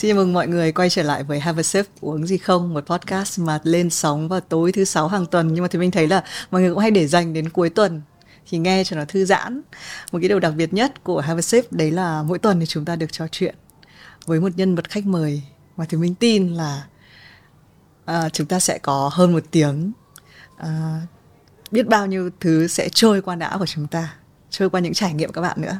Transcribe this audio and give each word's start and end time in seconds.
Xin 0.00 0.16
mừng 0.16 0.32
mọi 0.32 0.48
người 0.48 0.72
quay 0.72 0.90
trở 0.90 1.02
lại 1.02 1.22
với 1.22 1.40
Have 1.40 1.60
a 1.60 1.62
Sip 1.62 1.86
uống 2.00 2.26
gì 2.26 2.38
không, 2.38 2.74
một 2.74 2.86
podcast 2.86 3.40
mà 3.40 3.58
lên 3.62 3.90
sóng 3.90 4.28
vào 4.28 4.40
tối 4.40 4.72
thứ 4.72 4.84
sáu 4.84 5.08
hàng 5.08 5.26
tuần. 5.26 5.54
Nhưng 5.54 5.62
mà 5.62 5.68
thì 5.68 5.78
mình 5.78 5.90
thấy 5.90 6.08
là 6.08 6.24
mọi 6.50 6.60
người 6.60 6.70
cũng 6.70 6.78
hay 6.78 6.90
để 6.90 7.06
dành 7.06 7.32
đến 7.32 7.48
cuối 7.48 7.70
tuần 7.70 8.02
thì 8.50 8.58
nghe 8.58 8.84
cho 8.84 8.96
nó 8.96 9.04
thư 9.04 9.24
giãn. 9.24 9.62
Một 10.12 10.18
cái 10.22 10.28
điều 10.28 10.40
đặc 10.40 10.52
biệt 10.56 10.72
nhất 10.72 11.04
của 11.04 11.20
Have 11.20 11.38
a 11.38 11.42
Sip 11.42 11.72
đấy 11.72 11.90
là 11.90 12.22
mỗi 12.22 12.38
tuần 12.38 12.60
thì 12.60 12.66
chúng 12.66 12.84
ta 12.84 12.96
được 12.96 13.12
trò 13.12 13.26
chuyện 13.32 13.54
với 14.26 14.40
một 14.40 14.48
nhân 14.56 14.74
vật 14.74 14.90
khách 14.90 15.06
mời 15.06 15.42
mà 15.76 15.84
thì 15.88 15.96
mình 15.96 16.14
tin 16.14 16.54
là 16.54 16.84
à, 18.04 18.28
chúng 18.28 18.46
ta 18.46 18.60
sẽ 18.60 18.78
có 18.78 19.10
hơn 19.12 19.32
một 19.32 19.42
tiếng. 19.50 19.92
À, 20.56 21.00
biết 21.70 21.88
bao 21.88 22.06
nhiêu 22.06 22.30
thứ 22.40 22.66
sẽ 22.66 22.88
trôi 22.88 23.22
qua 23.22 23.36
não 23.36 23.58
của 23.58 23.66
chúng 23.66 23.86
ta 23.86 24.14
trôi 24.50 24.70
qua 24.70 24.80
những 24.80 24.94
trải 24.94 25.14
nghiệm 25.14 25.32
các 25.32 25.40
bạn 25.40 25.60
nữa 25.60 25.78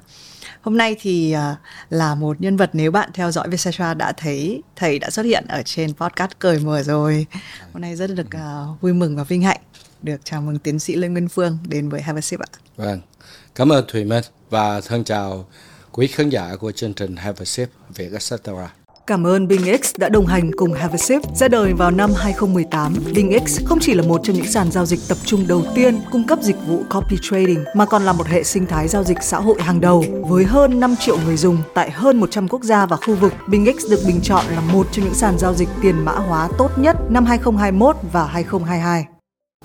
hôm 0.61 0.77
nay 0.77 0.97
thì 1.01 1.33
à, 1.33 1.57
là 1.91 2.15
một 2.15 2.41
nhân 2.41 2.57
vật 2.57 2.71
nếu 2.73 2.91
bạn 2.91 3.11
theo 3.15 3.31
dõi 3.31 3.49
Vietcetera 3.49 3.95
đã 3.95 4.13
thấy 4.13 4.63
thầy 4.77 4.99
đã 4.99 5.11
xuất 5.11 5.23
hiện 5.23 5.45
ở 5.49 5.63
trên 5.65 5.95
podcast 5.95 6.31
cởi 6.39 6.59
mở 6.59 6.82
rồi 6.82 7.27
hôm 7.73 7.82
nay 7.82 7.96
rất 7.96 8.11
được 8.14 8.31
à, 8.31 8.65
vui 8.81 8.93
mừng 8.93 9.17
và 9.17 9.25
vinh 9.25 9.43
hạnh 9.43 9.61
được 10.03 10.21
chào 10.25 10.41
mừng 10.41 10.59
tiến 10.59 10.79
sĩ 10.79 10.95
Lê 10.96 11.09
Nguyên 11.09 11.29
Phương 11.29 11.59
đến 11.68 11.89
với 11.89 12.03
Have 12.03 12.18
a 12.18 12.21
Sip 12.21 12.41
ạ. 12.41 12.51
Vâng, 12.77 13.01
cảm 13.54 13.73
ơn 13.73 13.85
Thùy 13.89 14.04
Minh 14.04 14.25
và 14.51 14.81
thân 14.81 15.04
chào 15.04 15.46
quý 15.93 16.07
khán 16.07 16.29
giả 16.29 16.57
của 16.57 16.73
chương 16.73 16.95
trình 16.95 17.17
Have 17.17 17.37
a 17.39 17.45
Sip 17.45 17.71
Việt 17.95 18.09
Vietcetera. 18.09 18.79
Cảm 19.11 19.27
ơn 19.27 19.49
BingX 19.49 19.96
đã 19.96 20.09
đồng 20.09 20.27
hành 20.27 20.50
cùng 20.57 20.73
Have 20.73 20.95
a 20.95 20.96
Sip. 20.96 21.23
Ra 21.35 21.49
đời 21.49 21.73
vào 21.73 21.91
năm 21.91 22.11
2018, 22.17 22.95
BingX 23.14 23.61
không 23.64 23.79
chỉ 23.81 23.95
là 23.95 24.03
một 24.03 24.21
trong 24.25 24.37
những 24.37 24.46
sàn 24.46 24.71
giao 24.71 24.87
dịch 24.87 25.01
tập 25.09 25.18
trung 25.25 25.45
đầu 25.49 25.63
tiên 25.75 26.01
cung 26.11 26.27
cấp 26.27 26.39
dịch 26.43 26.57
vụ 26.67 26.82
copy 26.95 27.17
trading 27.23 27.65
mà 27.77 27.87
còn 27.87 28.03
là 28.03 28.13
một 28.13 28.27
hệ 28.27 28.43
sinh 28.43 28.67
thái 28.67 28.89
giao 28.89 29.04
dịch 29.04 29.17
xã 29.23 29.39
hội 29.39 29.63
hàng 29.63 29.81
đầu 29.81 30.04
với 30.29 30.45
hơn 30.45 30.81
5 30.81 30.96
triệu 30.96 31.18
người 31.27 31.37
dùng 31.37 31.59
tại 31.75 31.91
hơn 31.91 32.20
100 32.20 32.48
quốc 32.48 32.62
gia 32.62 32.87
và 32.87 32.97
khu 32.97 33.15
vực. 33.15 33.33
BingX 33.48 33.91
được 33.91 34.01
bình 34.06 34.20
chọn 34.23 34.45
là 34.47 34.61
một 34.61 34.87
trong 34.92 35.05
những 35.05 35.15
sàn 35.15 35.39
giao 35.39 35.55
dịch 35.55 35.69
tiền 35.83 36.05
mã 36.05 36.12
hóa 36.12 36.48
tốt 36.59 36.70
nhất 36.79 36.97
năm 37.11 37.25
2021 37.27 37.97
và 38.12 38.27
2022. 38.27 39.06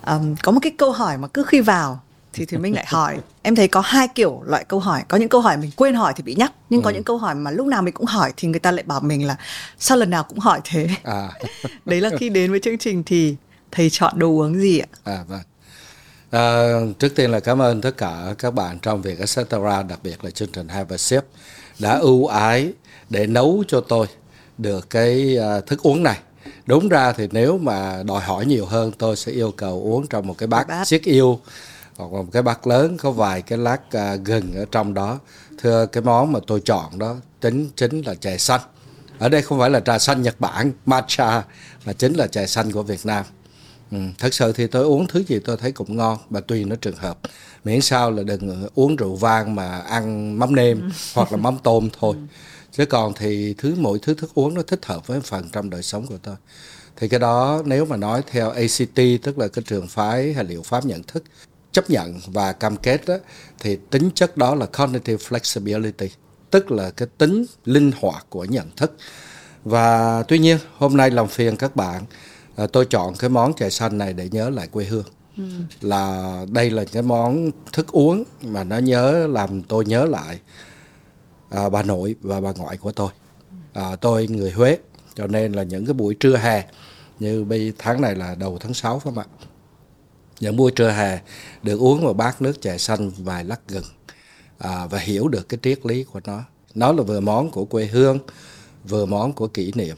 Um, 0.08 0.36
có 0.44 0.52
một 0.52 0.60
cái 0.62 0.72
câu 0.78 0.92
hỏi 0.92 1.18
mà 1.18 1.28
cứ 1.28 1.44
khi 1.44 1.62
vào 1.62 2.00
thì 2.36 2.46
thì 2.46 2.58
mình 2.58 2.76
lại 2.76 2.86
hỏi. 2.88 3.18
Em 3.42 3.56
thấy 3.56 3.68
có 3.68 3.82
hai 3.82 4.08
kiểu 4.08 4.42
loại 4.46 4.66
câu 4.68 4.80
hỏi. 4.80 5.04
Có 5.08 5.18
những 5.18 5.30
câu 5.30 5.42
hỏi 5.42 5.58
mình 5.58 5.72
quên 5.76 5.96
hỏi 5.96 6.14
thì 6.16 6.24
bị 6.24 6.36
nhắc 6.36 6.52
nhưng 6.70 6.82
ừ. 6.82 6.86
có 6.86 6.90
những 6.90 7.04
câu 7.04 7.18
hỏi 7.18 7.36
mà 7.36 7.52
lúc 7.52 7.68
nào 7.68 7.82
mình 7.82 7.94
cũng 7.94 8.06
hỏi 8.06 8.34
thì 8.38 8.48
người 8.48 8.60
ta 8.60 8.72
lại 8.72 8.84
bảo 8.84 9.00
mình 9.00 9.28
là 9.28 9.36
sao 9.78 9.98
lần 9.98 10.10
nào 10.10 10.24
cũng 10.24 10.40
hỏi 10.40 10.62
thế? 10.64 10.88
À. 11.04 11.30
đấy 11.86 12.02
là 12.02 12.10
khi 12.20 12.30
đến 12.30 12.52
với 12.52 12.60
chương 12.60 12.78
trình 12.78 13.04
thì 13.04 13.36
thầy 13.72 13.90
chọn 13.90 14.20
đồ 14.20 14.28
uống 14.28 14.56
gì 14.60 14.80
ạ? 14.80 14.88
À 15.04 15.24
vâng. 15.28 15.42
À, 16.32 16.70
trước 17.00 17.16
tiên 17.16 17.32
là 17.32 17.40
cảm 17.40 17.62
ơn 17.62 17.82
tất 17.82 17.98
cả 17.98 18.36
các 18.38 18.54
bạn 18.54 18.80
trong 18.80 19.02
việc 19.02 19.20
etc 19.20 19.52
đặc 19.90 20.00
biệt 20.04 20.24
là 20.24 20.32
chương 20.32 20.52
trình 20.54 20.68
Have 20.68 20.96
a 20.96 20.98
Sip 20.98 21.24
đã 21.80 21.98
ưu 22.00 22.28
ái 22.28 22.74
để 23.10 23.28
nấu 23.28 23.64
cho 23.68 23.82
tôi 23.82 24.08
được 24.58 24.90
cái 24.90 25.38
uh, 25.58 25.66
thức 25.66 25.82
uống 25.82 26.04
này. 26.04 26.20
Đúng 26.66 26.90
ra 26.90 27.12
thì 27.12 27.28
nếu 27.32 27.58
mà 27.58 28.04
đòi 28.04 28.22
hỏi 28.22 28.46
nhiều 28.46 28.66
hơn 28.66 28.92
tôi 28.98 29.16
sẽ 29.16 29.32
yêu 29.32 29.52
cầu 29.52 29.82
uống 29.84 30.08
trong 30.08 30.28
một 30.28 30.38
cái 30.38 30.48
bát, 30.48 30.68
chiếc 30.86 31.04
yêu 31.04 31.40
hoặc 31.98 32.14
là 32.14 32.22
một 32.22 32.30
cái 32.32 32.42
bát 32.42 32.68
lớn 32.68 32.98
có 32.98 33.12
vài 33.12 33.42
cái 33.42 33.58
lát 33.58 33.82
uh, 33.88 34.24
gừng 34.26 34.56
ở 34.56 34.66
trong 34.72 34.94
đó. 34.94 35.20
Thưa 35.58 35.86
cái 35.86 36.04
món 36.04 36.32
mà 36.32 36.40
tôi 36.48 36.62
chọn 36.66 37.00
đó 37.00 37.16
tính 37.40 37.70
chính 37.76 38.02
là 38.02 38.16
chè 38.16 38.38
xanh. 38.38 38.62
Ở 39.20 39.30
đây 39.30 39.42
không 39.42 39.60
phải 39.60 39.70
là 39.70 39.80
trà 39.80 40.00
xanh 40.00 40.22
Nhật 40.22 40.40
Bản 40.40 40.72
matcha 40.86 41.44
mà 41.86 41.94
chính 41.94 42.14
là 42.14 42.28
chè 42.28 42.46
xanh 42.46 42.72
của 42.72 42.84
Việt 42.84 43.06
Nam. 43.06 43.26
Ừ, 43.92 43.98
thật 44.20 44.34
sự 44.34 44.52
thì 44.52 44.68
tôi 44.68 44.84
uống 44.84 45.08
thứ 45.08 45.24
gì 45.28 45.40
tôi 45.40 45.58
thấy 45.58 45.72
cũng 45.72 45.98
ngon 45.98 46.18
và 46.30 46.42
tùy 46.42 46.66
nó 46.66 46.76
trường 46.76 46.96
hợp 46.96 47.18
miễn 47.64 47.82
sao 47.82 48.12
là 48.12 48.24
đừng 48.24 48.68
uống 48.76 48.96
rượu 48.96 49.16
vang 49.16 49.56
mà 49.56 49.80
ăn 49.80 50.40
mắm 50.40 50.56
nêm 50.56 50.82
ừ. 50.82 50.88
hoặc 51.14 51.32
là 51.32 51.38
mắm 51.38 51.58
tôm 51.64 51.90
thôi. 52.00 52.16
Chứ 52.72 52.86
còn 52.86 53.14
thì 53.14 53.56
thứ 53.58 53.76
mỗi 53.78 54.00
thứ 54.02 54.14
thức 54.14 54.32
uống 54.34 54.54
nó 54.54 54.62
thích 54.62 54.86
hợp 54.86 55.08
với 55.08 55.22
phần 55.22 55.50
trong 55.52 55.70
đời 55.70 55.84
sống 55.84 56.08
của 56.08 56.18
tôi. 56.24 56.36
Thì 56.96 57.08
cái 57.08 57.20
đó 57.20 57.62
nếu 57.66 57.86
mà 57.86 57.98
nói 57.98 58.22
theo 58.32 58.50
ACT 58.50 58.96
tức 59.24 59.38
là 59.38 59.48
cái 59.48 59.64
trường 59.68 59.88
phái 59.88 60.34
hay 60.34 60.44
liệu 60.44 60.64
pháp 60.64 60.86
nhận 60.86 61.04
thức 61.04 61.24
chấp 61.76 61.90
nhận 61.90 62.20
và 62.26 62.54
cam 62.54 62.78
kết 62.78 63.02
đó, 63.08 63.16
thì 63.60 63.78
tính 63.90 64.10
chất 64.16 64.38
đó 64.38 64.56
là 64.56 64.66
cognitive 64.66 65.24
flexibility 65.30 66.08
tức 66.52 66.72
là 66.72 66.92
cái 66.92 67.08
tính 67.18 67.46
linh 67.66 67.92
hoạt 68.00 68.26
của 68.30 68.46
nhận 68.46 68.70
thức. 68.78 68.98
Và 69.64 70.24
tuy 70.28 70.40
nhiên 70.40 70.58
hôm 70.78 70.98
nay 70.98 71.12
làm 71.12 71.28
phiền 71.28 71.56
các 71.56 71.76
bạn 71.76 72.04
à, 72.56 72.68
tôi 72.68 72.86
chọn 72.86 73.14
cái 73.20 73.30
món 73.30 73.54
chè 73.54 73.70
xanh 73.70 73.98
này 73.98 74.14
để 74.14 74.30
nhớ 74.32 74.50
lại 74.50 74.68
quê 74.68 74.86
hương. 74.86 75.06
Ừ. 75.38 75.44
là 75.82 76.46
đây 76.50 76.70
là 76.70 76.86
cái 76.92 77.04
món 77.04 77.52
thức 77.74 77.88
uống 77.92 78.24
mà 78.42 78.64
nó 78.64 78.78
nhớ 78.78 79.28
làm 79.28 79.62
tôi 79.62 79.86
nhớ 79.86 80.06
lại 80.06 80.40
à, 81.50 81.70
bà 81.70 81.84
nội 81.84 82.16
và 82.22 82.42
bà 82.42 82.52
ngoại 82.52 82.78
của 82.78 82.92
tôi. 82.92 83.10
À, 83.74 83.96
tôi 83.96 84.28
người 84.28 84.52
Huế 84.52 84.78
cho 85.16 85.28
nên 85.28 85.54
là 85.54 85.64
những 85.64 85.86
cái 85.86 85.94
buổi 85.94 86.16
trưa 86.20 86.38
hè 86.38 86.64
như 87.20 87.44
bây 87.44 87.74
tháng 87.78 88.02
này 88.02 88.16
là 88.16 88.36
đầu 88.36 88.58
tháng 88.62 88.74
6 88.74 89.00
phải 89.00 89.14
không 89.16 89.24
ạ? 89.24 89.26
Những 90.40 90.58
buổi 90.58 90.72
trưa 90.72 90.90
hè 90.90 91.20
được 91.66 91.80
uống 91.80 92.02
một 92.02 92.14
bát 92.14 92.42
nước 92.42 92.62
chè 92.62 92.78
xanh 92.78 93.12
vài 93.18 93.44
lát 93.44 93.68
gừng 93.68 93.86
à, 94.58 94.86
và 94.86 95.00
hiểu 95.00 95.28
được 95.28 95.50
cái 95.50 95.60
triết 95.64 95.86
lý 95.86 96.04
của 96.04 96.20
nó 96.24 96.44
nó 96.76 96.92
là 96.92 97.04
vừa 97.04 97.20
món 97.20 97.52
của 97.52 97.66
quê 97.66 97.86
hương 97.86 98.20
vừa 98.84 99.06
món 99.06 99.34
của 99.34 99.48
kỷ 99.48 99.72
niệm 99.76 99.96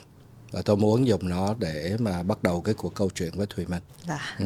và 0.52 0.62
tôi 0.62 0.78
muốn 0.78 1.08
dùng 1.08 1.30
nó 1.30 1.56
để 1.60 1.96
mà 2.00 2.24
bắt 2.24 2.44
đầu 2.44 2.62
cái 2.62 2.74
cuộc 2.74 2.96
câu 2.96 3.10
chuyện 3.16 3.32
với 3.36 3.48
thùy 3.48 3.66
minh 3.66 3.82
dạ. 4.08 4.36
ừ. 4.40 4.46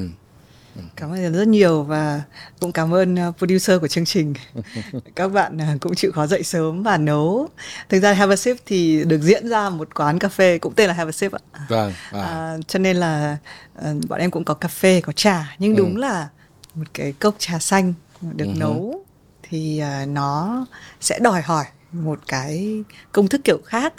Cảm 0.95 1.11
ơn 1.11 1.33
rất 1.33 1.47
nhiều 1.47 1.83
và 1.83 2.21
cũng 2.59 2.71
cảm 2.71 2.93
ơn 2.93 3.15
uh, 3.29 3.37
producer 3.37 3.81
của 3.81 3.87
chương 3.87 4.05
trình. 4.05 4.33
Các 5.15 5.27
bạn 5.27 5.57
uh, 5.57 5.81
cũng 5.81 5.95
chịu 5.95 6.11
khó 6.11 6.27
dậy 6.27 6.43
sớm 6.43 6.83
và 6.83 6.97
nấu. 6.97 7.49
Thực 7.89 7.99
ra 7.99 8.13
Have 8.13 8.33
a 8.33 8.35
Sip 8.35 8.57
thì 8.65 9.03
được 9.03 9.21
diễn 9.21 9.49
ra 9.49 9.69
một 9.69 9.95
quán 9.95 10.19
cà 10.19 10.29
phê 10.29 10.57
cũng 10.57 10.73
tên 10.75 10.87
là 10.87 10.93
Have 10.93 11.09
a 11.09 11.11
Sip 11.11 11.31
ạ. 11.31 11.39
Vâng. 11.69 11.93
vâng. 12.11 12.21
À, 12.21 12.57
cho 12.67 12.79
nên 12.79 12.97
là 12.97 13.37
uh, 13.77 14.09
bọn 14.09 14.19
em 14.19 14.31
cũng 14.31 14.43
có 14.43 14.53
cà 14.53 14.67
phê, 14.67 15.01
có 15.01 15.13
trà 15.13 15.55
nhưng 15.59 15.75
đúng 15.75 15.95
ừ. 15.95 15.99
là 15.99 16.27
một 16.75 16.87
cái 16.93 17.11
cốc 17.11 17.35
trà 17.37 17.59
xanh 17.59 17.93
được 18.21 18.45
uh-huh. 18.45 18.59
nấu 18.59 19.05
thì 19.43 19.81
uh, 20.03 20.07
nó 20.07 20.65
sẽ 20.99 21.19
đòi 21.19 21.41
hỏi 21.41 21.65
một 21.91 22.19
cái 22.27 22.83
công 23.11 23.27
thức 23.27 23.41
kiểu 23.43 23.57
khác 23.65 23.93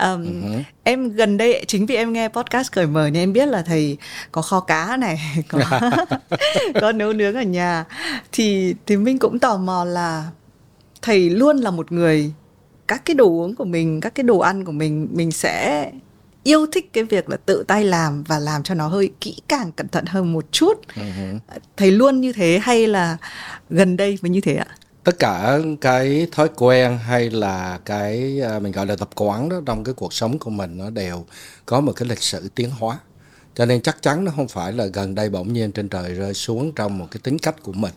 um, 0.00 0.06
uh-huh. 0.06 0.62
em 0.82 1.08
gần 1.08 1.36
đây 1.36 1.64
chính 1.68 1.86
vì 1.86 1.96
em 1.96 2.12
nghe 2.12 2.28
podcast 2.28 2.72
cởi 2.72 2.86
mở 2.86 3.10
nên 3.10 3.22
em 3.22 3.32
biết 3.32 3.48
là 3.48 3.62
thầy 3.62 3.96
có 4.32 4.42
kho 4.42 4.60
cá 4.60 4.96
này 4.96 5.20
có 5.48 5.60
có 6.80 6.92
nấu 6.92 7.12
nướng 7.12 7.34
ở 7.34 7.42
nhà 7.42 7.84
thì 8.32 8.74
thì 8.86 8.96
mình 8.96 9.18
cũng 9.18 9.38
tò 9.38 9.56
mò 9.56 9.84
là 9.84 10.30
thầy 11.02 11.30
luôn 11.30 11.56
là 11.56 11.70
một 11.70 11.92
người 11.92 12.32
các 12.88 13.04
cái 13.04 13.14
đồ 13.14 13.26
uống 13.26 13.54
của 13.54 13.64
mình 13.64 14.00
các 14.00 14.14
cái 14.14 14.24
đồ 14.24 14.38
ăn 14.38 14.64
của 14.64 14.72
mình 14.72 15.08
mình 15.12 15.30
sẽ 15.30 15.90
yêu 16.46 16.66
thích 16.72 16.92
cái 16.92 17.04
việc 17.04 17.28
là 17.28 17.36
tự 17.36 17.64
tay 17.68 17.84
làm 17.84 18.22
và 18.22 18.38
làm 18.38 18.62
cho 18.62 18.74
nó 18.74 18.88
hơi 18.88 19.10
kỹ 19.20 19.36
càng 19.48 19.72
cẩn 19.72 19.88
thận 19.88 20.04
hơn 20.06 20.32
một 20.32 20.44
chút. 20.52 20.80
Uh-huh. 20.94 21.38
thầy 21.76 21.90
luôn 21.90 22.20
như 22.20 22.32
thế 22.32 22.60
hay 22.62 22.86
là 22.86 23.16
gần 23.70 23.96
đây 23.96 24.18
mới 24.22 24.30
như 24.30 24.40
thế 24.40 24.54
ạ? 24.54 24.66
Tất 25.04 25.18
cả 25.18 25.58
cái 25.80 26.26
thói 26.32 26.48
quen 26.56 26.98
hay 26.98 27.30
là 27.30 27.78
cái 27.84 28.40
à, 28.40 28.58
mình 28.58 28.72
gọi 28.72 28.86
là 28.86 28.96
tập 28.96 29.08
quán 29.14 29.48
đó 29.48 29.60
trong 29.66 29.84
cái 29.84 29.94
cuộc 29.94 30.12
sống 30.12 30.38
của 30.38 30.50
mình 30.50 30.78
nó 30.78 30.90
đều 30.90 31.24
có 31.66 31.80
một 31.80 31.92
cái 31.96 32.08
lịch 32.08 32.22
sử 32.22 32.48
tiến 32.54 32.70
hóa. 32.70 32.98
Cho 33.54 33.66
nên 33.66 33.82
chắc 33.82 34.02
chắn 34.02 34.24
nó 34.24 34.32
không 34.36 34.48
phải 34.48 34.72
là 34.72 34.86
gần 34.86 35.14
đây 35.14 35.30
bỗng 35.30 35.52
nhiên 35.52 35.72
trên 35.72 35.88
trời 35.88 36.14
rơi 36.14 36.34
xuống 36.34 36.72
trong 36.72 36.98
một 36.98 37.06
cái 37.10 37.20
tính 37.22 37.38
cách 37.38 37.62
của 37.62 37.72
mình. 37.72 37.92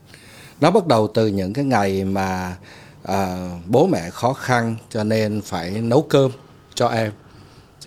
Nó 0.61 0.71
bắt 0.71 0.87
đầu 0.87 1.07
từ 1.13 1.27
những 1.27 1.53
cái 1.53 1.65
ngày 1.65 2.03
mà 2.03 2.55
à, 3.03 3.49
bố 3.67 3.87
mẹ 3.87 4.09
khó 4.09 4.33
khăn 4.33 4.75
cho 4.89 5.03
nên 5.03 5.41
phải 5.41 5.71
nấu 5.71 6.01
cơm 6.01 6.31
cho 6.75 6.87
em 6.87 7.11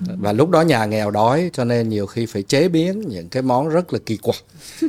và 0.07 0.33
lúc 0.33 0.51
đó 0.51 0.61
nhà 0.61 0.85
nghèo 0.85 1.11
đói 1.11 1.51
cho 1.53 1.65
nên 1.65 1.89
nhiều 1.89 2.07
khi 2.07 2.27
phải 2.27 2.43
chế 2.43 2.69
biến 2.69 3.05
những 3.09 3.29
cái 3.29 3.43
món 3.43 3.69
rất 3.69 3.93
là 3.93 3.99
kỳ 4.07 4.17
quặc. 4.17 4.37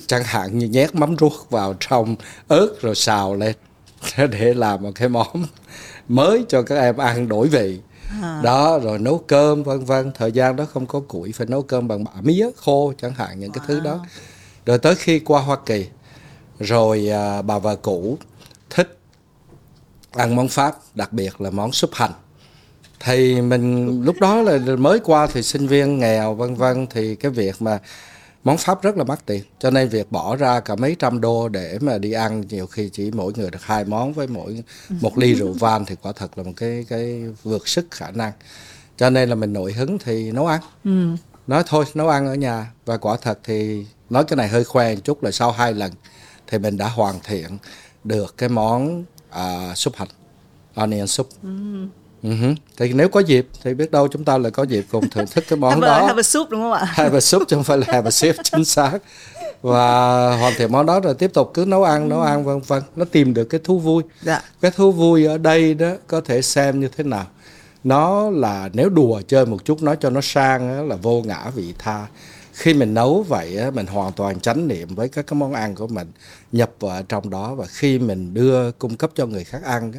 Chẳng 0.07 0.23
hạn 0.23 0.59
như 0.59 0.67
nhét 0.67 0.95
mắm 0.95 1.15
ruốc 1.19 1.47
vào 1.49 1.75
trong 1.79 2.15
ớt 2.47 2.81
rồi 2.81 2.95
xào 2.95 3.35
lên 3.35 3.55
để 4.17 4.53
làm 4.53 4.83
một 4.83 4.91
cái 4.95 5.09
món 5.09 5.45
mới 6.07 6.45
cho 6.49 6.61
các 6.61 6.79
em 6.79 6.97
ăn 6.97 7.27
đổi 7.27 7.47
vị. 7.47 7.79
À. 8.21 8.41
đó 8.43 8.79
rồi 8.83 8.99
nấu 8.99 9.17
cơm 9.27 9.63
vân 9.63 9.85
vân. 9.85 10.11
Thời 10.15 10.31
gian 10.31 10.55
đó 10.55 10.65
không 10.73 10.85
có 10.85 10.99
củi 10.99 11.31
phải 11.31 11.47
nấu 11.47 11.61
cơm 11.61 11.87
bằng 11.87 12.03
bã 12.03 12.11
mía 12.21 12.49
khô 12.55 12.93
chẳng 13.01 13.13
hạn 13.13 13.39
những 13.39 13.49
wow. 13.49 13.53
cái 13.53 13.65
thứ 13.67 13.79
đó. 13.79 14.05
Rồi 14.65 14.79
tới 14.79 14.95
khi 14.95 15.19
qua 15.19 15.41
Hoa 15.41 15.57
Kỳ 15.65 15.87
rồi 16.59 17.09
à, 17.09 17.41
bà 17.41 17.59
vợ 17.59 17.75
cũ 17.75 18.17
thích 18.69 18.97
ăn 20.11 20.35
món 20.35 20.47
Pháp 20.47 20.77
đặc 20.95 21.13
biệt 21.13 21.41
là 21.41 21.49
món 21.49 21.71
súp 21.71 21.89
hành 21.93 22.11
thì 23.05 23.41
mình 23.41 24.01
lúc 24.03 24.15
đó 24.19 24.41
là 24.41 24.75
mới 24.75 24.99
qua 24.99 25.27
thì 25.27 25.43
sinh 25.43 25.67
viên 25.67 25.99
nghèo 25.99 26.33
vân 26.33 26.55
vân. 26.55 26.87
Thì 26.87 27.15
cái 27.15 27.31
việc 27.31 27.61
mà 27.61 27.79
món 28.43 28.57
pháp 28.57 28.81
rất 28.81 28.97
là 28.97 29.03
mắc 29.03 29.25
tiền. 29.25 29.43
Cho 29.59 29.71
nên 29.71 29.89
việc 29.89 30.11
bỏ 30.11 30.35
ra 30.35 30.59
cả 30.59 30.75
mấy 30.75 30.95
trăm 30.99 31.21
đô 31.21 31.49
để 31.49 31.77
mà 31.81 31.97
đi 31.97 32.11
ăn 32.11 32.43
nhiều 32.49 32.67
khi 32.67 32.89
chỉ 32.93 33.11
mỗi 33.11 33.33
người 33.35 33.51
được 33.51 33.61
hai 33.63 33.85
món 33.85 34.13
với 34.13 34.27
mỗi 34.27 34.63
một 35.01 35.17
ly 35.17 35.33
rượu 35.33 35.53
vang 35.53 35.85
thì 35.85 35.95
quả 36.01 36.11
thật 36.11 36.37
là 36.37 36.43
một 36.43 36.51
cái 36.57 36.85
cái 36.89 37.23
vượt 37.43 37.67
sức 37.67 37.87
khả 37.91 38.11
năng. 38.11 38.31
Cho 38.97 39.09
nên 39.09 39.29
là 39.29 39.35
mình 39.35 39.53
nổi 39.53 39.73
hứng 39.73 39.97
thì 39.97 40.31
nấu 40.31 40.47
ăn. 40.47 40.61
Ừ. 40.83 41.15
nói 41.47 41.63
thôi 41.67 41.85
nấu 41.93 42.09
ăn 42.09 42.27
ở 42.27 42.35
nhà. 42.35 42.71
Và 42.85 42.97
quả 42.97 43.17
thật 43.21 43.39
thì 43.43 43.85
nói 44.09 44.23
cái 44.23 44.37
này 44.37 44.47
hơi 44.47 44.63
khoe 44.63 44.95
một 44.95 45.01
chút 45.03 45.23
là 45.23 45.31
sau 45.31 45.51
hai 45.51 45.73
lần 45.73 45.91
thì 46.47 46.57
mình 46.57 46.77
đã 46.77 46.87
hoàn 46.87 47.15
thiện 47.23 47.57
được 48.03 48.37
cái 48.37 48.49
món 48.49 49.03
uh, 49.29 49.77
súp 49.77 49.95
hành 49.95 50.07
onion 50.75 51.07
soup. 51.07 51.29
Ừ. 51.43 51.87
Uh-huh. 52.23 52.55
Thì 52.77 52.93
nếu 52.93 53.09
có 53.09 53.19
dịp 53.19 53.47
thì 53.63 53.73
biết 53.73 53.91
đâu 53.91 54.07
chúng 54.07 54.25
ta 54.25 54.37
lại 54.37 54.51
có 54.51 54.63
dịp 54.63 54.85
cùng 54.91 55.09
thưởng 55.09 55.25
thức 55.31 55.43
cái 55.49 55.59
món 55.59 55.69
have 55.71 55.87
đó. 55.87 55.93
A, 55.93 56.07
have 56.07 56.19
a 56.19 56.23
soup 56.23 56.49
đúng 56.49 56.61
không 56.61 56.71
ạ? 56.71 56.85
Have 56.85 57.17
a 57.17 57.19
soup 57.19 57.43
chứ 57.47 57.55
không 57.55 57.63
phải 57.63 57.77
là 57.77 57.85
have 57.87 58.07
a 58.07 58.11
sip 58.11 58.35
chính 58.43 58.65
xác. 58.65 58.99
Và 59.61 59.87
hoàn 60.35 60.53
thiện 60.57 60.71
món 60.71 60.85
đó 60.85 60.99
rồi 60.99 61.13
tiếp 61.13 61.33
tục 61.33 61.51
cứ 61.53 61.65
nấu 61.65 61.83
ăn, 61.83 62.09
nấu 62.09 62.21
ăn 62.21 62.43
vân 62.43 62.59
vân. 62.59 62.83
Nó 62.95 63.05
tìm 63.05 63.33
được 63.33 63.45
cái 63.45 63.61
thú 63.63 63.79
vui. 63.79 64.03
Dạ. 64.21 64.41
Cái 64.61 64.71
thú 64.71 64.91
vui 64.91 65.25
ở 65.25 65.37
đây 65.37 65.73
đó 65.73 65.91
có 66.07 66.21
thể 66.21 66.41
xem 66.41 66.79
như 66.79 66.87
thế 66.97 67.03
nào. 67.03 67.25
Nó 67.83 68.29
là 68.29 68.69
nếu 68.73 68.89
đùa 68.89 69.21
chơi 69.27 69.45
một 69.45 69.65
chút 69.65 69.81
nói 69.81 69.97
cho 69.99 70.09
nó 70.09 70.21
sang 70.21 70.77
á, 70.77 70.81
là 70.81 70.95
vô 70.95 71.21
ngã 71.25 71.49
vị 71.55 71.73
tha 71.79 72.05
khi 72.53 72.73
mình 72.73 72.93
nấu 72.93 73.23
vậy 73.23 73.57
á, 73.57 73.71
mình 73.71 73.85
hoàn 73.85 74.13
toàn 74.13 74.39
chánh 74.39 74.67
niệm 74.67 74.95
với 74.95 75.09
các 75.09 75.27
cái 75.27 75.39
món 75.39 75.53
ăn 75.53 75.75
của 75.75 75.87
mình 75.87 76.11
nhập 76.51 76.71
vào 76.79 77.03
trong 77.03 77.29
đó 77.29 77.55
và 77.55 77.65
khi 77.65 77.99
mình 77.99 78.33
đưa 78.33 78.71
cung 78.71 78.95
cấp 78.97 79.11
cho 79.15 79.25
người 79.25 79.43
khác 79.43 79.63
ăn 79.63 79.91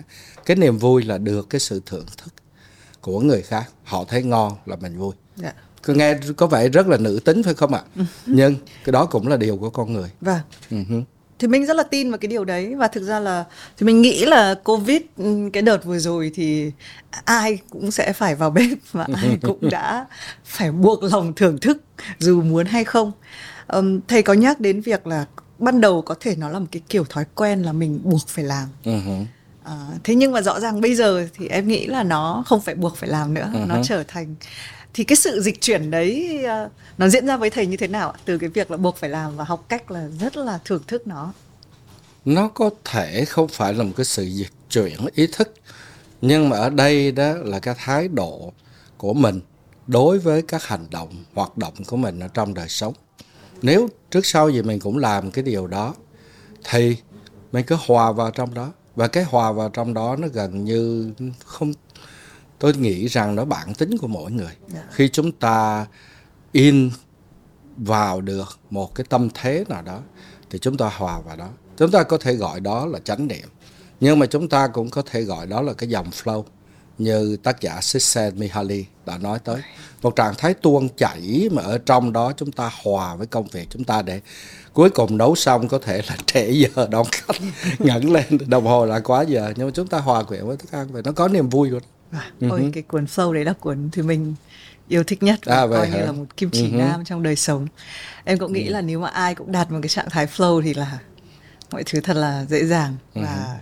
cái 0.47 0.57
niềm 0.57 0.79
vui 0.79 1.03
là 1.03 1.19
được 1.19 1.51
cái 1.51 1.61
sự 1.61 1.83
thưởng 1.87 2.07
thức 2.17 2.35
của 3.01 3.21
người 3.21 3.43
khác 3.43 3.65
họ 3.85 4.05
thấy 4.09 4.23
ngon 4.23 4.53
là 4.67 4.77
mình 4.77 4.99
vui 4.99 5.13
Dạ. 5.37 5.53
cứ 5.83 5.95
nghe 5.95 6.19
có 6.37 6.47
vẻ 6.47 6.69
rất 6.69 6.87
là 6.89 6.97
nữ 6.97 7.21
tính 7.25 7.43
phải 7.43 7.55
không 7.55 7.75
ạ 7.75 7.83
nhưng 8.27 8.55
cái 8.85 8.93
đó 8.93 9.07
cũng 9.07 9.29
là 9.29 9.37
điều 9.37 9.57
của 9.57 9.71
con 9.71 9.93
người 9.93 10.11
Vâng. 10.21 10.41
Ừ 10.71 10.77
hứ. 10.89 11.01
Thì 11.39 11.49
mình 11.49 11.67
rất 11.67 11.77
là 11.77 11.83
tin 11.83 12.11
vào 12.11 12.19
cái 12.19 12.29
điều 12.29 12.45
đấy. 12.45 12.75
Và 12.75 12.89
thực 12.89 13.03
ra 13.03 13.21
là 13.21 13.45
thì 13.77 13.87
mình 13.87 14.03
nghĩ 14.03 14.25
là 14.25 14.55
covid 14.65 15.01
ừ, 15.17 15.51
cái 15.53 15.63
đợt 15.63 15.85
vừa 15.85 15.99
rồi 15.99 16.31
thì 16.35 16.73
ai 17.25 17.59
cũng 17.71 17.91
sẽ 17.91 18.13
phải 18.13 18.35
vào 18.35 18.51
bếp 18.51 18.79
và 18.93 19.07
ai 19.15 19.39
cũng 19.43 19.71
đã 19.71 20.07
phải 20.45 20.73
buộc 20.73 21.03
lòng 21.03 21.33
thưởng 21.35 21.59
thức 21.59 21.83
dù 22.19 22.43
muốn 22.43 22.67
hay 22.67 22.85
không. 22.85 23.13
Ừm, 23.67 24.01
thầy 24.09 24.23
có 24.23 24.33
nhắc 24.33 24.61
đến 24.61 24.81
việc 24.81 25.07
là 25.07 25.25
ban 25.59 25.81
đầu 25.81 26.03
có 26.03 26.15
thể 26.21 26.37
nó 26.37 26.49
là 26.49 26.59
một 26.59 26.67
cái 26.73 26.83
kiểu 26.89 27.05
thói 27.05 27.25
quen 27.35 27.63
là 27.63 27.73
mình 27.73 28.01
buộc 28.05 28.29
phải 28.29 28.45
làm. 28.45 28.69
À, 29.65 29.77
thế 30.05 30.15
nhưng 30.15 30.33
mà 30.33 30.43
rõ 30.43 30.61
ràng 30.61 30.81
bây 30.81 30.95
giờ 30.95 31.29
thì 31.35 31.49
em 31.49 31.69
nghĩ 31.69 31.87
là 31.87 32.03
nó 32.03 32.43
không 32.47 32.61
phải 32.61 32.75
buộc 32.75 32.97
phải 32.97 33.09
làm 33.09 33.35
nữa, 33.35 33.51
nó 33.67 33.75
trở 33.85 34.03
thành 34.09 34.35
thì 34.95 35.05
cái 35.05 35.17
sự 35.17 35.41
dịch 35.41 35.61
chuyển 35.61 35.91
đấy 35.91 36.45
à, 36.45 36.69
nó 36.99 37.09
diễn 37.09 37.27
ra 37.27 37.37
với 37.37 37.51
thầy 37.51 37.67
như 37.67 37.77
thế 37.77 37.89
nào 37.89 38.11
ạ? 38.11 38.19
Từ 38.25 38.39
cái 38.39 38.49
việc 38.49 38.71
là 38.71 38.77
buộc 38.77 38.97
phải 38.97 39.11
làm 39.11 39.37
và 39.37 39.45
học 39.45 39.65
cách 39.69 39.91
là 39.91 40.09
rất 40.21 40.37
là 40.37 40.59
thưởng 40.65 40.83
thức 40.87 41.07
nó. 41.07 41.33
nó 42.25 42.49
có 42.49 42.71
thể 42.85 43.25
không 43.25 43.49
phải 43.49 43.75
là 43.75 43.85
một 43.85 43.93
cái 43.97 44.05
sự 44.05 44.25
dịch 44.25 44.53
chuyển 44.71 44.93
ý 45.15 45.27
thức, 45.27 45.55
nhưng 46.21 46.49
mà 46.49 46.57
ở 46.57 46.71
đây 46.71 47.13
đó 47.13 47.33
là 47.43 47.59
cái 47.59 47.75
thái 47.79 48.09
độ 48.09 48.53
của 48.99 49.15
mình 49.15 49.41
đối 49.87 50.19
với 50.19 50.43
các 50.43 50.65
hành 50.65 50.87
động, 50.91 51.25
hoạt 51.35 51.59
động 51.59 51.75
của 51.87 51.97
mình 51.97 52.21
ở 52.21 52.29
trong 52.29 52.55
đời 52.55 52.69
sống 52.69 52.95
nếu 53.63 53.89
trước 54.11 54.27
sau 54.27 54.51
gì 54.51 54.63
mình 54.63 54.81
cũng 54.81 54.99
làm 54.99 55.31
cái 55.31 55.45
điều 55.45 55.67
đó, 55.67 55.95
thì 56.65 56.97
mình 57.53 57.65
cứ 57.67 57.77
hòa 57.87 58.13
vào 58.13 58.31
trong 58.31 58.55
đó 58.55 58.73
và 58.97 59.09
cái 59.09 59.25
hòa 59.25 59.53
vào 59.53 59.69
trong 59.69 59.95
đó 59.95 60.17
nó 60.19 60.29
gần 60.29 60.65
như 60.65 61.13
không 61.45 61.73
tôi 62.59 62.75
nghĩ 62.75 63.07
rằng 63.07 63.35
nó 63.35 63.45
bản 63.45 63.75
tính 63.75 63.99
của 63.99 64.07
mỗi 64.07 64.31
người. 64.31 64.53
Khi 64.91 65.09
chúng 65.09 65.33
ta 65.33 65.87
in 66.53 66.91
vào 67.77 68.21
được 68.21 68.59
một 68.71 68.95
cái 68.95 69.07
tâm 69.09 69.29
thế 69.35 69.65
nào 69.69 69.83
đó 69.83 70.01
thì 70.51 70.59
chúng 70.59 70.77
ta 70.77 70.91
hòa 70.97 71.21
vào 71.21 71.37
đó. 71.37 71.49
Chúng 71.77 71.91
ta 71.91 72.03
có 72.03 72.19
thể 72.19 72.35
gọi 72.35 72.61
đó 72.61 72.87
là 72.87 72.99
chánh 72.99 73.27
niệm 73.27 73.49
nhưng 74.01 74.19
mà 74.19 74.27
chúng 74.27 74.49
ta 74.49 74.69
cũng 74.69 74.91
có 74.91 75.03
thể 75.11 75.23
gọi 75.23 75.47
đó 75.47 75.63
là 75.63 75.73
cái 75.73 75.89
dòng 75.89 76.11
flow 76.11 76.45
như 76.99 77.37
tác 77.43 77.61
giả 77.61 77.79
Csikszentmihalyi 77.81 78.85
đã 79.07 79.19
nói 79.19 79.39
tới. 79.45 79.61
Một 80.03 80.17
trạng 80.17 80.35
thái 80.39 80.55
tuôn 80.55 80.89
chảy 80.97 81.49
mà 81.53 81.63
ở 81.63 81.79
trong 81.79 82.13
đó 82.13 82.33
chúng 82.37 82.53
ta 82.53 82.71
hòa 82.83 83.15
với 83.15 83.27
công 83.27 83.47
việc 83.47 83.67
chúng 83.71 83.85
ta 83.85 84.03
để 84.03 84.21
cuối 84.73 84.91
cùng 84.91 85.19
nấu 85.19 85.35
xong 85.35 85.69
có 85.69 85.79
thể 85.79 86.03
là 86.09 86.17
trễ 86.27 86.51
giờ 86.51 86.89
đón 86.91 87.07
khách 87.13 87.37
ngẩng 87.79 88.13
lên 88.13 88.39
đồng 88.47 88.67
hồ 88.67 88.87
là 88.87 89.01
quá 89.01 89.23
giờ. 89.23 89.53
Nhưng 89.57 89.67
mà 89.67 89.73
chúng 89.75 89.87
ta 89.87 89.99
hòa 89.99 90.23
quyện 90.23 90.47
với 90.47 90.57
thức 90.57 90.73
ăn 90.73 90.89
và 90.93 91.01
nó 91.05 91.13
có 91.13 91.29
niềm 91.29 91.49
vui 91.49 91.71
của 91.71 91.81
nó 91.81 91.94
Ôi 92.51 92.71
cái 92.73 92.83
cuốn 92.83 93.05
flow 93.05 93.33
đấy 93.33 93.45
là 93.45 93.53
cuốn 93.53 93.89
thì 93.93 94.03
mình 94.03 94.35
yêu 94.89 95.05
thích 95.05 95.23
nhất 95.23 95.41
và 95.45 95.57
À, 95.57 95.67
coi 95.71 95.89
như 95.89 95.97
hả? 95.97 96.05
là 96.05 96.13
một 96.13 96.37
kim 96.37 96.51
chỉ 96.53 96.65
Ừ 96.65 96.71
hứ. 96.71 96.77
nam 96.77 97.05
trong 97.05 97.23
đời 97.23 97.37
sống. 97.37 97.67
Em 98.25 98.39
cũng 98.39 98.53
nghĩ 98.53 98.69
là 98.69 98.81
nếu 98.81 99.01
mà 99.01 99.09
ai 99.09 99.35
cũng 99.35 99.53
đạt 99.53 99.71
một 99.71 99.79
cái 99.83 99.89
trạng 99.89 100.11
thái 100.11 100.27
flow 100.27 100.63
thì 100.63 100.75
là 100.75 100.99
mọi 101.71 101.83
thứ 101.87 102.01
thật 102.01 102.17
là 102.17 102.45
dễ 102.45 102.65
dàng 102.65 102.97
và 103.15 103.61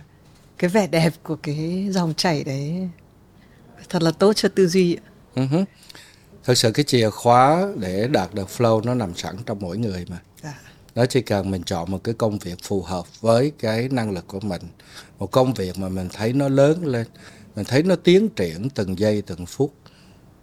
cái 0.57 0.69
vẻ 0.69 0.87
đẹp 0.87 1.13
của 1.23 1.35
cái 1.35 1.87
dòng 1.91 2.13
chảy 2.17 2.43
đấy 2.43 2.89
thật 3.89 4.01
là 4.03 4.11
tốt 4.11 4.33
cho 4.35 4.49
tư 4.49 4.67
duy. 4.67 4.97
Ừ 5.35 5.45
hứ. 5.45 5.63
thực 6.43 6.57
sự 6.57 6.71
cái 6.71 6.83
chìa 6.83 7.09
khóa 7.09 7.67
để 7.79 8.07
đạt 8.07 8.33
được 8.33 8.47
flow 8.57 8.81
nó 8.85 8.93
nằm 8.93 9.15
sẵn 9.15 9.35
trong 9.45 9.59
mỗi 9.61 9.77
người 9.77 10.05
mà 10.09 10.17
Dạ. 10.43 10.59
đó 10.95 11.05
chỉ 11.05 11.21
cần 11.21 11.51
mình 11.51 11.63
chọn 11.63 11.91
một 11.91 12.03
cái 12.03 12.13
công 12.13 12.39
việc 12.39 12.55
phù 12.63 12.81
hợp 12.81 13.21
với 13.21 13.51
cái 13.59 13.89
năng 13.91 14.11
lực 14.11 14.27
của 14.27 14.39
mình 14.39 14.61
một 15.19 15.31
công 15.31 15.53
việc 15.53 15.77
mà 15.77 15.89
mình 15.89 16.09
thấy 16.13 16.33
nó 16.33 16.49
lớn 16.49 16.85
lên 16.85 17.07
mình 17.55 17.65
thấy 17.65 17.83
nó 17.83 17.95
tiến 17.95 18.29
triển 18.29 18.69
từng 18.69 18.99
giây, 18.99 19.21
từng 19.21 19.45
phút. 19.45 19.73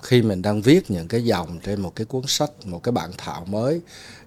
Khi 0.03 0.23
mình 0.23 0.43
đang 0.43 0.63
viết 0.63 0.91
những 0.91 1.09
cái 1.09 1.25
dòng 1.25 1.59
trên 1.63 1.81
một 1.81 1.97
cái 1.97 2.05
cuốn 2.05 2.23
sách, 2.27 2.51
một 2.65 2.83
cái 2.83 2.93
bản 2.93 3.11
thảo 3.19 3.45
mới 3.45 3.81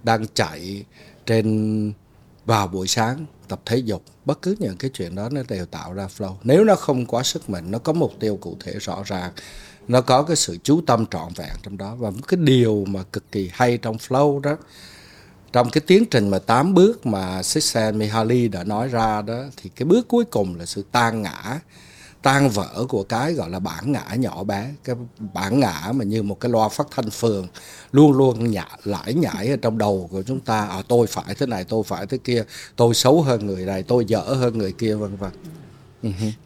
đang 0.03 0.25
chạy 0.33 0.85
trên, 1.25 1.93
vào 2.45 2.67
buổi 2.67 2.87
sáng, 2.87 3.25
tập 3.47 3.61
thể 3.65 3.77
dục, 3.77 4.03
bất 4.25 4.41
cứ 4.41 4.55
những 4.59 4.77
cái 4.77 4.91
chuyện 4.93 5.15
đó 5.15 5.29
nó 5.29 5.41
đều 5.47 5.65
tạo 5.65 5.93
ra 5.93 6.07
flow. 6.17 6.35
Nếu 6.43 6.63
nó 6.63 6.75
không 6.75 7.05
quá 7.05 7.23
sức 7.23 7.49
mình, 7.49 7.71
nó 7.71 7.79
có 7.79 7.93
mục 7.93 8.13
tiêu 8.19 8.37
cụ 8.41 8.57
thể 8.59 8.73
rõ 8.79 9.03
ràng, 9.05 9.31
nó 9.87 10.01
có 10.01 10.23
cái 10.23 10.35
sự 10.35 10.57
chú 10.63 10.81
tâm 10.87 11.05
trọn 11.05 11.33
vẹn 11.35 11.55
trong 11.63 11.77
đó. 11.77 11.95
Và 11.95 12.11
cái 12.27 12.37
điều 12.43 12.85
mà 12.87 13.03
cực 13.03 13.31
kỳ 13.31 13.49
hay 13.53 13.77
trong 13.77 13.97
flow 13.97 14.39
đó, 14.39 14.57
trong 15.53 15.69
cái 15.69 15.81
tiến 15.87 16.05
trình 16.05 16.29
mà 16.29 16.39
8 16.39 16.73
bước 16.73 17.05
mà 17.05 17.41
Csikszentmihalyi 17.41 18.51
đã 18.51 18.63
nói 18.63 18.87
ra 18.87 19.21
đó, 19.21 19.43
thì 19.57 19.69
cái 19.75 19.85
bước 19.85 20.07
cuối 20.07 20.25
cùng 20.25 20.55
là 20.55 20.65
sự 20.65 20.85
tan 20.91 21.21
ngã 21.21 21.59
tan 22.23 22.49
vỡ 22.49 22.85
của 22.89 23.03
cái 23.03 23.33
gọi 23.33 23.49
là 23.49 23.59
bản 23.59 23.91
ngã 23.91 24.05
nhỏ 24.15 24.43
bé 24.43 24.73
cái 24.83 24.95
bản 25.33 25.59
ngã 25.59 25.91
mà 25.95 26.03
như 26.05 26.23
một 26.23 26.39
cái 26.39 26.51
loa 26.51 26.69
phát 26.69 26.87
thanh 26.91 27.09
phường 27.09 27.47
luôn 27.91 28.11
luôn 28.11 28.51
nhả 28.51 28.67
lải 28.83 29.13
nhải 29.13 29.47
ở 29.49 29.57
trong 29.61 29.77
đầu 29.77 30.07
của 30.11 30.23
chúng 30.23 30.39
ta 30.39 30.65
à, 30.67 30.81
tôi 30.87 31.07
phải 31.07 31.35
thế 31.35 31.45
này 31.45 31.63
tôi 31.63 31.83
phải 31.83 32.05
thế 32.05 32.17
kia 32.23 32.43
tôi 32.75 32.93
xấu 32.93 33.21
hơn 33.21 33.47
người 33.47 33.65
này 33.65 33.83
tôi 33.83 34.05
dở 34.05 34.19
hơn 34.21 34.57
người 34.57 34.71
kia 34.71 34.95
vân 34.95 35.15
vân 35.15 35.31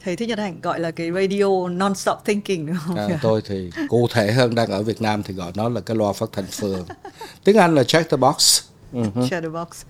Thầy 0.03 0.15
thích 0.15 0.29
Nhật 0.29 0.39
Hạnh 0.39 0.59
gọi 0.61 0.79
là 0.79 0.91
cái 0.91 1.11
radio 1.11 1.69
non-stop 1.69 2.15
thinking 2.25 2.65
đúng 2.65 2.77
không? 2.85 2.97
à, 2.97 3.19
tôi 3.21 3.41
thì 3.45 3.71
cụ 3.89 4.07
thể 4.13 4.31
hơn 4.31 4.55
đang 4.55 4.71
ở 4.71 4.83
Việt 4.83 5.01
Nam 5.01 5.23
thì 5.23 5.33
gọi 5.33 5.51
nó 5.55 5.69
là 5.69 5.81
cái 5.81 5.97
loa 5.97 6.13
phát 6.13 6.29
thanh 6.31 6.45
phường 6.45 6.85
tiếng 7.43 7.57
Anh 7.57 7.75
là 7.75 7.83
check 7.83 8.09
the 8.09 8.17
box 8.17 8.61
Ừ. 8.93 9.01
Shadow 9.15 9.51
box. 9.51 9.85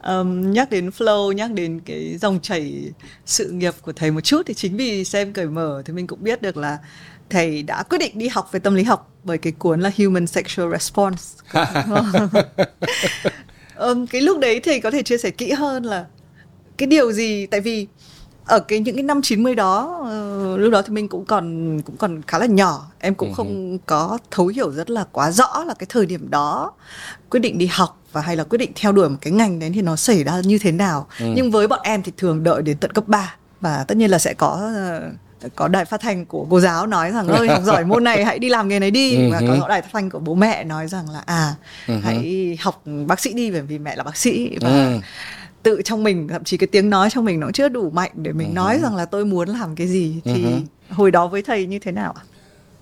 Ờm, 0.00 0.52
nhắc 0.52 0.70
đến 0.70 0.88
flow, 0.88 1.32
nhắc 1.32 1.52
đến 1.52 1.80
cái 1.80 2.16
dòng 2.20 2.38
chảy 2.42 2.92
sự 3.26 3.50
nghiệp 3.50 3.74
của 3.82 3.92
thầy 3.92 4.10
một 4.10 4.20
chút 4.20 4.42
thì 4.46 4.54
chính 4.54 4.76
vì 4.76 5.04
xem 5.04 5.32
cởi 5.32 5.46
mở 5.46 5.82
thì 5.84 5.92
mình 5.92 6.06
cũng 6.06 6.22
biết 6.22 6.42
được 6.42 6.56
là 6.56 6.78
thầy 7.30 7.62
đã 7.62 7.82
quyết 7.82 7.98
định 7.98 8.18
đi 8.18 8.28
học 8.28 8.48
về 8.52 8.60
tâm 8.60 8.74
lý 8.74 8.82
học 8.82 9.12
bởi 9.24 9.38
cái 9.38 9.52
cuốn 9.52 9.80
là 9.80 9.90
Human 9.98 10.26
Sexual 10.26 10.72
Response. 10.72 11.24
Ờm, 13.74 14.06
cái 14.06 14.20
lúc 14.20 14.38
đấy 14.38 14.60
thầy 14.60 14.80
có 14.80 14.90
thể 14.90 15.02
chia 15.02 15.18
sẻ 15.18 15.30
kỹ 15.30 15.52
hơn 15.52 15.84
là 15.84 16.06
cái 16.76 16.86
điều 16.86 17.12
gì? 17.12 17.46
Tại 17.46 17.60
vì 17.60 17.86
ở 18.46 18.60
cái 18.60 18.80
những 18.80 18.94
cái 18.94 19.02
năm 19.02 19.22
90 19.22 19.54
đó 19.54 20.00
ờ, 20.04 20.56
lúc 20.56 20.72
đó 20.72 20.82
thì 20.82 20.92
mình 20.92 21.08
cũng 21.08 21.24
còn 21.24 21.80
cũng 21.82 21.96
còn 21.96 22.22
khá 22.22 22.38
là 22.38 22.46
nhỏ. 22.46 22.86
Em 22.98 23.14
cũng 23.14 23.34
không 23.34 23.78
có 23.86 24.18
thấu 24.30 24.46
hiểu 24.46 24.70
rất 24.70 24.90
là 24.90 25.04
quá 25.12 25.30
rõ 25.30 25.64
là 25.66 25.74
cái 25.74 25.86
thời 25.88 26.06
điểm 26.06 26.30
đó 26.30 26.72
quyết 27.30 27.40
định 27.40 27.58
đi 27.58 27.66
học 27.66 27.97
và 28.12 28.20
hay 28.20 28.36
là 28.36 28.44
quyết 28.44 28.58
định 28.58 28.72
theo 28.74 28.92
đuổi 28.92 29.08
một 29.08 29.16
cái 29.20 29.32
ngành 29.32 29.58
đấy 29.58 29.70
thì 29.74 29.82
nó 29.82 29.96
xảy 29.96 30.24
ra 30.24 30.40
như 30.44 30.58
thế 30.58 30.72
nào. 30.72 31.06
Nhưng 31.18 31.50
với 31.50 31.68
bọn 31.68 31.80
em 31.82 32.02
thì 32.02 32.12
thường 32.16 32.42
đợi 32.42 32.62
đến 32.62 32.76
tận 32.78 32.92
cấp 32.92 33.08
3 33.08 33.34
và 33.60 33.84
tất 33.88 33.96
nhiên 33.96 34.10
là 34.10 34.18
sẽ 34.18 34.34
có 34.34 34.70
ờ, 34.74 35.02
có 35.56 35.68
đài 35.68 35.84
phát 35.84 36.00
thanh 36.00 36.26
của 36.26 36.46
cô 36.50 36.60
giáo 36.60 36.86
nói 36.86 37.10
rằng 37.12 37.28
ơi 37.28 37.48
học 37.48 37.62
giỏi 37.64 37.84
môn 37.84 38.04
này 38.04 38.24
hãy 38.24 38.38
đi 38.38 38.48
làm 38.48 38.68
nghề 38.68 38.78
này 38.78 38.90
đi. 38.90 39.30
Và 39.32 39.40
có 39.60 39.68
đài 39.68 39.82
phát 39.82 39.88
thanh 39.92 40.10
của 40.10 40.18
bố 40.18 40.34
mẹ 40.34 40.64
nói 40.64 40.88
rằng 40.88 41.10
là 41.10 41.22
à 41.26 41.54
hãy 42.02 42.58
học 42.60 42.82
bác 43.06 43.20
sĩ 43.20 43.32
đi 43.32 43.50
bởi 43.50 43.62
vì 43.62 43.78
mẹ 43.78 43.96
là 43.96 44.02
bác 44.02 44.16
sĩ. 44.16 44.56
Và 44.60 44.68
Ừ. 44.68 44.98
tự 45.62 45.82
trong 45.84 46.02
mình 46.04 46.28
thậm 46.28 46.44
chí 46.44 46.56
cái 46.56 46.66
tiếng 46.66 46.90
nói 46.90 47.10
trong 47.10 47.24
mình 47.24 47.40
nó 47.40 47.50
chưa 47.54 47.68
đủ 47.68 47.90
mạnh 47.90 48.10
để 48.14 48.32
mình 48.32 48.54
nói 48.54 48.78
rằng 48.82 48.96
là 48.96 49.04
tôi 49.04 49.24
muốn 49.24 49.48
làm 49.48 49.74
cái 49.74 49.86
gì 49.88 50.20
thì 50.24 50.44
hồi 50.90 51.10
đó 51.10 51.26
với 51.26 51.42
thầy 51.42 51.66
như 51.66 51.78
thế 51.78 51.92
nào 51.92 52.14
ạ? 52.18 52.22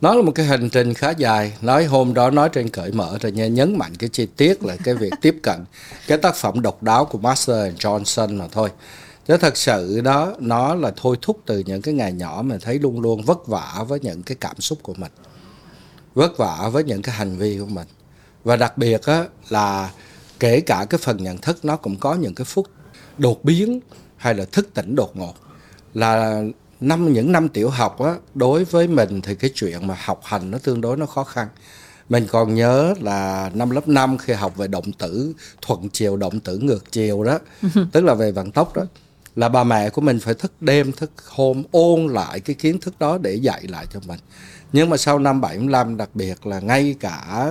Nó 0.00 0.14
là 0.14 0.22
một 0.22 0.32
cái 0.34 0.46
hành 0.46 0.70
trình 0.70 0.94
khá 0.94 1.10
dài. 1.10 1.52
Nói 1.62 1.84
hôm 1.84 2.14
đó 2.14 2.30
nói 2.30 2.48
trên 2.48 2.68
cởi 2.68 2.92
mở 2.92 3.18
rồi 3.20 3.32
nha 3.32 3.46
nhấn 3.46 3.78
mạnh 3.78 3.96
cái 3.98 4.08
chi 4.08 4.26
tiết 4.36 4.64
là 4.64 4.76
cái 4.84 4.94
việc 4.94 5.12
tiếp 5.20 5.36
cận 5.42 5.64
cái 6.06 6.18
tác 6.18 6.34
phẩm 6.34 6.62
độc 6.62 6.82
đáo 6.82 7.04
của 7.04 7.18
Master 7.18 7.56
and 7.56 7.78
Johnson 7.78 8.38
mà 8.38 8.48
thôi. 8.52 8.70
Chứ 9.28 9.36
thật 9.36 9.56
sự 9.56 10.00
đó 10.00 10.34
nó 10.40 10.74
là 10.74 10.92
thôi 10.96 11.16
thúc 11.22 11.40
từ 11.46 11.58
những 11.66 11.82
cái 11.82 11.94
ngày 11.94 12.12
nhỏ 12.12 12.42
mình 12.44 12.60
thấy 12.60 12.78
luôn 12.78 13.00
luôn 13.00 13.22
vất 13.22 13.46
vả 13.46 13.84
với 13.88 14.00
những 14.00 14.22
cái 14.22 14.36
cảm 14.40 14.60
xúc 14.60 14.78
của 14.82 14.94
mình. 14.94 15.12
Vất 16.14 16.38
vả 16.38 16.68
với 16.72 16.84
những 16.84 17.02
cái 17.02 17.14
hành 17.14 17.36
vi 17.36 17.58
của 17.58 17.66
mình. 17.66 17.86
Và 18.44 18.56
đặc 18.56 18.78
biệt 18.78 19.06
á, 19.06 19.24
là 19.48 19.90
kể 20.40 20.60
cả 20.60 20.86
cái 20.90 20.98
phần 20.98 21.16
nhận 21.16 21.38
thức 21.38 21.64
nó 21.64 21.76
cũng 21.76 21.96
có 21.96 22.14
những 22.14 22.34
cái 22.34 22.44
phút 22.44 22.66
đột 23.18 23.44
biến 23.44 23.80
hay 24.16 24.34
là 24.34 24.44
thức 24.44 24.68
tỉnh 24.74 24.96
đột 24.96 25.16
ngột. 25.16 25.34
Là 25.94 26.42
năm 26.80 27.12
những 27.12 27.32
năm 27.32 27.48
tiểu 27.48 27.70
học 27.70 28.00
á 28.00 28.14
đối 28.34 28.64
với 28.64 28.88
mình 28.88 29.20
thì 29.20 29.34
cái 29.34 29.50
chuyện 29.54 29.86
mà 29.86 29.96
học 30.04 30.20
hành 30.24 30.50
nó 30.50 30.58
tương 30.58 30.80
đối 30.80 30.96
nó 30.96 31.06
khó 31.06 31.24
khăn. 31.24 31.48
Mình 32.08 32.26
còn 32.30 32.54
nhớ 32.54 32.94
là 33.00 33.50
năm 33.54 33.70
lớp 33.70 33.88
5 33.88 34.18
khi 34.18 34.32
học 34.32 34.56
về 34.56 34.66
động 34.66 34.92
tử 34.92 35.32
thuận 35.62 35.88
chiều 35.88 36.16
động 36.16 36.40
tử 36.40 36.58
ngược 36.58 36.92
chiều 36.92 37.24
đó 37.24 37.38
tức 37.92 38.04
là 38.04 38.14
về 38.14 38.32
vận 38.32 38.50
tốc 38.50 38.76
đó 38.76 38.82
là 39.36 39.48
bà 39.48 39.64
mẹ 39.64 39.90
của 39.90 40.00
mình 40.00 40.20
phải 40.20 40.34
thức 40.34 40.52
đêm 40.60 40.92
thức 40.92 41.10
hôm 41.26 41.62
ôn 41.70 42.06
lại 42.06 42.40
cái 42.40 42.54
kiến 42.54 42.80
thức 42.80 42.94
đó 42.98 43.18
để 43.18 43.34
dạy 43.34 43.62
lại 43.68 43.86
cho 43.92 44.00
mình. 44.06 44.20
Nhưng 44.72 44.90
mà 44.90 44.96
sau 44.96 45.18
năm 45.18 45.40
75 45.40 45.96
đặc 45.96 46.10
biệt 46.14 46.46
là 46.46 46.60
ngay 46.60 46.94
cả 47.00 47.50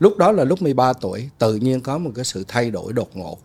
lúc 0.00 0.16
đó 0.16 0.32
là 0.32 0.44
lúc 0.44 0.62
13 0.62 0.92
tuổi 0.92 1.28
tự 1.38 1.54
nhiên 1.54 1.80
có 1.80 1.98
một 1.98 2.10
cái 2.14 2.24
sự 2.24 2.44
thay 2.48 2.70
đổi 2.70 2.92
đột 2.92 3.16
ngột 3.16 3.38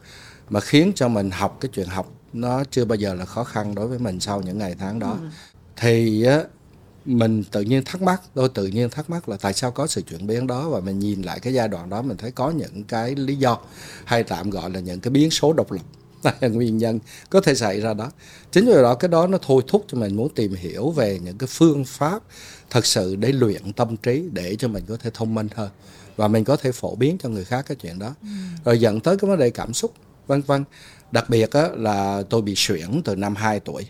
mà 0.49 0.59
khiến 0.59 0.91
cho 0.95 1.07
mình 1.07 1.31
học 1.31 1.57
cái 1.61 1.69
chuyện 1.73 1.87
học 1.87 2.11
nó 2.33 2.63
chưa 2.63 2.85
bao 2.85 2.95
giờ 2.95 3.13
là 3.13 3.25
khó 3.25 3.43
khăn 3.43 3.75
đối 3.75 3.87
với 3.87 3.99
mình 3.99 4.19
sau 4.19 4.41
những 4.41 4.57
ngày 4.57 4.75
tháng 4.79 4.99
đó 4.99 5.11
ừ. 5.21 5.27
thì 5.75 6.23
á 6.23 6.43
mình 7.05 7.43
tự 7.43 7.61
nhiên 7.61 7.83
thắc 7.85 8.01
mắc 8.01 8.21
tôi 8.33 8.49
tự 8.49 8.67
nhiên 8.67 8.89
thắc 8.89 9.09
mắc 9.09 9.29
là 9.29 9.37
tại 9.41 9.53
sao 9.53 9.71
có 9.71 9.87
sự 9.87 10.01
chuyển 10.01 10.27
biến 10.27 10.47
đó 10.47 10.69
và 10.69 10.79
mình 10.79 10.99
nhìn 10.99 11.21
lại 11.21 11.39
cái 11.39 11.53
giai 11.53 11.67
đoạn 11.67 11.89
đó 11.89 12.01
mình 12.01 12.17
thấy 12.17 12.31
có 12.31 12.51
những 12.51 12.83
cái 12.83 13.15
lý 13.15 13.35
do 13.35 13.57
hay 14.05 14.23
tạm 14.23 14.49
gọi 14.49 14.69
là 14.69 14.79
những 14.79 14.99
cái 14.99 15.11
biến 15.11 15.31
số 15.31 15.53
độc 15.53 15.71
lập 15.71 15.81
nguyên 16.41 16.77
nhân 16.77 16.99
có 17.29 17.41
thể 17.41 17.55
xảy 17.55 17.81
ra 17.81 17.93
đó 17.93 18.11
chính 18.51 18.65
vì 18.65 18.73
đó 18.73 18.95
cái 18.95 19.09
đó 19.09 19.27
nó 19.27 19.37
thôi 19.41 19.63
thúc 19.67 19.85
cho 19.87 19.97
mình 19.97 20.15
muốn 20.15 20.29
tìm 20.35 20.53
hiểu 20.53 20.91
về 20.91 21.19
những 21.23 21.37
cái 21.37 21.47
phương 21.47 21.85
pháp 21.85 22.23
thật 22.69 22.85
sự 22.85 23.15
để 23.15 23.31
luyện 23.31 23.73
tâm 23.73 23.97
trí 23.97 24.23
để 24.33 24.55
cho 24.55 24.67
mình 24.67 24.83
có 24.87 24.97
thể 24.97 25.09
thông 25.13 25.35
minh 25.35 25.47
hơn 25.55 25.69
và 26.15 26.27
mình 26.27 26.43
có 26.43 26.55
thể 26.55 26.71
phổ 26.71 26.95
biến 26.95 27.17
cho 27.23 27.29
người 27.29 27.45
khác 27.45 27.65
cái 27.67 27.75
chuyện 27.81 27.99
đó 27.99 28.15
ừ. 28.21 28.27
rồi 28.65 28.79
dẫn 28.79 28.99
tới 28.99 29.17
cái 29.17 29.29
vấn 29.29 29.39
đề 29.39 29.49
cảm 29.49 29.73
xúc 29.73 29.93
vân 30.27 30.41
vân 30.41 30.63
đặc 31.11 31.29
biệt 31.29 31.51
á, 31.51 31.69
là 31.73 32.23
tôi 32.29 32.41
bị 32.41 32.53
suyễn 32.57 33.01
từ 33.05 33.15
năm 33.15 33.35
2 33.35 33.59
tuổi. 33.59 33.87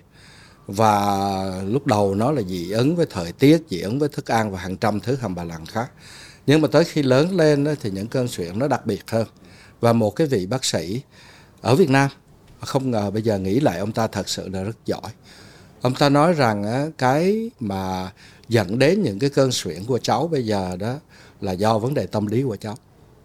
Và 0.67 1.63
lúc 1.65 1.87
đầu 1.87 2.15
nó 2.15 2.31
là 2.31 2.41
dị 2.41 2.71
ứng 2.71 2.95
với 2.95 3.05
thời 3.09 3.31
tiết 3.31 3.63
dị 3.69 3.79
ứng 3.79 3.99
với 3.99 4.09
thức 4.09 4.31
ăn 4.31 4.51
và 4.51 4.59
hàng 4.59 4.77
trăm 4.77 4.99
thứ 4.99 5.15
hầm 5.15 5.35
bà 5.35 5.43
lằng 5.43 5.65
khác. 5.65 5.91
Nhưng 6.45 6.61
mà 6.61 6.67
tới 6.67 6.83
khi 6.83 7.03
lớn 7.03 7.35
lên 7.35 7.63
đó, 7.63 7.71
thì 7.81 7.91
những 7.91 8.07
cơn 8.07 8.27
suyễn 8.27 8.59
nó 8.59 8.67
đặc 8.67 8.85
biệt 8.85 9.11
hơn. 9.11 9.27
Và 9.79 9.93
một 9.93 10.15
cái 10.15 10.27
vị 10.27 10.45
bác 10.45 10.65
sĩ 10.65 11.01
ở 11.61 11.75
Việt 11.75 11.89
Nam 11.89 12.09
không 12.59 12.91
ngờ 12.91 13.11
bây 13.11 13.21
giờ 13.21 13.37
nghĩ 13.37 13.59
lại 13.59 13.79
ông 13.79 13.91
ta 13.91 14.07
thật 14.07 14.29
sự 14.29 14.47
là 14.47 14.63
rất 14.63 14.85
giỏi. 14.85 15.11
Ông 15.81 15.95
ta 15.95 16.09
nói 16.09 16.33
rằng 16.33 16.91
cái 16.97 17.51
mà 17.59 18.11
dẫn 18.49 18.79
đến 18.79 19.01
những 19.01 19.19
cái 19.19 19.29
cơn 19.29 19.51
suyễn 19.51 19.85
của 19.85 19.97
cháu 19.97 20.27
bây 20.27 20.45
giờ 20.45 20.75
đó 20.79 20.95
là 21.41 21.51
do 21.51 21.77
vấn 21.77 21.93
đề 21.93 22.05
tâm 22.05 22.27
lý 22.27 22.43
của 22.43 22.55
cháu 22.55 22.77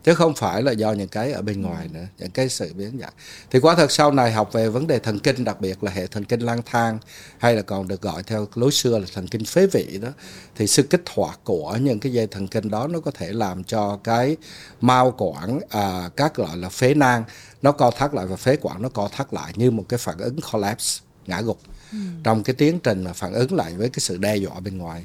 chứ 0.07 0.15
không 0.15 0.35
phải 0.35 0.63
là 0.63 0.73
do 0.73 0.93
những 0.93 1.09
cái 1.09 1.33
ở 1.33 1.43
bên 1.43 1.63
ngoài 1.63 1.89
nữa 1.93 2.07
những 2.19 2.31
cái 2.31 2.49
sự 2.49 2.73
biến 2.75 2.99
dạng. 3.01 3.13
Thì 3.51 3.61
quả 3.61 3.75
thật 3.75 3.91
sau 3.91 4.13
này 4.13 4.33
học 4.33 4.53
về 4.53 4.69
vấn 4.69 4.87
đề 4.87 4.99
thần 4.99 5.19
kinh 5.19 5.45
đặc 5.45 5.61
biệt 5.61 5.85
là 5.85 5.93
hệ 5.93 6.07
thần 6.07 6.25
kinh 6.25 6.41
lang 6.41 6.63
thang 6.67 6.99
hay 7.39 7.55
là 7.55 7.63
còn 7.63 7.89
được 7.89 8.03
gọi 8.03 8.23
theo 8.23 8.49
lối 8.55 8.73
xưa 8.73 8.99
là 8.99 9.07
thần 9.15 9.29
kinh 9.29 9.45
phế 9.45 9.67
vị 9.67 9.99
đó 10.03 10.09
thì 10.57 10.67
sự 10.67 10.83
kích 10.83 11.03
hoạt 11.15 11.41
của 11.45 11.79
những 11.81 12.01
cái 12.01 12.13
dây 12.13 12.27
thần 12.27 12.49
kinh 12.49 12.71
đó 12.71 12.87
nó 12.87 13.01
có 13.01 13.11
thể 13.11 13.33
làm 13.33 13.65
cho 13.65 13.99
cái 14.05 14.37
mao 14.81 15.15
quản 15.19 15.61
à, 15.69 16.11
các 16.17 16.35
gọi 16.35 16.57
là 16.57 16.69
phế 16.69 16.95
nang 16.95 17.25
nó 17.63 17.73
co 17.73 17.91
thắt 17.91 18.15
lại 18.15 18.27
và 18.27 18.37
phế 18.37 18.57
quản 18.61 18.83
nó 18.83 18.89
co 18.89 19.09
thắt 19.13 19.35
lại 19.35 19.53
như 19.57 19.71
một 19.71 19.85
cái 19.89 19.99
phản 19.99 20.19
ứng 20.19 20.37
collapse 20.53 21.01
ngã 21.27 21.41
gục. 21.41 21.61
Ừ. 21.93 21.99
trong 22.25 22.43
cái 22.43 22.55
tiến 22.55 22.79
trình 22.79 23.05
mà 23.05 23.13
phản 23.13 23.33
ứng 23.33 23.55
lại 23.55 23.75
với 23.75 23.89
cái 23.89 24.01
sự 24.01 24.17
đe 24.17 24.37
dọa 24.37 24.61
bên 24.61 24.79
ngoài. 24.79 25.05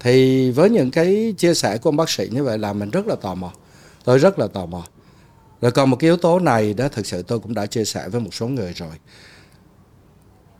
Thì 0.00 0.50
với 0.50 0.70
những 0.70 0.90
cái 0.90 1.34
chia 1.38 1.54
sẻ 1.54 1.78
của 1.78 1.88
ông 1.88 1.96
bác 1.96 2.10
sĩ 2.10 2.28
như 2.30 2.44
vậy 2.44 2.58
là 2.58 2.72
mình 2.72 2.90
rất 2.90 3.06
là 3.06 3.16
tò 3.16 3.34
mò 3.34 3.52
tôi 4.06 4.18
rất 4.18 4.38
là 4.38 4.46
tò 4.46 4.66
mò. 4.66 4.84
Rồi 5.60 5.72
còn 5.72 5.90
một 5.90 5.96
cái 5.96 6.08
yếu 6.08 6.16
tố 6.16 6.38
này 6.38 6.74
đó, 6.74 6.88
thực 6.88 7.06
sự 7.06 7.22
tôi 7.22 7.38
cũng 7.38 7.54
đã 7.54 7.66
chia 7.66 7.84
sẻ 7.84 8.08
với 8.08 8.20
một 8.20 8.34
số 8.34 8.48
người 8.48 8.72
rồi. 8.72 8.92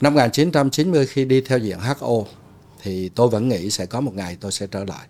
Năm 0.00 0.14
1990 0.14 1.06
khi 1.06 1.24
đi 1.24 1.40
theo 1.40 1.58
diện 1.58 1.78
HO 1.80 2.24
thì 2.82 3.08
tôi 3.08 3.28
vẫn 3.28 3.48
nghĩ 3.48 3.70
sẽ 3.70 3.86
có 3.86 4.00
một 4.00 4.14
ngày 4.14 4.36
tôi 4.40 4.52
sẽ 4.52 4.66
trở 4.66 4.84
lại. 4.84 5.06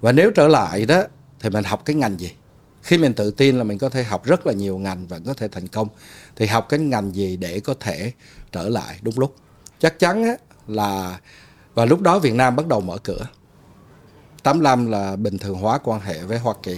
Và 0.00 0.12
nếu 0.12 0.30
trở 0.30 0.48
lại 0.48 0.86
đó, 0.86 1.02
thì 1.40 1.50
mình 1.50 1.64
học 1.64 1.84
cái 1.84 1.96
ngành 1.96 2.20
gì? 2.20 2.32
Khi 2.82 2.98
mình 2.98 3.14
tự 3.14 3.30
tin 3.30 3.58
là 3.58 3.64
mình 3.64 3.78
có 3.78 3.88
thể 3.88 4.02
học 4.02 4.24
rất 4.24 4.46
là 4.46 4.52
nhiều 4.52 4.78
ngành 4.78 5.06
và 5.06 5.18
có 5.26 5.34
thể 5.34 5.48
thành 5.48 5.68
công, 5.68 5.88
thì 6.36 6.46
học 6.46 6.66
cái 6.68 6.80
ngành 6.80 7.14
gì 7.14 7.36
để 7.36 7.60
có 7.60 7.74
thể 7.80 8.12
trở 8.52 8.68
lại 8.68 8.98
đúng 9.02 9.18
lúc? 9.18 9.34
Chắc 9.78 9.98
chắn 9.98 10.36
là 10.68 11.20
và 11.74 11.84
lúc 11.84 12.00
đó 12.00 12.18
Việt 12.18 12.34
Nam 12.34 12.56
bắt 12.56 12.66
đầu 12.66 12.80
mở 12.80 12.98
cửa. 12.98 13.26
85 14.42 14.90
là 14.90 15.16
bình 15.16 15.38
thường 15.38 15.58
hóa 15.58 15.78
quan 15.78 16.00
hệ 16.00 16.22
với 16.22 16.38
Hoa 16.38 16.54
Kỳ 16.62 16.76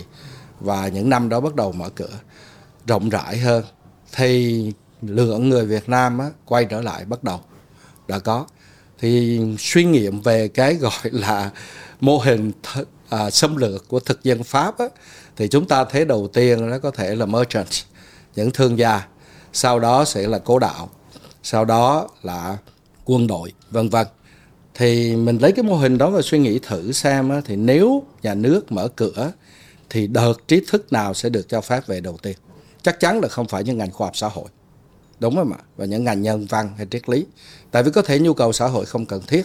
và 0.60 0.88
những 0.88 1.10
năm 1.10 1.28
đó 1.28 1.40
bắt 1.40 1.54
đầu 1.54 1.72
mở 1.72 1.88
cửa 1.88 2.20
rộng 2.86 3.08
rãi 3.08 3.38
hơn. 3.38 3.64
Thì 4.12 4.72
lượng 5.02 5.48
người 5.48 5.66
Việt 5.66 5.88
Nam 5.88 6.18
á, 6.18 6.30
quay 6.44 6.64
trở 6.64 6.82
lại 6.82 7.04
bắt 7.04 7.24
đầu 7.24 7.40
đã 8.08 8.18
có. 8.18 8.46
Thì 8.98 9.40
suy 9.58 9.84
nghiệm 9.84 10.20
về 10.20 10.48
cái 10.48 10.74
gọi 10.80 10.92
là 11.02 11.50
mô 12.00 12.18
hình 12.18 12.52
th- 12.62 12.84
à, 13.08 13.30
xâm 13.30 13.56
lược 13.56 13.88
của 13.88 14.00
thực 14.00 14.22
dân 14.22 14.44
Pháp 14.44 14.78
á, 14.78 14.86
thì 15.36 15.48
chúng 15.48 15.68
ta 15.68 15.84
thấy 15.84 16.04
đầu 16.04 16.28
tiên 16.32 16.70
nó 16.70 16.78
có 16.78 16.90
thể 16.90 17.14
là 17.14 17.26
merchant 17.26 17.66
những 18.36 18.50
thương 18.50 18.78
gia. 18.78 19.06
Sau 19.52 19.80
đó 19.80 20.04
sẽ 20.04 20.28
là 20.28 20.38
cố 20.38 20.58
đạo. 20.58 20.88
Sau 21.42 21.64
đó 21.64 22.08
là 22.22 22.56
quân 23.04 23.26
đội 23.26 23.52
vân 23.70 23.88
vân. 23.88 24.06
Thì 24.74 25.16
mình 25.16 25.38
lấy 25.38 25.52
cái 25.52 25.62
mô 25.62 25.76
hình 25.76 25.98
đó 25.98 26.10
và 26.10 26.22
suy 26.22 26.38
nghĩ 26.38 26.58
thử 26.58 26.92
xem 26.92 27.30
á, 27.30 27.40
thì 27.44 27.56
nếu 27.56 28.02
nhà 28.22 28.34
nước 28.34 28.72
mở 28.72 28.88
cửa 28.96 29.32
thì 29.90 30.06
đợt 30.06 30.32
trí 30.48 30.62
thức 30.68 30.92
nào 30.92 31.14
sẽ 31.14 31.28
được 31.28 31.48
cho 31.48 31.60
phép 31.60 31.86
về 31.86 32.00
đầu 32.00 32.16
tiên? 32.22 32.36
Chắc 32.82 33.00
chắn 33.00 33.20
là 33.20 33.28
không 33.28 33.48
phải 33.48 33.64
những 33.64 33.78
ngành 33.78 33.90
khoa 33.90 34.06
học 34.06 34.16
xã 34.16 34.28
hội. 34.28 34.44
Đúng 35.20 35.36
không 35.36 35.52
ạ 35.52 35.58
và 35.76 35.84
những 35.84 36.04
ngành 36.04 36.22
nhân 36.22 36.46
văn 36.48 36.70
hay 36.76 36.86
triết 36.90 37.08
lý. 37.08 37.26
Tại 37.70 37.82
vì 37.82 37.90
có 37.90 38.02
thể 38.02 38.18
nhu 38.18 38.34
cầu 38.34 38.52
xã 38.52 38.66
hội 38.66 38.86
không 38.86 39.06
cần 39.06 39.22
thiết. 39.26 39.42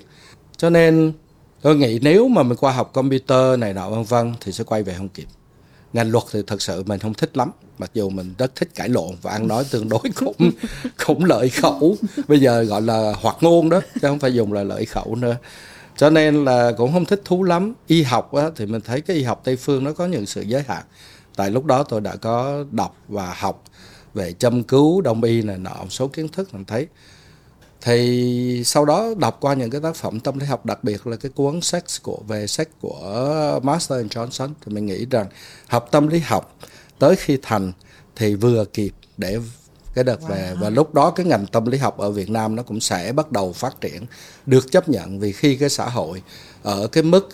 Cho 0.58 0.70
nên 0.70 1.14
tôi 1.62 1.76
nghĩ 1.76 2.00
nếu 2.02 2.28
mà 2.28 2.44
mình 2.44 2.58
qua 2.58 2.72
học 2.72 2.94
computer 2.94 3.60
này 3.60 3.74
nọ 3.74 3.90
vân 3.90 4.04
vân 4.04 4.34
thì 4.42 4.52
sẽ 4.52 4.64
quay 4.64 4.84
về 4.84 4.94
không 4.98 5.10
kịp. 5.10 5.28
Ngành 5.94 6.12
luật 6.12 6.24
thì 6.32 6.42
thật 6.48 6.62
sự 6.62 6.84
mình 6.84 7.00
không 7.00 7.14
thích 7.14 7.38
lắm. 7.38 7.52
Mặc 7.78 7.92
dù 7.94 8.10
mình 8.10 8.34
rất 8.38 8.56
thích 8.56 8.70
cãi 8.76 8.90
lộn 8.90 9.16
và 9.22 9.32
ăn 9.32 9.48
nói 9.48 9.66
tương 9.72 9.90
đối 9.90 10.02
cũng 10.16 10.36
cũng 11.06 11.26
lợi 11.26 11.50
khẩu. 11.50 11.96
Bây 12.28 12.40
giờ 12.40 12.64
gọi 12.64 12.82
là 12.82 13.14
hoạt 13.22 13.38
ngôn 13.42 13.70
đó 13.70 13.82
chứ 13.94 14.00
không 14.02 14.20
phải 14.20 14.34
dùng 14.34 14.54
là 14.54 14.64
lợi 14.64 14.86
khẩu 14.86 15.16
nữa 15.16 15.36
cho 15.98 16.10
nên 16.10 16.46
là 16.46 16.72
cũng 16.78 16.94
không 16.94 17.06
thích 17.06 17.22
thú 17.26 17.44
lắm. 17.44 17.74
Y 17.88 18.04
học 18.04 18.34
á, 18.34 18.50
thì 18.56 18.66
mình 18.66 18.82
thấy 18.82 19.02
cái 19.02 19.18
y 19.18 19.24
học 19.24 19.42
tây 19.44 19.56
phương 19.56 19.84
nó 19.84 19.94
có 19.94 20.06
những 20.06 20.26
sự 20.26 20.42
giới 20.42 20.64
hạn. 20.68 20.84
Tại 21.36 21.52
lúc 21.52 21.66
đó 21.66 21.84
tôi 21.84 22.02
đã 22.02 22.16
có 22.16 22.64
đọc 22.72 22.96
và 23.08 23.34
học 23.38 23.64
về 24.14 24.34
châm 24.34 24.64
cứu 24.64 25.02
đông 25.02 25.24
y 25.24 25.42
này 25.42 25.58
nọ 25.58 25.76
một 25.76 25.90
số 25.90 26.08
kiến 26.08 26.28
thức 26.28 26.54
mình 26.54 26.66
thấy. 26.66 26.88
Thì 27.82 28.64
sau 28.66 28.86
đó 28.86 29.14
đọc 29.18 29.38
qua 29.42 29.54
những 29.54 29.70
cái 29.70 29.82
tác 29.82 29.96
phẩm 29.96 30.20
tâm 30.20 30.40
lý 30.40 30.46
học 30.46 30.66
đặc 30.66 30.84
biệt 30.84 31.08
là 31.08 31.16
cái 31.16 31.32
cuốn 31.36 31.62
sách 31.62 31.84
của 32.04 32.20
về 32.28 32.48
sách 32.48 32.70
của 32.82 33.60
Master 33.64 33.98
and 34.00 34.12
Johnson 34.12 34.50
thì 34.66 34.74
mình 34.74 34.86
nghĩ 34.86 35.06
rằng 35.12 35.28
học 35.68 35.88
tâm 35.92 36.08
lý 36.08 36.20
học 36.20 36.58
tới 37.00 37.16
khi 37.16 37.38
thành 37.42 37.72
thì 38.16 38.36
vừa 38.36 38.66
kịp 38.66 38.92
để 39.18 39.40
cái 39.96 40.04
đợt 40.04 40.22
wow. 40.22 40.28
về 40.28 40.56
và 40.60 40.70
lúc 40.70 40.94
đó 40.94 41.12
cái 41.12 41.26
ngành 41.26 41.46
tâm 41.46 41.66
lý 41.66 41.78
học 41.78 41.98
ở 41.98 42.12
Việt 42.12 42.30
Nam 42.30 42.56
nó 42.56 42.64
cũng 42.64 42.80
sẽ 42.80 43.12
bắt 43.12 43.32
đầu 43.32 43.54
phát 43.54 43.82
triển 43.82 44.06
được 44.46 44.72
chấp 44.72 44.90
nhận 44.90 45.20
vì 45.20 45.32
khi 45.32 45.56
cái 45.56 45.70
xã 45.70 45.90
hội 45.90 46.24
ở 46.64 46.88
cái 46.88 47.04
mức 47.04 47.30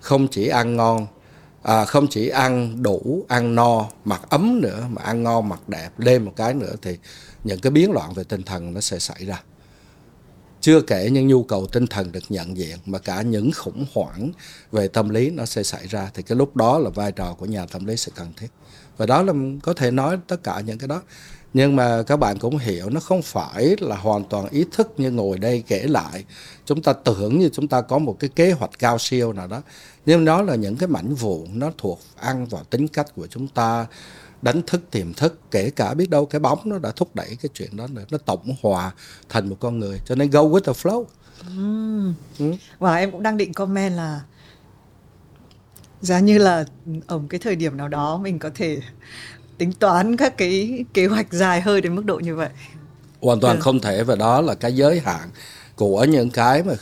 không 0.00 0.28
chỉ 0.28 0.48
ăn 0.48 0.76
ngon 0.76 1.06
à, 1.62 1.84
không 1.84 2.06
chỉ 2.10 2.28
ăn 2.28 2.82
đủ 2.82 3.24
ăn 3.28 3.54
no 3.54 3.86
mặc 4.04 4.20
ấm 4.28 4.60
nữa 4.60 4.86
mà 4.90 5.02
ăn 5.02 5.22
ngon 5.22 5.48
mặc 5.48 5.68
đẹp 5.68 5.90
lên 5.98 6.24
một 6.24 6.32
cái 6.36 6.54
nữa 6.54 6.72
thì 6.82 6.98
những 7.44 7.60
cái 7.60 7.70
biến 7.70 7.92
loạn 7.92 8.14
về 8.14 8.24
tinh 8.24 8.42
thần 8.42 8.74
nó 8.74 8.80
sẽ 8.80 8.98
xảy 8.98 9.24
ra. 9.26 9.42
Chưa 10.60 10.80
kể 10.80 11.10
những 11.10 11.28
nhu 11.28 11.42
cầu 11.42 11.66
tinh 11.66 11.86
thần 11.86 12.12
được 12.12 12.24
nhận 12.28 12.56
diện 12.56 12.78
mà 12.86 12.98
cả 12.98 13.22
những 13.22 13.50
khủng 13.52 13.86
hoảng 13.94 14.30
về 14.72 14.88
tâm 14.88 15.08
lý 15.08 15.30
nó 15.30 15.46
sẽ 15.46 15.62
xảy 15.62 15.86
ra 15.86 16.10
thì 16.14 16.22
cái 16.22 16.36
lúc 16.36 16.56
đó 16.56 16.78
là 16.78 16.90
vai 16.90 17.12
trò 17.12 17.34
của 17.38 17.46
nhà 17.46 17.66
tâm 17.66 17.84
lý 17.84 17.96
sẽ 17.96 18.12
cần 18.14 18.32
thiết. 18.36 18.48
Và 18.96 19.06
đó 19.06 19.22
là 19.22 19.32
có 19.62 19.72
thể 19.72 19.90
nói 19.90 20.18
tất 20.26 20.42
cả 20.42 20.60
những 20.60 20.78
cái 20.78 20.88
đó 20.88 21.02
nhưng 21.54 21.76
mà 21.76 22.02
các 22.02 22.16
bạn 22.16 22.38
cũng 22.38 22.58
hiểu 22.58 22.90
nó 22.90 23.00
không 23.00 23.22
phải 23.22 23.76
là 23.80 23.96
hoàn 23.96 24.24
toàn 24.24 24.48
ý 24.48 24.64
thức 24.72 24.92
như 24.96 25.10
ngồi 25.10 25.38
đây 25.38 25.62
kể 25.66 25.86
lại 25.88 26.24
chúng 26.64 26.82
ta 26.82 26.92
tưởng 26.92 27.38
như 27.38 27.48
chúng 27.52 27.68
ta 27.68 27.80
có 27.80 27.98
một 27.98 28.16
cái 28.18 28.30
kế 28.36 28.52
hoạch 28.52 28.70
cao 28.78 28.98
siêu 28.98 29.32
nào 29.32 29.46
đó 29.46 29.62
nhưng 30.06 30.24
nó 30.24 30.42
là 30.42 30.54
những 30.54 30.76
cái 30.76 30.88
mảnh 30.88 31.14
vụn 31.14 31.48
nó 31.52 31.70
thuộc 31.78 32.00
ăn 32.16 32.46
vào 32.46 32.64
tính 32.64 32.88
cách 32.88 33.06
của 33.16 33.26
chúng 33.26 33.48
ta 33.48 33.86
đánh 34.42 34.62
thức 34.66 34.80
tiềm 34.90 35.14
thức 35.14 35.38
kể 35.50 35.70
cả 35.70 35.94
biết 35.94 36.10
đâu 36.10 36.26
cái 36.26 36.40
bóng 36.40 36.58
nó 36.64 36.78
đã 36.78 36.92
thúc 36.96 37.14
đẩy 37.14 37.36
cái 37.42 37.48
chuyện 37.54 37.76
đó 37.76 37.86
nữa 37.86 38.04
nó 38.10 38.18
tổng 38.18 38.56
hòa 38.62 38.92
thành 39.28 39.48
một 39.48 39.56
con 39.60 39.78
người 39.78 40.00
cho 40.06 40.14
nên 40.14 40.30
go 40.30 40.40
with 40.40 40.60
the 40.60 40.72
flow 40.72 41.04
uhm. 41.50 42.14
ừ. 42.38 42.52
và 42.78 42.96
em 42.96 43.10
cũng 43.10 43.22
đang 43.22 43.36
định 43.36 43.52
comment 43.52 43.96
là 43.96 44.20
giá 46.00 46.20
như 46.20 46.38
là 46.38 46.64
ở 47.06 47.18
một 47.18 47.26
cái 47.30 47.40
thời 47.40 47.56
điểm 47.56 47.76
nào 47.76 47.88
đó 47.88 48.18
mình 48.18 48.38
có 48.38 48.50
thể 48.54 48.80
tính 49.58 49.72
toán 49.72 50.16
các 50.16 50.38
cái 50.38 50.84
kế 50.94 51.06
hoạch 51.06 51.32
dài 51.32 51.60
hơi 51.60 51.80
đến 51.80 51.94
mức 51.94 52.04
độ 52.04 52.16
như 52.18 52.36
vậy. 52.36 52.48
Hoàn 53.20 53.40
toàn 53.40 53.56
ừ. 53.56 53.60
không 53.60 53.80
thể 53.80 54.04
và 54.04 54.14
đó 54.14 54.40
là 54.40 54.54
cái 54.54 54.76
giới 54.76 55.00
hạn 55.00 55.28
của 55.76 56.04
những 56.04 56.30
cái 56.30 56.62
mà 56.62 56.74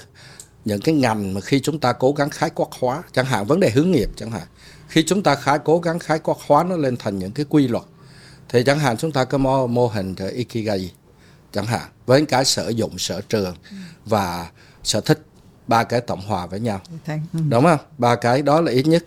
những 0.65 0.81
cái 0.81 0.95
ngành 0.95 1.35
mà 1.35 1.41
khi 1.41 1.61
chúng 1.61 1.79
ta 1.79 1.93
cố 1.93 2.13
gắng 2.13 2.31
khái 2.31 2.51
quát 2.51 2.69
hóa. 2.81 3.03
Chẳng 3.13 3.27
hạn 3.27 3.47
vấn 3.47 3.61
đề 3.61 3.71
hướng 3.71 3.91
nghiệp 3.91 4.11
chẳng 4.17 4.31
hạn. 4.31 4.47
Khi 4.89 5.03
chúng 5.07 5.23
ta 5.23 5.35
khái 5.35 5.59
cố 5.65 5.79
gắng 5.79 5.99
khái 5.99 6.19
quát 6.19 6.37
hóa 6.47 6.65
nó 6.65 6.77
lên 6.77 6.97
thành 6.97 7.19
những 7.19 7.33
cái 7.33 7.47
quy 7.49 7.69
luật 7.69 7.85
thì 8.49 8.63
chẳng 8.67 8.79
hạn 8.79 8.97
chúng 8.97 9.13
ta 9.13 9.25
có 9.25 9.39
mô, 9.39 9.67
mô 9.67 9.87
hình 9.87 10.15
của 10.15 10.27
ikigai 10.27 10.93
chẳng 11.53 11.67
hạn 11.67 11.89
với 12.07 12.27
cái 12.27 12.45
sở 12.45 12.69
dụng 12.69 12.99
sở 12.99 13.21
trường 13.21 13.55
và 14.05 14.51
sở 14.83 15.01
thích 15.01 15.23
ba 15.67 15.85
cái 15.85 16.01
tổng 16.01 16.21
hòa 16.27 16.47
với 16.47 16.61
nhau. 16.61 16.81
Ừ. 17.07 17.15
đúng 17.49 17.65
không? 17.65 17.79
Ba 17.99 18.17
cái 18.17 18.43
đó 18.43 18.61
là 18.61 18.73
ít 18.73 18.87
nhất. 18.87 19.05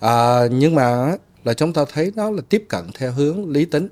À, 0.00 0.40
nhưng 0.50 0.74
mà 0.74 1.16
là 1.44 1.54
chúng 1.54 1.72
ta 1.72 1.84
thấy 1.92 2.12
nó 2.16 2.30
là 2.30 2.42
tiếp 2.48 2.64
cận 2.68 2.84
theo 2.94 3.12
hướng 3.12 3.50
lý 3.50 3.64
tính 3.64 3.88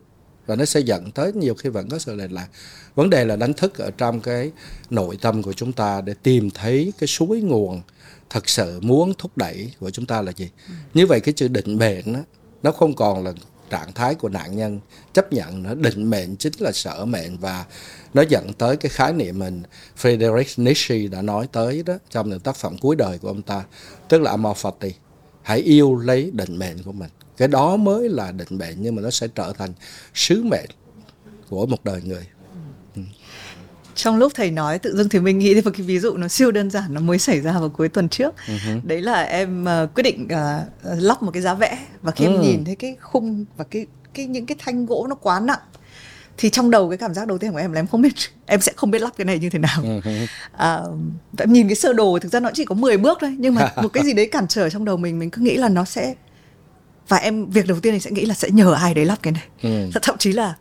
và 0.47 0.57
nó 0.57 0.65
sẽ 0.65 0.81
dẫn 0.81 1.11
tới 1.11 1.33
nhiều 1.33 1.55
khi 1.55 1.69
vẫn 1.69 1.89
có 1.89 1.99
sự 1.99 2.15
lệch 2.15 2.33
lạc. 2.33 2.49
Vấn 2.95 3.11
đề 3.11 3.25
là 3.25 3.37
đánh 3.37 3.53
thức 3.53 3.79
ở 3.79 3.91
trong 3.91 4.21
cái 4.21 4.51
nội 4.91 5.19
tâm 5.21 5.43
của 5.43 5.53
chúng 5.53 5.73
ta 5.73 6.01
để 6.01 6.15
tìm 6.23 6.51
thấy 6.51 6.93
cái 6.99 7.07
suối 7.07 7.41
nguồn 7.41 7.83
thật 8.31 8.49
sự 8.49 8.81
muốn 8.81 9.13
thúc 9.19 9.37
đẩy 9.37 9.73
của 9.81 9.91
chúng 9.91 10.07
ta 10.07 10.23
là 10.23 10.33
gì. 10.37 10.51
Như 10.95 11.07
vậy 11.07 11.21
cái 11.21 11.33
chữ 11.33 11.49
định 11.49 11.79
mệnh 11.79 12.13
đó, 12.13 12.21
nó 12.63 12.73
không 12.73 12.95
còn 12.95 13.25
là 13.25 13.33
trạng 13.71 13.93
thái 13.93 14.15
của 14.15 14.29
nạn 14.29 14.57
nhân. 14.57 14.81
Chấp 15.13 15.33
nhận 15.33 15.63
nó 15.63 15.75
định 15.75 16.11
mệnh 16.11 16.37
chính 16.37 16.53
là 16.59 16.73
sở 16.73 17.05
mệnh 17.05 17.39
và 17.39 17.65
nó 18.15 18.23
dẫn 18.23 18.53
tới 18.53 18.77
cái 18.77 18.91
khái 18.91 19.13
niệm 19.13 19.39
mình. 19.39 19.63
Friedrich 20.03 20.65
Nietzsche 20.65 21.11
đã 21.11 21.23
nói 21.23 21.49
tới 21.53 21.83
đó 21.87 21.95
trong 22.11 22.31
những 22.31 22.41
tác 22.41 22.57
phẩm 22.57 22.79
cuối 22.79 22.97
đời 22.97 23.19
của 23.19 23.29
ông 23.29 23.43
ta 23.43 23.65
tức 24.09 24.23
là 24.23 24.31
amor 24.31 24.57
fati 24.57 24.91
hãy 25.43 25.59
yêu 25.59 25.97
lấy 25.97 26.31
định 26.35 26.59
mệnh 26.59 26.83
của 26.83 26.93
mình 26.93 27.11
cái 27.39 27.49
đó 27.49 27.77
mới 27.77 28.09
là 28.09 28.33
định 28.33 28.49
mệnh 28.51 28.77
nhưng 28.79 28.97
mà 28.97 29.03
nó 29.03 29.11
sẽ 29.11 29.29
trở 29.35 29.53
thành 29.59 29.73
sứ 30.15 30.43
mệnh 30.43 30.71
của 31.49 31.67
một 31.67 31.85
đời 31.85 32.03
người 32.05 32.27
trong 33.99 34.17
lúc 34.17 34.33
thầy 34.35 34.51
nói 34.51 34.79
tự 34.79 34.97
dưng 34.97 35.09
thì 35.09 35.21
mình 35.21 35.39
nghĩ 35.39 35.55
đến 35.55 35.65
một 35.65 35.71
cái 35.77 35.87
ví 35.87 35.99
dụ 35.99 36.17
nó 36.17 36.29
siêu 36.29 36.51
đơn 36.51 36.71
giản 36.71 36.95
nó 36.95 37.01
mới 37.01 37.19
xảy 37.19 37.41
ra 37.41 37.59
vào 37.59 37.69
cuối 37.69 37.89
tuần 37.89 38.09
trước 38.09 38.35
uh-huh. 38.47 38.81
đấy 38.85 39.03
là 39.03 39.23
em 39.23 39.65
uh, 39.65 39.95
quyết 39.95 40.03
định 40.03 40.25
uh, 40.25 41.03
lắp 41.03 41.23
một 41.23 41.31
cái 41.35 41.43
giá 41.43 41.55
vẽ 41.55 41.79
và 42.03 42.13
khi 42.13 42.27
uh. 42.27 42.33
em 42.33 42.41
nhìn 42.41 42.65
thấy 42.65 42.77
cái 42.77 42.97
khung 43.01 43.45
và 43.57 43.65
cái 43.71 43.87
cái 44.15 44.27
những 44.27 44.47
cái 44.47 44.57
thanh 44.59 44.87
gỗ 44.87 45.07
nó 45.09 45.15
quá 45.15 45.41
nặng 45.41 45.59
thì 46.37 46.51
trong 46.51 46.71
đầu 46.71 46.89
cái 46.89 46.99
cảm 46.99 47.15
giác 47.15 47.29
đầu 47.29 47.39
tiên 47.39 47.53
của 47.53 47.59
em 47.59 47.73
là 47.73 47.81
em 47.81 47.87
không 47.87 48.03
biết 48.03 48.13
em 48.47 48.61
sẽ 48.61 48.73
không 48.77 48.91
biết 48.91 49.03
lắp 49.03 49.11
cái 49.17 49.25
này 49.25 49.39
như 49.39 49.51
thế 49.51 49.59
nào 49.59 49.83
uh-huh. 49.83 50.27
à, 50.53 50.81
em 51.39 51.53
nhìn 51.53 51.69
cái 51.69 51.77
sơ 51.77 51.93
đồ 51.93 52.19
thực 52.19 52.33
ra 52.33 52.41
nó 52.41 52.51
chỉ 52.55 52.65
có 52.65 52.75
10 52.75 52.97
bước 52.97 53.19
thôi 53.21 53.37
nhưng 53.39 53.55
mà 53.55 53.73
một 53.83 53.89
cái 53.89 54.05
gì 54.05 54.13
đấy 54.13 54.29
cản 54.33 54.49
trở 54.49 54.71
trong 54.71 54.85
đầu 54.85 54.97
mình 54.97 55.19
mình 55.19 55.31
cứ 55.31 55.43
nghĩ 55.43 55.57
là 55.57 55.69
nó 55.69 55.85
sẽ 55.85 56.15
và 57.09 57.17
em 57.17 57.51
việc 57.51 57.67
đầu 57.67 57.81
tiên 57.81 57.93
thì 57.93 58.01
sẽ 58.01 58.11
nghĩ 58.11 58.25
là 58.25 58.35
sẽ 58.35 58.51
nhờ 58.51 58.73
ai 58.73 58.95
đấy 58.95 59.05
lắp 59.05 59.19
cái 59.23 59.33
này 59.33 59.45
ừ. 59.63 60.01
thậm 60.03 60.17
chí 60.19 60.33
là 60.33 60.55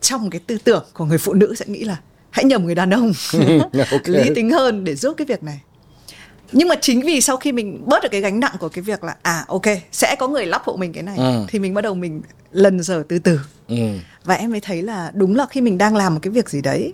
trong 0.00 0.30
cái 0.30 0.40
tư 0.46 0.58
tưởng 0.64 0.84
của 0.92 1.04
người 1.04 1.18
phụ 1.18 1.32
nữ 1.32 1.54
sẽ 1.54 1.64
nghĩ 1.68 1.84
là 1.84 1.96
hãy 2.30 2.44
nhầm 2.44 2.64
người 2.64 2.74
đàn 2.74 2.90
ông 2.90 3.12
okay. 3.72 4.00
lý 4.04 4.30
tính 4.34 4.50
hơn 4.50 4.84
để 4.84 4.94
giúp 4.94 5.14
cái 5.16 5.26
việc 5.26 5.42
này 5.42 5.60
nhưng 6.52 6.68
mà 6.68 6.74
chính 6.80 7.00
vì 7.00 7.20
sau 7.20 7.36
khi 7.36 7.52
mình 7.52 7.82
bớt 7.86 8.02
được 8.02 8.08
cái 8.12 8.20
gánh 8.20 8.40
nặng 8.40 8.56
của 8.60 8.68
cái 8.68 8.82
việc 8.82 9.04
là 9.04 9.16
à 9.22 9.44
ok 9.48 9.62
sẽ 9.92 10.16
có 10.18 10.28
người 10.28 10.46
lắp 10.46 10.62
hộ 10.64 10.76
mình 10.76 10.92
cái 10.92 11.02
này 11.02 11.16
ừ. 11.16 11.44
thì 11.48 11.58
mình 11.58 11.74
bắt 11.74 11.80
đầu 11.80 11.94
mình 11.94 12.22
lần 12.52 12.82
dở 12.82 13.02
từ 13.08 13.18
từ 13.18 13.40
ừ. 13.68 13.76
và 14.24 14.34
em 14.34 14.50
mới 14.50 14.60
thấy 14.60 14.82
là 14.82 15.10
đúng 15.14 15.36
là 15.36 15.46
khi 15.50 15.60
mình 15.60 15.78
đang 15.78 15.96
làm 15.96 16.14
một 16.14 16.20
cái 16.22 16.30
việc 16.30 16.50
gì 16.50 16.60
đấy 16.60 16.92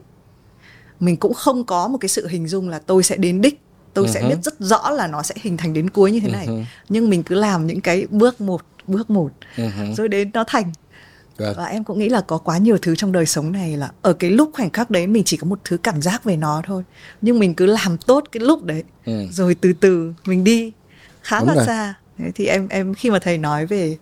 mình 1.01 1.17
cũng 1.17 1.35
không 1.35 1.65
có 1.65 1.89
một 1.89 1.99
cái 1.99 2.09
sự 2.09 2.27
hình 2.27 2.49
dung 2.49 2.69
là 2.69 2.79
tôi 2.79 3.03
sẽ 3.03 3.17
đến 3.17 3.41
đích 3.41 3.61
tôi 3.95 4.07
uh-huh. 4.07 4.13
sẽ 4.13 4.21
ừ 4.21 4.29
biết 4.29 4.37
rất 4.43 4.55
rõ 4.61 4.91
là 4.91 5.07
nó 5.07 5.23
sẽ 5.23 5.35
hình 5.39 5.57
thành 5.57 5.73
đến 5.73 5.91
cuối 5.91 6.13
như 6.13 6.21
thế 6.21 6.31
này 6.31 6.47
uh-huh. 6.47 6.65
nhưng 6.89 7.11
mình 7.11 7.23
cứ 7.23 7.35
làm 7.35 7.67
những 7.67 7.81
cái 7.81 8.07
bước 8.11 8.41
một 8.41 8.63
bước 8.87 9.11
một 9.11 9.31
uh-huh. 9.57 9.95
rồi 9.95 10.09
đến 10.09 10.31
nó 10.35 10.45
thành 10.47 10.73
Vâng. 11.41 11.55
Và 11.57 11.65
em 11.65 11.85
cũng 11.85 11.99
nghĩ 11.99 12.09
là 12.09 12.21
có 12.21 12.39
quá 12.39 12.59
nhiều 12.59 12.79
thứ 12.83 12.97
trong 12.97 13.13
đời 13.13 13.27
sống 13.27 13.53
này 13.53 13.77
là 13.77 13.91
ở 14.03 14.13
cái 14.13 14.31
lúc 14.31 14.51
khoảnh 14.53 14.71
khắc 14.71 14.91
đấy 14.91 15.07
mình 15.07 15.25
chỉ 15.25 15.37
có 15.37 15.47
một 15.47 15.59
thứ 15.65 15.77
cảm 15.77 16.03
giác 16.03 16.25
về 16.25 16.37
nó 16.37 16.63
thôi. 16.67 16.83
Nhưng 17.21 17.39
mình 17.39 17.55
cứ 17.55 17.67
làm 17.67 17.99
tốt 17.99 18.25
cái 18.33 18.41
lúc 18.41 18.65
đấy. 18.65 18.83
Ừ. 19.05 19.27
Rồi 19.33 19.55
từ 19.55 19.73
từ 19.73 20.13
mình 20.25 20.45
đi 20.45 20.73
khá 21.23 21.39
Đúng 21.39 21.49
là 21.49 21.55
rồi. 21.55 21.67
xa. 21.67 21.95
Thế 22.19 22.31
thì 22.35 22.47
em 22.47 22.69
em 22.69 22.95
khi 22.95 23.11
mà 23.11 23.19
thầy 23.19 23.39
nói 23.39 23.67
về 23.67 23.97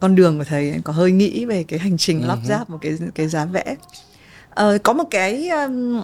con 0.00 0.14
đường 0.14 0.38
của 0.38 0.44
thầy 0.44 0.70
em 0.70 0.82
có 0.82 0.92
hơi 0.92 1.12
nghĩ 1.12 1.44
về 1.44 1.62
cái 1.62 1.78
hành 1.78 1.98
trình 1.98 2.28
lắp 2.28 2.38
uh-huh. 2.42 2.48
ráp 2.48 2.70
một 2.70 2.78
cái 2.80 2.98
cái 3.14 3.28
giá 3.28 3.44
vẽ. 3.44 3.76
Ờ, 4.50 4.78
có 4.78 4.92
một 4.92 5.04
cái 5.10 5.48
um, 5.48 6.02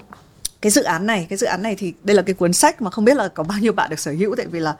cái 0.66 0.70
dự 0.70 0.82
án 0.82 1.06
này, 1.06 1.26
cái 1.30 1.36
dự 1.36 1.46
án 1.46 1.62
này 1.62 1.76
thì 1.76 1.94
đây 2.02 2.16
là 2.16 2.22
cái 2.22 2.34
cuốn 2.34 2.52
sách 2.52 2.82
mà 2.82 2.90
không 2.90 3.04
biết 3.04 3.16
là 3.16 3.28
có 3.28 3.42
bao 3.42 3.58
nhiêu 3.58 3.72
bạn 3.72 3.90
được 3.90 3.98
sở 3.98 4.12
hữu 4.12 4.36
tại 4.36 4.46
vì 4.46 4.60
là 4.60 4.76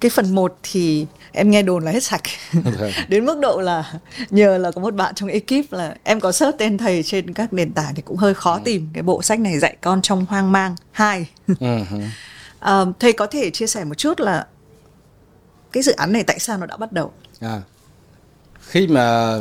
cái 0.00 0.10
phần 0.10 0.34
1 0.34 0.58
thì 0.62 1.06
em 1.32 1.50
nghe 1.50 1.62
đồn 1.62 1.84
là 1.84 1.90
hết 1.90 2.02
sạch. 2.02 2.22
Vâng. 2.52 2.92
đến 3.08 3.24
mức 3.24 3.38
độ 3.38 3.60
là 3.60 3.92
nhờ 4.30 4.58
là 4.58 4.70
có 4.70 4.80
một 4.80 4.94
bạn 4.94 5.14
trong 5.14 5.28
ekip 5.28 5.72
là 5.72 5.96
em 6.04 6.20
có 6.20 6.32
search 6.32 6.58
tên 6.58 6.78
thầy 6.78 7.02
trên 7.02 7.32
các 7.32 7.52
nền 7.52 7.72
tảng 7.72 7.94
thì 7.94 8.02
cũng 8.02 8.16
hơi 8.16 8.34
khó 8.34 8.54
ừ. 8.54 8.60
tìm 8.64 8.88
cái 8.92 9.02
bộ 9.02 9.22
sách 9.22 9.40
này 9.40 9.58
dạy 9.58 9.76
con 9.80 10.02
trong 10.02 10.26
hoang 10.26 10.52
mang. 10.52 10.76
Hai. 10.92 11.26
À, 12.60 12.84
thầy 13.00 13.12
có 13.12 13.26
thể 13.26 13.50
chia 13.50 13.66
sẻ 13.66 13.84
một 13.84 13.94
chút 13.94 14.20
là 14.20 14.46
cái 15.72 15.82
dự 15.82 15.92
án 15.92 16.12
này 16.12 16.22
tại 16.22 16.38
sao 16.38 16.58
nó 16.58 16.66
đã 16.66 16.76
bắt 16.76 16.92
đầu? 16.92 17.12
À, 17.40 17.60
khi 18.60 18.86
mà 18.86 19.36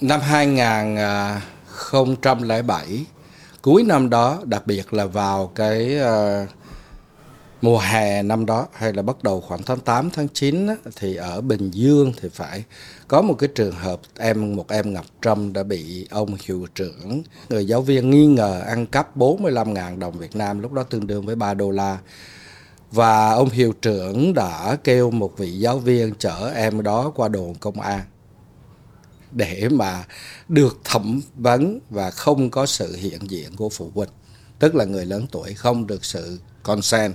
năm 0.00 0.20
2007 0.20 3.04
cuối 3.62 3.82
năm 3.82 4.10
đó 4.10 4.40
đặc 4.44 4.66
biệt 4.66 4.92
là 4.92 5.06
vào 5.06 5.46
cái 5.54 5.96
uh, 5.96 6.48
mùa 7.62 7.78
hè 7.78 8.22
năm 8.22 8.46
đó 8.46 8.66
hay 8.72 8.92
là 8.92 9.02
bắt 9.02 9.22
đầu 9.22 9.40
khoảng 9.40 9.62
tháng 9.62 9.80
8 9.80 10.10
tháng 10.10 10.28
9 10.28 10.66
á, 10.66 10.74
thì 10.96 11.16
ở 11.16 11.40
Bình 11.40 11.70
Dương 11.70 12.12
thì 12.20 12.28
phải 12.28 12.64
có 13.08 13.22
một 13.22 13.34
cái 13.38 13.48
trường 13.54 13.74
hợp 13.74 14.00
em 14.18 14.56
một 14.56 14.68
em 14.68 14.94
Ngọc 14.94 15.06
Trâm 15.22 15.52
đã 15.52 15.62
bị 15.62 16.06
ông 16.10 16.36
hiệu 16.46 16.66
trưởng 16.74 17.22
người 17.48 17.66
giáo 17.66 17.82
viên 17.82 18.10
nghi 18.10 18.26
ngờ 18.26 18.62
ăn 18.66 18.86
cắp 18.86 19.16
45.000 19.16 19.98
đồng 19.98 20.18
Việt 20.18 20.36
Nam 20.36 20.60
lúc 20.60 20.72
đó 20.72 20.82
tương 20.82 21.06
đương 21.06 21.26
với 21.26 21.36
3 21.36 21.54
đô 21.54 21.70
la. 21.70 21.98
Và 22.90 23.30
ông 23.30 23.50
hiệu 23.50 23.72
trưởng 23.82 24.34
đã 24.34 24.76
kêu 24.84 25.10
một 25.10 25.38
vị 25.38 25.52
giáo 25.52 25.78
viên 25.78 26.14
chở 26.18 26.52
em 26.54 26.82
đó 26.82 27.12
qua 27.14 27.28
đồn 27.28 27.54
công 27.54 27.80
an 27.80 28.00
để 29.32 29.68
mà 29.72 30.04
được 30.48 30.78
thẩm 30.84 31.20
vấn 31.34 31.80
và 31.90 32.10
không 32.10 32.50
có 32.50 32.66
sự 32.66 32.96
hiện 32.96 33.30
diện 33.30 33.56
của 33.56 33.68
phụ 33.68 33.90
huynh 33.94 34.08
tức 34.58 34.74
là 34.74 34.84
người 34.84 35.06
lớn 35.06 35.26
tuổi 35.30 35.54
không 35.54 35.86
được 35.86 36.04
sự 36.04 36.38
consent 36.62 37.14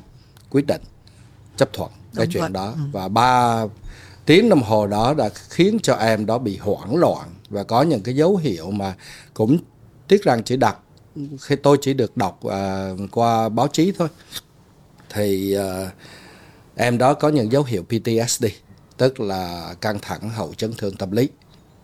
quyết 0.50 0.66
định 0.68 0.82
chấp 1.58 1.74
thuận 1.74 1.92
cái 2.16 2.28
chuyện 2.30 2.42
vậy. 2.42 2.52
đó 2.52 2.66
ừ. 2.66 2.82
và 2.92 3.08
ba 3.08 3.64
tiếng 4.26 4.50
đồng 4.50 4.64
hồ 4.64 4.88
đó 4.88 5.14
đã 5.14 5.30
khiến 5.50 5.78
cho 5.84 5.96
em 5.96 6.26
đó 6.26 6.38
bị 6.38 6.58
hoảng 6.58 6.96
loạn 6.96 7.30
và 7.50 7.64
có 7.64 7.82
những 7.82 8.02
cái 8.02 8.16
dấu 8.16 8.38
hiệu 8.38 8.72
mà 8.72 8.96
cũng 9.34 9.58
tiếc 10.08 10.24
rằng 10.24 10.44
chỉ 10.44 10.58
đặt 10.58 10.78
khi 11.42 11.56
tôi 11.56 11.78
chỉ 11.82 11.94
được 11.94 12.18
đọc 12.18 12.40
uh, 12.46 13.12
qua 13.12 13.50
báo 13.50 13.68
chí 13.68 13.92
thôi 13.98 14.08
thì 15.10 15.58
uh, 15.58 15.88
em 16.76 16.98
đó 16.98 17.14
có 17.14 17.30
những 17.30 17.52
dấu 17.52 17.64
hiệu 17.64 17.84
PTSD 17.84 18.46
tức 18.98 19.20
là 19.20 19.74
căng 19.82 20.00
thẳng 20.02 20.30
hậu 20.30 20.54
chấn 20.54 20.74
thương 20.78 20.96
tâm 20.96 21.12
lý 21.12 21.30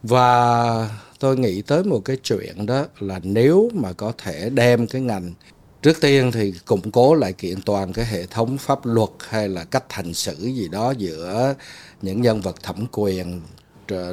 và 0.03 0.89
tôi 1.19 1.37
nghĩ 1.37 1.61
tới 1.61 1.83
một 1.83 1.99
cái 2.05 2.17
chuyện 2.23 2.65
đó 2.65 2.85
là 2.99 3.19
nếu 3.23 3.69
mà 3.73 3.93
có 3.93 4.13
thể 4.17 4.49
đem 4.49 4.87
cái 4.87 5.01
ngành, 5.01 5.33
trước 5.81 6.01
tiên 6.01 6.31
thì 6.31 6.53
củng 6.65 6.91
cố 6.91 7.13
lại 7.13 7.33
kiện 7.33 7.61
toàn 7.61 7.93
cái 7.93 8.05
hệ 8.05 8.25
thống 8.25 8.57
pháp 8.57 8.79
luật 8.85 9.09
hay 9.29 9.49
là 9.49 9.63
cách 9.63 9.83
hành 9.89 10.13
xử 10.13 10.35
gì 10.39 10.67
đó 10.67 10.93
giữa 10.97 11.55
những 12.01 12.21
nhân 12.21 12.41
vật 12.41 12.63
thẩm 12.63 12.85
quyền 12.91 13.41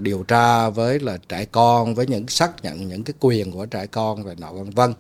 điều 0.00 0.22
tra 0.22 0.68
với 0.70 1.00
là 1.00 1.18
trẻ 1.28 1.44
con, 1.44 1.94
với 1.94 2.06
những 2.06 2.28
xác 2.28 2.64
nhận 2.64 2.88
những 2.88 3.04
cái 3.04 3.14
quyền 3.20 3.52
của 3.52 3.66
trẻ 3.66 3.86
con 3.86 4.24
và 4.24 4.34
nọ, 4.38 4.52
vân 4.52 4.70
vân. 4.70 4.94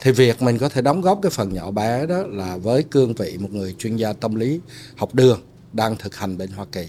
Thì 0.00 0.12
việc 0.12 0.42
mình 0.42 0.58
có 0.58 0.68
thể 0.68 0.82
đóng 0.82 1.00
góp 1.00 1.18
cái 1.22 1.30
phần 1.30 1.54
nhỏ 1.54 1.70
bé 1.70 2.06
đó 2.06 2.22
là 2.26 2.56
với 2.56 2.82
cương 2.82 3.14
vị 3.14 3.36
một 3.40 3.52
người 3.52 3.74
chuyên 3.78 3.96
gia 3.96 4.12
tâm 4.12 4.34
lý 4.34 4.60
học 4.96 5.14
đường 5.14 5.40
đang 5.72 5.96
thực 5.96 6.16
hành 6.16 6.38
bên 6.38 6.50
Hoa 6.50 6.66
Kỳ 6.72 6.86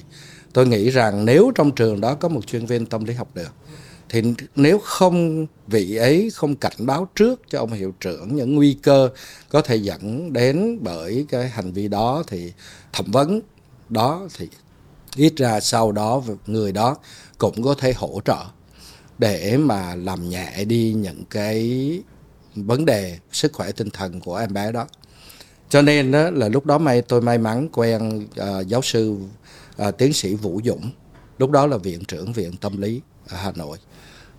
tôi 0.53 0.67
nghĩ 0.67 0.89
rằng 0.89 1.25
nếu 1.25 1.51
trong 1.55 1.71
trường 1.71 2.01
đó 2.01 2.15
có 2.15 2.29
một 2.29 2.47
chuyên 2.47 2.65
viên 2.65 2.85
tâm 2.85 3.05
lý 3.05 3.13
học 3.13 3.27
được 3.35 3.51
thì 4.09 4.21
nếu 4.55 4.79
không 4.79 5.47
vị 5.67 5.95
ấy 5.95 6.29
không 6.33 6.55
cảnh 6.55 6.85
báo 6.85 7.07
trước 7.15 7.41
cho 7.49 7.59
ông 7.59 7.71
hiệu 7.71 7.93
trưởng 7.99 8.35
những 8.35 8.55
nguy 8.55 8.73
cơ 8.73 9.09
có 9.49 9.61
thể 9.61 9.75
dẫn 9.75 10.33
đến 10.33 10.79
bởi 10.81 11.25
cái 11.29 11.49
hành 11.49 11.71
vi 11.71 11.87
đó 11.87 12.23
thì 12.27 12.53
thẩm 12.93 13.11
vấn 13.11 13.41
đó 13.89 14.27
thì 14.37 14.49
ít 15.15 15.33
ra 15.37 15.59
sau 15.59 15.91
đó 15.91 16.23
người 16.47 16.71
đó 16.71 16.97
cũng 17.37 17.63
có 17.63 17.75
thể 17.77 17.93
hỗ 17.93 18.21
trợ 18.25 18.45
để 19.17 19.57
mà 19.57 19.95
làm 19.95 20.29
nhẹ 20.29 20.65
đi 20.65 20.93
những 20.93 21.23
cái 21.29 22.01
vấn 22.55 22.85
đề 22.85 23.17
sức 23.31 23.53
khỏe 23.53 23.71
tinh 23.71 23.89
thần 23.89 24.19
của 24.19 24.35
em 24.35 24.53
bé 24.53 24.71
đó. 24.71 24.87
Cho 25.69 25.81
nên 25.81 26.11
đó 26.11 26.29
là 26.29 26.47
lúc 26.47 26.65
đó 26.65 26.77
may 26.77 27.01
tôi 27.01 27.21
may 27.21 27.37
mắn 27.37 27.69
quen 27.73 28.27
uh, 28.41 28.67
giáo 28.67 28.81
sư 28.81 29.17
à, 29.77 29.91
tiến 29.91 30.13
sĩ 30.13 30.35
vũ 30.35 30.61
dũng. 30.65 30.91
Lúc 31.37 31.51
đó 31.51 31.67
là 31.67 31.77
viện 31.77 32.05
trưởng 32.05 32.33
viện 32.33 32.57
tâm 32.57 32.81
lý 32.81 33.01
ở 33.27 33.37
hà 33.37 33.51
nội. 33.55 33.77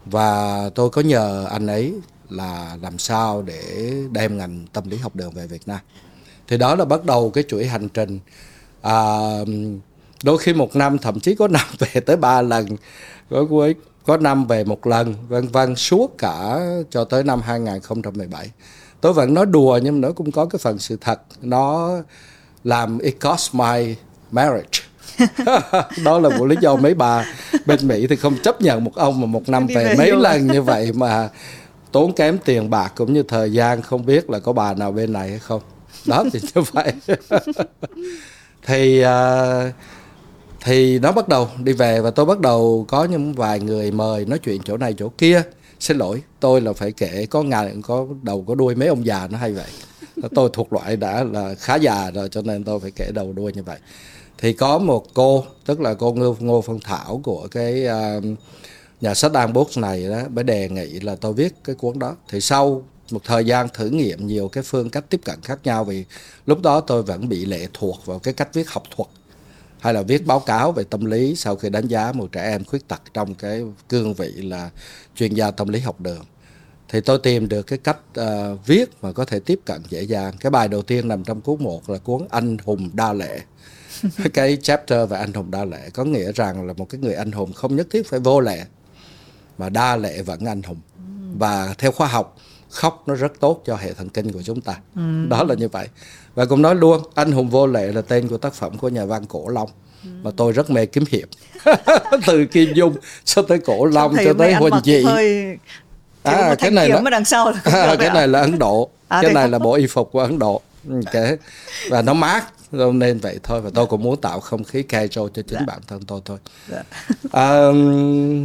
Và 0.05 0.71
tôi 0.75 0.91
có 0.91 1.03
nhờ 1.03 1.47
anh 1.51 1.67
ấy 1.67 1.95
là 2.31 2.77
làm 2.83 2.99
sao 2.99 3.43
để 3.43 3.93
đem 4.13 4.39
ngành 4.39 4.67
tâm 4.73 4.91
lý 4.91 4.97
học 4.97 5.17
đường 5.17 5.31
về 5.31 5.47
Việt 5.47 5.69
Nam. 5.69 5.81
Thì 6.49 6.57
đó 6.57 6.75
là 6.75 6.85
bắt 6.85 7.05
đầu 7.05 7.31
cái 7.31 7.45
chuỗi 7.49 7.67
hành 7.67 7.89
trình. 7.89 8.19
À, 8.83 9.29
đôi 10.23 10.39
khi 10.39 10.53
một 10.53 10.77
năm 10.77 10.99
thậm 10.99 11.21
chí 11.21 11.35
có 11.35 11.49
năm 11.49 11.67
về 11.79 12.01
tới 12.01 12.17
ba 12.17 12.43
lần 12.43 12.67
có 13.31 13.47
có 14.07 14.17
năm 14.17 14.47
về 14.47 14.65
một 14.65 14.87
lần 14.87 15.15
vân 15.29 15.49
vân 15.49 15.77
suốt 15.77 16.19
cả 16.19 16.59
cho 16.91 17.05
tới 17.05 17.25
năm 17.25 17.41
2017 17.41 18.51
tôi 19.05 19.13
vẫn 19.13 19.35
nói 19.35 19.47
đùa 19.47 19.81
nhưng 19.83 20.01
nó 20.01 20.13
cũng 20.13 20.33
có 20.33 20.47
cái 20.47 20.59
phần 20.59 20.79
sự 20.79 20.99
thật. 21.01 21.21
Nó 21.43 21.91
làm 22.65 22.99
it 22.99 23.21
cost 23.21 23.55
my 23.55 23.95
marriage. 24.31 24.81
đó 26.05 26.19
là 26.19 26.39
một 26.39 26.45
lý 26.45 26.57
do 26.61 26.77
mấy 26.77 26.95
bà 26.95 27.27
bên 27.67 27.89
Mỹ 27.89 28.07
thì 28.07 28.17
không 28.17 28.37
chấp 28.43 28.61
nhận 28.61 28.85
một 28.85 28.95
ông 28.95 29.21
mà 29.21 29.27
một 29.27 29.49
năm 29.49 29.67
về 29.67 29.95
mấy 29.99 30.13
lần 30.13 30.47
như 30.47 30.63
vậy 30.63 30.93
mà 30.95 31.29
tốn 31.93 32.13
kém 32.13 32.39
tiền 32.45 32.71
bạc 32.71 32.93
cũng 32.97 33.13
như 33.13 33.23
thời 33.23 33.53
gian 33.53 33.83
không 33.83 34.07
biết 34.07 34.31
là 34.31 34.39
có 34.39 34.53
bà 34.53 34.75
nào 34.75 34.93
bên 34.93 35.13
này 35.13 35.29
hay 35.29 35.39
không. 35.39 35.61
Đó 36.07 36.25
thì 36.33 36.41
như 36.55 36.63
vậy. 36.73 36.93
Thì 38.67 39.05
uh, 39.05 39.75
thì 40.61 40.99
nó 40.99 41.13
bắt 41.13 41.29
đầu 41.29 41.49
đi 41.59 41.73
về 41.73 42.01
và 42.01 42.11
tôi 42.11 42.27
bắt 42.27 42.41
đầu 42.41 42.85
có 42.89 43.05
những 43.05 43.33
vài 43.33 43.61
người 43.61 43.91
mời 43.91 44.25
nói 44.25 44.39
chuyện 44.39 44.63
chỗ 44.65 44.77
này 44.77 44.95
chỗ 44.99 45.09
kia. 45.09 45.43
Xin 45.81 45.99
lỗi 45.99 46.23
tôi 46.41 46.61
là 46.61 46.73
phải 46.73 46.93
kể 46.93 47.27
có 47.31 47.43
ngài 47.43 47.77
có 47.83 48.07
đầu 48.23 48.45
có 48.49 48.55
đuôi 48.55 48.75
mấy 48.75 48.89
ông 48.89 49.07
già 49.07 49.29
nó 49.31 49.39
hay 49.39 49.53
vậy. 49.53 49.65
Tôi 50.35 50.51
thuộc 50.53 50.73
loại 50.73 50.97
đã 50.97 51.25
là 51.25 51.55
khá 51.59 51.77
già 51.77 52.11
rồi 52.11 52.29
cho 52.29 52.43
nên 52.43 52.65
tôi 52.65 52.81
phải 52.81 52.91
kể 52.91 53.11
đầu 53.15 53.33
đuôi 53.33 53.53
như 53.53 53.63
vậy 53.63 53.79
thì 54.39 54.53
có 54.53 54.79
một 54.79 55.15
cô 55.15 55.45
tức 55.67 55.81
là 55.81 55.95
cô 55.95 56.13
ngô, 56.13 56.37
ngô 56.41 56.61
phương 56.61 56.81
thảo 56.85 57.21
của 57.25 57.49
cái 57.51 57.87
uh, 58.19 58.25
nhà 59.01 59.15
sách 59.15 59.33
An 59.33 59.53
Books 59.53 59.79
này 59.79 60.09
đó 60.09 60.23
mới 60.31 60.45
đề 60.45 60.69
nghị 60.69 61.01
là 61.01 61.17
tôi 61.17 61.33
viết 61.33 61.55
cái 61.65 61.77
cuốn 61.77 61.99
đó. 61.99 62.17
Thì 62.29 62.41
sau 62.41 62.83
một 63.11 63.21
thời 63.25 63.45
gian 63.45 63.69
thử 63.75 63.89
nghiệm 63.89 64.27
nhiều 64.27 64.49
cái 64.49 64.65
phương 64.65 64.91
cách 64.91 65.05
tiếp 65.11 65.21
cận 65.25 65.41
khác 65.43 65.59
nhau 65.65 65.85
vì 65.85 66.05
lúc 66.47 66.63
đó 66.63 66.81
tôi 66.81 67.03
vẫn 67.03 67.29
bị 67.29 67.45
lệ 67.45 67.67
thuộc 67.75 68.07
vào 68.07 68.19
cái 68.19 68.35
cách 68.35 68.55
viết 68.55 68.69
học 68.69 68.83
thuật 68.97 69.09
hay 69.81 69.95
là 69.95 70.03
viết 70.03 70.27
báo 70.27 70.41
cáo 70.41 70.73
về 70.73 70.85
tâm 70.85 71.05
lý 71.05 71.37
sau 71.37 71.57
khi 71.57 71.71
đánh 71.71 71.89
giá 71.89 72.13
một 72.13 72.33
trẻ 72.33 72.43
em 72.43 72.65
khuyết 72.65 72.89
tật 72.89 73.03
trong 73.15 73.35
cái 73.35 73.63
cương 73.89 74.15
vị 74.15 74.33
là 74.33 74.71
chuyên 75.17 75.35
gia 75.35 75.51
tâm 75.51 75.69
lý 75.69 75.81
học 75.81 76.01
đường. 76.01 76.25
Thì 76.89 77.01
tôi 77.01 77.19
tìm 77.19 77.49
được 77.49 77.63
cái 77.63 77.79
cách 77.79 77.99
uh, 78.21 78.67
viết 78.67 78.91
mà 79.03 79.13
có 79.13 79.25
thể 79.25 79.41
tiếp 79.41 79.61
cận 79.65 79.83
dễ 79.89 80.03
dàng. 80.03 80.35
Cái 80.41 80.51
bài 80.51 80.69
đầu 80.69 80.83
tiên 80.83 81.09
nằm 81.09 81.25
trong 81.25 81.41
cuốn 81.41 81.65
một 81.65 81.91
là 81.91 81.99
cuốn 81.99 82.27
anh 82.31 82.57
hùng 82.65 82.91
đa 82.93 83.13
lệ. 83.13 83.41
cái 84.35 84.59
chapter 84.63 85.09
về 85.09 85.19
anh 85.19 85.33
hùng 85.33 85.51
đa 85.51 85.65
lệ 85.65 85.91
có 85.95 86.05
nghĩa 86.05 86.33
rằng 86.33 86.67
là 86.67 86.73
một 86.73 86.87
cái 86.91 87.01
người 87.01 87.15
anh 87.15 87.33
hùng 87.33 87.53
không 87.53 87.77
nhất 87.77 87.87
thiết 87.91 88.09
phải 88.09 88.21
vô 88.21 88.41
lệ 88.41 88.65
mà 89.59 89.69
đa 89.69 89.97
lệ 89.97 90.23
vẫn 90.23 90.45
anh 90.45 90.63
hùng. 90.63 90.81
Và 91.39 91.75
theo 91.79 91.93
khoa 91.93 92.07
học 92.07 92.37
khóc 92.71 93.03
nó 93.07 93.15
rất 93.15 93.41
tốt 93.41 93.63
cho 93.67 93.77
hệ 93.77 93.93
thần 93.93 94.09
kinh 94.09 94.33
của 94.33 94.43
chúng 94.43 94.61
ta. 94.61 94.75
Ừ. 94.97 95.27
đó 95.29 95.45
là 95.45 95.55
như 95.55 95.69
vậy. 95.69 95.89
Và 96.35 96.45
cũng 96.45 96.63
nói 96.63 96.75
luôn 96.75 97.03
anh 97.15 97.33
hùng 97.33 97.49
vô 97.49 97.67
lệ 97.67 97.93
là 97.93 98.03
tên 98.03 98.29
của 98.29 98.37
tác 98.37 98.55
phẩm 98.55 98.79
của 98.79 98.89
nhà 98.89 99.05
văn 99.05 99.25
cổ 99.29 99.49
long 99.49 99.69
ừ. 100.05 100.11
mà 100.23 100.31
tôi 100.37 100.53
rất 100.53 100.71
mê 100.71 100.87
kiếm 100.87 101.05
hiệp. 101.11 101.29
Từ 102.27 102.45
kim 102.47 102.75
dung 102.75 102.97
cho 103.25 103.43
tới 103.43 103.59
cổ 103.59 103.85
long 103.85 104.17
cho 104.25 104.35
tới 104.39 104.55
huỳnh 104.55 104.75
dị 104.85 105.03
hơi... 105.03 105.59
à, 106.23 106.55
cái 106.59 106.71
này 106.71 106.89
là 106.89 107.01
đằng 107.11 107.25
sau 107.25 107.51
là 107.51 107.61
à, 107.65 107.97
cái 107.99 108.11
này 108.11 108.29
là 108.29 108.41
ấn 108.41 108.59
độ. 108.59 108.91
À, 109.09 109.23
cái 109.23 109.33
này 109.33 109.49
là 109.49 109.59
bộ 109.59 109.75
y 109.75 109.87
phục 109.87 110.13
của 110.13 110.21
ấn 110.21 110.39
độ. 110.39 110.63
Okay. 111.07 111.37
và 111.89 112.03
nó 112.03 112.15
mát 112.15 112.45
nên 112.93 113.19
vậy 113.19 113.39
thôi 113.43 113.61
và 113.61 113.71
tôi 113.75 113.87
cũng 113.87 114.03
muốn 114.03 114.21
tạo 114.21 114.41
không 114.41 114.65
khí 114.65 114.83
casual 114.83 115.31
cho 115.35 115.43
chính 115.43 115.59
dạ. 115.59 115.65
bản 115.67 115.81
thân 115.89 116.03
tôi 116.03 116.21
thôi 116.25 116.39
dạ. 116.71 116.83
à, 117.33 117.67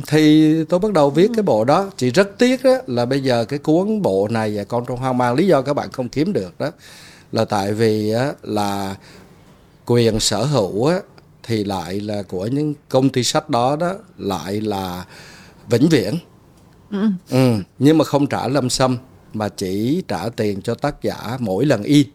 thì 0.07 0.55
tôi 0.69 0.79
bắt 0.79 0.93
đầu 0.93 1.09
viết 1.09 1.31
cái 1.35 1.43
bộ 1.43 1.63
đó 1.63 1.89
chỉ 1.97 2.11
rất 2.11 2.37
tiếc 2.37 2.63
đó 2.63 2.77
là 2.87 3.05
bây 3.05 3.23
giờ 3.23 3.45
cái 3.45 3.59
cuốn 3.59 4.01
bộ 4.01 4.27
này 4.27 4.57
và 4.57 4.63
con 4.63 4.85
trong 4.87 4.97
hoang 4.97 5.17
mang 5.17 5.35
lý 5.35 5.47
do 5.47 5.61
các 5.61 5.73
bạn 5.73 5.91
không 5.91 6.09
kiếm 6.09 6.33
được 6.33 6.59
đó 6.59 6.71
là 7.31 7.45
tại 7.45 7.73
vì 7.73 8.11
á, 8.11 8.33
là 8.43 8.95
quyền 9.85 10.19
sở 10.19 10.43
hữu 10.43 10.85
á, 10.85 10.99
thì 11.43 11.63
lại 11.63 11.99
là 11.99 12.23
của 12.23 12.47
những 12.47 12.73
công 12.89 13.09
ty 13.09 13.23
sách 13.23 13.49
đó 13.49 13.75
đó 13.75 13.93
lại 14.17 14.61
là 14.61 15.05
vĩnh 15.69 15.89
viễn 15.89 16.15
ừ. 16.91 17.07
Ừ, 17.29 17.55
nhưng 17.79 17.97
mà 17.97 18.05
không 18.05 18.27
trả 18.27 18.47
lâm 18.47 18.69
xâm 18.69 18.97
mà 19.33 19.49
chỉ 19.49 20.03
trả 20.07 20.29
tiền 20.29 20.61
cho 20.61 20.75
tác 20.75 21.03
giả 21.03 21.37
mỗi 21.39 21.65
lần 21.65 21.83
in 21.83 22.07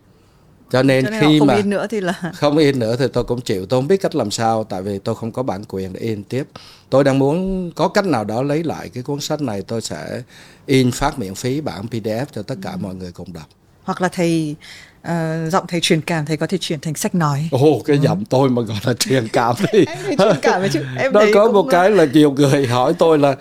cho 0.70 0.82
nên, 0.82 1.04
cho 1.04 1.10
nên 1.10 1.20
khi 1.20 1.38
không 1.38 1.48
mà 1.48 1.54
in 1.54 1.70
nữa 1.70 1.86
thì 1.90 2.00
là 2.00 2.14
không 2.34 2.56
in 2.56 2.78
nữa 2.78 2.96
thì 2.98 3.06
tôi 3.12 3.24
cũng 3.24 3.40
chịu. 3.40 3.66
Tôi 3.66 3.78
không 3.78 3.88
biết 3.88 3.96
cách 3.96 4.14
làm 4.14 4.30
sao 4.30 4.64
tại 4.64 4.82
vì 4.82 4.98
tôi 4.98 5.14
không 5.14 5.32
có 5.32 5.42
bản 5.42 5.64
quyền 5.64 5.92
để 5.92 6.00
in 6.00 6.24
tiếp. 6.24 6.44
Tôi 6.90 7.04
đang 7.04 7.18
muốn 7.18 7.70
có 7.76 7.88
cách 7.88 8.06
nào 8.06 8.24
đó 8.24 8.42
lấy 8.42 8.64
lại 8.64 8.88
cái 8.88 9.02
cuốn 9.02 9.20
sách 9.20 9.42
này 9.42 9.62
tôi 9.62 9.80
sẽ 9.80 10.22
in 10.66 10.90
phát 10.90 11.18
miễn 11.18 11.34
phí 11.34 11.60
bản 11.60 11.86
pdf 11.90 12.24
cho 12.34 12.42
tất 12.42 12.54
cả 12.62 12.70
ừ. 12.70 12.76
mọi 12.80 12.94
người 12.94 13.12
cùng 13.12 13.32
đọc. 13.32 13.48
Hoặc 13.82 14.00
là 14.02 14.08
thầy 14.08 14.56
uh, 15.02 15.52
giọng 15.52 15.64
thầy 15.68 15.80
truyền 15.80 16.00
cảm 16.00 16.26
thầy 16.26 16.36
có 16.36 16.46
thể 16.46 16.58
chuyển 16.58 16.80
thành 16.80 16.94
sách 16.94 17.14
nói. 17.14 17.48
Ồ 17.52 17.58
oh, 17.58 17.84
cái 17.84 17.96
ừ. 17.96 18.02
giọng 18.02 18.24
tôi 18.24 18.48
mà 18.48 18.62
gọi 18.62 18.78
là 18.84 18.94
truyền 18.94 19.28
cảm 19.28 19.56
thì 19.72 19.84
truyền 20.18 20.36
cảm 20.42 20.62
chứ. 20.72 20.84
Em 20.98 21.12
đó 21.12 21.24
có 21.34 21.52
một 21.52 21.66
cái 21.70 21.90
là 21.90 22.04
nhiều 22.04 22.32
người 22.32 22.66
hỏi 22.66 22.94
tôi 22.98 23.18
là 23.18 23.36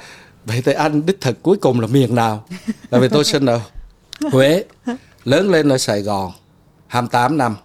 vậy 0.45 0.61
thì 0.65 0.73
anh 0.73 1.05
đích 1.05 1.21
thực 1.21 1.43
cuối 1.43 1.57
cùng 1.57 1.79
là 1.79 1.87
miền 1.87 2.15
nào? 2.15 2.45
Tại 2.89 3.01
vì 3.01 3.07
tôi 3.07 3.23
sinh 3.23 3.45
ở 3.45 3.59
huế 4.31 4.63
lớn 5.23 5.51
lên 5.51 5.69
ở 5.69 5.77
sài 5.77 6.01
gòn 6.01 6.31
28 6.93 7.37
năm. 7.37 7.55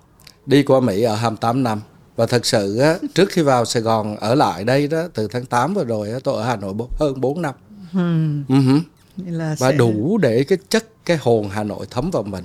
Đi 0.47 0.63
qua 0.63 0.81
Mỹ 0.81 1.03
ở 1.03 1.15
28 1.15 1.63
năm. 1.63 1.81
Và 2.17 2.27
thật 2.27 2.47
sự 2.47 2.79
á, 2.79 2.95
trước 3.15 3.29
khi 3.31 3.43
vào 3.43 3.65
Sài 3.65 3.83
Gòn 3.83 4.17
ở 4.17 4.35
lại 4.35 4.65
đây 4.65 4.89
đó 4.89 5.03
từ 5.15 5.29
tháng 5.29 5.47
8 5.47 5.75
vừa 5.75 5.85
rồi 5.85 6.11
á, 6.13 6.19
tôi 6.25 6.43
ở 6.43 6.49
Hà 6.49 6.57
Nội 6.57 6.75
hơn 7.01 7.21
4 7.21 7.43
năm. 7.43 7.55
Hmm. 7.91 8.45
uh-huh. 8.49 8.81
là 9.27 9.57
và 9.59 9.71
sẽ... 9.71 9.77
đủ 9.77 10.19
để 10.19 10.45
cái 10.45 10.59
chất 10.69 10.89
cái 11.05 11.17
hồn 11.21 11.49
Hà 11.49 11.65
Nội 11.65 11.87
thấm 11.91 12.11
vào 12.11 12.23
mình. 12.23 12.45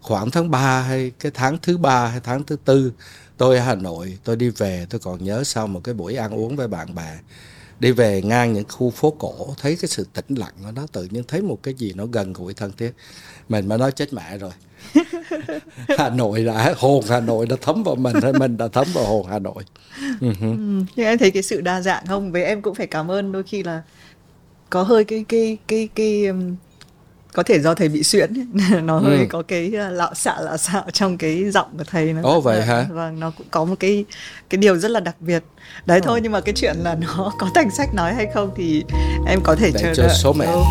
Khoảng 0.00 0.30
tháng 0.30 0.50
3 0.50 0.80
hay 0.80 1.12
cái 1.18 1.32
tháng 1.34 1.58
thứ 1.62 1.78
ba 1.78 2.06
hay 2.06 2.20
tháng 2.20 2.44
thứ 2.44 2.56
tư 2.64 2.92
tôi 3.36 3.58
ở 3.58 3.64
Hà 3.64 3.74
Nội 3.74 4.18
tôi 4.24 4.36
đi 4.36 4.48
về 4.48 4.86
tôi 4.90 4.98
còn 4.98 5.24
nhớ 5.24 5.44
sau 5.44 5.66
một 5.66 5.80
cái 5.84 5.94
buổi 5.94 6.16
ăn 6.16 6.34
uống 6.34 6.56
với 6.56 6.68
bạn 6.68 6.94
bè. 6.94 7.18
Đi 7.80 7.92
về 7.92 8.22
ngang 8.22 8.52
những 8.52 8.64
khu 8.68 8.90
phố 8.90 9.10
cổ 9.18 9.54
thấy 9.60 9.76
cái 9.76 9.88
sự 9.88 10.06
tĩnh 10.12 10.34
lặng 10.36 10.54
của 10.64 10.70
nó 10.70 10.86
tự 10.92 11.08
nhiên 11.10 11.22
thấy 11.28 11.42
một 11.42 11.58
cái 11.62 11.74
gì 11.74 11.92
nó 11.96 12.06
gần 12.06 12.32
gũi 12.32 12.54
thân 12.54 12.72
thiết. 12.76 12.92
Mình 13.48 13.68
mới 13.68 13.78
nói 13.78 13.92
chết 13.92 14.12
mẹ 14.12 14.38
rồi 14.38 14.52
Hà 15.98 16.10
Nội 16.10 16.44
đã 16.44 16.74
hồn 16.78 17.04
Hà 17.08 17.20
Nội 17.20 17.46
đã 17.46 17.56
thấm 17.62 17.82
vào 17.82 17.94
mình 17.94 18.14
hay 18.22 18.32
mình 18.32 18.56
đã 18.56 18.68
thấm 18.72 18.86
vào 18.94 19.04
hồn 19.04 19.26
Hà 19.30 19.38
Nội. 19.38 19.62
Uh-huh. 20.20 20.34
ừ, 20.40 20.84
nhưng 20.96 21.06
em 21.06 21.18
thấy 21.18 21.30
cái 21.30 21.42
sự 21.42 21.60
đa 21.60 21.80
dạng 21.80 22.06
không? 22.06 22.32
Với 22.32 22.44
em 22.44 22.62
cũng 22.62 22.74
phải 22.74 22.86
cảm 22.86 23.10
ơn 23.10 23.32
đôi 23.32 23.42
khi 23.42 23.62
là 23.62 23.82
có 24.70 24.82
hơi 24.82 25.04
cái 25.04 25.24
cái 25.28 25.58
cái 25.66 25.88
cái 25.94 26.26
um, 26.26 26.56
có 27.32 27.42
thể 27.42 27.60
do 27.60 27.74
thầy 27.74 27.88
bị 27.88 28.02
xuyễn 28.02 28.32
nó 28.82 28.98
hơi 28.98 29.18
ừ. 29.18 29.26
có 29.28 29.42
cái 29.48 29.72
uh, 29.88 29.92
lạo 29.92 30.14
xạ 30.14 30.36
lạo 30.40 30.56
xạo 30.56 30.84
trong 30.92 31.18
cái 31.18 31.50
giọng 31.50 31.78
của 31.78 31.84
thầy 31.84 32.12
nó. 32.12 32.20
Ồ 32.22 32.40
vậy 32.40 32.62
hả? 32.62 32.86
vâng 32.90 33.20
nó 33.20 33.32
cũng 33.38 33.46
có 33.50 33.64
một 33.64 33.74
cái 33.80 34.04
cái 34.50 34.58
điều 34.58 34.78
rất 34.78 34.90
là 34.90 35.00
đặc 35.00 35.16
biệt. 35.20 35.42
Đấy 35.86 36.00
thôi 36.00 36.20
nhưng 36.22 36.32
mà 36.32 36.40
cái 36.40 36.54
chuyện 36.54 36.76
là 36.76 36.94
nó 36.94 37.32
có 37.38 37.50
thành 37.54 37.70
sách 37.70 37.94
nói 37.94 38.14
hay 38.14 38.26
không 38.34 38.50
thì 38.56 38.84
em 39.26 39.40
có 39.44 39.54
thể 39.54 39.70
Để 39.74 39.80
chờ 39.96 40.06
đợi. 40.06 40.16
số 40.16 40.32
mẹ. 40.32 40.46
Ừ. 40.46 40.62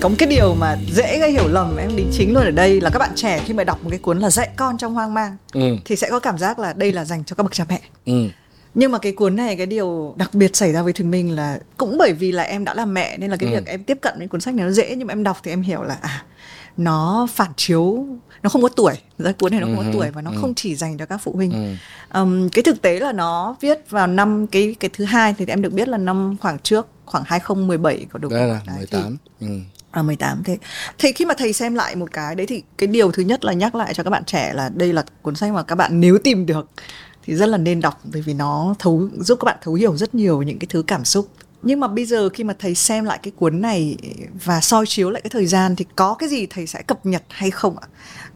có 0.00 0.08
một 0.08 0.14
cái 0.18 0.28
điều 0.28 0.54
mà 0.54 0.76
dễ 0.92 1.18
gây 1.18 1.32
hiểu 1.32 1.48
lầm 1.48 1.76
em 1.76 1.96
đính 1.96 2.08
chính 2.12 2.34
luôn 2.34 2.44
ở 2.44 2.50
đây 2.50 2.80
là 2.80 2.90
các 2.90 2.98
bạn 2.98 3.10
trẻ 3.14 3.42
khi 3.46 3.54
mà 3.54 3.64
đọc 3.64 3.78
một 3.82 3.90
cái 3.90 3.98
cuốn 3.98 4.18
là 4.18 4.30
dạy 4.30 4.50
con 4.56 4.78
trong 4.78 4.94
hoang 4.94 5.14
mang 5.14 5.36
ừ. 5.52 5.76
thì 5.84 5.96
sẽ 5.96 6.10
có 6.10 6.20
cảm 6.20 6.38
giác 6.38 6.58
là 6.58 6.72
đây 6.72 6.92
là 6.92 7.04
dành 7.04 7.24
cho 7.24 7.36
các 7.36 7.42
bậc 7.42 7.52
cha 7.52 7.64
mẹ 7.68 7.80
ừ. 8.06 8.28
nhưng 8.74 8.92
mà 8.92 8.98
cái 8.98 9.12
cuốn 9.12 9.36
này 9.36 9.56
cái 9.56 9.66
điều 9.66 10.14
đặc 10.16 10.34
biệt 10.34 10.56
xảy 10.56 10.72
ra 10.72 10.82
với 10.82 10.92
thùy 10.92 11.06
minh 11.06 11.36
là 11.36 11.58
cũng 11.76 11.98
bởi 11.98 12.12
vì 12.12 12.32
là 12.32 12.42
em 12.42 12.64
đã 12.64 12.74
là 12.74 12.84
mẹ 12.84 13.18
nên 13.18 13.30
là 13.30 13.36
cái 13.36 13.50
ừ. 13.50 13.54
việc 13.54 13.66
em 13.66 13.84
tiếp 13.84 13.98
cận 14.00 14.14
với 14.18 14.28
cuốn 14.28 14.40
sách 14.40 14.54
này 14.54 14.66
nó 14.66 14.72
dễ 14.72 14.94
nhưng 14.96 15.06
mà 15.06 15.12
em 15.12 15.22
đọc 15.22 15.38
thì 15.42 15.52
em 15.52 15.62
hiểu 15.62 15.82
là 15.82 15.98
à 16.00 16.24
nó 16.76 17.26
phản 17.34 17.50
chiếu 17.56 18.06
nó 18.42 18.50
không 18.50 18.62
có 18.62 18.68
tuổi 18.68 18.94
ra 19.18 19.32
cuốn 19.32 19.50
này 19.50 19.60
nó 19.60 19.66
không 19.66 19.76
có 19.76 19.82
ừ, 19.82 19.90
tuổi 19.92 20.10
và 20.10 20.22
nó 20.22 20.30
ừ. 20.30 20.36
không 20.40 20.54
chỉ 20.54 20.74
dành 20.74 20.98
cho 20.98 21.06
các 21.06 21.20
phụ 21.22 21.32
huynh 21.32 21.52
ừ. 21.52 21.74
um, 22.20 22.48
cái 22.48 22.62
thực 22.62 22.82
tế 22.82 23.00
là 23.00 23.12
nó 23.12 23.56
viết 23.60 23.90
vào 23.90 24.06
năm 24.06 24.46
cái 24.46 24.74
cái 24.80 24.90
thứ 24.92 25.04
hai 25.04 25.34
thì 25.38 25.44
em 25.48 25.62
được 25.62 25.72
biết 25.72 25.88
là 25.88 25.98
năm 25.98 26.36
khoảng 26.40 26.58
trước 26.58 26.86
khoảng 27.06 27.24
2017 27.26 28.06
có 28.10 28.18
đúng? 28.18 28.32
Đây 28.32 28.48
là 28.48 28.60
18. 28.76 29.16
Thì, 29.40 29.46
ừ 29.46 29.60
à 29.90 30.02
18 30.02 30.42
thế 30.44 30.58
thì 30.98 31.12
khi 31.12 31.24
mà 31.24 31.34
thầy 31.34 31.52
xem 31.52 31.74
lại 31.74 31.96
một 31.96 32.12
cái 32.12 32.34
đấy 32.34 32.46
thì 32.46 32.62
cái 32.78 32.86
điều 32.86 33.12
thứ 33.12 33.22
nhất 33.22 33.44
là 33.44 33.52
nhắc 33.52 33.74
lại 33.74 33.94
cho 33.94 34.02
các 34.02 34.10
bạn 34.10 34.24
trẻ 34.24 34.52
là 34.52 34.68
đây 34.74 34.92
là 34.92 35.04
cuốn 35.22 35.36
sách 35.36 35.52
mà 35.52 35.62
các 35.62 35.74
bạn 35.74 36.00
nếu 36.00 36.18
tìm 36.18 36.46
được 36.46 36.68
thì 37.22 37.36
rất 37.36 37.46
là 37.46 37.58
nên 37.58 37.80
đọc 37.80 38.00
bởi 38.12 38.22
vì 38.22 38.34
nó 38.34 38.74
thấu 38.78 39.08
giúp 39.18 39.38
các 39.40 39.44
bạn 39.44 39.58
thấu 39.62 39.74
hiểu 39.74 39.96
rất 39.96 40.14
nhiều 40.14 40.42
những 40.42 40.58
cái 40.58 40.66
thứ 40.70 40.82
cảm 40.86 41.04
xúc. 41.04 41.28
Nhưng 41.62 41.80
mà 41.80 41.88
bây 41.88 42.04
giờ 42.04 42.28
khi 42.28 42.44
mà 42.44 42.54
thầy 42.58 42.74
xem 42.74 43.04
lại 43.04 43.18
cái 43.22 43.32
cuốn 43.36 43.60
này 43.60 43.96
và 44.44 44.60
soi 44.60 44.86
chiếu 44.86 45.10
lại 45.10 45.22
cái 45.22 45.30
thời 45.30 45.46
gian 45.46 45.76
thì 45.76 45.84
có 45.96 46.14
cái 46.14 46.28
gì 46.28 46.46
thầy 46.46 46.66
sẽ 46.66 46.82
cập 46.82 47.06
nhật 47.06 47.22
hay 47.28 47.50
không 47.50 47.78
ạ? 47.78 47.88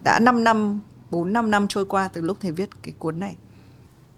Đã 0.03 0.19
5 0.19 0.45
năm, 0.45 0.81
4 1.11 1.33
5 1.33 1.51
năm 1.51 1.69
trôi 1.69 1.85
qua 1.85 2.09
từ 2.09 2.21
lúc 2.21 2.38
thầy 2.40 2.53
viết 2.53 2.69
cái 2.83 2.95
cuốn 2.99 3.21
này 3.21 3.37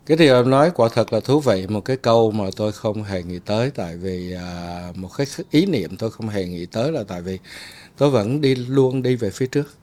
cái 0.07 0.17
điều 0.17 0.35
em 0.35 0.51
nói 0.51 0.71
quả 0.75 0.89
thật 0.95 1.13
là 1.13 1.21
thú 1.21 1.41
vị. 1.41 1.67
Một 1.69 1.85
cái 1.85 1.97
câu 1.97 2.31
mà 2.31 2.45
tôi 2.57 2.73
không 2.73 3.03
hề 3.03 3.23
nghĩ 3.23 3.39
tới 3.39 3.71
tại 3.71 3.97
vì 3.97 4.33
à, 4.33 4.93
một 4.95 5.09
cái 5.17 5.27
ý 5.51 5.67
niệm 5.67 5.97
tôi 5.97 6.11
không 6.11 6.29
hề 6.29 6.45
nghĩ 6.45 6.67
tới 6.67 6.93
là 6.93 7.05
tại 7.09 7.23
vì 7.23 7.39
tôi 7.97 8.11
vẫn 8.11 8.41
đi 8.41 8.55
luôn 8.55 9.03
đi 9.03 9.17
về 9.17 9.31
phía 9.31 9.47
trước. 9.47 9.75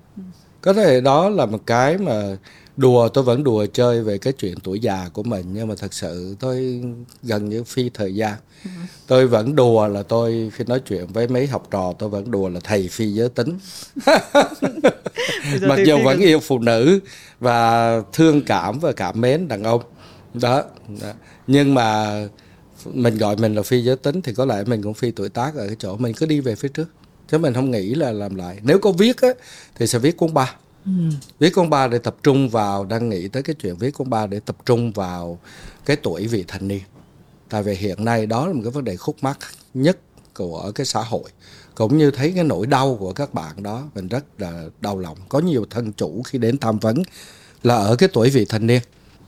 Có 0.62 0.74
thể 0.74 1.02
đó 1.02 1.30
là 1.30 1.46
một 1.46 1.60
cái 1.66 1.98
mà 1.98 2.38
đùa 2.78 3.10
tôi 3.10 3.24
vẫn 3.24 3.44
đùa 3.44 3.66
chơi 3.74 4.04
về 4.04 4.18
cái 4.18 4.34
chuyện 4.34 4.60
tuổi 4.64 4.80
già 4.80 5.10
của 5.14 5.24
mình 5.24 5.46
nhưng 5.54 5.68
mà 5.68 5.76
thật 5.78 5.94
sự 5.94 6.36
tôi 6.40 6.84
gần 7.24 7.50
như 7.50 7.64
phi 7.64 7.90
thời 7.90 8.16
gian. 8.16 8.34
Tôi 9.08 9.28
vẫn 9.28 9.56
đùa 9.56 9.88
là 9.88 10.04
tôi 10.04 10.52
khi 10.54 10.64
nói 10.68 10.80
chuyện 10.80 11.08
với 11.08 11.28
mấy 11.28 11.48
học 11.48 11.68
trò 11.72 11.94
tôi 12.00 12.10
vẫn 12.10 12.32
đùa 12.32 12.50
là 12.50 12.60
thầy 12.64 12.88
phi 12.88 13.08
giới 13.08 13.30
tính. 13.30 13.58
Mặc 15.62 15.80
dù 15.86 15.98
vẫn 16.04 16.20
yêu 16.20 16.40
phụ 16.40 16.60
nữ 16.60 17.00
và 17.40 18.02
thương 18.14 18.42
cảm 18.42 18.80
và 18.80 18.92
cảm 18.92 19.22
mến 19.22 19.48
đàn 19.48 19.64
ông 19.64 19.82
đó, 20.34 20.64
đó. 21.02 21.12
Nhưng 21.48 21.74
mà 21.74 22.20
mình 22.86 23.18
gọi 23.18 23.36
mình 23.36 23.56
là 23.56 23.62
phi 23.62 23.84
giới 23.84 23.96
tính 23.96 24.22
thì 24.22 24.34
có 24.34 24.46
lẽ 24.46 24.64
mình 24.64 24.84
cũng 24.84 24.94
phi 24.94 25.12
tuổi 25.12 25.30
tác 25.30 25.56
ở 25.56 25.68
cái 25.68 25.76
chỗ 25.80 25.98
mình 25.98 26.14
cứ 26.14 26.26
đi 26.26 26.40
về 26.40 26.56
phía 26.56 26.70
trước. 26.70 26.90
Chứ 27.32 27.38
mình 27.38 27.54
không 27.54 27.72
nghĩ 27.72 27.96
là 27.96 28.12
làm 28.12 28.36
lại. 28.36 28.60
Nếu 28.64 28.80
có 28.80 28.92
viết 28.92 29.22
á 29.22 29.30
thì 29.76 29.88
sẽ 29.88 30.00
viết 30.00 30.18
cuốn 30.18 30.34
ba. 30.34 30.56
Ừ. 30.86 30.92
viết 31.40 31.50
cuốn 31.50 31.70
ba 31.70 31.88
để 31.88 31.98
tập 31.98 32.16
trung 32.24 32.50
vào 32.50 32.86
đang 32.86 33.10
nghĩ 33.10 33.28
tới 33.28 33.44
cái 33.44 33.56
chuyện 33.62 33.76
viết 33.76 33.92
cuốn 33.92 34.10
ba 34.10 34.28
để 34.28 34.40
tập 34.40 34.56
trung 34.66 34.92
vào 34.92 35.40
cái 35.86 35.96
tuổi 35.96 36.28
vị 36.28 36.44
thành 36.48 36.68
niên. 36.68 36.82
Tại 37.50 37.64
vì 37.64 37.76
hiện 37.76 38.06
nay 38.06 38.26
đó 38.26 38.48
là 38.48 38.54
một 38.54 38.62
cái 38.64 38.72
vấn 38.72 38.84
đề 38.84 38.98
khúc 38.98 39.16
mắc 39.22 39.38
nhất 39.74 39.98
của 40.34 40.72
cái 40.76 40.86
xã 40.86 41.02
hội. 41.02 41.30
Cũng 41.76 41.98
như 41.98 42.12
thấy 42.12 42.32
cái 42.36 42.44
nỗi 42.44 42.68
đau 42.68 42.96
của 43.00 43.14
các 43.14 43.34
bạn 43.34 43.64
đó 43.64 43.84
mình 43.96 44.08
rất 44.08 44.26
là 44.38 44.66
đau 44.82 45.00
lòng. 45.00 45.18
Có 45.30 45.40
nhiều 45.40 45.66
thân 45.70 45.94
chủ 45.94 46.22
khi 46.24 46.40
đến 46.40 46.58
tham 46.58 46.80
vấn 46.80 47.04
là 47.64 47.76
ở 47.76 47.96
cái 47.96 48.10
tuổi 48.14 48.30
vị 48.30 48.46
thành 48.46 48.68
niên 48.68 48.82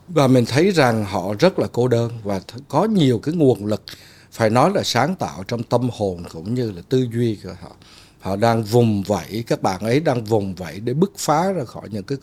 và 0.07 0.27
mình 0.27 0.45
thấy 0.45 0.71
rằng 0.71 1.05
họ 1.05 1.33
rất 1.39 1.59
là 1.59 1.67
cô 1.71 1.87
đơn 1.87 2.11
và 2.23 2.41
có 2.67 2.85
nhiều 2.85 3.19
cái 3.19 3.35
nguồn 3.35 3.65
lực, 3.65 3.83
phải 4.31 4.49
nói 4.49 4.71
là 4.73 4.83
sáng 4.83 5.15
tạo 5.15 5.43
trong 5.47 5.63
tâm 5.63 5.89
hồn 5.93 6.23
cũng 6.31 6.53
như 6.53 6.71
là 6.71 6.81
tư 6.89 7.07
duy 7.13 7.37
của 7.43 7.55
họ. 7.61 7.75
Họ 8.19 8.35
đang 8.35 8.63
vùng 8.63 9.03
vẫy, 9.03 9.43
các 9.47 9.61
bạn 9.61 9.79
ấy 9.81 9.99
đang 9.99 10.23
vùng 10.23 10.55
vẫy 10.55 10.79
để 10.79 10.93
bứt 10.93 11.11
phá 11.17 11.51
ra 11.51 11.65
khỏi 11.65 11.87
những 11.91 12.03
cái 12.03 12.17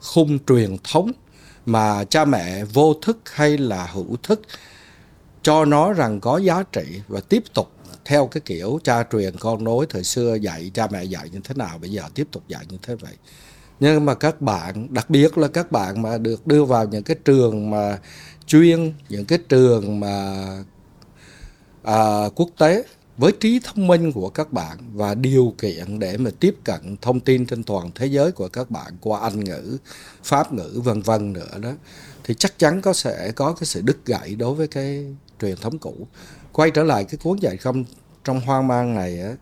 khung 0.00 0.38
truyền 0.46 0.76
thống 0.84 1.12
mà 1.66 2.04
cha 2.04 2.24
mẹ 2.24 2.64
vô 2.64 2.94
thức 3.02 3.18
hay 3.24 3.58
là 3.58 3.86
hữu 3.86 4.16
thức 4.22 4.42
cho 5.42 5.64
nó 5.64 5.92
rằng 5.92 6.20
có 6.20 6.38
giá 6.38 6.62
trị 6.72 7.00
và 7.08 7.20
tiếp 7.20 7.42
tục 7.54 7.72
theo 8.04 8.26
cái 8.26 8.40
kiểu 8.40 8.80
cha 8.84 9.04
truyền 9.12 9.36
con 9.38 9.64
nối 9.64 9.86
thời 9.90 10.04
xưa 10.04 10.34
dạy, 10.34 10.70
cha 10.74 10.88
mẹ 10.90 11.04
dạy 11.04 11.28
như 11.32 11.40
thế 11.44 11.54
nào, 11.54 11.78
bây 11.78 11.90
giờ 11.90 12.02
tiếp 12.14 12.28
tục 12.32 12.42
dạy 12.48 12.64
như 12.68 12.76
thế 12.82 12.94
vậy 12.94 13.12
nhưng 13.80 14.04
mà 14.04 14.14
các 14.14 14.40
bạn 14.40 14.94
đặc 14.94 15.10
biệt 15.10 15.38
là 15.38 15.48
các 15.48 15.72
bạn 15.72 16.02
mà 16.02 16.18
được 16.18 16.46
đưa 16.46 16.64
vào 16.64 16.84
những 16.84 17.02
cái 17.02 17.16
trường 17.24 17.70
mà 17.70 17.98
chuyên 18.46 18.92
những 19.08 19.24
cái 19.24 19.38
trường 19.48 20.00
mà 20.00 20.46
à, 21.82 22.28
quốc 22.34 22.48
tế 22.58 22.84
với 23.18 23.32
trí 23.40 23.60
thông 23.64 23.86
minh 23.86 24.12
của 24.12 24.28
các 24.28 24.52
bạn 24.52 24.78
và 24.94 25.14
điều 25.14 25.54
kiện 25.58 25.98
để 25.98 26.16
mà 26.16 26.30
tiếp 26.40 26.56
cận 26.64 26.96
thông 27.02 27.20
tin 27.20 27.46
trên 27.46 27.62
toàn 27.62 27.90
thế 27.94 28.06
giới 28.06 28.32
của 28.32 28.48
các 28.48 28.70
bạn 28.70 28.96
qua 29.00 29.20
Anh 29.20 29.44
ngữ, 29.44 29.78
Pháp 30.24 30.52
ngữ 30.52 30.80
vân 30.84 31.02
vân 31.02 31.32
nữa 31.32 31.58
đó 31.60 31.70
thì 32.24 32.34
chắc 32.34 32.58
chắn 32.58 32.80
có 32.80 32.92
sẽ 32.92 33.32
có 33.36 33.52
cái 33.52 33.66
sự 33.66 33.80
đứt 33.80 34.06
gãy 34.06 34.34
đối 34.34 34.54
với 34.54 34.68
cái 34.68 35.04
truyền 35.40 35.56
thống 35.56 35.78
cũ. 35.78 35.94
Quay 36.52 36.70
trở 36.70 36.82
lại 36.82 37.04
cái 37.04 37.18
cuốn 37.22 37.38
dạy 37.38 37.56
không 37.56 37.84
trong 38.24 38.40
hoang 38.40 38.68
mang 38.68 38.94
này 38.94 39.20
á 39.20 39.34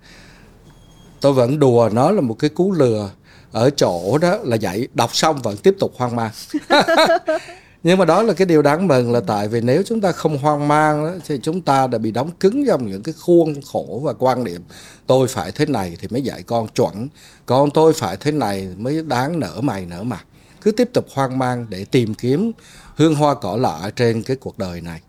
tôi 1.21 1.33
vẫn 1.33 1.59
đùa 1.59 1.91
nó 1.93 2.11
là 2.11 2.21
một 2.21 2.35
cái 2.39 2.51
cú 2.51 2.73
lừa 2.73 3.11
ở 3.55 3.71
chỗ 3.71 4.19
đó 4.19 4.39
là 4.43 4.57
dạy 4.57 4.89
đọc 4.95 5.17
xong 5.17 5.43
vẫn 5.43 5.57
tiếp 5.57 5.75
tục 5.81 5.93
hoang 5.97 6.17
mang. 6.17 6.31
Nhưng 7.83 7.99
mà 7.99 8.05
đó 8.05 8.23
là 8.23 8.33
cái 8.33 8.47
điều 8.47 8.63
đáng 8.63 8.89
mừng 8.89 9.13
là 9.13 9.21
tại 9.27 9.49
vì 9.49 9.61
nếu 9.61 9.83
chúng 9.87 10.01
ta 10.01 10.13
không 10.13 10.39
hoang 10.39 10.69
mang 10.69 11.05
đó, 11.05 11.13
thì 11.27 11.39
chúng 11.43 11.61
ta 11.61 11.87
đã 11.87 11.99
bị 11.99 12.11
đóng 12.11 12.31
cứng 12.41 12.67
trong 12.67 12.91
những 12.91 13.03
cái 13.03 13.15
khuôn 13.19 13.55
khổ 13.73 14.01
và 14.05 14.13
quan 14.13 14.45
niệm 14.45 14.63
tôi 15.07 15.29
phải 15.29 15.53
thế 15.53 15.67
này 15.67 15.97
thì 16.01 16.09
mới 16.09 16.23
dạy 16.23 16.43
con 16.43 16.69
chuẩn. 16.69 17.09
Con 17.47 17.71
tôi 17.71 17.93
phải 17.93 18.17
thế 18.17 18.33
này 18.33 18.69
mới 18.77 19.03
đáng 19.03 19.41
nở 19.41 19.61
mày 19.61 19.87
nở 19.87 20.03
mặt. 20.03 20.25
Cứ 20.63 20.73
tiếp 20.73 20.91
tục 20.93 21.07
hoang 21.15 21.39
mang 21.39 21.67
để 21.69 21.85
tìm 21.85 22.15
kiếm 22.15 22.53
hương 22.97 23.15
hoa 23.15 23.35
cỏ 23.35 23.57
lạ 23.57 23.91
trên 23.97 24.23
cái 24.23 24.37
cuộc 24.37 24.59
đời 24.59 24.81
này. 24.81 25.01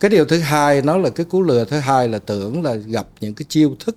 Cái 0.00 0.10
điều 0.10 0.24
thứ 0.24 0.38
hai 0.38 0.82
nó 0.82 0.96
là 0.96 1.10
cái 1.10 1.26
cú 1.26 1.42
lừa 1.42 1.64
thứ 1.64 1.78
hai 1.78 2.08
là 2.08 2.18
tưởng 2.18 2.62
là 2.62 2.74
gặp 2.74 3.06
những 3.20 3.34
cái 3.34 3.46
chiêu 3.48 3.76
thức 3.80 3.96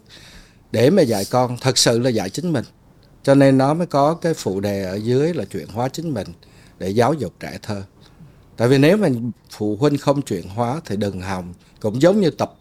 để 0.72 0.90
mà 0.90 1.02
dạy 1.02 1.26
con. 1.32 1.58
Thật 1.62 1.78
sự 1.78 2.00
là 2.00 2.10
dạy 2.10 2.30
chính 2.30 2.54
mình 2.54 2.66
cho 3.28 3.36
nên 3.36 3.58
nó 3.58 3.74
mới 3.74 3.88
có 3.88 4.14
cái 4.14 4.34
phụ 4.34 4.60
đề 4.60 4.84
ở 4.84 4.96
dưới 4.96 5.34
là 5.34 5.46
chuyển 5.46 5.68
hóa 5.68 5.90
chính 5.90 6.14
mình 6.14 6.28
để 6.80 6.90
giáo 6.90 7.14
dục 7.14 7.34
trẻ 7.40 7.60
thơ. 7.62 7.84
Tại 8.58 8.68
vì 8.68 8.78
nếu 8.78 8.98
mà 8.98 9.10
phụ 9.50 9.78
huynh 9.80 9.98
không 9.98 10.22
chuyển 10.22 10.50
hóa 10.50 10.82
thì 10.86 10.98
đừng 10.98 11.22
hòng, 11.22 11.54
cũng 11.80 12.02
giống 12.02 12.22
như 12.22 12.30
tập 12.30 12.54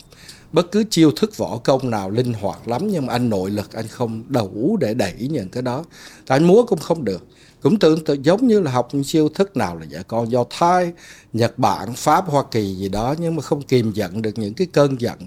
bất 0.53 0.73
cứ 0.73 0.85
chiêu 0.91 1.11
thức 1.11 1.37
võ 1.37 1.59
công 1.65 1.91
nào 1.91 2.11
linh 2.11 2.33
hoạt 2.33 2.69
lắm 2.69 2.89
nhưng 2.89 3.07
mà 3.07 3.13
anh 3.13 3.31
nội 3.31 3.51
lực 3.51 3.73
anh 3.73 3.89
không 3.89 4.25
đủ 4.29 4.77
để 4.81 4.95
đẩy 4.95 5.15
những 5.31 5.49
cái 5.49 5.63
đó. 5.63 5.85
Tại 6.27 6.39
anh 6.39 6.47
múa 6.47 6.63
cũng 6.63 6.79
không 6.79 7.05
được. 7.05 7.27
Cũng 7.63 7.79
tương 7.79 8.05
tự 8.05 8.17
giống 8.23 8.47
như 8.47 8.61
là 8.61 8.71
học 8.71 8.89
chiêu 9.05 9.29
thức 9.29 9.57
nào 9.57 9.77
là 9.77 9.85
dạy 9.85 10.03
con 10.09 10.31
do 10.31 10.45
thai 10.51 10.93
nhật 11.33 11.59
bản, 11.59 11.95
pháp, 11.95 12.25
hoa 12.29 12.45
kỳ 12.51 12.75
gì 12.75 12.89
đó 12.89 13.15
nhưng 13.19 13.37
mà 13.37 13.43
không 13.43 13.63
kìm 13.63 13.93
giận 13.93 14.23
được 14.23 14.39
những 14.39 14.55
cái 14.55 14.67
cơn 14.73 15.01
giận 15.01 15.19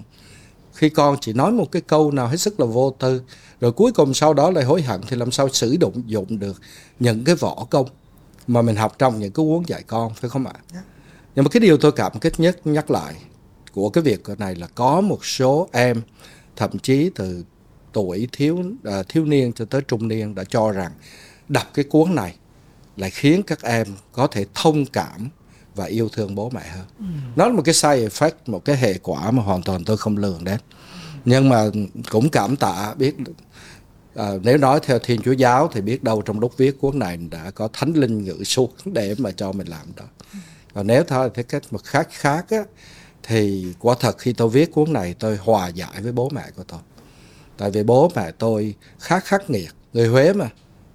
khi 0.74 0.88
con 0.88 1.16
chỉ 1.20 1.32
nói 1.32 1.52
một 1.52 1.72
cái 1.72 1.82
câu 1.82 2.10
nào 2.10 2.28
hết 2.28 2.36
sức 2.36 2.60
là 2.60 2.66
vô 2.66 2.94
tư 2.98 3.22
rồi 3.60 3.72
cuối 3.72 3.92
cùng 3.92 4.14
sau 4.14 4.34
đó 4.34 4.50
lại 4.50 4.64
hối 4.64 4.82
hận 4.82 5.00
thì 5.08 5.16
làm 5.16 5.30
sao 5.30 5.48
sử 5.48 5.76
dụng 5.80 6.02
dụng 6.06 6.38
được 6.38 6.60
những 7.00 7.24
cái 7.24 7.34
võ 7.34 7.66
công 7.70 7.86
mà 8.46 8.62
mình 8.62 8.76
học 8.76 8.98
trong 8.98 9.18
những 9.18 9.32
cái 9.32 9.44
cuốn 9.44 9.62
dạy 9.66 9.82
con 9.86 10.14
phải 10.14 10.30
không 10.30 10.46
ạ? 10.46 10.52
Yeah. 10.52 10.64
Dạ. 10.74 10.82
Nhưng 11.34 11.44
mà 11.44 11.48
cái 11.48 11.60
điều 11.60 11.76
tôi 11.76 11.92
cảm 11.92 12.12
kích 12.20 12.40
nhất 12.40 12.66
nhắc 12.66 12.90
lại 12.90 13.14
của 13.72 13.90
cái 13.90 14.04
việc 14.04 14.22
này 14.38 14.54
là 14.54 14.66
có 14.74 15.00
một 15.00 15.24
số 15.24 15.68
em 15.72 16.02
thậm 16.56 16.78
chí 16.78 17.10
từ 17.14 17.44
tuổi 17.92 18.28
thiếu 18.32 18.56
uh, 18.56 19.08
thiếu 19.08 19.24
niên 19.24 19.52
cho 19.52 19.64
tới 19.64 19.80
trung 19.88 20.08
niên 20.08 20.34
đã 20.34 20.44
cho 20.44 20.72
rằng 20.72 20.92
đọc 21.48 21.66
cái 21.74 21.84
cuốn 21.84 22.14
này 22.14 22.36
lại 22.96 23.10
khiến 23.10 23.42
các 23.42 23.62
em 23.62 23.86
có 24.12 24.26
thể 24.26 24.46
thông 24.54 24.86
cảm 24.86 25.28
và 25.74 25.84
yêu 25.84 26.08
thương 26.08 26.34
bố 26.34 26.50
mẹ 26.50 26.68
hơn. 26.68 26.86
Ừ. 26.98 27.04
Nó 27.36 27.46
là 27.46 27.52
một 27.52 27.62
cái 27.64 27.74
side 27.74 28.08
effect, 28.08 28.32
một 28.46 28.64
cái 28.64 28.76
hệ 28.76 28.94
quả 29.02 29.30
mà 29.30 29.42
hoàn 29.42 29.62
toàn 29.62 29.84
tôi 29.84 29.96
không 29.96 30.16
lường 30.16 30.44
đến. 30.44 30.60
Nhưng 31.24 31.48
mà 31.48 31.64
cũng 32.10 32.28
cảm 32.28 32.56
tạ 32.56 32.94
biết 32.94 33.16
à, 34.14 34.30
nếu 34.42 34.58
nói 34.58 34.80
theo 34.82 34.98
thiên 34.98 35.22
chúa 35.22 35.32
giáo 35.32 35.70
thì 35.72 35.80
biết 35.80 36.02
đâu 36.02 36.22
trong 36.22 36.40
lúc 36.40 36.56
viết 36.56 36.80
cuốn 36.80 36.98
này 36.98 37.16
đã 37.16 37.50
có 37.50 37.68
thánh 37.72 37.92
linh 37.92 38.24
ngự 38.24 38.44
xuống 38.44 38.70
để 38.84 39.14
mà 39.18 39.30
cho 39.30 39.52
mình 39.52 39.66
làm 39.66 39.86
đó 39.96 40.04
còn 40.74 40.86
nếu 40.86 41.04
thôi 41.04 41.30
theo 41.34 41.44
cách 41.44 41.62
một 41.70 41.84
khác 41.84 42.08
khác 42.10 42.46
á, 42.50 42.64
thì 43.22 43.66
quả 43.78 43.94
thật 44.00 44.18
khi 44.18 44.32
tôi 44.32 44.48
viết 44.48 44.72
cuốn 44.72 44.92
này 44.92 45.14
tôi 45.18 45.36
hòa 45.36 45.68
giải 45.68 46.02
với 46.02 46.12
bố 46.12 46.28
mẹ 46.28 46.44
của 46.56 46.62
tôi 46.62 46.80
tại 47.56 47.70
vì 47.70 47.82
bố 47.82 48.10
mẹ 48.16 48.30
tôi 48.38 48.74
khá 48.98 49.20
khắc 49.20 49.50
nghiệt 49.50 49.70
người 49.92 50.08
huế 50.08 50.32
mà 50.32 50.48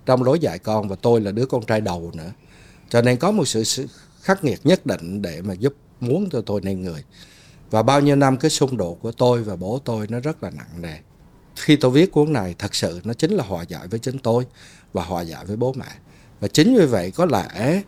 trong 0.05 0.23
lối 0.23 0.39
dạy 0.39 0.59
con 0.59 0.88
và 0.88 0.95
tôi 1.01 1.21
là 1.21 1.31
đứa 1.31 1.45
con 1.45 1.65
trai 1.65 1.81
đầu 1.81 2.11
nữa 2.13 2.31
cho 2.89 3.01
nên 3.01 3.17
có 3.17 3.31
một 3.31 3.45
sự, 3.45 3.63
sự 3.63 3.88
khắc 4.25 4.43
nghiệt 4.43 4.59
nhất 4.63 4.85
định 4.85 5.21
để 5.21 5.41
mà 5.41 5.53
giúp 5.53 5.75
muốn 5.99 6.29
cho 6.29 6.41
tôi 6.41 6.61
nên 6.63 6.81
người. 6.81 7.03
Và 7.71 7.83
bao 7.83 8.01
nhiêu 8.01 8.15
năm 8.15 8.38
cái 8.38 8.51
xung 8.51 8.77
đột 8.77 9.01
của 9.01 9.11
tôi 9.11 9.43
và 9.43 9.55
bố 9.55 9.79
tôi 9.85 10.07
nó 10.09 10.19
rất 10.19 10.43
là 10.43 10.49
nặng 10.49 10.81
nề. 10.81 10.97
Khi 11.55 11.75
tôi 11.75 11.91
viết 11.91 12.11
cuốn 12.11 12.33
này, 12.33 12.55
thật 12.59 12.75
sự 12.75 13.01
nó 13.03 13.13
chính 13.13 13.31
là 13.31 13.43
hòa 13.43 13.63
giải 13.63 13.88
với 13.88 13.99
chính 13.99 14.19
tôi 14.19 14.45
và 14.93 15.03
hòa 15.03 15.21
giải 15.21 15.45
với 15.45 15.57
bố 15.57 15.73
mẹ. 15.73 15.91
Và 16.39 16.47
chính 16.47 16.75
vì 16.75 16.85
vậy 16.85 17.11
có 17.11 17.25
lẽ 17.25 17.81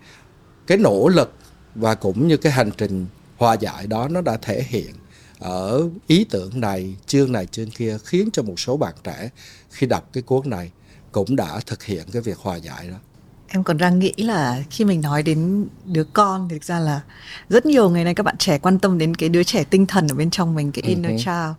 cái 0.67 0.77
nỗ 0.77 1.07
lực 1.07 1.33
và 1.75 1.95
cũng 1.95 2.27
như 2.27 2.37
cái 2.37 2.51
hành 2.51 2.71
trình 2.77 3.05
hòa 3.37 3.53
giải 3.53 3.87
đó 3.87 4.07
nó 4.07 4.21
đã 4.21 4.37
thể 4.37 4.63
hiện 4.67 4.93
ở 5.39 5.89
ý 6.07 6.23
tưởng 6.23 6.61
này, 6.61 6.95
chương 7.05 7.31
này, 7.31 7.45
chương 7.45 7.71
kia 7.71 7.97
khiến 8.05 8.29
cho 8.33 8.43
một 8.43 8.59
số 8.59 8.77
bạn 8.77 8.93
trẻ 9.03 9.29
khi 9.71 9.87
đọc 9.87 10.09
cái 10.13 10.23
cuốn 10.23 10.49
này 10.49 10.71
cũng 11.11 11.35
đã 11.35 11.59
thực 11.65 11.83
hiện 11.83 12.03
cái 12.11 12.21
việc 12.21 12.37
hòa 12.37 12.55
giải 12.55 12.87
đó 12.87 12.97
em 13.47 13.63
còn 13.63 13.77
đang 13.77 13.99
nghĩ 13.99 14.13
là 14.17 14.63
khi 14.69 14.85
mình 14.85 15.01
nói 15.01 15.23
đến 15.23 15.67
đứa 15.85 16.03
con 16.03 16.47
thì 16.49 16.55
thực 16.55 16.63
ra 16.63 16.79
là 16.79 17.01
rất 17.49 17.65
nhiều 17.65 17.89
ngày 17.89 18.03
nay 18.03 18.15
các 18.15 18.23
bạn 18.23 18.37
trẻ 18.37 18.57
quan 18.57 18.79
tâm 18.79 18.97
đến 18.97 19.15
cái 19.15 19.29
đứa 19.29 19.43
trẻ 19.43 19.63
tinh 19.63 19.85
thần 19.85 20.07
ở 20.07 20.15
bên 20.15 20.29
trong 20.29 20.55
mình 20.55 20.71
cái 20.71 20.83
inner 20.83 21.11
uh-huh. 21.11 21.17
child 21.17 21.55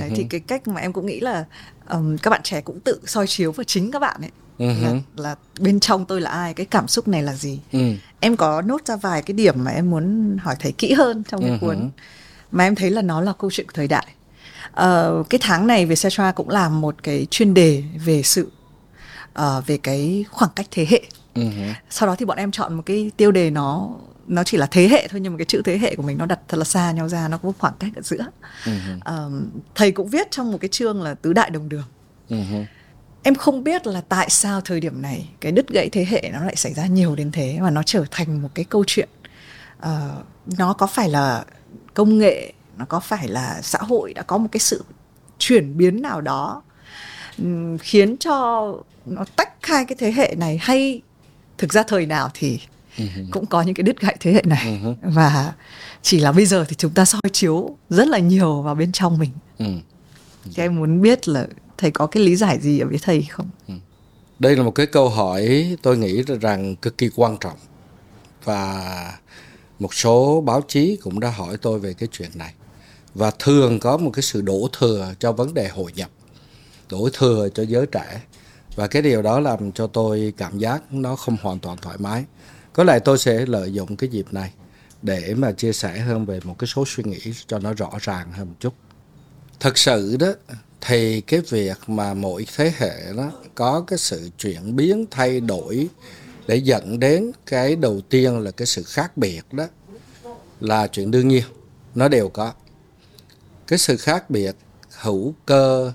đấy 0.00 0.10
uh-huh. 0.10 0.16
thì 0.16 0.24
cái 0.24 0.40
cách 0.40 0.68
mà 0.68 0.80
em 0.80 0.92
cũng 0.92 1.06
nghĩ 1.06 1.20
là 1.20 1.44
um, 1.90 2.16
các 2.16 2.30
bạn 2.30 2.40
trẻ 2.44 2.60
cũng 2.60 2.80
tự 2.80 3.00
soi 3.06 3.26
chiếu 3.26 3.52
vào 3.52 3.64
chính 3.64 3.90
các 3.90 3.98
bạn 3.98 4.20
ấy 4.20 4.30
uh-huh. 4.58 4.82
là, 4.82 5.00
là 5.16 5.36
bên 5.60 5.80
trong 5.80 6.04
tôi 6.04 6.20
là 6.20 6.30
ai 6.30 6.54
cái 6.54 6.66
cảm 6.66 6.88
xúc 6.88 7.08
này 7.08 7.22
là 7.22 7.34
gì 7.34 7.60
uh-huh. 7.72 7.96
em 8.20 8.36
có 8.36 8.62
nốt 8.62 8.86
ra 8.86 8.96
vài 8.96 9.22
cái 9.22 9.34
điểm 9.34 9.64
mà 9.64 9.70
em 9.70 9.90
muốn 9.90 10.36
hỏi 10.40 10.56
thầy 10.58 10.72
kỹ 10.72 10.92
hơn 10.92 11.22
trong 11.28 11.40
cái 11.40 11.50
uh-huh. 11.50 11.60
cuốn 11.60 11.90
mà 12.50 12.64
em 12.64 12.74
thấy 12.74 12.90
là 12.90 13.02
nó 13.02 13.20
là 13.20 13.32
câu 13.38 13.50
chuyện 13.50 13.66
của 13.66 13.72
thời 13.74 13.88
đại 13.88 14.06
uh, 14.70 15.30
cái 15.30 15.38
tháng 15.42 15.66
này 15.66 15.86
về 15.86 15.96
Setra 15.96 16.32
cũng 16.32 16.48
làm 16.48 16.80
một 16.80 17.02
cái 17.02 17.26
chuyên 17.30 17.54
đề 17.54 17.82
về 18.04 18.22
sự 18.22 18.50
uh, 19.38 19.66
về 19.66 19.78
cái 19.78 20.24
khoảng 20.30 20.50
cách 20.56 20.66
thế 20.70 20.86
hệ 20.90 21.02
uh-huh. 21.34 21.72
sau 21.90 22.06
đó 22.06 22.16
thì 22.18 22.24
bọn 22.26 22.36
em 22.38 22.50
chọn 22.50 22.74
một 22.74 22.82
cái 22.86 23.10
tiêu 23.16 23.32
đề 23.32 23.50
nó 23.50 23.90
nó 24.26 24.44
chỉ 24.44 24.56
là 24.56 24.66
thế 24.66 24.88
hệ 24.88 25.08
thôi 25.08 25.20
nhưng 25.20 25.32
mà 25.32 25.38
cái 25.38 25.44
chữ 25.44 25.62
thế 25.64 25.78
hệ 25.78 25.96
của 25.96 26.02
mình 26.02 26.18
nó 26.18 26.26
đặt 26.26 26.40
thật 26.48 26.56
là 26.56 26.64
xa 26.64 26.92
nhau 26.92 27.08
ra 27.08 27.28
nó 27.28 27.38
có 27.38 27.52
khoảng 27.58 27.74
cách 27.78 27.90
ở 27.96 28.02
giữa 28.02 28.24
uh-huh. 28.64 29.26
um, 29.26 29.50
thầy 29.74 29.92
cũng 29.92 30.08
viết 30.08 30.30
trong 30.30 30.52
một 30.52 30.58
cái 30.60 30.68
chương 30.68 31.02
là 31.02 31.14
tứ 31.14 31.32
đại 31.32 31.50
đồng 31.50 31.68
đường 31.68 31.84
uh-huh. 32.28 32.64
em 33.22 33.34
không 33.34 33.64
biết 33.64 33.86
là 33.86 34.00
tại 34.08 34.30
sao 34.30 34.60
thời 34.60 34.80
điểm 34.80 35.02
này 35.02 35.28
cái 35.40 35.52
đứt 35.52 35.68
gãy 35.68 35.88
thế 35.92 36.06
hệ 36.08 36.30
nó 36.32 36.44
lại 36.44 36.56
xảy 36.56 36.74
ra 36.74 36.86
nhiều 36.86 37.16
đến 37.16 37.32
thế 37.32 37.58
và 37.62 37.70
nó 37.70 37.82
trở 37.82 38.04
thành 38.10 38.42
một 38.42 38.48
cái 38.54 38.64
câu 38.64 38.84
chuyện 38.86 39.08
uh, 39.78 39.88
nó 40.58 40.72
có 40.72 40.86
phải 40.86 41.08
là 41.08 41.44
công 41.94 42.18
nghệ 42.18 42.52
nó 42.76 42.84
có 42.84 43.00
phải 43.00 43.28
là 43.28 43.60
xã 43.62 43.78
hội 43.78 44.14
đã 44.14 44.22
có 44.22 44.38
một 44.38 44.48
cái 44.52 44.60
sự 44.60 44.84
chuyển 45.38 45.76
biến 45.76 46.02
nào 46.02 46.20
đó 46.20 46.62
um, 47.38 47.78
khiến 47.78 48.16
cho 48.16 48.66
nó 49.06 49.24
tách 49.36 49.52
hai 49.62 49.84
cái 49.84 49.96
thế 49.98 50.12
hệ 50.12 50.34
này 50.38 50.58
hay 50.62 51.02
thực 51.58 51.72
ra 51.72 51.82
thời 51.82 52.06
nào 52.06 52.30
thì 52.34 52.60
uh-huh. 52.96 53.26
cũng 53.30 53.46
có 53.46 53.62
những 53.62 53.74
cái 53.74 53.82
đứt 53.82 54.00
gãy 54.00 54.16
thế 54.20 54.32
hệ 54.32 54.42
này 54.44 54.80
uh-huh. 54.82 54.94
và 55.02 55.52
chỉ 56.02 56.20
là 56.20 56.32
bây 56.32 56.46
giờ 56.46 56.64
thì 56.68 56.76
chúng 56.78 56.94
ta 56.94 57.04
soi 57.04 57.20
chiếu 57.32 57.76
rất 57.90 58.08
là 58.08 58.18
nhiều 58.18 58.62
vào 58.62 58.74
bên 58.74 58.92
trong 58.92 59.18
mình 59.18 59.30
uh-huh. 59.58 59.80
thì 60.44 60.62
em 60.62 60.76
muốn 60.76 61.02
biết 61.02 61.28
là 61.28 61.46
thầy 61.78 61.90
có 61.90 62.06
cái 62.06 62.22
lý 62.22 62.36
giải 62.36 62.58
gì 62.60 62.80
ở 62.80 62.88
với 62.88 62.98
thầy 63.02 63.22
không 63.22 63.48
uh-huh. 63.68 63.78
đây 64.38 64.56
là 64.56 64.62
một 64.62 64.70
cái 64.70 64.86
câu 64.86 65.08
hỏi 65.08 65.76
tôi 65.82 65.98
nghĩ 65.98 66.22
rằng 66.40 66.76
cực 66.76 66.98
kỳ 66.98 67.10
quan 67.16 67.36
trọng 67.40 67.58
và 68.44 69.12
một 69.78 69.94
số 69.94 70.40
báo 70.40 70.62
chí 70.68 70.98
cũng 71.02 71.20
đã 71.20 71.30
hỏi 71.30 71.56
tôi 71.62 71.78
về 71.78 71.94
cái 71.94 72.08
chuyện 72.12 72.30
này 72.34 72.54
và 73.14 73.30
thường 73.38 73.80
có 73.80 73.96
một 73.96 74.10
cái 74.14 74.22
sự 74.22 74.40
đổ 74.40 74.68
thừa 74.78 75.14
cho 75.18 75.32
vấn 75.32 75.54
đề 75.54 75.68
hội 75.68 75.92
nhập 75.96 76.10
đổ 76.90 77.08
thừa 77.12 77.48
cho 77.54 77.62
giới 77.62 77.86
trẻ 77.86 78.20
và 78.76 78.86
cái 78.86 79.02
điều 79.02 79.22
đó 79.22 79.40
làm 79.40 79.72
cho 79.72 79.86
tôi 79.86 80.32
cảm 80.36 80.58
giác 80.58 80.82
nó 80.90 81.16
không 81.16 81.36
hoàn 81.42 81.58
toàn 81.58 81.76
thoải 81.82 81.96
mái. 81.98 82.24
Có 82.72 82.84
lẽ 82.84 82.98
tôi 82.98 83.18
sẽ 83.18 83.46
lợi 83.46 83.72
dụng 83.72 83.96
cái 83.96 84.08
dịp 84.08 84.26
này 84.30 84.52
để 85.02 85.34
mà 85.34 85.52
chia 85.52 85.72
sẻ 85.72 85.98
hơn 85.98 86.26
về 86.26 86.40
một 86.44 86.58
cái 86.58 86.68
số 86.68 86.84
suy 86.86 87.04
nghĩ 87.04 87.32
cho 87.46 87.58
nó 87.58 87.72
rõ 87.72 87.90
ràng 88.00 88.32
hơn 88.32 88.48
một 88.48 88.54
chút. 88.60 88.74
Thật 89.60 89.78
sự 89.78 90.16
đó, 90.16 90.32
thì 90.80 91.20
cái 91.20 91.40
việc 91.40 91.78
mà 91.86 92.14
mỗi 92.14 92.46
thế 92.56 92.72
hệ 92.76 93.12
đó 93.16 93.32
có 93.54 93.84
cái 93.86 93.98
sự 93.98 94.30
chuyển 94.38 94.76
biến, 94.76 95.06
thay 95.10 95.40
đổi 95.40 95.88
để 96.46 96.56
dẫn 96.56 97.00
đến 97.00 97.30
cái 97.46 97.76
đầu 97.76 98.00
tiên 98.00 98.38
là 98.38 98.50
cái 98.50 98.66
sự 98.66 98.82
khác 98.82 99.16
biệt 99.16 99.42
đó, 99.52 99.66
là 100.60 100.86
chuyện 100.86 101.10
đương 101.10 101.28
nhiên. 101.28 101.44
Nó 101.94 102.08
đều 102.08 102.28
có. 102.28 102.52
Cái 103.66 103.78
sự 103.78 103.96
khác 103.96 104.30
biệt 104.30 104.56
hữu 104.90 105.34
cơ 105.46 105.92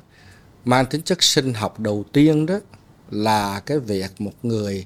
mang 0.65 0.86
tính 0.86 1.02
chất 1.02 1.24
sinh 1.24 1.54
học 1.54 1.80
đầu 1.80 2.06
tiên 2.13 2.45
đó 2.45 2.60
là 3.12 3.60
cái 3.60 3.80
việc 3.80 4.22
một 4.22 4.34
người 4.43 4.86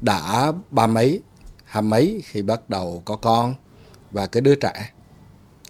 đã 0.00 0.52
ba 0.70 0.86
mấy, 0.86 1.20
hai 1.64 1.82
mấy 1.82 2.22
khi 2.24 2.42
bắt 2.42 2.70
đầu 2.70 3.02
có 3.04 3.16
con. 3.16 3.54
Và 4.10 4.26
cái 4.26 4.40
đứa 4.40 4.54
trẻ, 4.54 4.90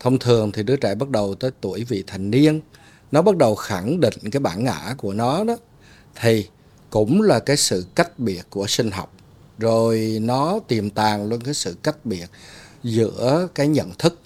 thông 0.01 0.19
thường 0.19 0.53
thì 0.53 0.63
đứa 0.63 0.77
trẻ 0.77 0.95
bắt 0.95 1.09
đầu 1.09 1.35
tới 1.35 1.51
tuổi 1.61 1.85
vị 1.85 2.05
thành 2.07 2.31
niên, 2.31 2.61
nó 3.13 3.23
bắt 3.23 3.37
đầu 3.37 3.55
khẳng 3.55 4.01
định 4.01 4.15
cái 4.33 4.41
bản 4.41 4.65
ngã 4.65 4.95
của 4.99 5.13
nó 5.13 5.45
đó, 5.45 5.57
thì 6.21 6.49
cũng 6.91 7.23
là 7.23 7.39
cái 7.39 7.57
sự 7.57 7.87
cách 7.95 8.19
biệt 8.19 8.43
của 8.51 8.67
sinh 8.67 8.91
học. 8.91 9.13
Rồi 9.59 10.19
nó 10.23 10.59
tiềm 10.69 10.91
tàng 10.91 11.29
luôn 11.29 11.41
cái 11.41 11.55
sự 11.55 11.77
cách 11.83 11.97
biệt 12.05 12.27
giữa 12.83 13.49
cái 13.55 13.69
nhận 13.69 13.91
thức, 13.99 14.19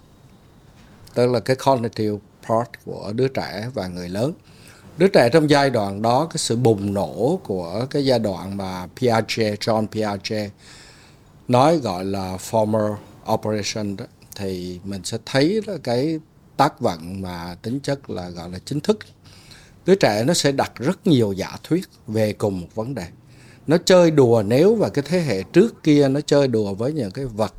tức 1.15 1.27
là 1.27 1.41
cái 1.41 1.57
cognitive 1.57 2.19
part 2.49 2.69
của 2.85 3.13
đứa 3.13 3.29
trẻ 3.29 3.71
và 3.75 3.87
người 3.87 4.09
lớn 4.09 4.33
đứa 4.99 5.09
trẻ 5.09 5.29
trong 5.33 5.51
giai 5.51 5.71
đoạn 5.71 6.03
đó, 6.03 6.27
cái 6.31 6.39
sự 6.39 6.57
bùng 6.57 6.95
nổ 6.95 7.41
của 7.45 7.87
cái 7.91 8.05
giai 8.05 8.19
đoạn 8.19 8.57
mà 8.57 8.87
Piaget, 8.97 9.61
John 9.61 9.87
Piaget 9.87 10.51
nói 11.49 11.79
gọi 11.79 12.05
là 12.05 12.37
former 12.51 12.97
operation 13.33 13.97
đó, 13.97 14.05
thì 14.37 14.81
mình 14.85 15.05
sẽ 15.05 15.19
thấy 15.27 15.61
đó, 15.67 15.73
cái 15.83 16.21
tác 16.57 16.81
vận 16.81 17.23
mà 17.23 17.57
tính 17.63 17.81
chất 17.81 18.11
là 18.11 18.29
gọi 18.29 18.51
là 18.51 18.59
chính 18.65 18.81
thức. 18.81 18.99
Đứa 19.87 19.95
trẻ 19.95 20.25
nó 20.27 20.35
sẽ 20.35 20.53
đặt 20.53 20.73
rất 20.77 21.07
nhiều 21.07 21.33
giả 21.33 21.57
thuyết 21.65 21.85
về 22.07 22.33
cùng 22.33 22.61
một 22.61 22.69
vấn 22.75 22.95
đề. 22.95 23.07
Nó 23.67 23.77
chơi 23.85 24.11
đùa 24.11 24.43
nếu 24.47 24.75
và 24.75 24.89
cái 24.89 25.05
thế 25.09 25.21
hệ 25.21 25.43
trước 25.43 25.83
kia 25.83 26.09
nó 26.09 26.21
chơi 26.21 26.49
đùa 26.49 26.75
với 26.75 26.93
những 26.93 27.11
cái 27.11 27.25
vật 27.25 27.55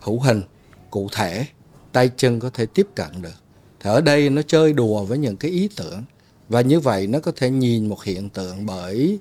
hữu 0.00 0.20
hình 0.20 0.42
cụ 0.90 1.08
thể, 1.12 1.46
tay 1.92 2.10
chân 2.16 2.40
có 2.40 2.50
thể 2.54 2.66
tiếp 2.66 2.86
cận 2.94 3.22
được. 3.22 3.34
Thì 3.80 3.90
ở 3.90 4.00
đây 4.00 4.30
nó 4.30 4.42
chơi 4.42 4.72
đùa 4.72 5.04
với 5.04 5.18
những 5.18 5.36
cái 5.36 5.50
ý 5.50 5.68
tưởng 5.76 6.04
và 6.48 6.60
như 6.60 6.80
vậy 6.80 7.06
nó 7.06 7.18
có 7.20 7.32
thể 7.36 7.50
nhìn 7.50 7.88
một 7.88 8.04
hiện 8.04 8.28
tượng 8.28 8.66
bởi 8.66 9.18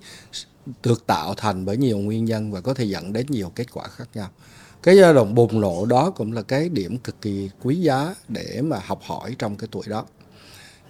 được 0.83 1.07
tạo 1.07 1.33
thành 1.33 1.65
bởi 1.65 1.77
nhiều 1.77 1.97
nguyên 1.97 2.25
nhân 2.25 2.51
và 2.51 2.61
có 2.61 2.73
thể 2.73 2.85
dẫn 2.85 3.13
đến 3.13 3.25
nhiều 3.29 3.51
kết 3.55 3.71
quả 3.73 3.87
khác 3.87 4.09
nhau. 4.13 4.29
Cái 4.83 4.97
giai 4.97 5.13
đoạn 5.13 5.35
bùng 5.35 5.61
nổ 5.61 5.85
đó 5.85 6.09
cũng 6.09 6.33
là 6.33 6.41
cái 6.41 6.69
điểm 6.69 6.97
cực 6.97 7.21
kỳ 7.21 7.49
quý 7.63 7.75
giá 7.75 8.15
để 8.27 8.61
mà 8.61 8.79
học 8.85 9.01
hỏi 9.03 9.35
trong 9.39 9.55
cái 9.55 9.67
tuổi 9.71 9.83
đó. 9.87 10.05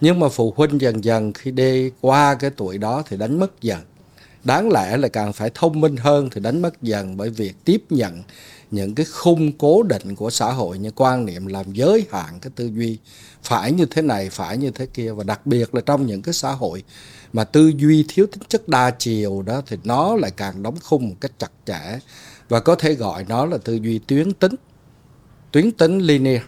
Nhưng 0.00 0.20
mà 0.20 0.28
phụ 0.28 0.54
huynh 0.56 0.80
dần 0.80 1.04
dần 1.04 1.32
khi 1.32 1.50
đi 1.50 1.90
qua 2.00 2.34
cái 2.34 2.50
tuổi 2.50 2.78
đó 2.78 3.02
thì 3.08 3.16
đánh 3.16 3.40
mất 3.40 3.60
dần. 3.60 3.80
Đáng 4.44 4.70
lẽ 4.70 4.96
là 4.96 5.08
càng 5.08 5.32
phải 5.32 5.50
thông 5.54 5.80
minh 5.80 5.96
hơn 5.96 6.28
thì 6.32 6.40
đánh 6.40 6.62
mất 6.62 6.82
dần 6.82 7.16
bởi 7.16 7.30
việc 7.30 7.54
tiếp 7.64 7.82
nhận 7.90 8.22
những 8.70 8.94
cái 8.94 9.06
khung 9.12 9.52
cố 9.52 9.82
định 9.82 10.14
của 10.16 10.30
xã 10.30 10.52
hội 10.52 10.78
như 10.78 10.90
quan 10.96 11.26
niệm 11.26 11.46
làm 11.46 11.72
giới 11.72 12.06
hạn 12.10 12.40
cái 12.40 12.50
tư 12.56 12.66
duy, 12.66 12.98
phải 13.42 13.72
như 13.72 13.86
thế 13.86 14.02
này, 14.02 14.30
phải 14.30 14.58
như 14.58 14.70
thế 14.70 14.86
kia. 14.86 15.12
Và 15.12 15.24
đặc 15.24 15.46
biệt 15.46 15.74
là 15.74 15.80
trong 15.80 16.06
những 16.06 16.22
cái 16.22 16.34
xã 16.34 16.52
hội 16.52 16.82
mà 17.32 17.44
tư 17.44 17.72
duy 17.76 18.04
thiếu 18.08 18.26
tính 18.26 18.42
chất 18.48 18.68
đa 18.68 18.90
chiều 18.90 19.42
đó, 19.42 19.62
thì 19.66 19.76
nó 19.84 20.16
lại 20.16 20.30
càng 20.30 20.62
đóng 20.62 20.76
khung 20.82 21.08
một 21.08 21.14
cách 21.20 21.32
chặt 21.38 21.50
chẽ. 21.66 21.98
Và 22.48 22.60
có 22.60 22.74
thể 22.74 22.94
gọi 22.94 23.24
nó 23.28 23.46
là 23.46 23.58
tư 23.58 23.74
duy 23.74 23.98
tuyến 23.98 24.32
tính 24.32 24.54
tuyến 25.52 25.70
tính 25.72 25.98
linear. 25.98 26.42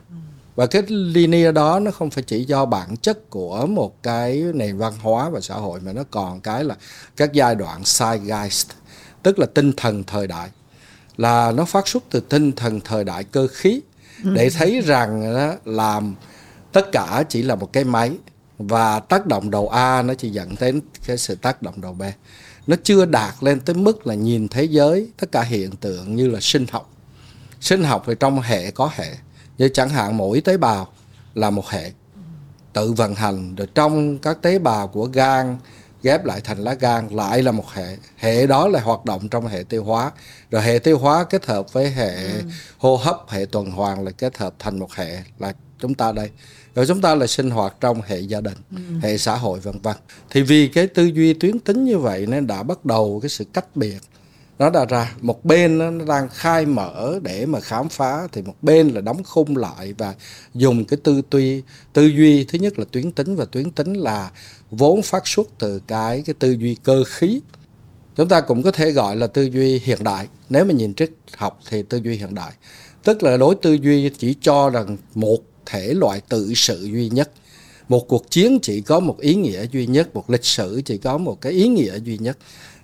Và 0.57 0.66
cái 0.66 0.83
linear 0.88 1.54
đó 1.54 1.81
nó 1.81 1.90
không 1.90 2.11
phải 2.11 2.22
chỉ 2.26 2.44
do 2.44 2.66
bản 2.66 2.96
chất 2.96 3.31
của 3.31 3.66
một 3.66 4.02
cái 4.02 4.42
nền 4.54 4.78
văn 4.78 4.92
hóa 5.02 5.31
và 5.31 5.40
xã 5.40 5.54
hội 5.54 5.81
mà 5.81 5.92
nó 5.92 6.04
còn 6.11 6.40
cái 6.40 6.64
là 6.64 6.76
các 7.16 7.33
giai 7.33 7.54
đoạn 7.54 7.83
zeitgeist, 7.83 8.64
tức 9.22 9.38
là 9.38 9.46
tinh 9.46 9.72
thần 9.76 10.04
thời 10.04 10.26
đại 10.26 10.50
là 11.18 11.52
nó 11.52 11.64
phát 11.64 11.88
xuất 11.88 12.04
từ 12.11 12.20
tinh 12.20 12.52
thần 12.52 12.81
thời 12.81 13.04
đại 13.04 13.24
cơ 13.24 13.48
khí 13.52 13.81
để 14.22 14.50
thấy 14.50 14.81
rằng 14.81 15.35
đó, 15.35 15.54
làm 15.64 16.14
tất 16.72 16.92
cả 16.92 17.24
chỉ 17.28 17.42
là 17.42 17.54
một 17.54 17.72
cái 17.72 17.85
máy 17.85 18.12
và 18.59 19.00
tác 19.00 19.26
động 19.26 19.50
đầu 19.50 19.68
A 19.68 20.02
nó 20.02 20.14
chỉ 20.14 20.31
dẫn 20.31 20.54
đến 20.61 20.81
cái 21.07 21.18
sự 21.18 21.35
tác 21.35 21.62
động 21.62 21.81
đầu 21.81 21.92
B. 21.92 22.02
Nó 22.66 22.76
chưa 22.83 23.04
đạt 23.04 23.35
lên 23.40 23.61
tới 23.61 23.76
mức 23.76 24.07
là 24.07 24.14
nhìn 24.14 24.48
thế 24.48 24.64
giới 24.64 25.09
tất 25.20 25.33
cả 25.33 25.42
hiện 25.42 25.70
tượng 25.70 26.16
như 26.16 26.31
là 26.31 26.40
sinh 26.40 26.66
học. 26.70 26.90
Sinh 27.61 27.85
học 27.85 28.04
thì 28.07 28.12
trong 28.20 28.40
hệ 28.40 28.70
có 28.70 28.90
hệ 28.94 29.16
như 29.59 29.68
chẳng 29.68 29.88
hạn 29.88 30.16
mỗi 30.16 30.40
tế 30.40 30.57
bào 30.57 30.88
là 31.35 31.50
một 31.50 31.68
hệ 31.68 31.92
tự 32.72 32.92
vận 32.92 33.14
hành. 33.14 33.54
Rồi 33.54 33.68
trong 33.74 34.18
các 34.18 34.42
tế 34.42 34.59
bào 34.59 34.88
của 34.88 35.04
gan 35.04 35.57
ghép 36.02 36.24
lại 36.24 36.40
thành 36.40 36.58
lá 36.58 36.74
gan 36.74 37.08
lại 37.08 37.42
là 37.42 37.52
một 37.52 37.70
hệ 37.72 37.96
hệ 38.16 38.46
đó 38.46 38.68
là 38.68 38.80
hoạt 38.80 39.04
động 39.04 39.28
trong 39.28 39.46
hệ 39.46 39.62
tiêu 39.68 39.84
hóa 39.84 40.11
rồi 40.50 40.62
hệ 40.62 40.78
tiêu 40.78 40.98
hóa 40.98 41.24
kết 41.24 41.46
hợp 41.46 41.72
với 41.72 41.90
hệ 41.90 42.14
ừ. 42.14 42.42
hô 42.78 42.96
hấp 42.96 43.16
hệ 43.28 43.46
tuần 43.46 43.70
hoàn 43.70 44.04
là 44.04 44.11
kết 44.11 44.38
hợp 44.38 44.54
thành 44.58 44.78
một 44.78 44.92
hệ 44.92 45.18
là 45.38 45.52
chúng 45.78 45.94
ta 45.94 46.12
đây 46.12 46.30
rồi 46.74 46.87
chúng 46.87 47.00
ta 47.00 47.14
là 47.14 47.26
sinh 47.26 47.50
hoạt 47.50 47.76
trong 47.80 48.00
hệ 48.06 48.20
gia 48.20 48.40
đình 48.40 48.56
ừ. 48.70 48.78
hệ 49.02 49.18
xã 49.18 49.37
hội 49.37 49.61
vân 49.61 49.80
vân 49.80 49.96
thì 50.30 50.42
vì 50.42 50.68
cái 50.68 50.87
tư 50.87 51.04
duy 51.04 51.34
tuyến 51.34 51.58
tính 51.58 51.84
như 51.84 51.98
vậy 51.98 52.26
nên 52.26 52.46
đã 52.46 52.62
bắt 52.62 52.84
đầu 52.84 53.18
cái 53.22 53.28
sự 53.28 53.44
cách 53.52 53.76
biệt 53.76 53.98
nó 54.59 54.71
đã 54.71 54.85
ra, 54.85 55.14
một 55.21 55.44
bên 55.44 55.79
nó 55.79 56.05
đang 56.05 56.29
khai 56.29 56.66
mở 56.66 57.18
để 57.23 57.47
mà 57.47 57.61
khám 57.61 57.88
phá, 57.88 58.29
thì 58.33 58.42
một 58.42 58.55
bên 58.62 58.88
là 58.88 59.01
đóng 59.01 59.25
khung 59.25 59.57
lại 59.57 59.94
và 59.99 60.14
dùng 60.55 60.85
cái 60.85 60.99
tư 61.05 61.23
duy 61.31 61.62
tư 61.92 62.07
duy. 62.07 62.44
Thứ 62.44 62.59
nhất 62.59 62.79
là 62.79 62.85
tuyến 62.90 63.12
tính 63.12 63.37
và 63.37 63.44
tuyến 63.44 63.71
tính 63.71 63.92
là 63.92 64.31
vốn 64.71 65.03
phát 65.03 65.27
xuất 65.27 65.49
từ 65.59 65.81
cái 65.87 66.23
cái 66.27 66.35
tư 66.38 66.51
duy 66.51 66.77
cơ 66.85 67.05
khí. 67.05 67.40
Chúng 68.16 68.29
ta 68.29 68.40
cũng 68.40 68.62
có 68.62 68.71
thể 68.71 68.90
gọi 68.90 69.16
là 69.16 69.27
tư 69.27 69.42
duy 69.42 69.79
hiện 69.79 70.05
đại. 70.05 70.27
Nếu 70.49 70.64
mà 70.64 70.73
nhìn 70.73 70.94
triết 70.94 71.11
học 71.37 71.61
thì 71.71 71.83
tư 71.83 72.01
duy 72.05 72.16
hiện 72.16 72.35
đại. 72.35 72.53
Tức 73.05 73.23
là 73.23 73.37
đối 73.37 73.55
tư 73.55 73.73
duy 73.73 74.11
chỉ 74.18 74.35
cho 74.40 74.71
rằng 74.71 74.97
một 75.14 75.38
thể 75.66 75.94
loại 75.94 76.21
tự 76.29 76.53
sự 76.55 76.88
duy 76.92 77.09
nhất. 77.09 77.31
Một 77.88 78.09
cuộc 78.09 78.31
chiến 78.31 78.59
chỉ 78.62 78.81
có 78.81 79.01
một 79.01 79.21
ý 79.21 79.35
nghĩa 79.35 79.66
duy 79.73 79.87
nhất, 79.87 80.14
một 80.14 80.31
lịch 80.31 80.44
sử 80.44 80.83
chỉ 80.85 80.99
có 80.99 81.18
một 81.18 81.40
cái 81.40 81.53
ý 81.53 81.68
nghĩa 81.68 81.99
duy 82.05 82.18
nhất 82.18 82.38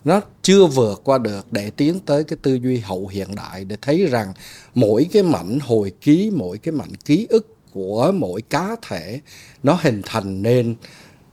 nó 0.04 0.20
chưa 0.42 0.66
vượt 0.66 1.00
qua 1.04 1.18
được 1.18 1.52
để 1.52 1.70
tiến 1.70 2.00
tới 2.00 2.24
cái 2.24 2.36
tư 2.42 2.54
duy 2.54 2.78
hậu 2.78 3.08
hiện 3.08 3.34
đại 3.34 3.64
để 3.64 3.76
thấy 3.82 4.06
rằng 4.06 4.32
mỗi 4.74 5.06
cái 5.12 5.22
mảnh 5.22 5.58
hồi 5.62 5.92
ký 6.00 6.30
mỗi 6.34 6.58
cái 6.58 6.72
mảnh 6.72 6.94
ký 7.04 7.26
ức 7.30 7.56
của 7.72 8.12
mỗi 8.14 8.42
cá 8.42 8.76
thể 8.88 9.20
nó 9.62 9.78
hình 9.82 10.02
thành 10.04 10.42
nên 10.42 10.74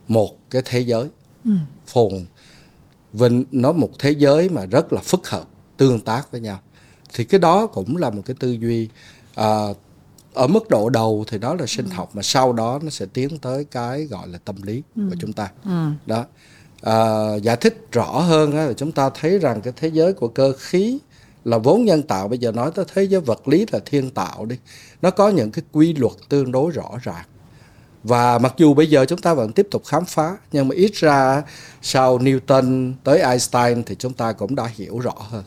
một 0.08 0.50
cái 0.50 0.62
thế 0.66 0.80
giới 0.80 1.08
ừ. 1.46 1.52
phồn 1.88 2.26
vinh 3.14 3.46
nó 3.52 3.72
một 3.72 3.90
thế 4.00 4.12
giới 4.12 4.50
mà 4.50 4.66
rất 4.66 4.94
là 4.94 5.02
phức 5.02 5.28
hợp 5.28 5.48
tương 5.78 6.00
tác 6.00 6.32
với 6.32 6.42
nhau 6.42 6.60
thì 7.14 7.24
cái 7.24 7.40
đó 7.40 7.68
cũng 7.68 7.98
là 7.98 8.10
một 8.10 8.22
cái 8.26 8.36
tư 8.40 8.52
duy 8.52 8.90
à, 9.36 9.68
ở 10.34 10.48
mức 10.48 10.70
độ 10.70 10.90
đầu 10.90 11.26
thì 11.28 11.38
đó 11.38 11.56
là 11.56 11.66
sinh 11.68 11.86
ừ. 11.86 11.94
học 11.94 12.16
mà 12.16 12.22
sau 12.22 12.54
đó 12.54 12.80
nó 12.84 12.90
sẽ 12.90 13.06
tiến 13.14 13.38
tới 13.38 13.66
cái 13.66 14.04
gọi 14.04 14.28
là 14.28 14.40
tâm 14.46 14.62
lý 14.62 14.82
ừ. 14.96 15.02
của 15.10 15.16
chúng 15.20 15.34
ta 15.34 15.52
ừ. 15.66 15.90
đó 16.06 16.26
uh, 16.90 17.42
giải 17.44 17.56
thích 17.56 17.88
rõ 17.92 18.20
hơn 18.20 18.56
là 18.56 18.74
chúng 18.74 18.92
ta 18.92 19.10
thấy 19.10 19.40
rằng 19.40 19.62
cái 19.62 19.74
thế 19.76 19.88
giới 19.88 20.14
của 20.14 20.28
cơ 20.28 20.54
khí 20.60 21.00
là 21.46 21.58
vốn 21.58 21.86
nhân 21.86 22.04
tạo. 22.04 22.28
Bây 22.28 22.38
giờ 22.38 22.52
nói 22.52 22.72
tới 22.76 22.86
thế 22.94 23.04
giới 23.04 23.22
vật 23.22 23.48
lý 23.48 23.66
là 23.72 23.80
thiên 23.86 24.10
tạo 24.10 24.46
đi. 24.46 24.56
Nó 25.02 25.12
có 25.12 25.30
những 25.30 25.52
cái 25.52 25.64
quy 25.72 25.94
luật 25.94 26.14
tương 26.30 26.52
đối 26.52 26.72
rõ 26.72 26.90
ràng. 27.04 27.26
Và 28.04 28.38
mặc 28.38 28.54
dù 28.58 28.74
bây 28.74 28.90
giờ 28.90 29.06
chúng 29.06 29.22
ta 29.22 29.34
vẫn 29.34 29.52
tiếp 29.52 29.68
tục 29.72 29.86
khám 29.86 30.06
phá 30.06 30.38
nhưng 30.52 30.68
mà 30.68 30.76
ít 30.76 30.92
ra 30.94 31.44
sau 31.82 32.20
Newton 32.20 32.94
tới 33.04 33.20
Einstein 33.20 33.84
thì 33.84 33.96
chúng 34.00 34.14
ta 34.14 34.32
cũng 34.32 34.56
đã 34.56 34.70
hiểu 34.76 35.00
rõ 35.00 35.16
hơn. 35.18 35.44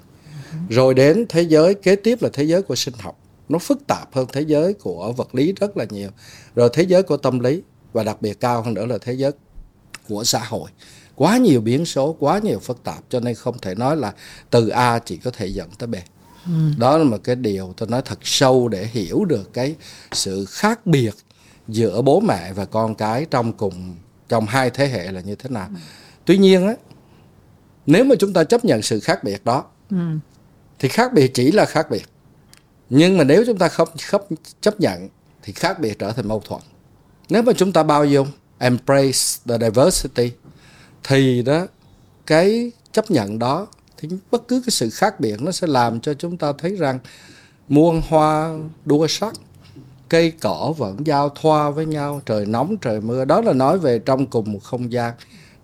Rồi 0.69 0.95
đến 0.95 1.27
thế 1.29 1.43
giới 1.43 1.75
kế 1.75 1.97
tiếp 1.97 2.23
là 2.23 2.29
thế 2.33 2.45
giới 2.45 2.63
của 2.63 2.75
sinh 2.75 2.95
học. 2.99 3.19
Nó 3.49 3.59
phức 3.59 3.87
tạp 3.87 4.15
hơn 4.15 4.27
thế 4.33 4.41
giới 4.41 4.75
của 4.75 5.13
vật 5.13 5.35
lý 5.35 5.53
rất 5.53 5.77
là 5.77 5.87
nhiều. 5.91 6.09
Rồi 6.55 6.71
thế 6.73 6.83
giới 6.83 7.03
của 7.03 7.17
tâm 7.17 7.41
lý 7.41 7.63
và 7.93 8.05
đặc 8.05 8.23
biệt 8.23 8.41
cao 8.41 8.63
hơn 8.63 8.75
nữa 8.75 8.87
là 8.87 8.99
thế 9.01 9.13
giới 9.13 9.33
của 10.09 10.25
xã 10.25 10.39
hội 10.39 10.71
quá 11.17 11.37
nhiều 11.39 11.61
biến 11.61 11.87
số 11.87 12.17
quá 12.19 12.39
nhiều 12.39 12.59
phức 12.59 12.85
tạp 12.85 13.05
cho 13.09 13.21
nên 13.21 13.35
không 13.35 13.59
thể 13.59 13.75
nói 13.75 13.97
là 13.97 14.13
từ 14.51 14.69
A 14.69 14.99
chỉ 14.99 15.17
có 15.17 15.31
thể 15.31 15.47
dẫn 15.47 15.71
tới 15.79 15.87
B 15.87 15.95
ừ. 16.47 16.53
đó 16.79 16.99
là 16.99 17.05
một 17.05 17.19
cái 17.25 17.37
điều 17.37 17.75
tôi 17.77 17.89
nói 17.89 18.03
thật 18.05 18.19
sâu 18.23 18.69
để 18.69 18.87
hiểu 18.93 19.25
được 19.25 19.53
cái 19.53 19.75
sự 20.13 20.45
khác 20.45 20.87
biệt 20.87 21.15
giữa 21.69 22.03
bố 22.03 22.21
mẹ 22.21 22.53
và 22.53 22.65
con 22.65 22.95
cái 22.95 23.27
trong 23.31 23.53
cùng 23.53 23.95
trong 24.29 24.47
hai 24.47 24.71
thế 24.71 24.89
hệ 24.89 25.13
là 25.13 25.21
như 25.21 25.35
thế 25.35 25.51
nào 25.51 25.69
ừ. 25.69 25.77
tuy 26.25 26.39
nhiên 26.39 26.67
á 26.67 26.75
nếu 27.87 28.05
mà 28.05 28.15
chúng 28.19 28.33
ta 28.33 28.45
chấp 28.45 28.65
nhận 28.65 28.83
sự 28.83 29.01
khác 29.01 29.25
biệt 29.25 29.45
đó 29.45 29.65
ừ. 29.91 29.97
thì 30.79 30.89
khác 30.89 31.13
biệt 31.13 31.35
chỉ 31.35 31.53
là 31.53 31.65
khác 31.65 31.91
biệt 31.91 32.05
nhưng 32.91 33.19
mà 33.19 33.25
nếu 33.25 33.45
chúng 33.47 33.59
ta 33.59 33.69
không, 33.69 33.89
không 34.07 34.23
chấp 34.61 34.81
nhận 34.81 35.09
thì 35.43 35.53
khác 35.53 35.81
biệt 35.81 35.99
trở 35.99 36.13
thành 36.13 36.29
mâu 36.29 36.41
thuẫn 36.41 36.61
nếu 37.29 37.43
mà 37.43 37.53
chúng 37.57 37.73
ta 37.73 37.83
bao 37.83 38.05
dung 38.05 38.29
embrace 38.59 39.19
the 39.49 39.59
diversity 39.61 40.33
thì 41.05 41.43
đó, 41.43 41.67
cái 42.27 42.73
chấp 42.93 43.11
nhận 43.11 43.39
đó, 43.39 43.67
thì 43.99 44.09
bất 44.31 44.49
cứ 44.49 44.61
cái 44.61 44.71
sự 44.71 44.91
khác 44.91 45.21
biệt 45.21 45.43
nó 45.43 45.53
sẽ 45.53 45.67
làm 45.67 46.01
cho 46.01 46.15
chúng 46.15 46.37
ta 46.37 46.53
thấy 46.59 46.77
rằng 46.77 46.99
muôn 47.69 48.03
hoa 48.09 48.59
đua 48.85 49.07
sắc, 49.07 49.35
cây 50.09 50.33
cỏ 50.41 50.75
vẫn 50.79 51.07
giao 51.07 51.29
thoa 51.29 51.71
với 51.71 51.87
nhau, 51.87 52.23
trời 52.27 52.47
nóng, 52.47 52.77
trời 52.77 53.01
mưa. 53.01 53.25
Đó 53.25 53.41
là 53.41 53.53
nói 53.53 53.79
về 53.79 53.99
trong 53.99 54.27
cùng 54.27 54.53
một 54.53 54.61
không 54.63 54.93
gian. 54.93 55.15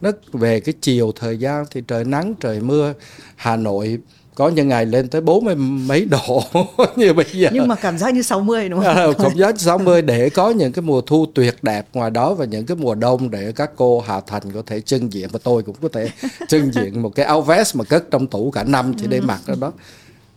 Nó 0.01 0.11
về 0.33 0.61
cái 0.61 0.75
chiều 0.81 1.13
thời 1.17 1.39
gian 1.39 1.65
thì 1.71 1.83
trời 1.89 2.05
nắng, 2.05 2.35
trời 2.41 2.61
mưa. 2.61 2.93
Hà 3.37 3.57
nội 3.57 3.99
có 4.41 4.49
những 4.49 4.69
ngày 4.69 4.87
lên 4.87 5.09
tới 5.09 5.21
bốn 5.21 5.45
mươi 5.45 5.55
mấy 5.55 6.05
độ 6.05 6.43
như 6.97 7.13
bây 7.13 7.25
giờ 7.33 7.49
nhưng 7.53 7.69
mà 7.69 7.75
cảm 7.75 7.99
giác 7.99 8.15
như 8.15 8.23
60 8.23 8.69
đúng 8.69 8.83
không? 8.85 8.97
À, 8.97 9.07
cảm 9.19 9.37
giác 9.37 9.61
60 9.61 10.03
để 10.03 10.31
có 10.31 10.51
những 10.51 10.73
cái 10.73 10.83
mùa 10.83 11.01
thu 11.01 11.27
tuyệt 11.35 11.57
đẹp 11.63 11.87
ngoài 11.93 12.11
đó 12.11 12.35
và 12.35 12.45
những 12.45 12.67
cái 12.67 12.77
mùa 12.77 12.95
đông 12.95 13.31
để 13.31 13.53
các 13.57 13.71
cô 13.77 14.01
Hà 14.01 14.21
Thành 14.21 14.43
có 14.55 14.63
thể 14.67 14.81
trưng 14.81 15.13
diện 15.13 15.29
và 15.33 15.39
tôi 15.43 15.63
cũng 15.63 15.77
có 15.83 15.89
thể 15.93 16.11
trưng 16.49 16.73
diện 16.73 17.03
một 17.03 17.15
cái 17.15 17.27
áo 17.27 17.43
vest 17.43 17.77
mà 17.77 17.85
cất 17.85 18.11
trong 18.11 18.27
tủ 18.27 18.51
cả 18.51 18.65
năm 18.65 18.95
chỉ 18.99 19.07
để 19.07 19.19
ừ. 19.19 19.25
mặc 19.27 19.41
đó 19.47 19.55
đó 19.61 19.73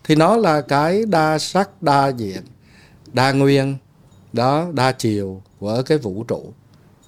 thì 0.03 0.15
nó 0.15 0.37
là 0.37 0.61
cái 0.61 1.05
đa 1.05 1.37
sắc 1.37 1.81
đa 1.81 2.07
diện 2.07 2.41
đa 3.13 3.31
nguyên 3.31 3.75
đó 4.33 4.67
đa 4.73 4.91
chiều 4.91 5.41
của 5.59 5.81
cái 5.85 5.97
vũ 5.97 6.23
trụ 6.23 6.53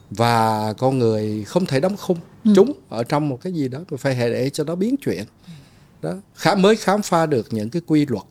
và 0.09 0.73
con 0.73 0.99
người 0.99 1.43
không 1.43 1.65
thể 1.65 1.79
đóng 1.79 1.97
khung 1.97 2.17
ừ. 2.45 2.51
chúng 2.55 2.71
ở 2.89 3.03
trong 3.03 3.29
một 3.29 3.39
cái 3.41 3.53
gì 3.53 3.67
đó 3.67 3.79
mà 3.91 3.97
phải 3.97 4.15
để 4.15 4.49
cho 4.49 4.63
nó 4.63 4.75
biến 4.75 4.95
chuyển 5.05 5.23
đó, 6.05 6.13
khá, 6.35 6.55
mới 6.55 6.75
khám 6.75 7.01
phá 7.01 7.25
được 7.25 7.47
những 7.51 7.69
cái 7.69 7.81
quy 7.87 8.05
luật 8.05 8.23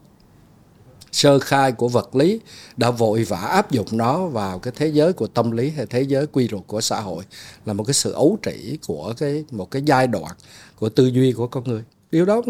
sơ 1.12 1.39
khai 1.39 1.72
của 1.72 1.89
vật 1.89 2.16
lý 2.16 2.41
đã 2.77 2.91
vội 2.91 3.25
vã 3.25 3.37
áp 3.37 3.70
dụng 3.70 3.87
nó 3.93 4.27
vào 4.27 4.59
cái 4.59 4.72
thế 4.77 4.89
giới 4.89 5.12
của 5.12 5.27
tâm 5.27 5.51
lý 5.51 5.70
hay 5.70 5.87
thế 5.87 6.03
giới 6.03 6.27
quy 6.27 6.49
luật 6.49 6.64
của 6.66 6.81
xã 6.81 7.01
hội 7.01 7.25
là 7.66 7.72
một 7.72 7.85
cái 7.85 7.95
sự 7.95 8.12
ấu 8.12 8.39
trĩ 8.43 8.79
của 8.87 9.14
cái, 9.16 9.45
một 9.51 9.70
cái 9.70 9.83
giai 9.87 10.07
đoạn 10.07 10.33
của 10.77 10.89
tư 10.89 11.07
duy 11.07 11.33
của 11.33 11.47
con 11.47 11.64
người. 11.64 11.83
Điều 12.11 12.25
đó 12.25 12.43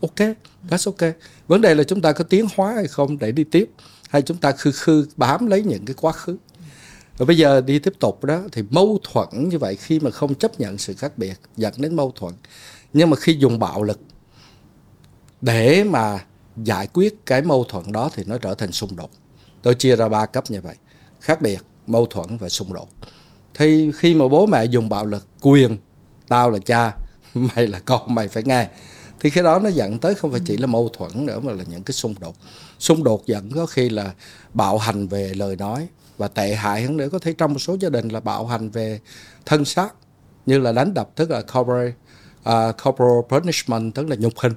ok, 0.00 0.28
that's 0.70 0.92
ok. 0.92 1.14
Vấn 1.48 1.60
đề 1.60 1.74
là 1.74 1.84
chúng 1.84 2.00
ta 2.00 2.12
có 2.12 2.24
tiến 2.24 2.46
hóa 2.56 2.74
hay 2.74 2.86
không 2.86 3.18
để 3.18 3.32
đi 3.32 3.44
tiếp, 3.44 3.70
hay 4.08 4.22
chúng 4.22 4.36
ta 4.36 4.52
khư 4.52 4.72
khư 4.72 5.06
bám 5.16 5.46
lấy 5.46 5.62
những 5.62 5.84
cái 5.84 5.94
quá 6.00 6.12
khứ. 6.12 6.36
Và 7.18 7.26
bây 7.26 7.36
giờ 7.36 7.60
đi 7.60 7.78
tiếp 7.78 7.92
tục 7.98 8.24
đó, 8.24 8.42
thì 8.52 8.62
mâu 8.70 8.98
thuẫn 9.02 9.48
như 9.48 9.58
vậy 9.58 9.76
khi 9.76 10.00
mà 10.00 10.10
không 10.10 10.34
chấp 10.34 10.60
nhận 10.60 10.78
sự 10.78 10.94
khác 10.94 11.18
biệt 11.18 11.34
dẫn 11.56 11.72
đến 11.76 11.96
mâu 11.96 12.12
thuẫn. 12.16 12.34
Nhưng 12.92 13.10
mà 13.10 13.16
khi 13.16 13.36
dùng 13.38 13.58
bạo 13.58 13.82
lực 13.82 14.00
để 15.40 15.84
mà 15.84 16.24
giải 16.56 16.86
quyết 16.86 17.26
cái 17.26 17.42
mâu 17.42 17.64
thuẫn 17.64 17.92
đó 17.92 18.10
thì 18.14 18.24
nó 18.26 18.38
trở 18.38 18.54
thành 18.54 18.72
xung 18.72 18.96
đột. 18.96 19.10
Tôi 19.62 19.74
chia 19.74 19.96
ra 19.96 20.08
ba 20.08 20.26
cấp 20.26 20.44
như 20.48 20.60
vậy. 20.60 20.74
Khác 21.20 21.40
biệt 21.40 21.58
mâu 21.86 22.06
thuẫn 22.06 22.36
và 22.36 22.48
xung 22.48 22.72
đột. 22.72 22.88
Thì 23.54 23.92
khi 23.98 24.14
mà 24.14 24.28
bố 24.28 24.46
mẹ 24.46 24.64
dùng 24.64 24.88
bạo 24.88 25.06
lực 25.06 25.26
quyền 25.40 25.76
tao 26.28 26.50
là 26.50 26.58
cha 26.58 26.96
mày 27.34 27.66
là 27.66 27.80
con 27.80 28.14
mày 28.14 28.28
phải 28.28 28.42
nghe. 28.46 28.68
Thì 29.20 29.30
cái 29.30 29.44
đó 29.44 29.58
nó 29.58 29.68
dẫn 29.68 29.98
tới 29.98 30.14
không 30.14 30.30
phải 30.30 30.40
chỉ 30.44 30.56
là 30.56 30.66
mâu 30.66 30.88
thuẫn 30.88 31.26
nữa 31.26 31.40
mà 31.40 31.52
là 31.52 31.64
những 31.68 31.82
cái 31.82 31.92
xung 31.92 32.14
đột. 32.20 32.36
Xung 32.78 33.04
đột 33.04 33.26
dẫn 33.26 33.50
có 33.54 33.66
khi 33.66 33.88
là 33.88 34.12
bạo 34.54 34.78
hành 34.78 35.08
về 35.08 35.34
lời 35.34 35.56
nói 35.56 35.88
và 36.18 36.28
tệ 36.28 36.54
hại 36.54 36.82
hơn 36.82 36.96
nữa. 36.96 37.08
Có 37.12 37.18
thể 37.18 37.32
trong 37.32 37.52
một 37.52 37.58
số 37.58 37.76
gia 37.80 37.88
đình 37.88 38.08
là 38.08 38.20
bạo 38.20 38.46
hành 38.46 38.70
về 38.70 39.00
thân 39.46 39.64
xác 39.64 39.94
như 40.46 40.58
là 40.58 40.72
đánh 40.72 40.94
đập 40.94 41.10
tức 41.14 41.30
là 41.30 41.42
corporal, 41.42 41.88
uh, 41.88 41.94
à, 42.44 42.72
corporal 42.84 43.20
punishment 43.28 43.94
tức 43.94 44.08
là 44.08 44.16
nhục 44.16 44.32
hình 44.38 44.52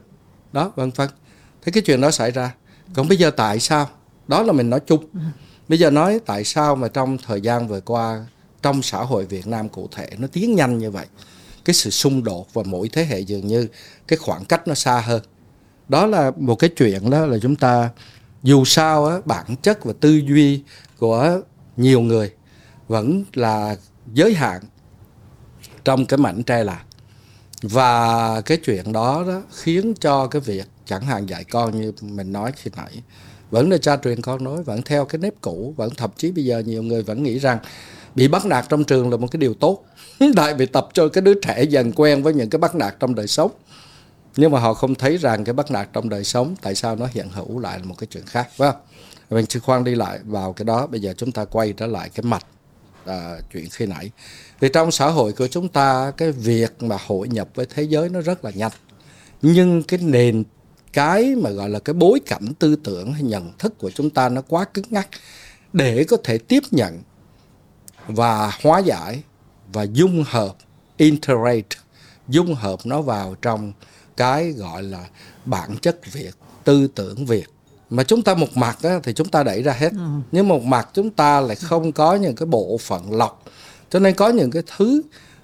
đó 0.54 0.72
vân 0.76 0.92
vân 0.96 1.10
thế 1.62 1.72
cái 1.72 1.84
chuyện 1.84 2.02
đó 2.02 2.12
xảy 2.12 2.32
ra. 2.32 2.54
Còn 2.94 3.08
bây 3.08 3.18
giờ 3.18 3.32
tại 3.32 3.60
sao? 3.60 3.90
Đó 4.28 4.44
là 4.44 4.54
mình 4.54 4.70
nói 4.70 4.80
chung. 4.88 5.06
Bây 5.68 5.80
giờ 5.80 5.90
nói 5.92 6.20
tại 6.26 6.44
sao 6.44 6.76
mà 6.76 6.88
trong 6.88 7.18
thời 7.18 7.42
gian 7.42 7.68
vừa 7.68 7.82
qua 7.82 8.26
trong 8.62 8.82
xã 8.82 8.98
hội 8.98 9.26
Việt 9.26 9.48
Nam 9.48 9.70
cụ 9.70 9.88
thể 9.92 10.10
nó 10.18 10.28
tiến 10.28 10.56
nhanh 10.56 10.78
như 10.78 10.92
vậy? 10.92 11.06
Cái 11.66 11.74
sự 11.74 11.90
xung 11.90 12.24
đột 12.24 12.54
và 12.54 12.64
mỗi 12.66 12.90
thế 12.90 13.06
hệ 13.06 13.20
dường 13.20 13.48
như 13.48 13.68
cái 14.08 14.18
khoảng 14.18 14.46
cách 14.46 14.68
nó 14.68 14.74
xa 14.74 15.02
hơn. 15.02 15.22
Đó 15.90 16.06
là 16.06 16.32
một 16.36 16.56
cái 16.56 16.70
chuyện 16.70 17.10
đó 17.10 17.26
là 17.26 17.38
chúng 17.42 17.56
ta 17.56 17.90
dù 18.44 18.66
sao 18.66 19.06
á, 19.06 19.18
bản 19.26 19.56
chất 19.62 19.86
và 19.86 19.94
tư 20.00 20.22
duy 20.28 20.64
của 20.98 21.42
nhiều 21.78 22.02
người 22.02 22.32
vẫn 22.88 23.24
là 23.34 23.76
giới 24.14 24.34
hạn 24.34 24.62
trong 25.86 26.06
cái 26.06 26.18
mảnh 26.18 26.44
tre 26.44 26.64
lạc 26.64 26.84
và 27.62 28.42
cái 28.42 28.58
chuyện 28.58 28.92
đó 28.92 29.24
đó 29.28 29.42
khiến 29.52 29.94
cho 30.00 30.28
cái 30.28 30.42
việc 30.42 30.66
chẳng 30.86 31.02
hạn 31.02 31.26
dạy 31.26 31.44
con 31.44 31.82
như 31.82 31.92
mình 32.02 32.34
nói 32.34 32.52
khi 32.56 32.72
nãy, 32.76 33.02
vẫn 33.52 33.70
là 33.70 33.78
cha 33.78 33.98
truyền 33.98 34.22
con 34.22 34.44
nói, 34.44 34.64
vẫn 34.64 34.82
theo 34.82 35.06
cái 35.06 35.20
nếp 35.20 35.34
cũ, 35.42 35.74
vẫn 35.78 35.90
thậm 35.98 36.10
chí 36.18 36.32
bây 36.32 36.46
giờ 36.46 36.60
nhiều 36.60 36.84
người 36.84 37.04
vẫn 37.04 37.24
nghĩ 37.24 37.40
rằng 37.40 37.58
bị 38.16 38.28
bắt 38.28 38.46
nạt 38.46 38.66
trong 38.70 38.84
trường 38.84 39.10
là 39.10 39.18
một 39.18 39.28
cái 39.32 39.38
điều 39.38 39.54
tốt. 39.54 39.86
Tại 40.36 40.54
vì 40.54 40.66
tập 40.66 40.88
cho 40.94 41.08
cái 41.08 41.22
đứa 41.22 41.34
trẻ 41.34 41.64
dần 41.64 41.92
quen 41.96 42.24
với 42.24 42.34
những 42.34 42.50
cái 42.50 42.60
bắt 42.60 42.76
nạt 42.76 42.96
trong 43.00 43.16
đời 43.16 43.28
sống. 43.28 43.52
Nhưng 44.36 44.52
mà 44.52 44.60
họ 44.60 44.74
không 44.74 44.96
thấy 44.96 45.18
rằng 45.18 45.44
cái 45.44 45.54
bắt 45.54 45.72
nạt 45.72 45.90
trong 45.94 46.10
đời 46.10 46.24
sống 46.24 46.56
tại 46.62 46.76
sao 46.76 46.96
nó 46.96 47.08
hiện 47.12 47.30
hữu 47.30 47.60
lại 47.60 47.80
là 47.80 47.86
một 47.86 47.96
cái 47.98 48.08
chuyện 48.12 48.26
khác, 48.26 48.50
phải 48.58 48.72
không? 48.72 48.82
Vâng, 49.30 49.38
mình 49.38 49.46
sẽ 49.50 49.60
khoan 49.60 49.84
đi 49.84 49.96
lại 49.96 50.20
vào 50.26 50.54
cái 50.54 50.66
đó, 50.66 50.88
bây 50.88 51.00
giờ 51.02 51.14
chúng 51.18 51.32
ta 51.32 51.46
quay 51.46 51.74
trở 51.74 51.88
lại 51.88 52.10
cái 52.10 52.24
mặt 52.24 52.46
à, 53.06 53.40
chuyện 53.54 53.70
khi 53.72 53.86
nãy. 53.86 54.12
Thì 54.62 54.68
trong 54.74 54.92
xã 54.92 55.08
hội 55.08 55.34
của 55.34 55.48
chúng 55.48 55.70
ta 55.70 56.12
cái 56.18 56.32
việc 56.32 56.84
mà 56.84 56.98
hội 57.06 57.28
nhập 57.28 57.50
với 57.56 57.66
thế 57.66 57.84
giới 57.84 58.10
nó 58.10 58.22
rất 58.22 58.46
là 58.46 58.52
nhanh. 58.56 58.72
Nhưng 59.42 59.84
cái 59.84 60.00
nền 60.04 60.44
cái 60.94 61.36
mà 61.36 61.50
gọi 61.50 61.70
là 61.70 61.80
cái 61.80 61.94
bối 61.94 62.20
cảnh 62.26 62.54
tư 62.60 62.76
tưởng 62.76 63.14
hay 63.14 63.24
nhận 63.24 63.52
thức 63.60 63.78
của 63.78 63.92
chúng 63.92 64.10
ta 64.10 64.30
nó 64.30 64.42
quá 64.42 64.66
cứng 64.66 64.86
ngắc 64.90 65.08
để 65.74 66.04
có 66.04 66.18
thể 66.24 66.38
tiếp 66.38 66.64
nhận 66.72 67.02
và 68.08 68.52
hóa 68.64 68.80
giải 68.80 69.24
và 69.74 69.84
dung 69.84 70.24
hợp 70.28 70.56
integrate 70.98 71.78
dung 72.28 72.56
hợp 72.56 72.80
nó 72.86 73.02
vào 73.02 73.36
trong 73.42 73.74
cái 74.18 74.52
gọi 74.52 74.84
là 74.84 75.08
bản 75.46 75.78
chất 75.78 76.00
Việt 76.12 76.32
tư 76.64 76.88
tưởng 76.88 77.26
Việt 77.26 77.48
mà 77.92 78.04
chúng 78.04 78.22
ta 78.22 78.34
một 78.34 78.58
mặt 78.58 78.78
á, 78.84 79.00
thì 79.04 79.14
chúng 79.14 79.28
ta 79.28 79.44
đẩy 79.44 79.64
ra 79.64 79.74
hết. 79.74 79.92
Ừ. 79.92 80.08
nhưng 80.32 80.48
một 80.48 80.64
mặt 80.64 80.90
chúng 80.94 81.10
ta 81.10 81.42
lại 81.42 81.56
không 81.56 81.92
có 81.92 82.16
những 82.16 82.36
cái 82.36 82.46
bộ 82.46 82.78
phận 82.78 83.14
lọc 83.14 83.44
cho 83.92 84.00
nên 84.00 84.16
có 84.16 84.30
những 84.30 84.52
cái 84.52 84.64
thứ 84.78 85.02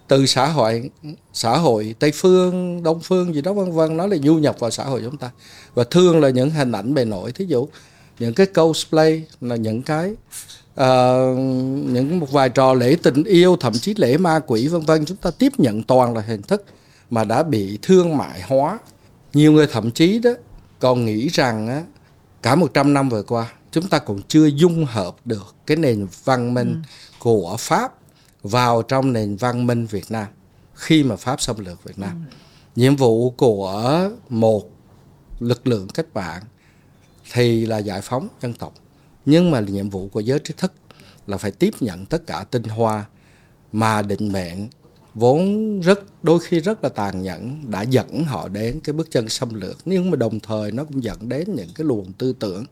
từ 0.08 0.26
xã 0.26 0.48
hội 0.48 0.89
xã 1.34 1.58
hội 1.58 1.95
tây 2.00 2.12
phương 2.16 2.84
đông 2.84 3.00
phương 3.00 3.36
gì 3.36 3.41
đó 3.41 3.54
vân 3.54 3.72
vân 3.72 3.98
nó 3.98 4.08
là 4.08 4.18
du 4.24 4.36
nhập 4.36 4.60
vào 4.60 4.72
xã 4.72 4.84
hội 4.84 5.02
chúng 5.06 5.18
ta. 5.18 5.32
Và 5.74 5.84
thường 5.84 6.20
là 6.20 6.30
những 6.30 6.50
hình 6.50 6.72
ảnh 6.72 6.93
bề 6.93 7.06
nổi 7.06 7.32
thí 7.32 7.45
dụ 7.45 7.68
những 8.20 8.34
cái 8.34 8.45
cosplay 8.45 9.24
là 9.41 9.56
những 9.56 9.82
cái 9.82 10.12
uh, 10.80 11.38
những 11.86 12.20
một 12.20 12.32
vài 12.32 12.50
trò 12.50 12.74
lễ 12.74 12.95
tình 13.04 13.24
yêu 13.24 13.58
thậm 13.60 13.74
chí 13.74 13.93
lễ 13.98 14.18
ma 14.18 14.39
quỷ 14.48 14.68
vân 14.68 14.82
vân. 14.82 15.06
Chúng 15.06 15.18
ta 15.18 15.32
tiếp 15.32 15.52
nhận 15.58 15.84
toàn 15.84 16.16
là 16.16 16.22
hình 16.22 16.41
thức 16.41 16.64
mà 17.10 17.24
đã 17.24 17.43
bị 17.43 17.80
thương 17.82 18.18
mại 18.18 18.41
hóa. 18.41 18.80
Nhiều 19.34 19.52
người 19.52 19.68
thậm 19.68 19.91
chí 19.91 20.20
đó 20.20 20.32
còn 20.80 21.06
nghĩ 21.06 21.28
rằng 21.28 21.68
á, 21.68 21.84
cả 22.41 22.55
100 22.55 22.93
năm 22.93 23.09
vừa 23.09 23.23
qua 23.23 23.51
chúng 23.71 23.88
ta 23.88 23.99
cũng 23.99 24.21
chưa 24.27 24.45
dung 24.45 24.85
hợp 24.85 25.15
được 25.25 25.55
cái 25.65 25.77
nền 25.77 26.07
văn 26.23 26.53
minh 26.53 26.73
ừ. 26.73 26.79
của 27.19 27.55
Pháp 27.59 27.93
vào 28.43 28.81
trong 28.81 29.13
nền 29.13 29.35
văn 29.35 29.67
minh 29.67 29.85
Việt 29.85 30.11
Nam 30.11 30.27
khi 30.73 31.03
mà 31.03 31.15
Pháp 31.15 31.41
xâm 31.41 31.59
lược 31.59 31.83
Việt 31.83 31.99
Nam. 31.99 32.25
Ừ. 32.29 32.35
Nhiệm 32.75 32.95
vụ 32.95 33.29
của 33.29 34.09
một 34.29 34.69
lực 35.39 35.67
lượng 35.67 35.88
cách 35.88 36.05
mạng 36.13 36.43
thì 37.31 37.65
là 37.65 37.77
giải 37.77 38.01
phóng 38.01 38.27
dân 38.41 38.53
tộc. 38.53 38.73
Nhưng 39.25 39.51
mà 39.51 39.59
nhiệm 39.59 39.89
vụ 39.89 40.07
của 40.07 40.19
giới 40.19 40.39
trí 40.39 40.53
thức 40.57 40.73
là 41.27 41.38
phải 41.38 41.51
tiếp 41.51 41.73
nhận 41.79 42.05
tất 42.05 42.27
cả 42.27 42.45
tinh 42.51 42.63
hoa 42.63 43.05
mà 43.71 44.01
định 44.01 44.31
mệnh 44.31 44.67
vốn 45.18 45.80
rất, 45.80 46.24
đôi 46.24 46.39
khi 46.39 46.59
rất 46.59 46.84
là 46.84 46.89
tàn 46.89 47.22
nhẫn 47.22 47.72
đã 47.72 47.82
dẫn 47.82 48.24
họ 48.24 48.47
đến 48.47 48.80
cái 48.84 48.93
bước 48.93 49.11
chân 49.11 49.30
xâm 49.30 49.53
lược. 49.53 49.78
Nhưng 49.86 50.11
mà 50.11 50.18
đồng 50.18 50.39
thời 50.39 50.72
nó 50.72 50.84
cũng 50.84 51.03
dẫn 51.03 51.30
đến 51.30 51.55
những 51.55 51.70
cái 51.76 51.86
luồng 51.88 52.13
tư 52.13 52.34
tưởng, 52.39 52.65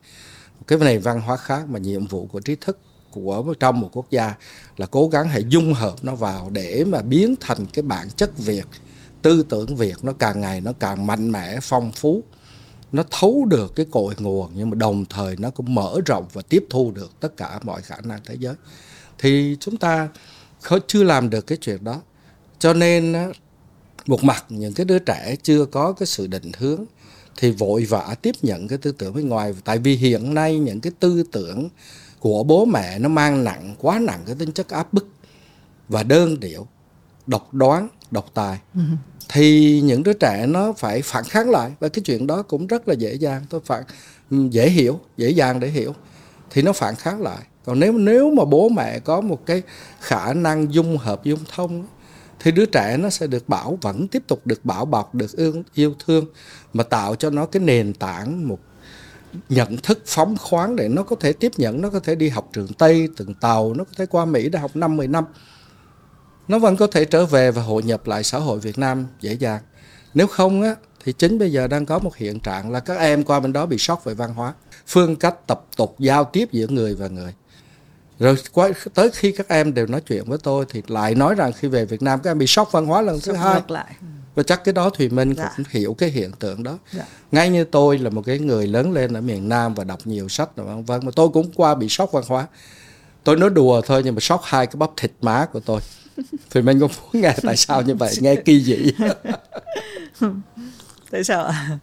cái 0.68 0.80
nền 0.80 1.02
văn 1.02 1.22
hóa 1.22 1.38
khác 1.38 1.70
mà 1.70 1.80
nhiệm 1.80 2.08
vụ 2.08 2.26
của 2.26 2.40
trí 2.40 2.56
thức 2.56 2.80
của 3.12 3.54
trong 3.60 3.80
một 3.80 3.90
quốc 3.94 4.06
gia 4.10 4.36
là 4.78 4.86
cố 4.86 5.08
gắng 5.08 5.28
hãy 5.28 5.44
dung 5.50 5.74
hợp 5.74 5.96
nó 6.02 6.16
vào 6.16 6.50
để 6.50 6.84
mà 6.84 7.02
biến 7.02 7.36
thành 7.40 7.66
cái 7.74 7.84
bản 7.84 8.10
chất 8.10 8.38
Việt, 8.38 8.66
tư 9.22 9.46
tưởng 9.50 9.76
Việt 9.76 9.96
nó 10.02 10.14
càng 10.14 10.42
ngày 10.42 10.62
nó 10.62 10.72
càng 10.80 11.08
mạnh 11.08 11.32
mẽ, 11.32 11.60
phong 11.62 11.92
phú. 11.92 12.24
Nó 12.92 13.04
thấu 13.12 13.46
được 13.46 13.76
cái 13.76 13.86
cội 13.92 14.14
nguồn 14.18 14.52
nhưng 14.56 14.70
mà 14.70 14.76
đồng 14.76 15.06
thời 15.06 15.36
nó 15.40 15.50
cũng 15.50 15.76
mở 15.76 16.02
rộng 16.06 16.26
và 16.34 16.42
tiếp 16.42 16.66
thu 16.70 16.92
được 16.92 17.12
tất 17.20 17.38
cả 17.38 17.60
mọi 17.64 17.82
khả 17.82 17.96
năng 18.04 18.20
thế 18.26 18.36
giới. 18.40 18.56
Thì 19.20 19.58
chúng 19.60 19.78
ta 19.78 20.10
chưa 20.88 21.04
làm 21.04 21.30
được 21.30 21.48
cái 21.48 21.58
chuyện 21.62 21.84
đó 21.84 22.02
cho 22.60 22.74
nên 22.74 23.16
một 24.06 24.24
mặt 24.24 24.46
những 24.50 24.74
cái 24.74 24.86
đứa 24.86 25.00
trẻ 25.00 25.36
chưa 25.44 25.66
có 25.66 25.94
cái 25.94 26.08
sự 26.08 26.28
định 26.28 26.52
hướng 26.58 26.86
thì 27.38 27.52
vội 27.52 27.86
vã 27.86 28.16
tiếp 28.22 28.36
nhận 28.42 28.68
cái 28.68 28.78
tư 28.78 28.92
tưởng 28.92 29.14
bên 29.14 29.30
ngoài. 29.30 29.54
Tại 29.64 29.78
vì 29.78 29.96
hiện 29.96 30.34
nay 30.34 30.60
những 30.60 30.82
cái 30.82 30.92
tư 31.00 31.24
tưởng 31.32 31.70
của 32.20 32.44
bố 32.44 32.66
mẹ 32.66 33.00
nó 33.00 33.10
mang 33.10 33.44
nặng, 33.44 33.76
quá 33.80 34.00
nặng 34.00 34.20
cái 34.26 34.36
tính 34.40 34.52
chất 34.52 34.70
áp 34.70 34.94
bức 34.94 35.08
và 35.90 36.04
đơn 36.04 36.40
điệu, 36.40 36.68
độc 37.28 37.54
đoán, 37.54 37.88
độc 38.12 38.32
tài. 38.34 38.60
Ừ. 38.74 38.82
thì 39.30 39.82
những 39.82 40.04
đứa 40.04 40.14
trẻ 40.14 40.46
nó 40.48 40.74
phải 40.74 41.02
phản 41.02 41.24
kháng 41.24 41.50
lại 41.50 41.72
và 41.80 41.90
cái 41.90 42.04
chuyện 42.06 42.28
đó 42.28 42.42
cũng 42.42 42.68
rất 42.68 42.88
là 42.88 42.94
dễ 42.94 43.14
dàng. 43.14 43.46
Tôi 43.50 43.62
phản 43.66 43.84
ừ, 44.32 44.38
dễ 44.52 44.70
hiểu, 44.70 45.00
dễ 45.18 45.30
dàng 45.30 45.60
để 45.60 45.68
hiểu. 45.68 45.96
Thì 46.52 46.62
nó 46.62 46.74
phản 46.74 46.96
kháng 46.96 47.22
lại. 47.22 47.44
Còn 47.66 47.80
nếu 47.80 47.92
nếu 47.94 48.32
mà 48.32 48.46
bố 48.46 48.70
mẹ 48.70 49.00
có 49.00 49.22
một 49.22 49.46
cái 49.46 49.62
khả 50.00 50.34
năng 50.34 50.74
dung 50.74 50.98
hợp, 50.98 51.24
dung 51.24 51.40
thông 51.56 51.86
thì 52.46 52.52
đứa 52.52 52.66
trẻ 52.66 52.98
nó 52.98 53.10
sẽ 53.10 53.28
được 53.28 53.50
bảo 53.50 53.78
vẫn 53.82 54.08
tiếp 54.08 54.24
tục 54.28 54.48
được 54.48 54.66
bảo 54.66 54.86
bọc 54.86 55.16
được 55.16 55.38
yêu, 55.38 55.64
yêu 55.74 55.96
thương 56.06 56.26
mà 56.74 56.84
tạo 56.84 57.16
cho 57.16 57.30
nó 57.30 57.46
cái 57.46 57.64
nền 57.64 57.94
tảng 57.94 58.48
một 58.48 58.60
nhận 59.50 59.78
thức 59.78 60.04
phóng 60.06 60.38
khoáng 60.38 60.76
để 60.76 60.88
nó 60.88 61.04
có 61.04 61.16
thể 61.16 61.34
tiếp 61.34 61.52
nhận 61.58 61.82
nó 61.82 61.90
có 61.90 62.00
thể 62.00 62.16
đi 62.16 62.30
học 62.30 62.50
trường 62.54 62.68
Tây 62.78 63.10
từng 63.18 63.34
tàu 63.34 63.74
nó 63.74 63.84
có 63.84 63.92
thể 63.98 64.06
qua 64.06 64.26
Mỹ 64.26 64.50
để 64.50 64.60
học 64.60 64.76
năm 64.76 64.98
10 64.98 65.08
năm. 65.08 65.26
Nó 66.48 66.60
vẫn 66.60 66.78
có 66.78 66.88
thể 66.88 67.06
trở 67.06 67.26
về 67.26 67.52
và 67.52 67.62
hội 67.62 67.84
nhập 67.84 68.08
lại 68.08 68.24
xã 68.24 68.38
hội 68.38 68.60
Việt 68.60 68.78
Nam 68.78 69.06
dễ 69.22 69.34
dàng. 69.34 69.62
Nếu 70.14 70.28
không 70.28 70.62
á 70.62 70.76
thì 71.04 71.14
chính 71.14 71.40
bây 71.40 71.52
giờ 71.52 71.68
đang 71.68 71.86
có 71.86 72.00
một 72.00 72.16
hiện 72.16 72.40
trạng 72.40 72.72
là 72.72 72.80
các 72.80 72.98
em 72.98 73.24
qua 73.24 73.40
bên 73.40 73.54
đó 73.54 73.66
bị 73.66 73.78
sốc 73.78 74.04
về 74.04 74.14
văn 74.14 74.34
hóa. 74.34 74.54
Phương 74.88 75.16
cách 75.16 75.48
tập 75.48 75.66
tục 75.78 75.96
giao 76.00 76.24
tiếp 76.24 76.52
giữa 76.52 76.68
người 76.68 76.96
và 76.96 77.08
người 77.08 77.34
rồi 78.20 78.38
tới 78.94 79.10
khi 79.14 79.32
các 79.32 79.48
em 79.48 79.74
đều 79.74 79.88
nói 79.88 80.02
chuyện 80.02 80.24
với 80.26 80.38
tôi 80.44 80.66
thì 80.70 80.82
lại 80.88 81.16
nói 81.16 81.36
rằng 81.36 81.54
khi 81.54 81.68
về 81.68 81.86
Việt 81.86 82.02
Nam 82.02 82.20
các 82.24 82.32
em 82.32 82.38
bị 82.38 82.48
sốc 82.48 82.72
văn 82.72 82.86
hóa 82.86 83.02
lần 83.02 83.20
thứ 83.24 83.34
hai 83.34 83.62
lại. 83.68 83.96
và 84.36 84.44
chắc 84.44 84.64
cái 84.64 84.74
đó 84.74 84.90
Thùy 84.90 85.10
Minh 85.10 85.34
dạ. 85.38 85.54
cũng 85.58 85.66
hiểu 85.70 85.94
cái 85.94 86.10
hiện 86.10 86.32
tượng 86.40 86.64
đó 86.64 86.78
dạ. 86.92 87.06
ngay 87.32 87.50
như 87.50 87.64
tôi 87.64 87.98
là 87.98 88.10
một 88.10 88.22
cái 88.26 88.40
người 88.40 88.68
lớn 88.68 88.92
lên 88.92 89.14
ở 89.14 89.22
miền 89.22 89.50
Nam 89.50 89.74
và 89.74 89.84
đọc 89.84 90.00
nhiều 90.06 90.30
sách 90.30 90.56
vân 90.56 90.84
vân 90.84 91.06
mà 91.06 91.12
tôi 91.16 91.30
cũng 91.30 91.52
qua 91.56 91.76
bị 91.76 91.90
sốc 91.90 92.12
văn 92.12 92.24
hóa 92.28 92.48
tôi 93.24 93.36
nói 93.36 93.50
đùa 93.50 93.82
thôi 93.82 94.02
nhưng 94.06 94.16
mà 94.16 94.20
sốc 94.20 94.42
hai 94.44 94.68
cái 94.68 94.76
bắp 94.76 94.90
thịt 94.98 95.12
má 95.22 95.46
của 95.54 95.60
tôi 95.60 95.82
Thùy 96.50 96.62
Minh 96.64 96.80
cũng 96.80 96.92
muốn 97.02 97.22
nghe 97.22 97.34
tại 97.44 97.58
sao 97.58 97.82
như 97.82 97.96
vậy 97.96 98.14
nghe 98.20 98.36
kỳ 98.36 98.64
dị 98.64 98.92
tại 101.12 101.24
sao 101.24 101.44
ạ 101.44 101.80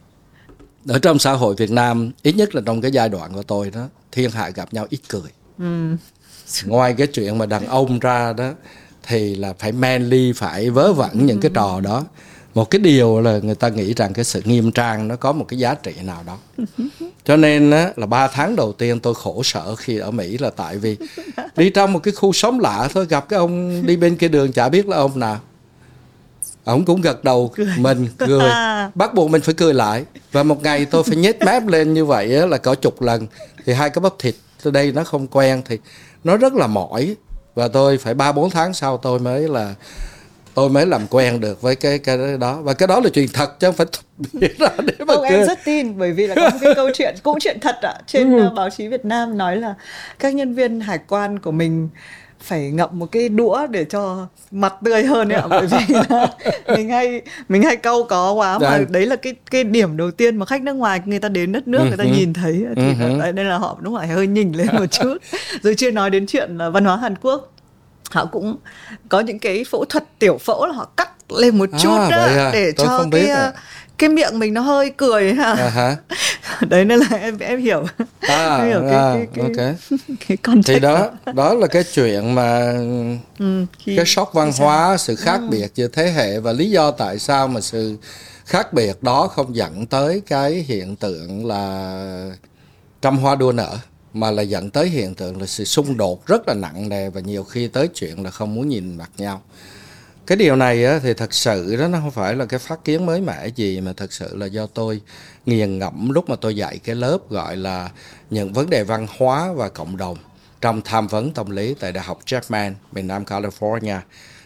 ở 0.88 0.98
trong 0.98 1.18
xã 1.18 1.32
hội 1.32 1.54
Việt 1.54 1.70
Nam 1.70 2.10
ít 2.22 2.36
nhất 2.36 2.54
là 2.54 2.62
trong 2.66 2.80
cái 2.80 2.90
giai 2.90 3.08
đoạn 3.08 3.32
của 3.32 3.42
tôi 3.42 3.70
đó 3.70 3.88
thiên 4.12 4.30
hạ 4.30 4.50
gặp 4.50 4.74
nhau 4.74 4.86
ít 4.90 5.00
cười 5.08 5.30
ừ. 5.58 5.96
ngoài 6.66 6.94
cái 6.98 7.06
chuyện 7.06 7.38
mà 7.38 7.46
đàn 7.46 7.66
ông 7.66 7.98
ra 7.98 8.32
đó 8.32 8.50
thì 9.02 9.34
là 9.34 9.52
phải 9.58 9.72
manly 9.72 10.32
phải 10.32 10.70
vớ 10.70 10.92
vẩn 10.92 11.26
những 11.26 11.40
cái 11.40 11.50
trò 11.54 11.80
đó. 11.80 12.04
Một 12.54 12.70
cái 12.70 12.78
điều 12.78 13.20
là 13.20 13.38
người 13.38 13.54
ta 13.54 13.68
nghĩ 13.68 13.94
rằng 13.94 14.12
cái 14.12 14.24
sự 14.24 14.42
nghiêm 14.44 14.72
trang 14.72 15.08
nó 15.08 15.16
có 15.16 15.32
một 15.32 15.44
cái 15.48 15.58
giá 15.58 15.74
trị 15.74 15.92
nào 16.02 16.22
đó. 16.26 16.38
Cho 17.24 17.36
nên 17.36 17.70
á, 17.70 17.92
là 17.96 18.06
ba 18.06 18.28
tháng 18.28 18.56
đầu 18.56 18.72
tiên 18.72 19.00
tôi 19.00 19.14
khổ 19.14 19.42
sở 19.42 19.74
khi 19.74 19.98
ở 19.98 20.10
mỹ 20.10 20.38
là 20.38 20.50
tại 20.50 20.78
vì 20.78 20.96
đi 21.56 21.70
trong 21.70 21.92
một 21.92 21.98
cái 21.98 22.14
khu 22.14 22.32
sống 22.32 22.60
lạ 22.60 22.88
thôi 22.94 23.06
gặp 23.08 23.28
cái 23.28 23.38
ông 23.38 23.82
đi 23.86 23.96
bên 23.96 24.16
kia 24.16 24.28
đường 24.28 24.52
chả 24.52 24.68
biết 24.68 24.88
là 24.88 24.96
ông 24.96 25.18
nào. 25.18 25.40
Ông 26.64 26.84
cũng 26.84 27.00
gật 27.00 27.24
đầu 27.24 27.50
cười. 27.54 27.66
mình 27.78 28.08
cười. 28.18 28.50
Bắt 28.94 29.14
buộc 29.14 29.30
mình 29.30 29.42
phải 29.42 29.54
cười 29.54 29.74
lại. 29.74 30.04
Và 30.32 30.42
một 30.42 30.62
ngày 30.62 30.84
tôi 30.84 31.02
phải 31.02 31.16
nhét 31.16 31.36
mép 31.46 31.66
lên 31.66 31.94
như 31.94 32.04
vậy 32.04 32.36
á, 32.36 32.46
là 32.46 32.58
có 32.58 32.74
chục 32.74 33.02
lần. 33.02 33.26
Thì 33.66 33.72
hai 33.72 33.90
cái 33.90 34.00
bắp 34.00 34.12
thịt 34.18 34.34
tôi 34.62 34.72
đây 34.72 34.92
nó 34.92 35.04
không 35.04 35.26
quen 35.26 35.62
thì 35.64 35.78
nó 36.24 36.36
rất 36.36 36.52
là 36.54 36.66
mỏi. 36.66 37.16
Và 37.54 37.68
tôi 37.68 37.98
phải 37.98 38.14
ba 38.14 38.32
bốn 38.32 38.50
tháng 38.50 38.74
sau 38.74 38.96
tôi 38.96 39.18
mới 39.18 39.48
là 39.48 39.74
tôi 40.54 40.70
mới 40.70 40.86
làm 40.86 41.06
quen 41.06 41.40
được 41.40 41.62
với 41.62 41.76
cái 41.76 41.98
cái 41.98 42.18
đó. 42.40 42.60
Và 42.62 42.74
cái 42.74 42.86
đó 42.86 43.00
là 43.00 43.10
chuyện 43.14 43.28
thật 43.32 43.60
chứ 43.60 43.66
không 43.66 43.74
phải 43.76 43.86
biết 44.32 44.56
ra 44.58 44.68
để 44.78 44.94
mà 44.98 45.14
không, 45.14 45.24
em 45.24 45.46
rất 45.46 45.58
tin 45.64 45.98
bởi 45.98 46.12
vì 46.12 46.26
là 46.26 46.34
có 46.34 46.50
một 46.50 46.58
cái 46.60 46.74
câu 46.74 46.90
chuyện 46.94 47.14
cũng 47.22 47.38
chuyện 47.40 47.58
thật 47.60 47.76
ạ. 47.82 47.94
Trên 48.06 48.38
ừ. 48.38 48.50
báo 48.56 48.70
chí 48.70 48.88
Việt 48.88 49.04
Nam 49.04 49.38
nói 49.38 49.56
là 49.56 49.74
các 50.18 50.34
nhân 50.34 50.54
viên 50.54 50.80
hải 50.80 50.98
quan 51.08 51.38
của 51.38 51.52
mình 51.52 51.88
phải 52.42 52.70
ngậm 52.70 52.90
một 52.92 53.12
cái 53.12 53.28
đũa 53.28 53.66
để 53.66 53.84
cho 53.84 54.26
mặt 54.50 54.74
tươi 54.84 55.04
hơn 55.04 55.32
ấy 55.32 55.40
ạ 55.40 55.46
bởi 55.50 55.66
vì 55.66 55.94
là 55.94 56.28
mình 56.76 56.88
hay 56.88 57.22
mình 57.48 57.62
hay 57.62 57.76
câu 57.76 58.04
có 58.04 58.32
quá 58.32 58.58
mà 58.58 58.70
đấy. 58.70 58.86
đấy 58.90 59.06
là 59.06 59.16
cái 59.16 59.34
cái 59.50 59.64
điểm 59.64 59.96
đầu 59.96 60.10
tiên 60.10 60.36
mà 60.36 60.46
khách 60.46 60.62
nước 60.62 60.72
ngoài 60.72 61.00
người 61.04 61.18
ta 61.18 61.28
đến 61.28 61.52
đất 61.52 61.68
nước 61.68 61.80
người 61.88 61.96
ta 61.96 62.04
ừ 62.04 62.10
nhìn 62.10 62.32
thấy 62.32 62.64
thì 62.76 62.90
uh 62.90 63.34
nên 63.34 63.46
là 63.46 63.58
họ 63.58 63.78
đúng 63.80 63.96
là 63.96 64.06
hơi 64.06 64.26
nhìn 64.26 64.52
lên 64.52 64.66
một 64.72 64.86
chút 64.86 65.16
rồi 65.62 65.74
chưa 65.74 65.90
nói 65.90 66.10
đến 66.10 66.26
chuyện 66.26 66.58
là 66.58 66.70
văn 66.70 66.84
hóa 66.84 66.96
Hàn 66.96 67.14
Quốc 67.22 67.52
họ 68.10 68.26
cũng 68.26 68.56
có 69.08 69.20
những 69.20 69.38
cái 69.38 69.64
phẫu 69.70 69.84
thuật 69.84 70.04
tiểu 70.18 70.38
phẫu 70.38 70.66
là 70.66 70.72
họ 70.72 70.84
cắt 70.96 71.10
lên 71.28 71.58
một 71.58 71.68
chút 71.80 71.98
à, 71.98 72.10
đó 72.10 72.16
à? 72.16 72.50
để 72.52 72.72
Tôi 72.76 72.86
cho 72.86 73.06
cái 73.12 73.28
à. 73.28 73.52
Cái 73.98 74.08
miệng 74.10 74.38
mình 74.38 74.54
nó 74.54 74.60
hơi 74.60 74.90
cười 74.96 75.34
ha. 75.34 75.52
À, 75.52 75.96
đấy 76.68 76.84
nên 76.84 76.98
là 76.98 77.16
em 77.16 77.38
em 77.38 77.60
hiểu. 77.60 77.84
À, 78.20 78.56
em 78.58 78.68
hiểu 78.68 78.80
cái, 78.80 78.94
à, 78.94 79.14
cái, 79.14 79.26
cái, 79.34 79.44
okay. 79.44 79.74
cái 80.28 80.36
context 80.36 80.68
thì 80.68 80.80
đó 80.80 81.10
đó. 81.34 81.54
là 81.54 81.66
cái 81.66 81.84
chuyện 81.94 82.34
mà 82.34 82.72
ừ, 83.38 83.66
khi, 83.78 83.96
cái 83.96 84.06
sốc 84.06 84.30
văn 84.34 84.52
hóa 84.58 84.96
sự 84.96 85.16
khác 85.16 85.40
ừ. 85.40 85.48
biệt 85.50 85.74
giữa 85.74 85.88
thế 85.88 86.12
hệ 86.12 86.40
và 86.40 86.52
lý 86.52 86.70
do 86.70 86.90
tại 86.90 87.18
sao 87.18 87.48
mà 87.48 87.60
sự 87.60 87.96
khác 88.44 88.72
biệt 88.72 89.02
đó 89.02 89.28
không 89.28 89.56
dẫn 89.56 89.86
tới 89.86 90.22
cái 90.26 90.64
hiện 90.68 90.96
tượng 90.96 91.46
là 91.46 92.30
trăm 93.02 93.18
hoa 93.18 93.34
đua 93.34 93.52
nở 93.52 93.78
mà 94.14 94.30
là 94.30 94.42
dẫn 94.42 94.70
tới 94.70 94.88
hiện 94.88 95.14
tượng 95.14 95.40
là 95.40 95.46
sự 95.46 95.64
xung 95.64 95.96
đột 95.96 96.26
rất 96.26 96.48
là 96.48 96.54
nặng 96.54 96.88
nề 96.88 97.10
và 97.10 97.20
nhiều 97.20 97.44
khi 97.44 97.68
tới 97.68 97.88
chuyện 97.94 98.22
là 98.22 98.30
không 98.30 98.54
muốn 98.54 98.68
nhìn 98.68 98.96
mặt 98.96 99.10
nhau 99.18 99.42
cái 100.32 100.36
điều 100.36 100.56
này 100.56 100.84
á, 100.84 101.00
thì 101.02 101.14
thật 101.14 101.34
sự 101.34 101.76
đó 101.76 101.88
nó 101.88 101.98
không 102.00 102.10
phải 102.10 102.36
là 102.36 102.44
cái 102.44 102.58
phát 102.58 102.84
kiến 102.84 103.06
mới 103.06 103.20
mẻ 103.20 103.46
gì 103.46 103.80
mà 103.80 103.92
thật 103.96 104.12
sự 104.12 104.36
là 104.36 104.46
do 104.46 104.66
tôi 104.66 105.00
nghiền 105.46 105.78
ngẫm 105.78 106.10
lúc 106.10 106.28
mà 106.28 106.36
tôi 106.36 106.56
dạy 106.56 106.78
cái 106.84 106.94
lớp 106.94 107.18
gọi 107.30 107.56
là 107.56 107.90
những 108.30 108.52
vấn 108.52 108.70
đề 108.70 108.84
văn 108.84 109.06
hóa 109.18 109.52
và 109.52 109.68
cộng 109.68 109.96
đồng 109.96 110.16
trong 110.60 110.80
tham 110.84 111.06
vấn 111.06 111.32
tâm 111.32 111.50
lý 111.50 111.74
tại 111.80 111.92
đại 111.92 112.04
học 112.04 112.18
Chapman 112.26 112.74
miền 112.92 113.06
Nam 113.06 113.24
California. 113.24 113.98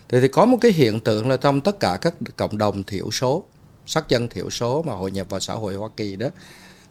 Thì, 0.09 0.21
thì 0.21 0.29
có 0.29 0.45
một 0.45 0.57
cái 0.61 0.73
hiện 0.73 1.01
tượng 1.01 1.29
là 1.29 1.37
trong 1.37 1.61
tất 1.61 1.81
cả 1.81 1.99
các 2.01 2.15
cộng 2.37 2.59
đồng 2.59 2.85
thiểu 2.85 3.11
số 3.11 3.45
sắc 3.87 4.09
dân 4.09 4.29
thiểu 4.29 4.51
số 4.51 4.83
mà 4.83 4.95
hội 4.95 5.11
nhập 5.11 5.27
vào 5.31 5.41
xã 5.41 5.55
hội 5.55 5.75
Hoa 5.75 5.89
Kỳ 5.97 6.17
đó 6.17 6.29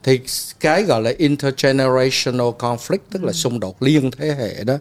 thì 0.03 0.19
cái 0.59 0.83
gọi 0.83 1.01
là 1.01 1.13
intergenerational 1.17 2.49
conflict 2.59 2.99
tức 3.11 3.23
là 3.23 3.33
xung 3.33 3.59
đột 3.59 3.83
liên 3.83 4.11
thế 4.11 4.35
hệ 4.35 4.63
đó 4.63 4.77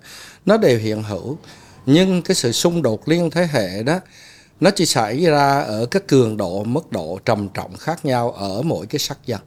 nó 0.47 0.57
đều 0.57 0.79
hiện 0.79 1.03
hữu 1.03 1.39
nhưng 1.87 2.23
cái 2.23 2.35
sự 2.35 2.53
xung 2.53 2.83
đột 2.83 3.09
liên 3.09 3.31
thế 3.31 3.49
hệ 3.53 3.83
đó 3.83 4.01
nó 4.61 4.71
chỉ 4.71 4.87
xảy 4.87 5.25
ra 5.25 5.61
ở 5.61 5.87
các 5.87 6.07
cường 6.07 6.37
độ 6.37 6.65
mức 6.65 6.93
độ 6.93 7.19
trầm 7.25 7.49
trọng 7.49 7.77
khác 7.77 8.05
nhau 8.05 8.31
ở 8.31 8.63
mỗi 8.63 8.87
cái 8.87 8.99
sắc 8.99 9.19
dân. 9.27 9.41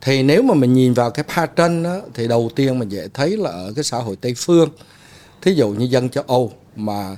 Thì 0.00 0.22
nếu 0.22 0.42
mà 0.42 0.54
mình 0.54 0.72
nhìn 0.74 0.94
vào 0.94 1.10
cái 1.10 1.24
pattern 1.36 1.82
đó, 1.82 2.00
thì 2.14 2.28
đầu 2.28 2.50
tiên 2.56 2.78
mình 2.78 2.88
dễ 2.88 3.08
thấy 3.14 3.36
là 3.36 3.50
ở 3.50 3.72
cái 3.76 3.84
xã 3.84 3.98
hội 3.98 4.16
tây 4.16 4.34
phương 4.36 4.68
thí 5.42 5.52
dụ 5.52 5.68
như 5.68 5.84
dân 5.84 6.08
châu 6.08 6.24
âu 6.26 6.52
mà 6.76 7.16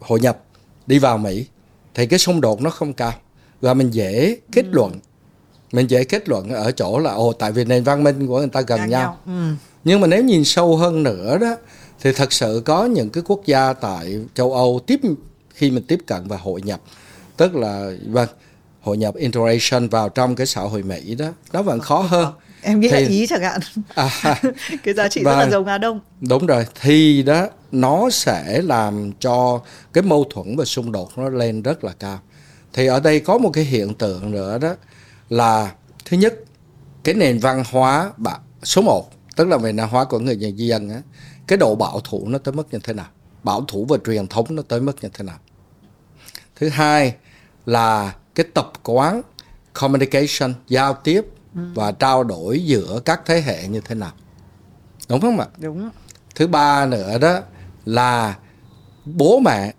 hội 0.00 0.20
nhập 0.20 0.42
đi 0.86 0.98
vào 0.98 1.18
mỹ 1.18 1.46
thì 1.94 2.06
cái 2.06 2.18
xung 2.18 2.40
đột 2.40 2.60
nó 2.60 2.70
không 2.70 2.92
cao. 2.92 3.12
Và 3.60 3.74
mình 3.74 3.90
dễ 3.90 4.36
kết 4.52 4.64
luận 4.70 5.00
mình 5.72 5.86
dễ 5.86 6.04
kết 6.04 6.28
luận 6.28 6.48
ở 6.48 6.72
chỗ 6.72 6.98
là 6.98 7.12
ồ 7.12 7.32
tại 7.32 7.52
vì 7.52 7.64
nền 7.64 7.84
văn 7.84 8.04
minh 8.04 8.26
của 8.26 8.38
người 8.38 8.48
ta 8.48 8.60
gần 8.60 8.80
nhau, 8.80 8.88
nhau. 8.88 9.18
Ừ. 9.26 9.54
nhưng 9.84 10.00
mà 10.00 10.06
nếu 10.06 10.24
nhìn 10.24 10.44
sâu 10.44 10.76
hơn 10.76 11.02
nữa 11.02 11.38
đó 11.38 11.56
thì 12.02 12.12
thật 12.12 12.32
sự 12.32 12.62
có 12.64 12.84
những 12.84 13.10
cái 13.10 13.22
quốc 13.26 13.40
gia 13.46 13.72
tại 13.72 14.18
châu 14.34 14.52
Âu 14.52 14.80
tiếp 14.86 15.00
khi 15.54 15.70
mình 15.70 15.84
tiếp 15.88 15.98
cận 16.06 16.28
và 16.28 16.36
hội 16.36 16.62
nhập 16.62 16.80
tức 17.36 17.56
là 17.56 17.90
vâng 18.06 18.28
hội 18.80 18.96
nhập 18.96 19.14
integration 19.14 19.88
vào 19.88 20.08
trong 20.08 20.36
cái 20.36 20.46
xã 20.46 20.60
hội 20.60 20.82
Mỹ 20.82 21.14
đó 21.14 21.26
nó 21.52 21.62
vẫn 21.62 21.80
khó 21.80 22.00
hơn. 22.00 22.32
em 22.62 22.80
nghĩ 22.80 22.88
thì, 22.88 23.02
là 23.02 23.08
ý 23.08 23.26
chẳng 23.26 23.42
hạn. 23.42 23.60
À, 23.94 24.10
cái 24.82 24.94
giá 24.94 25.08
trị 25.08 25.22
và, 25.24 25.32
rất 25.32 25.44
là 25.44 25.50
giàu 25.50 25.64
Nga 25.64 25.78
Đông. 25.78 26.00
Đúng 26.20 26.46
rồi. 26.46 26.66
Thì 26.80 27.22
đó 27.22 27.48
nó 27.72 28.10
sẽ 28.10 28.62
làm 28.62 29.12
cho 29.20 29.60
cái 29.92 30.02
mâu 30.02 30.24
thuẫn 30.30 30.56
và 30.56 30.64
xung 30.64 30.92
đột 30.92 31.18
nó 31.18 31.28
lên 31.28 31.62
rất 31.62 31.84
là 31.84 31.92
cao. 31.98 32.20
Thì 32.72 32.86
ở 32.86 33.00
đây 33.00 33.20
có 33.20 33.38
một 33.38 33.50
cái 33.50 33.64
hiện 33.64 33.94
tượng 33.94 34.30
nữa 34.30 34.58
đó 34.58 34.74
là 35.30 35.72
thứ 36.04 36.16
nhất 36.16 36.34
cái 37.04 37.14
nền 37.14 37.38
văn 37.38 37.64
hóa 37.70 38.10
số 38.62 38.82
1 38.82 39.10
tức 39.36 39.48
là 39.48 39.58
nền 39.62 39.76
văn 39.76 39.88
hóa 39.88 40.04
của 40.04 40.18
người 40.18 40.36
dân 40.36 40.58
dân 40.58 40.90
á 40.90 41.02
cái 41.52 41.56
độ 41.56 41.74
bảo 41.74 42.00
thủ 42.00 42.28
nó 42.28 42.38
tới 42.38 42.54
mức 42.54 42.66
như 42.70 42.78
thế 42.84 42.92
nào? 42.92 43.06
Bảo 43.42 43.64
thủ 43.68 43.86
và 43.88 43.96
truyền 44.06 44.26
thống 44.26 44.46
nó 44.50 44.62
tới 44.68 44.80
mức 44.80 44.96
như 45.02 45.08
thế 45.14 45.24
nào? 45.24 45.38
Thứ 46.56 46.68
hai 46.68 47.14
là 47.66 48.14
cái 48.34 48.46
tập 48.54 48.72
quán 48.82 49.22
communication 49.72 50.54
giao 50.68 50.94
tiếp 50.94 51.24
ừ. 51.54 51.60
và 51.74 51.92
trao 51.92 52.24
đổi 52.24 52.64
giữa 52.64 53.00
các 53.04 53.20
thế 53.26 53.40
hệ 53.40 53.68
như 53.68 53.80
thế 53.84 53.94
nào? 53.94 54.12
Đúng 55.08 55.20
không 55.20 55.40
ạ? 55.40 55.46
Đúng. 55.58 55.90
Thứ 56.34 56.46
ba 56.46 56.86
nữa 56.86 57.18
đó 57.18 57.40
là 57.84 58.36
bố 59.04 59.38
mẹ 59.38 59.74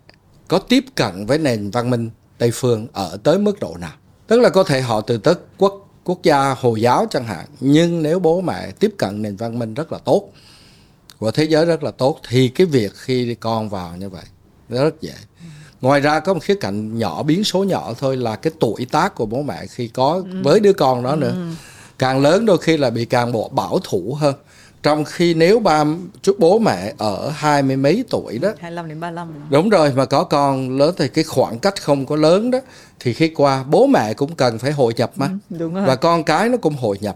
có 0.47 0.59
tiếp 0.59 0.85
cận 0.95 1.25
với 1.25 1.37
nền 1.37 1.71
văn 1.71 1.89
minh 1.89 2.09
tây 2.37 2.51
phương 2.53 2.87
ở 2.93 3.17
tới 3.23 3.39
mức 3.39 3.59
độ 3.59 3.75
nào? 3.79 3.93
Tức 4.27 4.39
là 4.39 4.49
có 4.49 4.63
thể 4.63 4.81
họ 4.81 5.01
từ 5.01 5.17
tất 5.17 5.39
quốc 5.57 5.89
quốc 6.03 6.23
gia 6.23 6.53
hồi 6.53 6.81
giáo 6.81 7.07
chẳng 7.09 7.25
hạn 7.25 7.45
nhưng 7.59 8.03
nếu 8.03 8.19
bố 8.19 8.41
mẹ 8.41 8.71
tiếp 8.71 8.95
cận 8.97 9.21
nền 9.21 9.35
văn 9.35 9.59
minh 9.59 9.73
rất 9.73 9.91
là 9.91 9.97
tốt 9.97 10.29
của 11.23 11.31
thế 11.31 11.43
giới 11.43 11.65
rất 11.65 11.83
là 11.83 11.91
tốt. 11.91 12.19
Thì 12.29 12.47
cái 12.47 12.67
việc 12.67 12.91
khi 12.95 13.35
con 13.35 13.69
vào 13.69 13.95
như 13.97 14.09
vậy 14.09 14.23
nó 14.69 14.83
rất 14.83 15.01
dễ. 15.01 15.13
Ngoài 15.81 15.99
ra 15.99 16.19
có 16.19 16.33
một 16.33 16.39
khía 16.43 16.55
cạnh 16.55 16.97
nhỏ 16.97 17.23
biến 17.23 17.43
số 17.43 17.63
nhỏ 17.63 17.93
thôi 17.99 18.17
là 18.17 18.35
cái 18.35 18.53
tuổi 18.59 18.85
tác 18.91 19.15
của 19.15 19.25
bố 19.25 19.41
mẹ 19.41 19.65
khi 19.67 19.87
có 19.87 20.21
ừ. 20.31 20.41
với 20.43 20.59
đứa 20.59 20.73
con 20.73 21.03
đó 21.03 21.15
nữa. 21.15 21.33
Ừ. 21.35 21.47
càng 21.99 22.21
lớn 22.21 22.45
đôi 22.45 22.57
khi 22.57 22.77
là 22.77 22.89
bị 22.89 23.05
càng 23.05 23.31
bộ 23.31 23.49
bảo 23.49 23.79
thủ 23.83 24.17
hơn. 24.19 24.35
Trong 24.83 25.05
khi 25.05 25.33
nếu 25.33 25.59
ba 25.59 25.85
chút 26.21 26.35
bố 26.39 26.59
mẹ 26.59 26.93
ở 26.97 27.29
hai 27.29 27.63
mươi 27.63 27.77
mấy 27.77 28.03
tuổi 28.09 28.37
đó 28.37 28.49
25 28.59 28.87
đến 28.89 28.99
35 28.99 29.33
đúng 29.49 29.69
rồi 29.69 29.93
mà 29.95 30.05
có 30.05 30.23
con 30.23 30.77
lớn 30.77 30.95
thì 30.97 31.07
cái 31.07 31.23
khoảng 31.23 31.59
cách 31.59 31.81
không 31.81 32.05
có 32.05 32.15
lớn 32.15 32.51
đó 32.51 32.59
thì 32.99 33.13
khi 33.13 33.27
qua 33.27 33.63
bố 33.63 33.87
mẹ 33.87 34.13
cũng 34.13 34.35
cần 34.35 34.59
phải 34.59 34.71
hội 34.71 34.93
nhập 34.97 35.11
mà. 35.15 35.27
Ừ, 35.27 35.57
đúng 35.59 35.73
rồi. 35.73 35.85
và 35.85 35.95
con 35.95 36.23
cái 36.23 36.49
nó 36.49 36.57
cũng 36.57 36.75
hội 36.75 36.97
nhập 37.01 37.15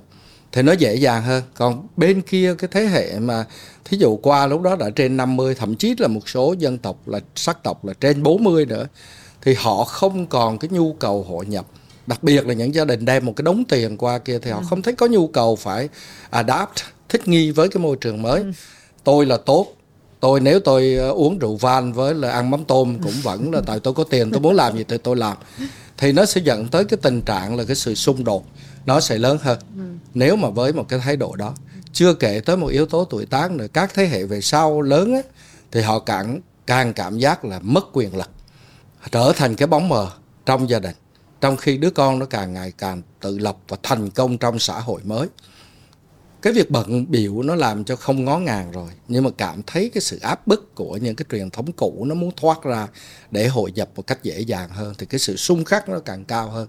thì 0.58 0.64
nó 0.64 0.72
dễ 0.72 0.96
dàng 0.96 1.24
hơn. 1.24 1.44
Còn 1.54 1.88
bên 1.98 2.22
kia 2.22 2.56
cái 2.58 2.68
thế 2.72 2.86
hệ 2.86 3.20
mà 3.20 3.46
thí 3.86 3.98
dụ 3.98 4.18
qua 4.18 4.48
lúc 4.48 4.62
đó 4.62 4.76
đã 4.76 4.90
trên 4.90 5.18
50 5.18 5.56
thậm 5.56 5.76
chí 5.76 5.96
là 5.98 6.08
một 6.08 6.30
số 6.30 6.56
dân 6.60 6.78
tộc 6.78 7.08
là 7.08 7.20
sắc 7.36 7.64
tộc 7.64 7.86
là 7.86 7.94
trên 8.02 8.24
40 8.24 8.66
nữa 8.66 8.88
thì 9.42 9.54
họ 9.58 9.84
không 9.84 10.26
còn 10.26 10.58
cái 10.58 10.70
nhu 10.70 10.94
cầu 10.94 11.26
hội 11.30 11.46
nhập. 11.46 11.66
Đặc 12.08 12.24
biệt 12.24 12.48
là 12.48 12.54
những 12.54 12.76
gia 12.76 12.86
đình 12.86 13.06
đem 13.06 13.26
một 13.26 13.34
cái 13.36 13.44
đống 13.44 13.64
tiền 13.66 13.98
qua 13.98 14.18
kia 14.18 14.40
thì 14.40 14.52
họ 14.52 14.60
ừ. 14.60 14.64
không 14.70 14.82
thấy 14.82 14.94
có 14.94 15.08
nhu 15.08 15.28
cầu 15.28 15.56
phải 15.56 15.90
adapt 16.30 16.80
thích 17.10 17.28
nghi 17.28 17.52
với 17.52 17.70
cái 17.70 17.84
môi 17.84 17.96
trường 17.96 18.22
mới. 18.22 18.42
Ừ. 18.42 18.52
tôi 19.04 19.26
là 19.26 19.38
tốt. 19.38 19.68
Tôi 20.20 20.40
nếu 20.40 20.60
tôi 20.60 20.96
ờ, 20.96 21.10
uống 21.10 21.40
rượu 21.40 21.56
van 21.56 21.94
với 21.94 22.14
là 22.14 22.32
ăn 22.32 22.50
mắm 22.50 22.64
tôm 22.64 22.98
cũng 23.04 23.14
vẫn 23.24 23.52
là 23.52 23.62
tại 23.66 23.80
tôi 23.80 23.94
có 23.94 24.04
tiền 24.04 24.32
tôi 24.32 24.42
muốn 24.42 24.56
làm 24.56 24.78
gì 24.78 24.84
thì 24.88 24.98
tôi 24.98 25.16
làm. 25.16 25.38
Thì 25.98 26.12
nó 26.12 26.26
sẽ 26.26 26.42
dẫn 26.44 26.68
tới 26.68 26.86
cái 26.86 26.98
tình 27.02 27.22
trạng 27.22 27.58
là 27.58 27.64
cái 27.64 27.76
sự 27.76 27.96
xung 27.96 28.24
đột 28.24 28.46
nó 28.88 29.00
sẽ 29.00 29.18
lớn 29.18 29.38
hơn. 29.42 29.60
Ừ. 29.78 29.84
nếu 30.14 30.36
mà 30.36 30.50
với 30.50 30.74
một 30.74 30.86
cái 30.90 31.00
thái 31.00 31.18
độ 31.18 31.36
đó 31.36 31.54
chưa 31.94 32.14
kể 32.14 32.42
tới 32.46 32.58
một 32.58 32.68
yếu 32.68 32.86
tố 32.86 33.06
tuổi 33.06 33.26
tác 33.26 33.52
nữa 33.52 33.68
các 33.74 33.94
thế 33.94 34.08
hệ 34.08 34.24
về 34.24 34.42
sau 34.42 34.82
lớn 34.82 35.14
á, 35.14 35.22
thì 35.72 35.82
họ 35.82 36.00
càng 36.00 36.42
càng 36.68 36.94
cảm 36.94 37.18
giác 37.18 37.46
là 37.46 37.60
mất 37.60 37.86
quyền 37.94 38.18
lực 38.18 38.30
trở 39.12 39.34
thành 39.36 39.56
cái 39.56 39.68
bóng 39.68 39.90
mờ 39.90 40.12
trong 40.46 40.70
gia 40.70 40.80
đình. 40.80 40.96
Trong 41.42 41.58
khi 41.58 41.78
đứa 41.78 41.90
con 41.90 42.20
nó 42.20 42.26
càng 42.26 42.54
ngày 42.54 42.74
càng 42.78 43.02
tự 43.20 43.38
lập 43.38 43.58
và 43.68 43.78
thành 43.84 44.10
công 44.10 44.38
trong 44.38 44.60
xã 44.60 44.80
hội 44.80 45.02
mới. 45.04 45.28
Cái 46.42 46.54
việc 46.54 46.72
bận 46.72 47.12
biểu 47.12 47.42
nó 47.42 47.56
làm 47.56 47.84
cho 47.84 47.96
không 47.96 48.26
ngó 48.26 48.40
ngàng 48.40 48.72
rồi 48.72 48.90
nhưng 49.08 49.24
mà 49.24 49.30
cảm 49.38 49.62
thấy 49.68 49.92
cái 49.94 50.02
sự 50.02 50.20
áp 50.20 50.48
bức 50.48 50.76
của 50.76 50.98
những 50.98 51.16
cái 51.16 51.26
truyền 51.32 51.50
thống 51.50 51.72
cũ 51.72 52.06
nó 52.08 52.16
muốn 52.16 52.32
thoát 52.38 52.64
ra 52.64 52.88
để 53.32 53.48
hội 53.48 53.72
nhập 53.72 53.90
một 53.96 54.08
cách 54.08 54.24
dễ 54.24 54.40
dàng 54.40 54.70
hơn 54.70 54.94
thì 54.98 55.06
cái 55.06 55.20
sự 55.20 55.36
xung 55.36 55.66
khắc 55.66 55.90
nó 55.90 56.00
càng 56.00 56.26
cao 56.26 56.50
hơn 56.50 56.68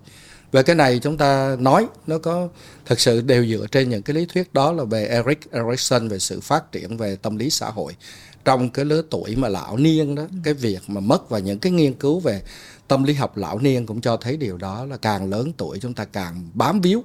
về 0.52 0.62
cái 0.62 0.76
này 0.76 0.98
chúng 0.98 1.16
ta 1.16 1.56
nói 1.58 1.86
nó 2.06 2.18
có 2.18 2.48
thực 2.86 3.00
sự 3.00 3.20
đều 3.20 3.46
dựa 3.46 3.66
trên 3.72 3.88
những 3.88 4.02
cái 4.02 4.16
lý 4.16 4.26
thuyết 4.26 4.54
đó 4.54 4.72
là 4.72 4.84
về 4.84 5.06
Eric 5.06 5.52
Erikson 5.52 6.08
về 6.08 6.18
sự 6.18 6.40
phát 6.40 6.72
triển 6.72 6.96
về 6.96 7.16
tâm 7.16 7.36
lý 7.36 7.50
xã 7.50 7.70
hội 7.70 7.96
trong 8.44 8.70
cái 8.70 8.84
lứa 8.84 9.02
tuổi 9.10 9.36
mà 9.36 9.48
lão 9.48 9.76
niên 9.76 10.14
đó 10.14 10.22
cái 10.44 10.54
việc 10.54 10.80
mà 10.86 11.00
mất 11.00 11.30
và 11.30 11.38
những 11.38 11.58
cái 11.58 11.72
nghiên 11.72 11.94
cứu 11.94 12.20
về 12.20 12.42
tâm 12.88 13.04
lý 13.04 13.14
học 13.14 13.36
lão 13.36 13.58
niên 13.58 13.86
cũng 13.86 14.00
cho 14.00 14.16
thấy 14.16 14.36
điều 14.36 14.56
đó 14.56 14.84
là 14.84 14.96
càng 14.96 15.30
lớn 15.30 15.52
tuổi 15.56 15.78
chúng 15.78 15.94
ta 15.94 16.04
càng 16.04 16.48
bám 16.54 16.80
víu 16.80 17.04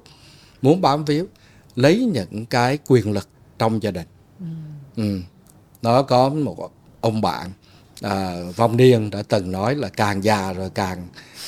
muốn 0.62 0.82
bám 0.82 1.06
víu 1.06 1.26
lấy 1.76 2.10
những 2.14 2.46
cái 2.46 2.78
quyền 2.88 3.12
lực 3.12 3.28
trong 3.60 3.84
gia 3.84 3.92
đình 3.92 4.08
ừ. 4.40 4.46
Ừ. 4.96 5.20
nó 5.82 6.02
có 6.02 6.30
một 6.30 6.72
ông 7.02 7.22
bạn 7.22 7.52
à, 8.02 8.36
vong 8.56 8.78
niên 8.78 9.10
đã 9.10 9.24
từng 9.24 9.52
nói 9.52 9.76
là 9.76 9.90
càng 9.90 10.24
già 10.24 10.54
rồi 10.54 10.70
càng 10.70 11.08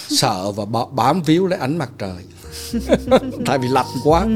sợ 0.09 0.51
và 0.51 0.65
bám 0.91 1.21
víu 1.21 1.47
lấy 1.47 1.59
ánh 1.59 1.77
mặt 1.77 1.89
trời 1.97 2.23
tại 3.45 3.57
vì 3.57 3.67
lạnh 3.67 3.85
quá 4.03 4.21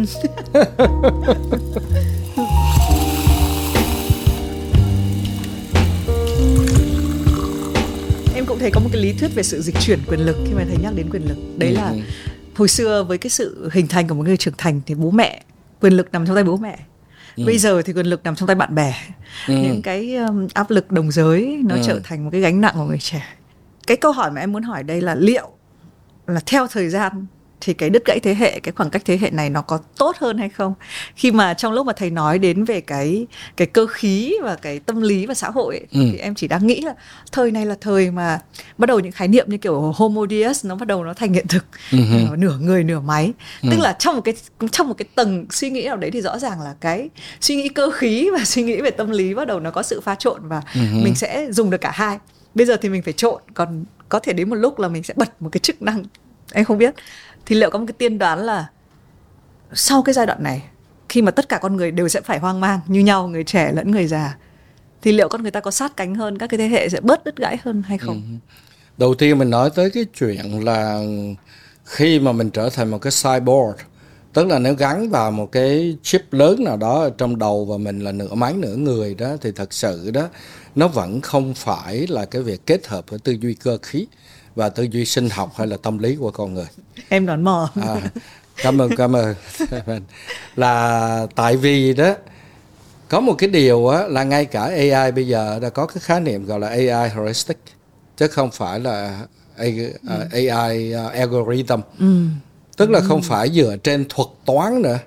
em 8.36 8.46
cũng 8.46 8.60
thấy 8.60 8.72
có 8.72 8.80
một 8.80 8.90
cái 8.94 9.02
lý 9.02 9.14
thuyết 9.14 9.36
về 9.36 9.44
sự 9.44 9.62
dịch 9.62 9.76
chuyển 9.80 10.00
quyền 10.08 10.20
lực 10.20 10.38
khi 10.48 10.54
mà 10.54 10.66
thầy 10.68 10.78
nhắc 10.78 10.94
đến 10.96 11.10
quyền 11.12 11.28
lực 11.30 11.38
đấy 11.58 11.72
là 11.72 11.90
ừ. 11.90 11.98
hồi 12.56 12.68
xưa 12.68 13.04
với 13.04 13.18
cái 13.18 13.30
sự 13.30 13.70
hình 13.74 13.88
thành 13.88 14.08
của 14.08 14.16
một 14.16 14.24
người 14.24 14.38
trưởng 14.38 14.54
thành 14.58 14.82
thì 14.86 14.96
bố 14.96 15.12
mẹ 15.12 15.44
quyền 15.82 15.94
lực 15.94 16.12
nằm 16.12 16.26
trong 16.26 16.36
tay 16.36 16.44
bố 16.44 16.58
mẹ 16.58 16.80
ừ. 17.36 17.44
bây 17.46 17.58
giờ 17.58 17.82
thì 17.82 17.94
quyền 17.94 18.06
lực 18.06 18.24
nằm 18.24 18.36
trong 18.36 18.48
tay 18.48 18.56
bạn 18.56 18.76
bè 18.76 18.94
ừ. 19.48 19.54
những 19.54 19.82
cái 19.82 20.16
um, 20.16 20.48
áp 20.54 20.72
lực 20.72 20.92
đồng 20.92 21.12
giới 21.12 21.60
nó 21.66 21.76
ừ. 21.76 21.82
trở 21.86 22.00
thành 22.04 22.24
một 22.24 22.30
cái 22.32 22.42
gánh 22.42 22.62
nặng 22.62 22.74
của 22.78 22.86
người 22.86 23.00
trẻ 23.00 23.24
cái 23.88 23.98
câu 23.98 24.12
hỏi 24.12 24.32
mà 24.32 24.42
em 24.42 24.52
muốn 24.52 24.64
hỏi 24.64 24.84
đây 24.84 25.02
là 25.02 25.16
liệu 25.16 25.50
là 26.34 26.42
theo 26.46 26.68
thời 26.68 26.90
gian 26.90 27.26
thì 27.62 27.74
cái 27.74 27.90
đứt 27.90 28.06
gãy 28.06 28.20
thế 28.20 28.36
hệ 28.36 28.60
cái 28.60 28.72
khoảng 28.72 28.90
cách 28.90 29.02
thế 29.06 29.18
hệ 29.22 29.30
này 29.30 29.50
nó 29.50 29.62
có 29.62 29.80
tốt 29.98 30.16
hơn 30.20 30.38
hay 30.38 30.50
không 30.50 30.74
khi 31.16 31.32
mà 31.32 31.54
trong 31.54 31.74
lúc 31.74 31.86
mà 31.86 31.94
thầy 31.94 32.10
nói 32.10 32.40
đến 32.40 32.64
về 32.64 32.82
cái 32.82 33.28
cái 33.58 33.68
cơ 33.68 33.88
khí 33.88 34.34
và 34.44 34.56
cái 34.56 34.80
tâm 34.80 35.02
lý 35.02 35.26
và 35.26 35.34
xã 35.34 35.50
hội 35.50 35.76
ấy, 35.76 35.88
ừ. 35.92 36.10
thì 36.12 36.18
em 36.18 36.36
chỉ 36.36 36.48
đang 36.48 36.68
nghĩ 36.68 36.82
là 36.82 36.94
thời 37.32 37.52
này 37.52 37.66
là 37.66 37.76
thời 37.82 38.12
mà 38.12 38.40
bắt 38.78 38.86
đầu 38.86 39.00
những 39.00 39.12
khái 39.12 39.28
niệm 39.28 39.46
như 39.50 39.58
kiểu 39.58 39.94
homo 39.96 40.26
deus 40.30 40.66
nó 40.66 40.76
bắt 40.76 40.88
đầu 40.88 41.04
nó 41.04 41.14
thành 41.14 41.34
hiện 41.34 41.48
thực 41.48 41.66
ừ. 41.92 41.98
nửa 42.38 42.58
người 42.58 42.84
nửa 42.84 43.00
máy 43.00 43.34
ừ. 43.62 43.70
tức 43.72 43.80
là 43.80 43.96
trong 44.00 44.16
một 44.16 44.22
cái 44.22 44.34
trong 44.72 44.88
một 44.88 44.96
cái 44.98 45.06
tầng 45.16 45.46
suy 45.50 45.70
nghĩ 45.70 45.86
nào 45.86 45.98
đấy 45.98 46.12
thì 46.12 46.22
rõ 46.22 46.40
ràng 46.40 46.62
là 46.62 46.76
cái 46.82 47.10
suy 47.42 47.56
nghĩ 47.56 47.70
cơ 47.70 47.90
khí 47.90 48.30
và 48.38 48.46
suy 48.46 48.64
nghĩ 48.64 48.82
về 48.82 48.92
tâm 48.92 49.10
lý 49.10 49.34
bắt 49.34 49.48
đầu 49.48 49.60
nó 49.60 49.72
có 49.72 49.84
sự 49.84 50.02
pha 50.02 50.16
trộn 50.16 50.40
và 50.48 50.62
ừ. 50.76 50.82
mình 50.94 51.16
sẽ 51.16 51.48
dùng 51.52 51.70
được 51.70 51.82
cả 51.82 51.92
hai 51.94 52.18
bây 52.56 52.66
giờ 52.66 52.78
thì 52.82 52.90
mình 52.90 53.02
phải 53.02 53.14
trộn 53.14 53.42
còn 53.54 53.86
có 54.10 54.20
thể 54.20 54.34
đến 54.34 54.50
một 54.50 54.56
lúc 54.56 54.80
là 54.80 54.88
mình 54.88 55.04
sẽ 55.04 55.14
bật 55.18 55.42
một 55.42 55.50
cái 55.52 55.60
chức 55.60 55.82
năng, 55.82 56.04
em 56.54 56.66
không 56.66 56.78
biết 56.78 56.94
thì 57.46 57.56
liệu 57.56 57.70
có 57.70 57.80
một 57.80 57.86
cái 57.88 57.96
tiên 57.98 58.18
đoán 58.18 58.40
là 58.40 58.70
sau 59.74 60.02
cái 60.02 60.14
giai 60.14 60.26
đoạn 60.26 60.44
này, 60.44 60.64
khi 61.10 61.22
mà 61.22 61.32
tất 61.32 61.50
cả 61.50 61.60
con 61.62 61.76
người 61.76 61.92
đều 61.92 62.08
sẽ 62.08 62.22
phải 62.22 62.40
hoang 62.40 62.60
mang, 62.60 62.80
như 62.88 63.00
nhau, 63.00 63.28
người 63.28 63.44
trẻ 63.44 63.72
lẫn 63.72 63.92
người 63.92 64.08
già, 64.08 64.38
thì 65.02 65.12
liệu 65.12 65.30
con 65.30 65.42
người 65.42 65.52
ta 65.52 65.60
có 65.60 65.72
sát 65.72 65.98
cánh 65.98 66.16
hơn, 66.16 66.38
các 66.38 66.48
cái 66.48 66.58
thế 66.58 66.68
hệ 66.68 66.90
sẽ 66.90 67.02
bớt 67.02 67.24
đứt 67.24 67.36
gãy 67.36 67.58
hơn 67.64 67.82
hay 67.82 67.98
không 67.98 68.22
ừ. 68.30 68.54
đầu 68.98 69.16
tiên 69.16 69.38
mình 69.38 69.50
nói 69.50 69.70
tới 69.76 69.90
cái 69.90 70.06
chuyện 70.20 70.66
là 70.66 71.02
khi 71.86 72.20
mà 72.20 72.32
mình 72.32 72.50
trở 72.50 72.70
thành 72.70 72.92
một 72.92 73.02
cái 73.02 73.12
cyborg, 73.24 73.78
tức 74.34 74.48
là 74.48 74.60
nếu 74.60 74.74
gắn 74.74 75.10
vào 75.10 75.32
một 75.32 75.52
cái 75.52 75.98
chip 76.04 76.34
lớn 76.34 76.64
nào 76.64 76.78
đó 76.78 77.10
trong 77.18 77.40
đầu 77.40 77.66
và 77.66 77.78
mình 77.78 78.00
là 78.00 78.12
nửa 78.12 78.34
máy, 78.34 78.54
nửa 78.54 78.76
người 78.76 79.16
đó, 79.16 79.36
thì 79.42 79.52
thật 79.52 79.74
sự 79.74 80.12
đó 80.12 80.30
nó 80.76 80.88
vẫn 80.88 81.22
không 81.22 81.54
phải 81.54 82.08
là 82.08 82.26
cái 82.26 82.42
việc 82.42 82.66
kết 82.66 82.88
hợp 82.88 83.06
với 83.10 83.20
tư 83.20 83.36
duy 83.42 83.54
cơ 83.54 83.78
khí 83.82 84.06
và 84.56 84.70
tư 84.70 84.84
duy 84.84 85.06
sinh 85.06 85.30
học 85.30 85.54
hay 85.56 85.68
là 85.68 85.78
tâm 85.78 85.98
lý 85.98 86.16
của 86.16 86.32
con 86.32 86.54
người 86.54 86.68
em 87.10 87.26
đoán 87.26 87.44
mò 87.44 87.70
à, 87.82 88.02
cảm 88.58 88.82
ơn 88.82 88.96
cảm 88.96 89.16
ơn 89.16 89.36
là 90.56 91.28
tại 91.36 91.58
vì 91.58 91.94
đó 91.94 92.16
có 93.10 93.20
một 93.20 93.34
cái 93.38 93.50
điều 93.50 93.88
á, 93.88 94.08
là 94.08 94.24
ngay 94.24 94.46
cả 94.46 94.62
AI 94.62 95.12
bây 95.12 95.28
giờ 95.28 95.60
đã 95.62 95.70
có 95.70 95.86
cái 95.86 95.98
khái 96.02 96.20
niệm 96.20 96.46
gọi 96.46 96.60
là 96.60 96.68
AI 96.68 97.10
heuristic 97.10 97.58
chứ 98.18 98.28
không 98.28 98.52
phải 98.52 98.80
là 98.80 99.26
AI, 99.58 99.94
ừ. 100.10 100.50
AI 100.50 100.96
uh, 101.06 101.14
algorithm 101.14 101.82
ừ. 102.00 102.26
tức 102.78 102.90
là 102.90 103.00
ừ. 103.00 103.06
không 103.08 103.22
phải 103.22 103.50
dựa 103.50 103.76
trên 103.84 104.06
thuật 104.10 104.28
toán 104.46 104.82
nữa 104.82 105.00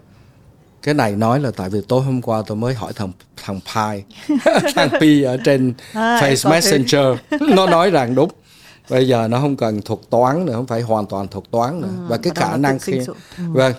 cái 0.83 0.95
này 0.95 1.17
nói 1.17 1.41
là 1.41 1.51
tại 1.51 1.71
vì 1.71 1.81
tối 1.89 2.03
hôm 2.03 2.23
qua 2.23 2.43
tôi 2.47 2.57
mới 2.57 2.75
hỏi 2.75 2.93
thằng 2.93 3.13
thằng 3.45 3.61
Pi 3.75 4.03
thằng 4.75 4.89
Pi 5.01 5.23
ở 5.23 5.37
trên 5.45 5.75
à, 5.93 6.21
Face 6.21 6.51
Messenger. 6.51 7.19
Nó 7.41 7.67
nói 7.71 7.91
rằng 7.91 8.15
đúng 8.15 8.31
bây 8.91 9.09
giờ 9.09 9.29
nó 9.29 9.41
không 9.41 9.57
cần 9.57 9.83
thuật 9.83 10.01
toán 10.11 10.47
nữa 10.47 10.53
không 10.53 10.67
phải 10.67 10.81
hoàn 10.81 11.07
toàn 11.07 11.29
thuật 11.29 11.45
toán 11.51 11.81
nữa. 11.81 11.89
Ừ, 11.99 12.07
và 12.09 12.17
cái 12.17 12.33
khả 12.37 12.57
năng 12.57 12.79
khi 12.79 12.99
ừ. 13.39 13.45
vâng 13.49 13.73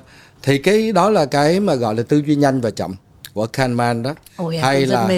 thì 0.43 0.57
cái 0.57 0.91
đó 0.91 1.09
là 1.09 1.25
cái 1.25 1.59
mà 1.59 1.75
gọi 1.75 1.95
là 1.95 2.03
tư 2.03 2.23
duy 2.25 2.35
nhanh 2.35 2.61
và 2.61 2.69
chậm 2.69 2.95
của 3.33 3.47
Kahneman 3.47 4.03
đó. 4.03 4.15
Ôi, 4.37 4.57
hay 4.57 4.85
là 4.85 5.09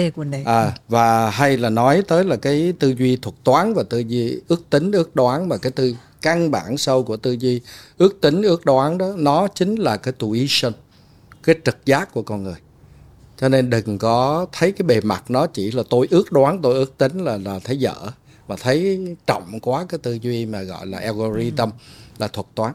à, 0.44 0.72
và 0.88 1.30
hay 1.30 1.56
là 1.56 1.70
nói 1.70 2.02
tới 2.08 2.24
là 2.24 2.36
cái 2.36 2.72
tư 2.78 2.94
duy 2.98 3.16
thuật 3.16 3.34
toán 3.44 3.74
và 3.74 3.82
tư 3.90 3.98
duy 3.98 4.40
ước 4.48 4.70
tính 4.70 4.92
ước 4.92 5.16
đoán 5.16 5.48
và 5.48 5.56
cái 5.56 5.72
tư 5.72 5.94
căn 6.22 6.50
bản 6.50 6.78
sâu 6.78 7.02
của 7.02 7.16
tư 7.16 7.32
duy 7.32 7.60
ước 7.98 8.20
tính 8.20 8.42
ước 8.42 8.64
đoán 8.64 8.98
đó 8.98 9.12
nó 9.16 9.48
chính 9.54 9.74
là 9.74 9.96
cái 9.96 10.12
tuition 10.12 10.72
cái 11.46 11.56
trực 11.64 11.86
giác 11.86 12.12
của 12.12 12.22
con 12.22 12.42
người. 12.42 12.56
Cho 13.38 13.48
nên 13.48 13.70
đừng 13.70 13.98
có 13.98 14.46
thấy 14.52 14.72
cái 14.72 14.86
bề 14.86 15.00
mặt 15.00 15.24
nó 15.28 15.46
chỉ 15.46 15.70
là 15.70 15.82
tôi 15.90 16.08
ước 16.10 16.32
đoán 16.32 16.62
tôi 16.62 16.74
ước 16.74 16.98
tính 16.98 17.24
là 17.24 17.36
là 17.36 17.58
thấy 17.64 17.76
dở 17.76 17.94
mà 18.48 18.56
thấy 18.56 19.06
trọng 19.26 19.60
quá 19.62 19.86
cái 19.88 19.98
tư 20.02 20.18
duy 20.22 20.46
mà 20.46 20.62
gọi 20.62 20.86
là 20.86 20.98
algorithm 20.98 21.60
ừ. 21.60 21.66
là 22.18 22.28
thuật 22.28 22.46
toán. 22.54 22.72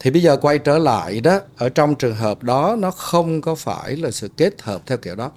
Thì 0.00 0.10
bây 0.10 0.22
giờ 0.22 0.36
quay 0.36 0.58
trở 0.58 0.78
lại 0.78 1.20
đó 1.20 1.40
ở 1.56 1.68
trong 1.68 1.94
trường 1.94 2.14
hợp 2.14 2.42
đó 2.42 2.76
nó 2.78 2.90
không 2.90 3.40
có 3.40 3.54
phải 3.54 3.96
là 3.96 4.10
sự 4.10 4.28
kết 4.36 4.62
hợp 4.62 4.82
theo 4.86 4.98
kiểu 4.98 5.14
đó. 5.14 5.30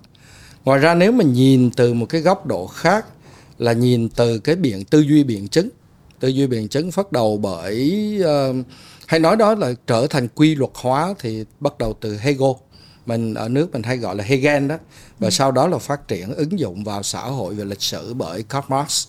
Ngoài 0.65 0.79
ra 0.79 0.95
nếu 0.95 1.11
mà 1.11 1.23
nhìn 1.23 1.71
từ 1.71 1.93
một 1.93 2.05
cái 2.09 2.21
góc 2.21 2.45
độ 2.45 2.67
khác 2.67 3.05
là 3.57 3.73
nhìn 3.73 4.09
từ 4.09 4.39
cái 4.39 4.55
biện 4.55 4.85
tư 4.85 4.99
duy 4.99 5.23
biện 5.23 5.47
chứng. 5.47 5.69
Tư 6.19 6.27
duy 6.27 6.47
biện 6.47 6.67
chứng 6.67 6.89
bắt 6.97 7.11
đầu 7.11 7.37
bởi 7.37 8.19
uh, 8.21 8.55
hay 9.13 9.19
nói 9.19 9.35
đó 9.35 9.55
là 9.55 9.73
trở 9.87 10.07
thành 10.07 10.27
quy 10.35 10.55
luật 10.55 10.71
hóa 10.73 11.13
thì 11.19 11.45
bắt 11.59 11.77
đầu 11.77 11.93
từ 12.01 12.17
Hegel. 12.17 12.51
Mình 13.05 13.33
ở 13.33 13.49
nước 13.49 13.71
mình 13.73 13.83
hay 13.83 13.97
gọi 13.97 14.15
là 14.15 14.23
Hegel 14.23 14.67
đó. 14.67 14.77
Và 15.19 15.27
ừ. 15.27 15.29
sau 15.29 15.51
đó 15.51 15.67
là 15.67 15.77
phát 15.77 16.07
triển 16.07 16.33
ứng 16.35 16.59
dụng 16.59 16.83
vào 16.83 17.03
xã 17.03 17.21
hội 17.21 17.53
và 17.53 17.63
lịch 17.63 17.81
sử 17.81 18.13
bởi 18.13 18.43
Karl 18.43 18.65
Marx. 18.67 19.07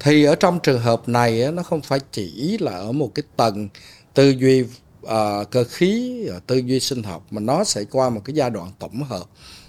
Thì 0.00 0.24
ở 0.24 0.34
trong 0.34 0.60
trường 0.60 0.80
hợp 0.80 1.08
này 1.08 1.52
nó 1.52 1.62
không 1.62 1.80
phải 1.80 2.00
chỉ 2.12 2.58
là 2.60 2.72
ở 2.72 2.92
một 2.92 3.10
cái 3.14 3.22
tầng 3.36 3.68
tư 4.14 4.30
duy 4.30 4.62
uh, 4.62 5.50
cơ 5.50 5.64
khí 5.64 6.22
tư 6.46 6.56
duy 6.56 6.80
sinh 6.80 7.02
học 7.02 7.26
mà 7.30 7.40
nó 7.40 7.64
sẽ 7.64 7.84
qua 7.90 8.10
một 8.10 8.20
cái 8.24 8.34
giai 8.34 8.50
đoạn 8.50 8.70
tổng 8.78 9.02
hợp 9.02 9.24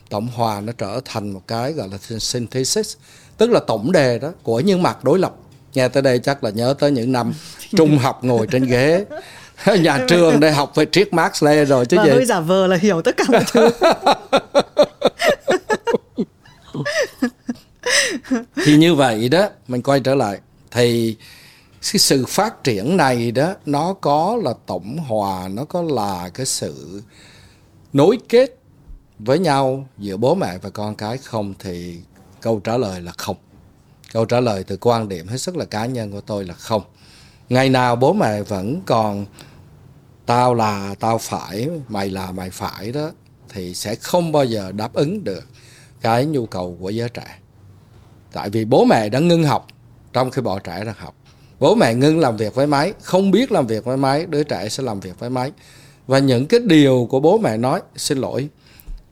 tổng 0.09 0.27
hòa 0.27 0.61
nó 0.61 0.73
trở 0.77 1.01
thành 1.05 1.31
một 1.31 1.41
cái 1.47 1.73
gọi 1.73 1.89
là 1.89 1.97
synthesis 2.19 2.95
tức 3.37 3.49
là 3.49 3.59
tổng 3.67 3.91
đề 3.91 4.19
đó 4.19 4.31
của 4.43 4.59
những 4.59 4.83
mặt 4.83 5.03
đối 5.03 5.19
lập. 5.19 5.35
Nghe 5.73 5.87
tới 5.87 6.03
đây 6.03 6.19
chắc 6.19 6.43
là 6.43 6.49
nhớ 6.49 6.75
tới 6.79 6.91
những 6.91 7.11
năm 7.11 7.33
trung 7.77 7.97
học 7.97 8.23
ngồi 8.23 8.47
trên 8.47 8.63
ghế 8.63 9.05
nhà 9.79 10.05
trường 10.07 10.39
đây 10.39 10.51
học 10.51 10.71
về 10.75 10.85
triết 10.91 11.13
Marx 11.13 11.43
Lê 11.43 11.65
rồi 11.65 11.85
chứ 11.85 11.97
Và 11.97 12.03
gì? 12.05 12.09
hơi 12.11 12.25
giả 12.25 12.39
vờ 12.39 12.67
là 12.67 12.75
hiểu 12.75 13.01
tất 13.01 13.17
cả 13.17 13.23
mọi 13.31 13.43
thứ. 13.51 13.69
Thì 18.65 18.77
như 18.77 18.95
vậy 18.95 19.29
đó 19.29 19.49
mình 19.67 19.81
quay 19.81 19.99
trở 19.99 20.15
lại. 20.15 20.39
Thì 20.71 21.15
cái 21.81 21.99
sự 21.99 22.25
phát 22.27 22.63
triển 22.63 22.97
này 22.97 23.31
đó 23.31 23.53
nó 23.65 23.93
có 23.93 24.39
là 24.43 24.53
tổng 24.65 24.97
hòa 24.97 25.47
nó 25.47 25.65
có 25.65 25.81
là 25.81 26.29
cái 26.33 26.45
sự 26.45 27.01
nối 27.93 28.17
kết 28.29 28.57
với 29.19 29.39
nhau 29.39 29.87
giữa 29.97 30.17
bố 30.17 30.35
mẹ 30.35 30.57
và 30.61 30.69
con 30.69 30.95
cái. 30.95 31.17
Không 31.17 31.53
thì 31.59 31.99
câu 32.41 32.59
trả 32.59 32.77
lời 32.77 33.01
là 33.01 33.11
không. 33.17 33.35
Câu 34.13 34.25
trả 34.25 34.39
lời 34.39 34.63
từ 34.63 34.77
quan 34.81 35.09
điểm 35.09 35.27
hết 35.27 35.37
sức 35.37 35.57
là 35.57 35.65
cá 35.65 35.85
nhân 35.85 36.11
của 36.11 36.21
tôi 36.21 36.45
là 36.45 36.53
không 36.53 36.81
ngày 37.49 37.69
nào 37.69 37.95
bố 37.95 38.13
mẹ 38.13 38.41
vẫn 38.41 38.81
còn 38.85 39.25
tao 40.25 40.53
là 40.53 40.95
tao 40.99 41.17
phải 41.17 41.69
mày 41.87 42.09
là 42.09 42.31
mày 42.31 42.49
phải 42.49 42.91
đó 42.91 43.11
thì 43.49 43.73
sẽ 43.73 43.95
không 43.95 44.31
bao 44.31 44.45
giờ 44.45 44.71
đáp 44.71 44.93
ứng 44.93 45.23
được 45.23 45.43
cái 46.01 46.25
nhu 46.25 46.45
cầu 46.45 46.77
của 46.79 46.89
giới 46.89 47.09
trẻ. 47.09 47.39
Tại 48.33 48.49
vì 48.49 48.65
bố 48.65 48.85
mẹ 48.85 49.09
đã 49.09 49.19
ngưng 49.19 49.43
học 49.43 49.67
trong 50.13 50.31
khi 50.31 50.41
bọn 50.41 50.59
trẻ 50.63 50.83
đang 50.85 50.95
học. 50.97 51.15
Bố 51.59 51.75
mẹ 51.75 51.93
ngưng 51.93 52.19
làm 52.19 52.37
việc 52.37 52.55
với 52.55 52.67
máy 52.67 52.93
không 53.01 53.31
biết 53.31 53.51
làm 53.51 53.67
việc 53.67 53.85
với 53.85 53.97
máy 53.97 54.25
đứa 54.25 54.43
trẻ 54.43 54.69
sẽ 54.69 54.83
làm 54.83 54.99
việc 54.99 55.19
với 55.19 55.29
máy. 55.29 55.51
Và 56.07 56.19
những 56.19 56.45
cái 56.45 56.59
điều 56.59 57.07
của 57.09 57.19
bố 57.19 57.37
mẹ 57.37 57.57
nói 57.57 57.81
xin 57.95 58.17
lỗi 58.17 58.49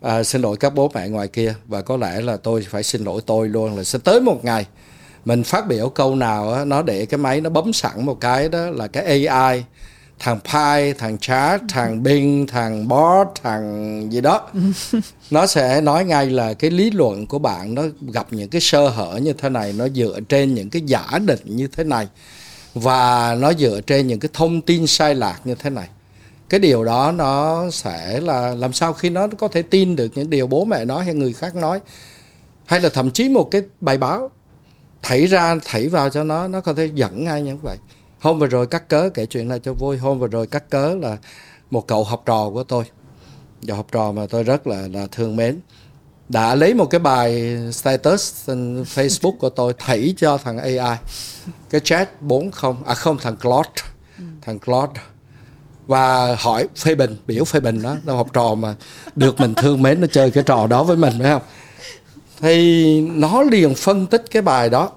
à, 0.02 0.24
xin 0.24 0.42
lỗi 0.42 0.58
các 0.58 0.76
bố 0.76 0.92
mẹ 0.94 1.10
ngoài 1.10 1.28
kia 1.28 1.56
và 1.68 1.82
có 1.82 1.98
lẽ 1.98 2.22
là 2.22 2.38
tôi 2.38 2.66
phải 2.70 2.84
xin 2.84 3.04
lỗi 3.04 3.22
tôi 3.26 3.50
luôn 3.50 3.78
là 3.78 3.84
sẽ 3.84 4.00
tới 4.04 4.22
một 4.22 4.46
ngày 4.46 4.66
mình 5.26 5.44
phát 5.44 5.68
biểu 5.68 5.90
câu 5.90 6.16
nào 6.16 6.54
á, 6.54 6.66
nó 6.66 6.82
để 6.82 7.06
cái 7.06 7.18
máy 7.18 7.42
nó 7.42 7.50
bấm 7.50 7.74
sẵn 7.74 8.06
một 8.06 8.20
cái 8.20 8.50
đó 8.50 8.60
là 8.60 8.88
cái 8.88 9.28
AI 9.28 9.64
thằng 10.20 10.40
Pi, 10.40 10.94
thằng 10.94 11.18
Chat, 11.18 11.62
thằng 11.70 12.04
Bing, 12.04 12.48
thằng 12.48 12.88
Bot, 12.88 13.28
thằng 13.44 14.08
gì 14.12 14.22
đó. 14.22 14.50
Nó 15.32 15.48
sẽ 15.48 15.82
nói 15.82 16.06
ngay 16.06 16.30
là 16.30 16.54
cái 16.54 16.72
lý 16.72 16.92
luận 16.92 17.28
của 17.28 17.40
bạn 17.40 17.76
nó 17.76 17.84
gặp 18.14 18.28
những 18.32 18.50
cái 18.50 18.62
sơ 18.62 18.90
hở 18.90 19.20
như 19.22 19.34
thế 19.34 19.50
này 19.50 19.74
nó 19.78 19.88
dựa 19.88 20.20
trên 20.30 20.54
những 20.54 20.70
cái 20.70 20.82
giả 20.82 21.20
định 21.26 21.42
như 21.46 21.68
thế 21.68 21.84
này 21.84 22.08
và 22.74 23.36
nó 23.40 23.54
dựa 23.54 23.82
trên 23.82 24.08
những 24.08 24.20
cái 24.20 24.30
thông 24.34 24.62
tin 24.62 24.88
sai 24.88 25.16
lạc 25.16 25.40
như 25.44 25.56
thế 25.56 25.70
này. 25.70 25.88
Cái 26.50 26.60
điều 26.60 26.84
đó 26.84 27.12
nó 27.12 27.64
sẽ 27.72 28.20
là 28.20 28.56
làm 28.56 28.74
sao 28.74 28.94
khi 28.94 29.10
nó 29.10 29.28
có 29.38 29.48
thể 29.48 29.62
tin 29.62 29.96
được 29.96 30.12
những 30.16 30.30
điều 30.30 30.48
bố 30.48 30.66
mẹ 30.66 30.86
nói 30.86 31.06
hay 31.06 31.14
người 31.14 31.34
khác 31.34 31.56
nói 31.56 31.80
hay 32.66 32.80
là 32.80 32.90
thậm 32.90 33.12
chí 33.12 33.30
một 33.30 33.52
cái 33.52 33.62
bài 33.82 33.98
báo 33.98 34.32
thảy 35.04 35.26
ra, 35.26 35.56
thảy 35.66 35.88
vào 35.88 36.10
cho 36.10 36.24
nó 36.24 36.48
nó 36.48 36.62
có 36.62 36.74
thể 36.74 36.90
dẫn 36.94 37.24
ngay 37.24 37.42
như 37.42 37.56
vậy. 37.56 37.78
Hôm 38.20 38.40
vừa 38.40 38.48
rồi 38.48 38.68
cắt 38.68 38.90
cớ, 38.90 39.10
kể 39.14 39.26
chuyện 39.26 39.48
này 39.48 39.60
cho 39.60 39.74
vui. 39.74 39.98
Hôm 39.98 40.20
vừa 40.20 40.28
rồi 40.28 40.48
cắt 40.48 40.70
cớ 40.70 40.96
là 41.02 41.18
một 41.72 41.88
cậu 41.88 42.04
học 42.04 42.24
trò 42.26 42.50
của 42.54 42.64
tôi. 42.64 42.84
Và 43.62 43.76
học 43.76 43.88
trò 43.92 44.12
mà 44.12 44.26
tôi 44.30 44.44
rất 44.44 44.68
là 44.68 44.88
là 44.94 45.08
thương 45.12 45.36
mến. 45.36 45.60
Đã 46.30 46.56
lấy 46.56 46.74
một 46.74 46.86
cái 46.86 47.00
bài 47.00 47.58
status 47.72 48.48
trên 48.48 48.84
Facebook 48.84 49.38
của 49.38 49.50
tôi 49.50 49.74
thảy 49.78 50.14
cho 50.18 50.38
thằng 50.38 50.58
AI 50.58 50.98
cái 51.70 51.82
chat 51.84 52.22
40 52.22 52.74
à 52.86 52.94
không, 52.94 53.18
thằng 53.18 53.38
Claude. 53.38 53.70
Thằng 54.42 54.60
Claude. 54.60 55.02
Và 55.88 56.36
hỏi 56.40 56.68
phê 56.76 56.96
bình, 56.96 57.18
biểu 57.28 57.44
phê 57.44 57.60
bình 57.60 57.82
đó. 57.82 57.96
Đâu 58.04 58.18
học 58.18 58.28
trò 58.34 58.56
mà 58.56 58.76
được 59.16 59.40
mình 59.40 59.54
thương 59.54 59.82
mến, 59.82 60.02
nó 60.02 60.08
chơi 60.12 60.32
cái 60.32 60.44
trò 60.44 60.68
đó 60.68 60.84
với 60.84 60.98
mình, 60.98 61.14
phải 61.20 61.32
không? 61.32 61.42
Thì 62.44 63.02
nó 63.02 63.44
liền 63.44 63.76
phân 63.76 64.08
tích 64.08 64.26
cái 64.32 64.42
bài 64.42 64.70
đó. 64.70 64.92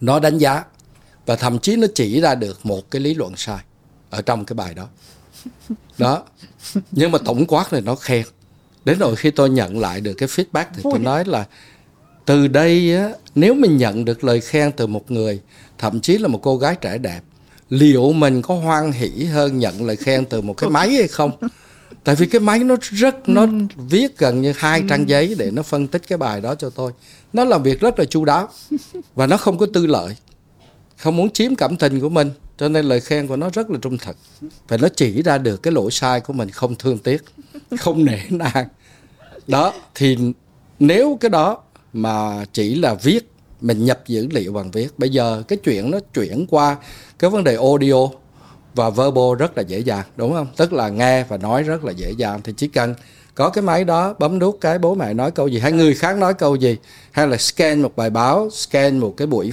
Nó 0.00 0.20
đánh 0.20 0.38
giá. 0.38 0.64
Và 1.26 1.36
thậm 1.36 1.58
chí 1.58 1.76
nó 1.76 1.86
chỉ 1.94 2.20
ra 2.20 2.34
được 2.34 2.66
một 2.66 2.90
cái 2.90 3.00
lý 3.00 3.14
luận 3.14 3.32
sai 3.36 3.58
ở 4.10 4.22
trong 4.22 4.44
cái 4.44 4.54
bài 4.54 4.74
đó. 4.74 4.86
Đó. 5.98 6.22
Nhưng 6.90 7.10
mà 7.10 7.18
tổng 7.24 7.46
quát 7.46 7.72
này 7.72 7.80
nó 7.80 7.94
khen. 7.94 8.24
Đến 8.84 8.98
rồi 8.98 9.16
khi 9.16 9.30
tôi 9.30 9.50
nhận 9.50 9.78
lại 9.78 10.00
được 10.00 10.14
cái 10.14 10.28
feedback 10.28 10.64
thì 10.74 10.82
tôi 10.84 10.98
nói 10.98 11.24
là 11.24 11.44
từ 12.24 12.48
đây 12.48 12.96
á, 12.96 13.10
nếu 13.34 13.54
mình 13.54 13.76
nhận 13.76 14.04
được 14.04 14.24
lời 14.24 14.40
khen 14.40 14.72
từ 14.72 14.86
một 14.86 15.10
người 15.10 15.40
thậm 15.78 16.00
chí 16.00 16.18
là 16.18 16.28
một 16.28 16.38
cô 16.42 16.56
gái 16.56 16.76
trẻ 16.80 16.98
đẹp 16.98 17.20
liệu 17.68 18.12
mình 18.12 18.42
có 18.42 18.54
hoan 18.54 18.92
hỷ 18.92 19.24
hơn 19.24 19.58
nhận 19.58 19.86
lời 19.86 19.96
khen 19.96 20.24
từ 20.24 20.40
một 20.40 20.54
cái 20.56 20.70
máy 20.70 20.90
hay 20.90 21.08
không 21.08 21.30
tại 22.04 22.14
vì 22.14 22.26
cái 22.26 22.40
máy 22.40 22.58
nó 22.58 22.76
rất 22.80 23.28
nó 23.28 23.46
viết 23.76 24.18
gần 24.18 24.42
như 24.42 24.52
hai 24.56 24.82
trang 24.88 25.08
giấy 25.08 25.34
để 25.38 25.50
nó 25.50 25.62
phân 25.62 25.86
tích 25.86 26.02
cái 26.08 26.18
bài 26.18 26.40
đó 26.40 26.54
cho 26.54 26.70
tôi. 26.70 26.92
Nó 27.32 27.44
làm 27.44 27.62
việc 27.62 27.80
rất 27.80 27.98
là 27.98 28.04
chu 28.04 28.24
đáo 28.24 28.48
và 29.14 29.26
nó 29.26 29.36
không 29.36 29.58
có 29.58 29.66
tư 29.74 29.86
lợi 29.86 30.16
không 30.96 31.16
muốn 31.16 31.30
chiếm 31.30 31.54
cảm 31.54 31.76
tình 31.76 32.00
của 32.00 32.08
mình. 32.08 32.30
Cho 32.56 32.68
nên 32.68 32.84
lời 32.84 33.00
khen 33.00 33.26
của 33.26 33.36
nó 33.36 33.50
rất 33.52 33.70
là 33.70 33.78
trung 33.82 33.98
thực 33.98 34.16
và 34.68 34.76
nó 34.76 34.88
chỉ 34.96 35.22
ra 35.22 35.38
được 35.38 35.62
cái 35.62 35.72
lỗi 35.72 35.90
sai 35.90 36.20
của 36.20 36.32
mình 36.32 36.50
không 36.50 36.74
thương 36.74 36.98
tiếc 36.98 37.24
không 37.78 38.04
nể 38.04 38.18
nang. 38.30 38.68
Đó 39.46 39.72
thì 39.94 40.18
nếu 40.78 41.18
cái 41.20 41.30
đó 41.30 41.62
mà 41.92 42.44
chỉ 42.52 42.74
là 42.74 42.94
viết 42.94 43.30
mình 43.60 43.84
nhập 43.84 44.02
dữ 44.06 44.28
liệu 44.30 44.52
bằng 44.52 44.70
viết 44.70 44.98
bây 44.98 45.10
giờ 45.10 45.42
cái 45.48 45.58
chuyện 45.64 45.90
nó 45.90 45.98
chuyển 46.14 46.46
qua 46.50 46.76
cái 47.18 47.30
vấn 47.30 47.44
đề 47.44 47.56
audio 47.56 48.08
và 48.74 48.90
verbal 48.90 49.34
rất 49.38 49.56
là 49.56 49.62
dễ 49.62 49.78
dàng 49.78 50.04
đúng 50.16 50.32
không? 50.32 50.46
Tức 50.56 50.72
là 50.72 50.88
nghe 50.88 51.24
và 51.24 51.36
nói 51.36 51.62
rất 51.62 51.84
là 51.84 51.92
dễ 51.92 52.10
dàng. 52.10 52.40
Thì 52.44 52.52
chỉ 52.56 52.68
cần 52.68 52.94
có 53.34 53.50
cái 53.50 53.62
máy 53.62 53.84
đó 53.84 54.14
bấm 54.18 54.38
nút 54.38 54.58
cái 54.60 54.78
bố 54.78 54.94
mẹ 54.94 55.14
nói 55.14 55.30
câu 55.30 55.48
gì 55.48 55.58
hay 55.58 55.72
người 55.72 55.94
khác 55.94 56.18
nói 56.18 56.34
câu 56.34 56.56
gì 56.56 56.76
hay 57.10 57.26
là 57.26 57.36
scan 57.36 57.82
một 57.82 57.96
bài 57.96 58.10
báo 58.10 58.50
scan 58.50 58.98
một 58.98 59.14
cái 59.16 59.26
buổi 59.26 59.52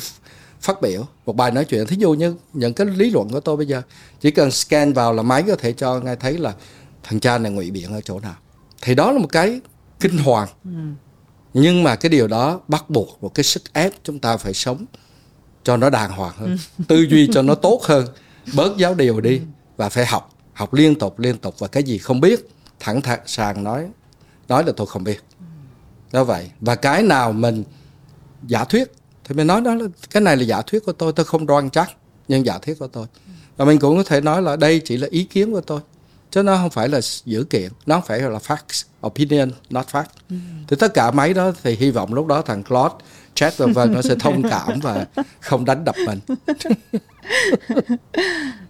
phát 0.61 0.81
biểu 0.81 1.05
một 1.25 1.35
bài 1.35 1.51
nói 1.51 1.65
chuyện. 1.65 1.87
Thí 1.87 1.95
dụ 1.99 2.13
như 2.13 2.35
những 2.53 2.73
cái 2.73 2.87
lý 2.87 3.09
luận 3.09 3.29
của 3.29 3.39
tôi 3.39 3.57
bây 3.57 3.65
giờ 3.65 3.81
chỉ 4.21 4.31
cần 4.31 4.51
scan 4.51 4.93
vào 4.93 5.13
là 5.13 5.23
máy 5.23 5.43
có 5.47 5.55
thể 5.55 5.73
cho 5.73 5.99
ngay 5.99 6.15
thấy 6.15 6.37
là 6.37 6.53
thằng 7.03 7.19
cha 7.19 7.37
này 7.37 7.51
ngụy 7.51 7.71
biện 7.71 7.93
ở 7.93 8.01
chỗ 8.01 8.19
nào. 8.19 8.35
Thì 8.81 8.95
đó 8.95 9.11
là 9.11 9.19
một 9.19 9.29
cái 9.31 9.61
kinh 9.99 10.17
hoàng. 10.17 10.47
Ừ. 10.65 10.71
nhưng 11.53 11.83
mà 11.83 11.95
cái 11.95 12.09
điều 12.09 12.27
đó 12.27 12.59
bắt 12.67 12.89
buộc 12.89 13.17
một 13.21 13.33
cái 13.35 13.43
sức 13.43 13.73
ép 13.73 13.93
chúng 14.03 14.19
ta 14.19 14.37
phải 14.37 14.53
sống 14.53 14.85
cho 15.63 15.77
nó 15.77 15.89
đàng 15.89 16.11
hoàng 16.11 16.33
hơn 16.37 16.49
ừ. 16.77 16.83
tư 16.87 17.05
duy 17.09 17.29
cho 17.33 17.41
nó 17.41 17.55
tốt 17.55 17.81
hơn 17.83 18.07
bớt 18.55 18.77
giáo 18.77 18.95
điều 18.95 19.21
đi 19.21 19.41
và 19.77 19.89
phải 19.89 20.05
học 20.05 20.29
học 20.53 20.73
liên 20.73 20.95
tục 20.95 21.19
liên 21.19 21.37
tục 21.37 21.55
và 21.59 21.67
cái 21.67 21.83
gì 21.83 21.97
không 21.97 22.21
biết 22.21 22.49
thẳng 22.79 23.01
thắn 23.01 23.19
sàng 23.25 23.63
nói 23.63 23.87
nói 24.47 24.63
là 24.63 24.71
tôi 24.77 24.87
không 24.87 25.03
biết. 25.03 25.23
Đó 26.11 26.23
vậy. 26.23 26.51
Và 26.59 26.75
cái 26.75 27.03
nào 27.03 27.31
mình 27.33 27.63
giả 28.47 28.63
thuyết 28.63 28.91
thì 29.23 29.35
mình 29.35 29.47
nói 29.47 29.61
đó 29.61 29.75
là 29.75 29.85
cái 30.09 30.21
này 30.21 30.37
là 30.37 30.43
giả 30.43 30.61
thuyết 30.61 30.85
của 30.85 30.91
tôi 30.91 31.13
tôi 31.13 31.25
không 31.25 31.45
đoan 31.45 31.69
chắc 31.69 31.91
nhưng 32.27 32.45
giả 32.45 32.57
thuyết 32.57 32.79
của 32.79 32.87
tôi. 32.87 33.05
Và 33.57 33.65
mình 33.65 33.79
cũng 33.79 33.97
có 33.97 34.03
thể 34.03 34.21
nói 34.21 34.41
là 34.41 34.55
đây 34.55 34.81
chỉ 34.85 34.97
là 34.97 35.07
ý 35.11 35.23
kiến 35.23 35.51
của 35.51 35.61
tôi 35.61 35.81
chứ 36.31 36.43
nó 36.43 36.57
không 36.57 36.69
phải 36.69 36.89
là 36.89 36.99
dữ 37.25 37.43
kiện 37.43 37.71
nó 37.85 38.01
phải 38.01 38.19
là 38.19 38.39
facts 38.47 38.83
opinion 39.07 39.51
not 39.69 39.85
fact. 39.91 40.03
Ừ. 40.29 40.35
thì 40.67 40.75
tất 40.79 40.93
cả 40.93 41.11
mấy 41.11 41.33
đó 41.33 41.51
thì 41.63 41.75
hy 41.75 41.91
vọng 41.91 42.13
lúc 42.13 42.27
đó 42.27 42.41
thằng 42.41 42.63
Claude 42.63 42.95
chat 43.35 43.57
vân 43.57 43.73
vân 43.73 43.93
nó 43.93 44.01
sẽ 44.01 44.15
thông 44.19 44.43
cảm 44.49 44.79
và 44.79 45.05
không 45.39 45.65
đánh 45.65 45.85
đập 45.85 45.95
mình 46.07 46.19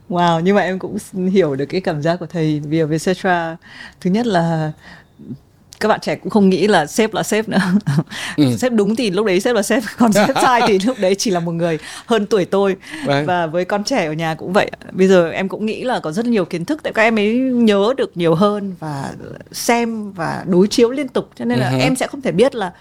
wow 0.10 0.40
nhưng 0.40 0.56
mà 0.56 0.62
em 0.62 0.80
cũng 0.80 0.98
hiểu 1.32 1.56
được 1.56 1.66
cái 1.66 1.82
cảm 1.82 2.02
giác 2.02 2.16
của 2.20 2.26
thầy 2.26 2.60
vì 2.60 2.84
về 2.84 2.98
Cetra 3.00 3.58
thứ 4.02 4.10
nhất 4.10 4.28
là 4.28 4.72
các 5.82 5.88
bạn 5.88 6.00
trẻ 6.00 6.16
cũng 6.16 6.30
không 6.30 6.50
nghĩ 6.50 6.68
là 6.68 6.86
sếp 6.86 7.14
là 7.14 7.24
sếp 7.24 7.50
nữa 7.50 7.58
ừ. 8.38 8.46
sếp 8.58 8.72
đúng 8.72 8.96
thì 8.96 9.12
lúc 9.12 9.26
đấy 9.26 9.40
sếp 9.40 9.56
là 9.56 9.62
sếp 9.62 9.84
còn 9.98 10.14
sếp 10.14 10.36
sai 10.42 10.62
thì 10.68 10.80
lúc 10.80 10.98
đấy 11.00 11.16
chỉ 11.16 11.32
là 11.32 11.40
một 11.40 11.52
người 11.52 11.80
hơn 12.06 12.26
tuổi 12.26 12.46
tôi 12.46 12.76
right. 13.08 13.28
và 13.28 13.48
với 13.48 13.66
con 13.66 13.84
trẻ 13.84 14.06
ở 14.06 14.14
nhà 14.14 14.36
cũng 14.36 14.54
vậy 14.54 14.72
bây 14.92 15.08
giờ 15.08 15.30
em 15.30 15.50
cũng 15.50 15.66
nghĩ 15.66 15.84
là 15.84 16.00
có 16.00 16.12
rất 16.12 16.26
nhiều 16.26 16.46
kiến 16.46 16.66
thức 16.66 16.80
tại 16.84 16.94
các 16.94 17.02
em 17.02 17.20
ấy 17.20 17.36
nhớ 17.40 17.94
được 17.98 18.18
nhiều 18.18 18.36
hơn 18.36 18.76
và 18.80 19.14
xem 19.52 20.12
và 20.12 20.44
đối 20.48 20.68
chiếu 20.68 20.90
liên 20.90 21.08
tục 21.08 21.30
cho 21.36 21.46
nên 21.46 21.60
là 21.60 21.72
uh-huh. 21.72 21.82
em 21.82 21.96
sẽ 21.96 22.08
không 22.08 22.22
thể 22.22 22.32
biết 22.32 22.56
là 22.56 22.72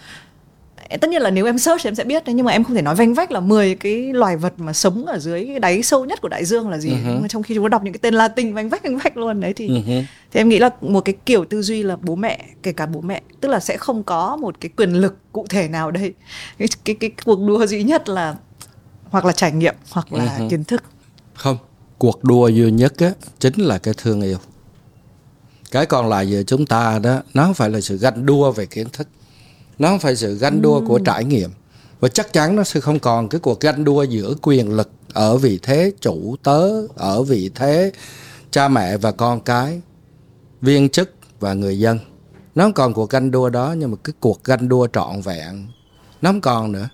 tất 0.96 1.10
nhiên 1.10 1.22
là 1.22 1.30
nếu 1.30 1.46
em 1.46 1.58
search 1.58 1.86
em 1.86 1.94
sẽ 1.94 2.04
biết 2.04 2.24
đấy 2.24 2.34
nhưng 2.34 2.46
mà 2.46 2.52
em 2.52 2.64
không 2.64 2.76
thể 2.76 2.82
nói 2.82 2.94
vanh 2.94 3.14
vách 3.14 3.32
là 3.32 3.40
10 3.40 3.74
cái 3.74 4.12
loài 4.12 4.36
vật 4.36 4.52
mà 4.56 4.72
sống 4.72 5.06
ở 5.06 5.18
dưới 5.18 5.46
cái 5.46 5.60
đáy 5.60 5.82
sâu 5.82 6.04
nhất 6.04 6.20
của 6.20 6.28
đại 6.28 6.44
dương 6.44 6.68
là 6.68 6.78
gì 6.78 6.90
uh-huh. 6.90 7.22
mà 7.22 7.28
trong 7.28 7.42
khi 7.42 7.54
chúng 7.54 7.64
ta 7.64 7.68
đọc 7.68 7.84
những 7.84 7.92
cái 7.92 7.98
tên 8.02 8.14
Latin 8.14 8.54
vanh 8.54 8.68
vách 8.68 8.82
vanh 8.82 8.98
vách 8.98 9.16
luôn 9.16 9.40
đấy 9.40 9.52
thì 9.52 9.68
uh-huh. 9.68 10.02
thì 10.32 10.40
em 10.40 10.48
nghĩ 10.48 10.58
là 10.58 10.70
một 10.80 11.00
cái 11.00 11.14
kiểu 11.26 11.44
tư 11.44 11.62
duy 11.62 11.82
là 11.82 11.96
bố 11.96 12.14
mẹ 12.14 12.46
kể 12.62 12.72
cả 12.72 12.86
bố 12.86 13.00
mẹ 13.00 13.22
tức 13.40 13.48
là 13.48 13.60
sẽ 13.60 13.76
không 13.76 14.02
có 14.02 14.36
một 14.36 14.60
cái 14.60 14.70
quyền 14.76 14.92
lực 14.92 15.16
cụ 15.32 15.46
thể 15.48 15.68
nào 15.68 15.90
đây 15.90 16.12
cái 16.58 16.68
cái 16.84 16.94
cái 16.94 17.10
cuộc 17.24 17.40
đua 17.46 17.66
duy 17.66 17.82
nhất 17.82 18.08
là 18.08 18.36
hoặc 19.10 19.24
là 19.24 19.32
trải 19.32 19.52
nghiệm 19.52 19.74
hoặc 19.90 20.12
là 20.12 20.38
uh-huh. 20.38 20.48
kiến 20.50 20.64
thức 20.64 20.82
không 21.34 21.58
cuộc 21.98 22.24
đua 22.24 22.48
duy 22.48 22.70
nhất 22.70 22.92
á 22.98 23.10
chính 23.38 23.54
là 23.58 23.78
cái 23.78 23.94
thương 23.96 24.20
yêu 24.20 24.38
cái 25.70 25.86
còn 25.86 26.08
lại 26.08 26.30
giờ 26.30 26.42
chúng 26.46 26.66
ta 26.66 26.98
đó 27.02 27.22
nó 27.34 27.44
không 27.44 27.54
phải 27.54 27.70
là 27.70 27.80
sự 27.80 27.98
ganh 27.98 28.26
đua 28.26 28.52
về 28.52 28.66
kiến 28.66 28.86
thức 28.92 29.08
nó 29.80 29.88
không 29.88 29.98
phải 29.98 30.16
sự 30.16 30.38
ganh 30.38 30.62
đua 30.62 30.86
của 30.86 30.98
trải 30.98 31.24
nghiệm. 31.24 31.50
Và 32.00 32.08
chắc 32.08 32.32
chắn 32.32 32.56
nó 32.56 32.64
sẽ 32.64 32.80
không 32.80 32.98
còn 32.98 33.28
cái 33.28 33.40
cuộc 33.40 33.60
ganh 33.60 33.84
đua 33.84 34.02
giữa 34.02 34.34
quyền 34.42 34.76
lực 34.76 34.90
ở 35.12 35.36
vị 35.36 35.58
thế 35.62 35.92
chủ 36.00 36.36
tớ 36.42 36.86
ở 36.96 37.22
vị 37.22 37.50
thế 37.54 37.92
cha 38.50 38.68
mẹ 38.68 38.96
và 38.96 39.12
con 39.12 39.40
cái 39.40 39.80
viên 40.60 40.88
chức 40.88 41.10
và 41.40 41.54
người 41.54 41.78
dân. 41.78 41.98
Nó 42.54 42.64
không 42.64 42.72
còn 42.72 42.94
cuộc 42.94 43.10
ganh 43.10 43.30
đua 43.30 43.48
đó 43.48 43.74
nhưng 43.78 43.90
mà 43.90 43.96
cái 44.04 44.14
cuộc 44.20 44.44
ganh 44.44 44.68
đua 44.68 44.86
trọn 44.86 45.20
vẹn. 45.20 45.66
Nó 46.22 46.30
không 46.30 46.40
còn 46.40 46.72
nữa. 46.72 46.88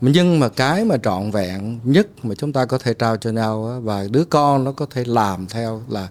Nhưng 0.00 0.40
mà 0.40 0.48
cái 0.48 0.84
mà 0.84 0.96
trọn 1.02 1.30
vẹn 1.30 1.80
nhất 1.84 2.06
mà 2.22 2.34
chúng 2.34 2.52
ta 2.52 2.64
có 2.64 2.78
thể 2.78 2.94
trao 2.94 3.16
cho 3.16 3.30
nhau 3.30 3.80
và 3.82 4.06
đứa 4.10 4.24
con 4.24 4.64
nó 4.64 4.72
có 4.72 4.86
thể 4.90 5.04
làm 5.06 5.46
theo 5.46 5.82
là 5.88 6.08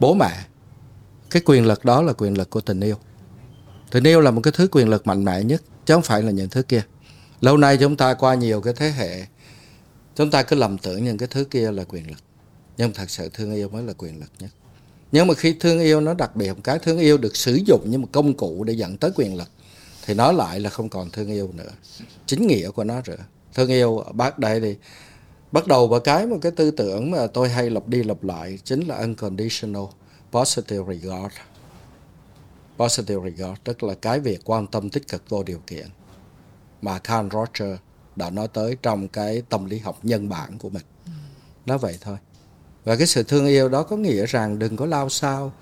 bố 0.00 0.14
mẹ. 0.14 0.44
Cái 1.30 1.42
quyền 1.46 1.66
lực 1.66 1.84
đó 1.84 2.02
là 2.02 2.12
quyền 2.12 2.38
lực 2.38 2.50
của 2.50 2.60
tình 2.60 2.80
yêu 2.80 2.96
tình 3.90 4.04
yêu 4.04 4.20
là 4.20 4.30
một 4.30 4.40
cái 4.40 4.52
thứ 4.56 4.68
quyền 4.72 4.88
lực 4.88 5.06
mạnh 5.06 5.24
mẽ 5.24 5.42
nhất, 5.42 5.62
chứ 5.86 5.94
không 5.94 6.02
phải 6.02 6.22
là 6.22 6.30
những 6.30 6.48
thứ 6.48 6.62
kia. 6.62 6.82
Lâu 7.40 7.56
nay 7.56 7.76
chúng 7.76 7.96
ta 7.96 8.14
qua 8.14 8.34
nhiều 8.34 8.60
cái 8.60 8.74
thế 8.76 8.90
hệ, 8.90 9.26
chúng 10.16 10.30
ta 10.30 10.42
cứ 10.42 10.56
lầm 10.56 10.78
tưởng 10.78 11.04
những 11.04 11.18
cái 11.18 11.28
thứ 11.30 11.44
kia 11.44 11.72
là 11.72 11.84
quyền 11.84 12.08
lực. 12.10 12.18
Nhưng 12.76 12.92
thật 12.92 13.10
sự 13.10 13.28
thương 13.34 13.54
yêu 13.54 13.68
mới 13.68 13.82
là 13.82 13.92
quyền 13.98 14.20
lực 14.20 14.30
nhất. 14.38 14.50
Nhưng 15.12 15.26
mà 15.26 15.34
khi 15.34 15.56
thương 15.60 15.80
yêu 15.80 16.00
nó 16.00 16.14
đặc 16.14 16.36
biệt, 16.36 16.52
một 16.52 16.60
cái 16.64 16.78
thương 16.78 16.98
yêu 16.98 17.18
được 17.18 17.36
sử 17.36 17.54
dụng 17.66 17.90
như 17.90 17.98
một 17.98 18.08
công 18.12 18.34
cụ 18.34 18.64
để 18.64 18.72
dẫn 18.72 18.96
tới 18.96 19.10
quyền 19.14 19.36
lực, 19.36 19.48
thì 20.06 20.14
nó 20.14 20.32
lại 20.32 20.60
là 20.60 20.70
không 20.70 20.88
còn 20.88 21.10
thương 21.10 21.28
yêu 21.28 21.50
nữa. 21.54 21.70
Chính 22.26 22.46
nghĩa 22.46 22.70
của 22.70 22.84
nó 22.84 23.00
rồi. 23.04 23.16
Thương 23.54 23.68
yêu 23.68 24.04
bác 24.12 24.38
đây 24.38 24.60
thì 24.60 24.76
bắt 25.52 25.66
đầu 25.66 25.88
vào 25.88 26.00
cái 26.00 26.26
một 26.26 26.38
cái 26.42 26.52
tư 26.52 26.70
tưởng 26.70 27.10
mà 27.10 27.26
tôi 27.26 27.48
hay 27.48 27.70
lặp 27.70 27.88
đi 27.88 28.02
lặp 28.02 28.24
lại 28.24 28.58
chính 28.64 28.86
là 28.86 28.96
unconditional, 28.96 29.82
positive 30.32 30.94
regard 30.94 31.34
positive 32.76 33.30
regard 33.30 33.60
tức 33.64 33.82
là 33.82 33.94
cái 33.94 34.20
việc 34.20 34.40
quan 34.44 34.66
tâm 34.66 34.90
tích 34.90 35.08
cực 35.08 35.30
vô 35.30 35.42
điều 35.42 35.60
kiện. 35.66 35.86
Mà 36.82 36.98
Carl 36.98 37.28
Roger 37.32 37.78
đã 38.16 38.30
nói 38.30 38.48
tới 38.48 38.76
trong 38.82 39.08
cái 39.08 39.42
tâm 39.48 39.64
lý 39.64 39.78
học 39.78 39.98
nhân 40.02 40.28
bản 40.28 40.58
của 40.58 40.68
mình. 40.68 40.84
Nó 41.66 41.78
vậy 41.78 41.98
thôi. 42.00 42.16
Và 42.84 42.96
cái 42.96 43.06
sự 43.06 43.22
thương 43.22 43.46
yêu 43.46 43.68
đó 43.68 43.82
có 43.82 43.96
nghĩa 43.96 44.26
rằng 44.26 44.58
đừng 44.58 44.76
có 44.76 44.86
lao 44.86 45.08
sao 45.08 45.52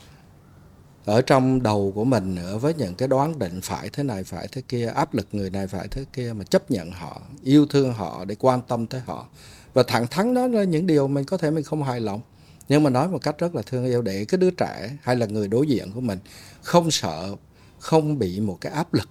ở 1.05 1.23
trong 1.23 1.62
đầu 1.62 1.93
của 1.95 2.05
mình 2.05 2.35
nữa 2.35 2.59
với 2.59 2.75
những 2.75 2.95
cái 2.95 3.09
đoán 3.09 3.39
định 3.39 3.61
phải 3.62 3.89
thế 3.93 4.03
này, 4.03 4.25
phải 4.25 4.49
thế 4.53 4.62
kia, 4.69 4.87
áp 4.87 5.15
lực 5.15 5.29
người 5.33 5.51
này 5.51 5.67
phải 5.67 5.89
thế 5.91 6.05
kia, 6.12 6.33
mà 6.33 6.45
chấp 6.45 6.71
nhận 6.71 6.91
họ, 6.91 7.21
yêu 7.43 7.67
thương 7.67 7.93
họ 7.93 8.25
để 8.25 8.37
quan 8.39 8.61
tâm 8.69 8.87
tới 8.87 9.01
họ. 9.07 9.27
Và 9.75 9.83
thẳng 9.83 10.07
thắn 10.07 10.35
đó 10.35 10.47
là 10.47 10.65
những 10.65 10.87
điều 10.87 11.09
mình 11.09 11.25
có 11.25 11.37
thể 11.37 11.51
mình 11.51 11.65
không 11.65 11.83
hài 11.83 12.01
lòng 12.01 12.21
nhưng 12.69 12.83
mà 12.83 12.91
nói 12.91 13.09
một 13.09 13.19
cách 13.23 13.39
rất 13.39 13.55
là 13.55 13.62
thương 13.62 13.85
yêu 13.85 14.03
để 14.03 14.25
cái 14.25 14.39
đứa 14.39 14.51
trẻ 14.51 14.97
hay 15.03 15.17
là 15.17 15.27
người 15.27 15.49
đối 15.49 15.67
diện 15.67 15.93
của 15.93 16.01
mình 16.01 16.19
không 16.62 16.91
sợ 16.91 17.37
không 17.79 18.19
bị 18.19 18.41
một 18.41 18.59
cái 18.61 18.73
áp 18.73 18.95
lực 18.95 19.09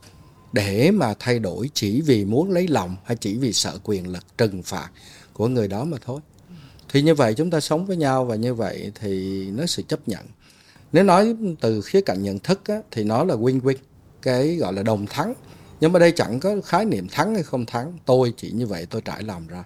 để 0.54 0.92
mà 0.92 1.14
thay 1.20 1.40
đổi 1.40 1.70
chỉ 1.74 2.02
vì 2.02 2.26
muốn 2.26 2.52
lấy 2.52 2.68
lòng 2.68 2.96
hay 3.06 3.18
chỉ 3.18 3.38
vì 3.38 3.54
sợ 3.54 3.78
quyền 3.84 4.08
lực 4.08 4.38
trừng 4.38 4.64
phạt 4.64 4.90
của 5.34 5.48
người 5.48 5.68
đó 5.68 5.84
mà 5.84 5.98
thôi. 6.06 6.22
Thì 6.90 7.02
như 7.02 7.16
vậy 7.16 7.34
chúng 7.34 7.50
ta 7.50 7.60
sống 7.60 7.86
với 7.86 7.98
nhau 7.98 8.26
và 8.26 8.36
như 8.36 8.54
vậy 8.54 8.92
thì 8.96 9.46
nó 9.52 9.66
sự 9.66 9.82
chấp 9.82 10.08
nhận. 10.08 10.26
Nếu 10.94 11.04
nói 11.04 11.36
từ 11.62 11.82
khía 11.82 12.02
cạnh 12.02 12.24
nhận 12.24 12.40
thức 12.40 12.62
á, 12.66 12.76
thì 12.92 13.04
nó 13.04 13.24
là 13.24 13.36
win-win 13.36 13.76
cái 14.22 14.56
gọi 14.56 14.74
là 14.74 14.84
đồng 14.84 15.06
thắng. 15.06 15.34
Nhưng 15.80 15.92
mà 15.92 16.00
đây 16.00 16.12
chẳng 16.12 16.40
có 16.40 16.56
khái 16.66 16.86
niệm 16.86 17.08
thắng 17.12 17.34
hay 17.34 17.44
không 17.44 17.66
thắng 17.66 17.98
tôi 18.06 18.34
chỉ 18.38 18.52
như 18.52 18.68
vậy 18.68 18.88
tôi 18.90 19.02
trải 19.02 19.24
lòng 19.24 19.48
ra 19.48 19.64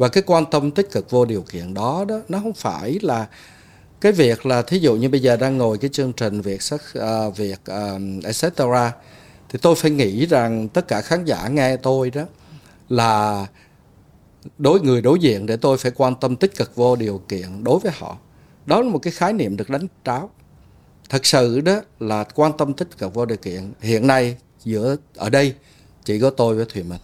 và 0.00 0.08
cái 0.08 0.22
quan 0.26 0.44
tâm 0.50 0.70
tích 0.70 0.90
cực 0.90 1.10
vô 1.10 1.24
điều 1.24 1.42
kiện 1.42 1.74
đó 1.74 2.04
đó 2.08 2.20
nó 2.28 2.40
không 2.40 2.52
phải 2.52 2.98
là 3.02 3.26
cái 4.00 4.12
việc 4.12 4.46
là 4.46 4.62
thí 4.62 4.78
dụ 4.78 4.96
như 4.96 5.08
bây 5.08 5.22
giờ 5.22 5.36
đang 5.36 5.58
ngồi 5.58 5.78
cái 5.78 5.90
chương 5.90 6.12
trình 6.12 6.40
việc 6.40 6.62
sắc 6.62 6.80
à, 6.94 7.26
uh, 7.26 7.36
việc 7.36 7.60
uh, 7.60 7.68
à, 7.68 7.98
etc 8.24 8.62
thì 9.48 9.58
tôi 9.62 9.74
phải 9.74 9.90
nghĩ 9.90 10.26
rằng 10.26 10.68
tất 10.68 10.88
cả 10.88 11.00
khán 11.00 11.24
giả 11.24 11.48
nghe 11.48 11.76
tôi 11.76 12.10
đó 12.10 12.22
là 12.88 13.46
đối 14.58 14.80
người 14.80 15.02
đối 15.02 15.18
diện 15.18 15.46
để 15.46 15.56
tôi 15.56 15.78
phải 15.78 15.92
quan 15.96 16.14
tâm 16.14 16.36
tích 16.36 16.56
cực 16.56 16.76
vô 16.76 16.96
điều 16.96 17.22
kiện 17.28 17.64
đối 17.64 17.78
với 17.78 17.92
họ. 17.94 18.18
Đó 18.66 18.82
là 18.82 18.88
một 18.88 18.98
cái 18.98 19.12
khái 19.12 19.32
niệm 19.32 19.56
được 19.56 19.70
đánh 19.70 19.86
tráo. 20.04 20.30
Thật 21.08 21.26
sự 21.26 21.60
đó 21.60 21.80
là 22.00 22.24
quan 22.34 22.52
tâm 22.58 22.72
tích 22.72 22.98
cực 22.98 23.14
vô 23.14 23.26
điều 23.26 23.36
kiện 23.36 23.72
hiện 23.80 24.06
nay 24.06 24.36
giữa 24.64 24.96
ở 25.16 25.30
đây 25.30 25.54
chỉ 26.04 26.20
có 26.20 26.30
tôi 26.30 26.54
với 26.54 26.64
thùy 26.64 26.82
minh 26.82 27.00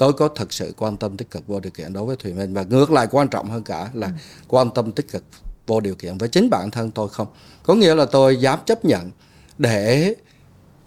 tôi 0.00 0.12
có 0.12 0.28
thật 0.28 0.52
sự 0.52 0.74
quan 0.78 0.96
tâm 0.96 1.16
tích 1.16 1.30
cực 1.30 1.46
vô 1.46 1.60
điều 1.60 1.70
kiện 1.70 1.92
đối 1.92 2.04
với 2.04 2.16
thùy 2.16 2.32
minh. 2.32 2.54
Và 2.54 2.62
ngược 2.62 2.90
lại 2.90 3.06
quan 3.10 3.28
trọng 3.28 3.50
hơn 3.50 3.62
cả 3.62 3.90
là 3.94 4.06
ừ. 4.06 4.12
quan 4.48 4.70
tâm 4.70 4.92
tích 4.92 5.12
cực 5.12 5.24
vô 5.66 5.80
điều 5.80 5.94
kiện 5.94 6.18
với 6.18 6.28
chính 6.28 6.50
bản 6.50 6.70
thân 6.70 6.90
tôi 6.90 7.08
không? 7.08 7.26
Có 7.62 7.74
nghĩa 7.74 7.94
là 7.94 8.04
tôi 8.04 8.36
dám 8.36 8.58
chấp 8.66 8.84
nhận 8.84 9.10
để 9.58 10.14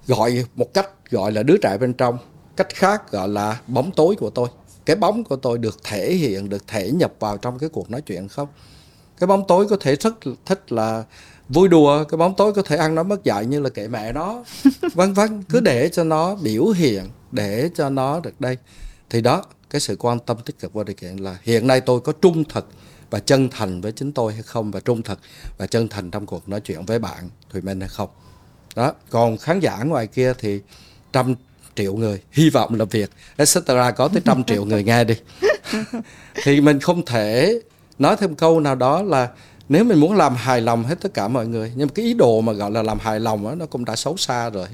gọi 0.07 0.45
một 0.55 0.74
cách 0.74 1.11
gọi 1.11 1.32
là 1.32 1.43
đứa 1.43 1.57
trẻ 1.61 1.78
bên 1.78 1.93
trong 1.93 2.18
cách 2.55 2.76
khác 2.76 3.11
gọi 3.11 3.28
là 3.28 3.59
bóng 3.68 3.91
tối 3.91 4.16
của 4.16 4.30
tôi. 4.30 4.47
Cái 4.86 4.95
bóng 4.95 5.24
của 5.24 5.36
tôi 5.36 5.57
được 5.57 5.84
thể 5.84 6.14
hiện 6.14 6.49
được 6.49 6.68
thể 6.68 6.91
nhập 6.91 7.14
vào 7.20 7.38
trong 7.38 7.59
cái 7.59 7.70
cuộc 7.70 7.91
nói 7.91 8.01
chuyện 8.01 8.28
không? 8.28 8.47
Cái 9.20 9.28
bóng 9.28 9.47
tối 9.47 9.68
có 9.70 9.78
thể 9.80 9.95
rất 9.95 10.14
thích 10.45 10.72
là 10.72 11.03
vui 11.49 11.68
đùa 11.68 12.03
cái 12.03 12.18
bóng 12.18 12.36
tối 12.36 12.53
có 12.53 12.61
thể 12.61 12.78
ăn 12.78 12.95
nó 12.95 13.03
mất 13.03 13.24
dạy 13.24 13.45
như 13.45 13.59
là 13.59 13.70
kệ 13.70 13.88
mẹ 13.88 14.14
nó. 14.14 14.43
Vân 14.93 15.14
vân 15.14 15.43
cứ 15.43 15.59
để 15.59 15.89
cho 15.89 16.03
nó 16.03 16.36
biểu 16.36 16.66
hiện 16.66 17.03
để 17.32 17.70
cho 17.76 17.89
nó 17.89 18.20
được 18.20 18.41
đây 18.41 18.57
thì 19.14 19.22
đó 19.22 19.43
cái 19.70 19.82
sự 19.82 19.95
quan 19.99 20.20
tâm 20.20 20.38
tích 20.45 20.59
cực 20.59 20.74
vô 20.74 20.84
điều 20.84 20.93
kiện 20.93 21.18
là 21.18 21.38
hiện 21.43 21.68
nay 21.68 21.82
tôi 21.82 21.99
có 21.99 22.14
trung 22.22 22.43
thực 22.43 22.68
và 23.09 23.20
chân 23.20 23.49
thành 23.49 23.82
với 23.82 23.91
chính 23.91 24.11
tôi 24.11 24.34
hay 24.34 24.41
không 24.41 24.72
và 24.72 24.80
trung 24.80 25.01
thực 25.01 25.20
và 25.57 25.68
chân 25.68 25.88
thành 25.88 26.11
trong 26.11 26.26
cuộc 26.26 26.49
nói 26.49 26.61
chuyện 26.61 26.86
với 26.86 26.99
bạn 26.99 27.30
Thùy 27.49 27.61
Minh 27.61 27.80
hay 27.80 27.89
không. 27.89 28.09
Đó 28.76 28.93
còn 29.09 29.38
khán 29.38 29.59
giả 29.59 29.84
ngoài 29.84 30.07
kia 30.07 30.34
thì 30.38 30.61
trăm 31.11 31.36
triệu 31.76 31.95
người 31.95 32.22
hy 32.32 32.49
vọng 32.49 32.76
là 32.76 32.86
việc 32.86 33.09
etc 33.38 33.57
có 33.95 34.07
tới 34.07 34.22
trăm 34.26 34.43
triệu 34.43 34.66
người 34.66 34.84
nghe 34.84 35.03
đi. 35.03 35.16
Thì 36.43 36.61
mình 36.61 36.80
không 36.80 37.05
thể 37.05 37.59
nói 37.99 38.16
thêm 38.18 38.36
câu 38.36 38.59
nào 38.59 38.76
đó 38.76 39.01
là 39.01 39.30
nếu 39.70 39.84
mình 39.84 39.99
muốn 39.99 40.14
làm 40.16 40.36
hài 40.36 40.61
lòng 40.61 40.84
hết 40.84 40.95
tất 41.01 41.14
cả 41.14 41.28
mọi 41.28 41.47
người 41.47 41.72
nhưng 41.76 41.88
mà 41.88 41.91
cái 41.95 42.05
ý 42.05 42.14
đồ 42.14 42.41
mà 42.41 42.53
gọi 42.53 42.72
là 42.72 42.84
làm 42.84 42.99
hài 42.99 43.20
lòng 43.20 43.43
đó, 43.43 43.55
nó 43.55 43.66
cũng 43.66 43.86
đã 43.86 43.95
xấu 43.95 44.18
xa 44.18 44.49
rồi, 44.49 44.68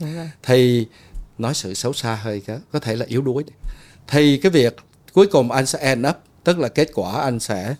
rồi. 0.00 0.30
thì 0.42 0.86
nói 1.38 1.54
sự 1.54 1.74
xấu 1.74 1.92
xa 1.92 2.14
hơi 2.14 2.42
có, 2.46 2.58
có 2.72 2.78
thể 2.78 2.96
là 2.96 3.06
yếu 3.08 3.22
đuối 3.22 3.44
thì 4.08 4.38
cái 4.38 4.50
việc 4.50 4.76
cuối 5.12 5.26
cùng 5.26 5.50
anh 5.50 5.66
sẽ 5.66 5.78
end 5.78 6.06
up 6.06 6.16
tức 6.44 6.58
là 6.58 6.68
kết 6.68 6.88
quả 6.94 7.20
anh 7.20 7.40
sẽ 7.40 7.74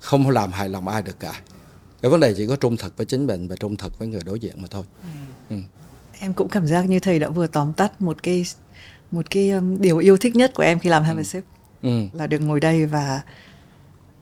không 0.00 0.30
làm 0.30 0.52
hài 0.52 0.68
lòng 0.68 0.88
ai 0.88 1.02
được 1.02 1.20
cả 1.20 1.32
cái 2.02 2.10
vấn 2.10 2.20
đề 2.20 2.34
chỉ 2.36 2.46
có 2.46 2.56
trung 2.56 2.76
thực 2.76 2.96
với 2.96 3.06
chính 3.06 3.26
mình 3.26 3.48
và 3.48 3.56
trung 3.56 3.76
thực 3.76 3.98
với 3.98 4.08
người 4.08 4.20
đối 4.24 4.40
diện 4.40 4.54
mà 4.56 4.68
thôi 4.70 4.84
ừ. 5.02 5.08
Ừ. 5.50 5.56
em 6.20 6.32
cũng 6.32 6.48
cảm 6.48 6.66
giác 6.66 6.88
như 6.88 7.00
thầy 7.00 7.18
đã 7.18 7.28
vừa 7.28 7.46
tóm 7.46 7.72
tắt 7.72 8.00
một 8.00 8.22
cái 8.22 8.44
một 9.10 9.30
cái 9.30 9.50
um, 9.50 9.80
điều 9.80 9.98
yêu 9.98 10.16
thích 10.16 10.36
nhất 10.36 10.52
của 10.54 10.62
em 10.62 10.78
khi 10.78 10.88
làm 10.88 11.02
Have 11.02 11.22
a 11.32 11.40
ừ. 11.82 12.06
là 12.12 12.26
được 12.26 12.38
ngồi 12.38 12.60
đây 12.60 12.86
và 12.86 13.22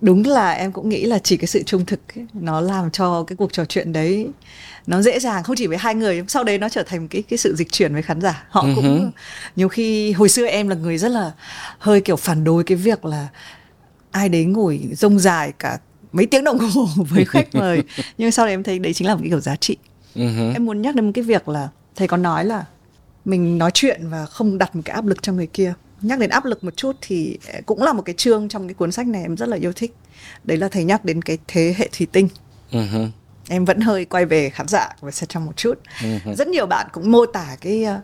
đúng 0.01 0.27
là 0.27 0.51
em 0.51 0.73
cũng 0.73 0.89
nghĩ 0.89 1.05
là 1.05 1.19
chỉ 1.19 1.37
cái 1.37 1.47
sự 1.47 1.63
trung 1.63 1.87
thực 1.87 2.01
ấy, 2.15 2.27
nó 2.35 2.61
làm 2.61 2.91
cho 2.91 3.25
cái 3.27 3.37
cuộc 3.37 3.53
trò 3.53 3.65
chuyện 3.65 3.93
đấy 3.93 4.29
nó 4.87 5.03
dễ 5.03 5.21
dàng 5.21 5.43
không 5.43 5.57
chỉ 5.57 5.67
với 5.67 5.79
hai 5.79 5.95
người 5.95 6.25
sau 6.29 6.45
đấy 6.45 6.59
nó 6.59 6.69
trở 6.69 6.83
thành 6.83 7.09
cái 7.09 7.23
cái 7.23 7.39
sự 7.39 7.55
dịch 7.57 7.73
chuyển 7.73 7.93
với 7.93 8.03
khán 8.03 8.21
giả 8.21 8.45
họ 8.49 8.63
uh-huh. 8.63 8.75
cũng 8.75 9.11
nhiều 9.57 9.69
khi 9.69 10.13
hồi 10.13 10.29
xưa 10.29 10.47
em 10.47 10.69
là 10.69 10.75
người 10.75 10.99
rất 10.99 11.09
là 11.09 11.33
hơi 11.79 12.01
kiểu 12.01 12.17
phản 12.17 12.45
đối 12.45 12.65
cái 12.65 12.77
việc 12.77 13.05
là 13.05 13.29
ai 14.11 14.29
đấy 14.29 14.45
ngồi 14.45 14.81
rông 14.93 15.19
dài 15.19 15.53
cả 15.59 15.79
mấy 16.13 16.27
tiếng 16.27 16.45
đồng 16.45 16.59
hồ 16.59 16.89
với 17.09 17.25
khách 17.25 17.55
mời 17.55 17.83
nhưng 18.19 18.31
sau 18.31 18.47
đấy 18.47 18.53
em 18.55 18.63
thấy 18.63 18.79
đấy 18.79 18.93
chính 18.95 19.09
là 19.09 19.15
một 19.15 19.21
cái 19.23 19.31
kiểu 19.31 19.41
giá 19.41 19.57
trị 19.57 19.77
uh-huh. 20.15 20.53
em 20.53 20.67
muốn 20.67 20.83
nhắc 20.83 20.95
đến 20.95 21.05
một 21.07 21.13
cái 21.15 21.25
việc 21.25 21.49
là 21.49 21.69
thầy 21.97 22.09
có 22.09 22.17
nói 22.17 22.45
là 22.45 22.65
mình 23.25 23.59
nói 23.59 23.71
chuyện 23.75 24.01
và 24.11 24.27
không 24.27 24.59
đặt 24.59 24.77
một 24.77 24.83
cái 24.85 24.95
áp 24.95 25.07
lực 25.07 25.23
cho 25.23 25.33
người 25.33 25.47
kia 25.47 25.75
nhắc 26.01 26.19
đến 26.19 26.31
áp 26.31 26.45
lực 26.45 26.65
một 26.65 26.77
chút 26.77 26.97
thì 27.01 27.39
cũng 27.67 27.83
là 27.83 27.93
một 27.93 28.03
cái 28.03 28.15
chương 28.19 28.49
trong 28.49 28.69
cái 28.69 28.75
cuốn 28.75 28.93
sách 28.93 29.07
này 29.07 29.23
em 29.23 29.37
rất 29.37 29.49
là 29.49 29.57
yêu 29.57 29.73
thích 29.73 29.95
đấy 30.45 30.59
là 30.59 30.69
thầy 30.69 30.85
nhắc 30.85 31.05
đến 31.05 31.23
cái 31.23 31.39
thế 31.49 31.75
hệ 31.79 31.89
thủy 31.99 32.07
tinh 32.13 32.29
uh-huh. 32.71 33.09
Em 33.51 33.65
vẫn 33.65 33.81
hơi 33.81 34.05
quay 34.05 34.27
về 34.27 34.51
khán 34.51 34.69
giả 34.69 34.89
và 35.01 35.11
sẽ 35.11 35.27
trong 35.29 35.47
một 35.47 35.57
chút 35.57 35.79
uh-huh. 36.01 36.35
rất 36.35 36.49
nhiều 36.49 36.67
bạn 36.67 36.87
cũng 36.93 37.13
mô 37.13 37.27
tả 37.27 37.57
cái 37.61 37.85
ờ, 37.85 38.01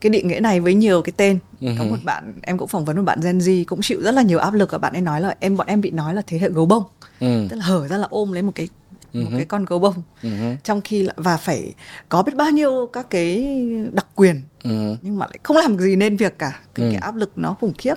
cái 0.00 0.10
định 0.10 0.28
nghĩa 0.28 0.40
này 0.40 0.60
với 0.60 0.74
nhiều 0.74 1.02
cái 1.02 1.12
tên 1.16 1.38
uh-huh. 1.60 1.78
có 1.78 1.84
một 1.84 1.96
bạn 2.04 2.34
em 2.42 2.58
cũng 2.58 2.68
phỏng 2.68 2.84
vấn 2.84 2.96
một 2.96 3.02
bạn 3.02 3.20
Gen 3.22 3.38
Z 3.38 3.64
cũng 3.64 3.82
chịu 3.82 4.00
rất 4.02 4.14
là 4.14 4.22
nhiều 4.22 4.38
áp 4.38 4.54
lực 4.54 4.70
và 4.70 4.78
bạn 4.78 4.92
ấy 4.92 5.02
nói 5.02 5.20
là 5.20 5.34
em 5.40 5.56
bọn 5.56 5.66
em 5.66 5.80
bị 5.80 5.90
nói 5.90 6.14
là 6.14 6.22
thế 6.26 6.38
hệ 6.38 6.50
gấu 6.50 6.66
bông 6.66 6.84
uh-huh. 7.20 7.48
tức 7.48 7.56
là 7.56 7.64
hở 7.64 7.88
ra 7.88 7.96
là 7.96 8.06
ôm 8.10 8.32
lấy 8.32 8.42
một 8.42 8.52
cái 8.54 8.68
một 9.12 9.20
uh-huh. 9.20 9.36
cái 9.36 9.44
con 9.44 9.64
gấu 9.64 9.78
bông 9.78 10.02
uh-huh. 10.22 10.56
trong 10.64 10.80
khi 10.80 11.02
là, 11.02 11.12
và 11.16 11.36
phải 11.36 11.74
có 12.08 12.22
biết 12.22 12.36
bao 12.36 12.50
nhiêu 12.50 12.90
các 12.92 13.10
cái 13.10 13.56
đặc 13.92 14.06
quyền 14.14 14.42
uh-huh. 14.62 14.96
nhưng 15.02 15.18
mà 15.18 15.26
lại 15.26 15.38
không 15.42 15.56
làm 15.56 15.78
gì 15.78 15.96
nên 15.96 16.16
việc 16.16 16.38
cả 16.38 16.60
cái, 16.74 16.86
uh-huh. 16.86 16.92
cái 16.92 17.00
áp 17.00 17.14
lực 17.14 17.32
nó 17.36 17.56
khủng 17.60 17.74
khiếp 17.78 17.94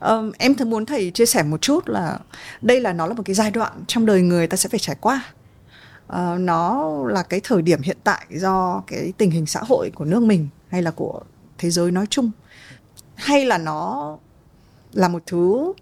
um, 0.00 0.32
em 0.38 0.54
thường 0.54 0.70
muốn 0.70 0.86
thầy 0.86 1.10
chia 1.10 1.26
sẻ 1.26 1.42
một 1.42 1.62
chút 1.62 1.88
là 1.88 2.18
đây 2.62 2.80
là 2.80 2.92
nó 2.92 3.06
là 3.06 3.14
một 3.14 3.22
cái 3.26 3.34
giai 3.34 3.50
đoạn 3.50 3.72
trong 3.86 4.06
đời 4.06 4.22
người 4.22 4.46
ta 4.46 4.56
sẽ 4.56 4.68
phải 4.68 4.80
trải 4.80 4.96
qua 5.00 5.22
uh, 6.08 6.40
nó 6.40 6.92
là 7.08 7.22
cái 7.22 7.40
thời 7.44 7.62
điểm 7.62 7.82
hiện 7.82 7.96
tại 8.04 8.26
do 8.30 8.82
cái 8.86 9.12
tình 9.18 9.30
hình 9.30 9.46
xã 9.46 9.60
hội 9.60 9.90
của 9.94 10.04
nước 10.04 10.22
mình 10.22 10.48
hay 10.68 10.82
là 10.82 10.90
của 10.90 11.20
thế 11.58 11.70
giới 11.70 11.90
nói 11.90 12.06
chung. 12.10 12.30
Hay 13.14 13.44
là 13.44 13.58
nó 13.58 14.18
là 14.92 15.08
một 15.08 15.22
thứ 15.26 15.72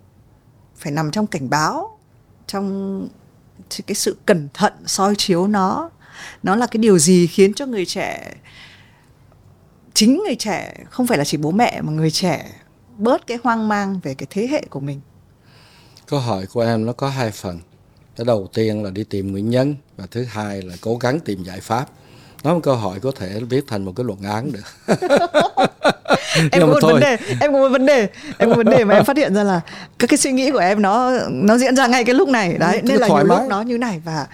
phải 0.77 0.93
nằm 0.93 1.11
trong 1.11 1.27
cảnh 1.27 1.51
báo 1.51 1.99
trong 2.47 3.09
cái 3.87 3.95
sự 3.95 4.17
cẩn 4.27 4.49
thận 4.55 4.73
soi 4.87 5.15
chiếu 5.19 5.47
nó. 5.47 5.91
Nó 6.43 6.57
là 6.57 6.67
cái 6.67 6.79
điều 6.79 6.99
gì 6.99 7.27
khiến 7.27 7.55
cho 7.55 7.67
người 7.67 7.87
trẻ 7.87 8.35
chính 9.95 10.23
người 10.27 10.37
trẻ 10.37 10.85
không 10.91 11.07
phải 11.07 11.19
là 11.19 11.25
chỉ 11.25 11.37
bố 11.37 11.51
mẹ 11.51 11.81
mà 11.81 11.93
người 11.93 12.11
trẻ 12.11 12.51
bớt 12.99 13.27
cái 13.27 13.39
hoang 13.43 13.69
mang 13.69 14.01
về 14.03 14.15
cái 14.15 14.27
thế 14.31 14.47
hệ 14.47 14.65
của 14.71 14.81
mình? 14.81 15.01
Câu 16.07 16.21
hỏi 16.21 16.47
của 16.47 16.61
em 16.61 16.87
nó 16.87 16.93
có 16.93 17.09
hai 17.09 17.31
phần. 17.31 17.61
Cái 18.17 18.25
đầu 18.25 18.49
tiên 18.53 18.83
là 18.83 18.91
đi 18.91 19.05
tìm 19.05 19.33
nguyên 19.33 19.51
nhân 19.51 19.75
và 19.97 20.07
thứ 20.11 20.25
hai 20.25 20.63
là 20.63 20.75
cố 20.81 20.97
gắng 20.97 21.21
tìm 21.21 21.45
giải 21.45 21.61
pháp. 21.61 21.87
Nó 22.45 22.55
một 22.55 22.61
câu 22.63 22.77
hỏi 22.77 23.01
có 23.01 23.13
thể 23.17 23.41
viết 23.51 23.65
thành 23.67 23.85
một 23.85 23.93
cái 23.97 24.05
luận 24.05 24.19
án 24.23 24.53
được. 24.53 24.97
Em 26.53 26.61
có 26.61 26.67
một 26.67 26.79
thôi. 26.81 26.93
vấn 26.93 27.01
đề 27.01 27.17
em 27.41 27.53
có 27.53 27.59
một 27.59 27.69
vấn 27.69 27.87
đề 27.87 28.09
em 28.39 28.51
có 28.51 28.57
vấn 28.57 28.71
đề 28.71 28.85
mà 28.85 28.95
em 28.95 29.05
phát 29.05 29.17
hiện 29.17 29.35
ra 29.35 29.43
là 29.43 29.61
các 29.99 30.11
cái 30.11 30.19
suy 30.19 30.33
nghĩ 30.33 30.51
của 30.51 30.59
em 30.59 30.83
nó 30.83 31.13
nó 31.31 31.59
diễn 31.59 31.77
ra 31.77 31.87
ngay 31.87 32.05
cái 32.05 32.15
lúc 32.15 32.29
này. 32.29 32.57
Đấy 32.59 32.81
nên 32.83 32.97
là 32.97 33.09
nhiều 33.09 33.25
lúc 33.25 33.39
nó 33.49 33.63
như 33.63 33.79
này 33.79 34.01
và 34.05 34.27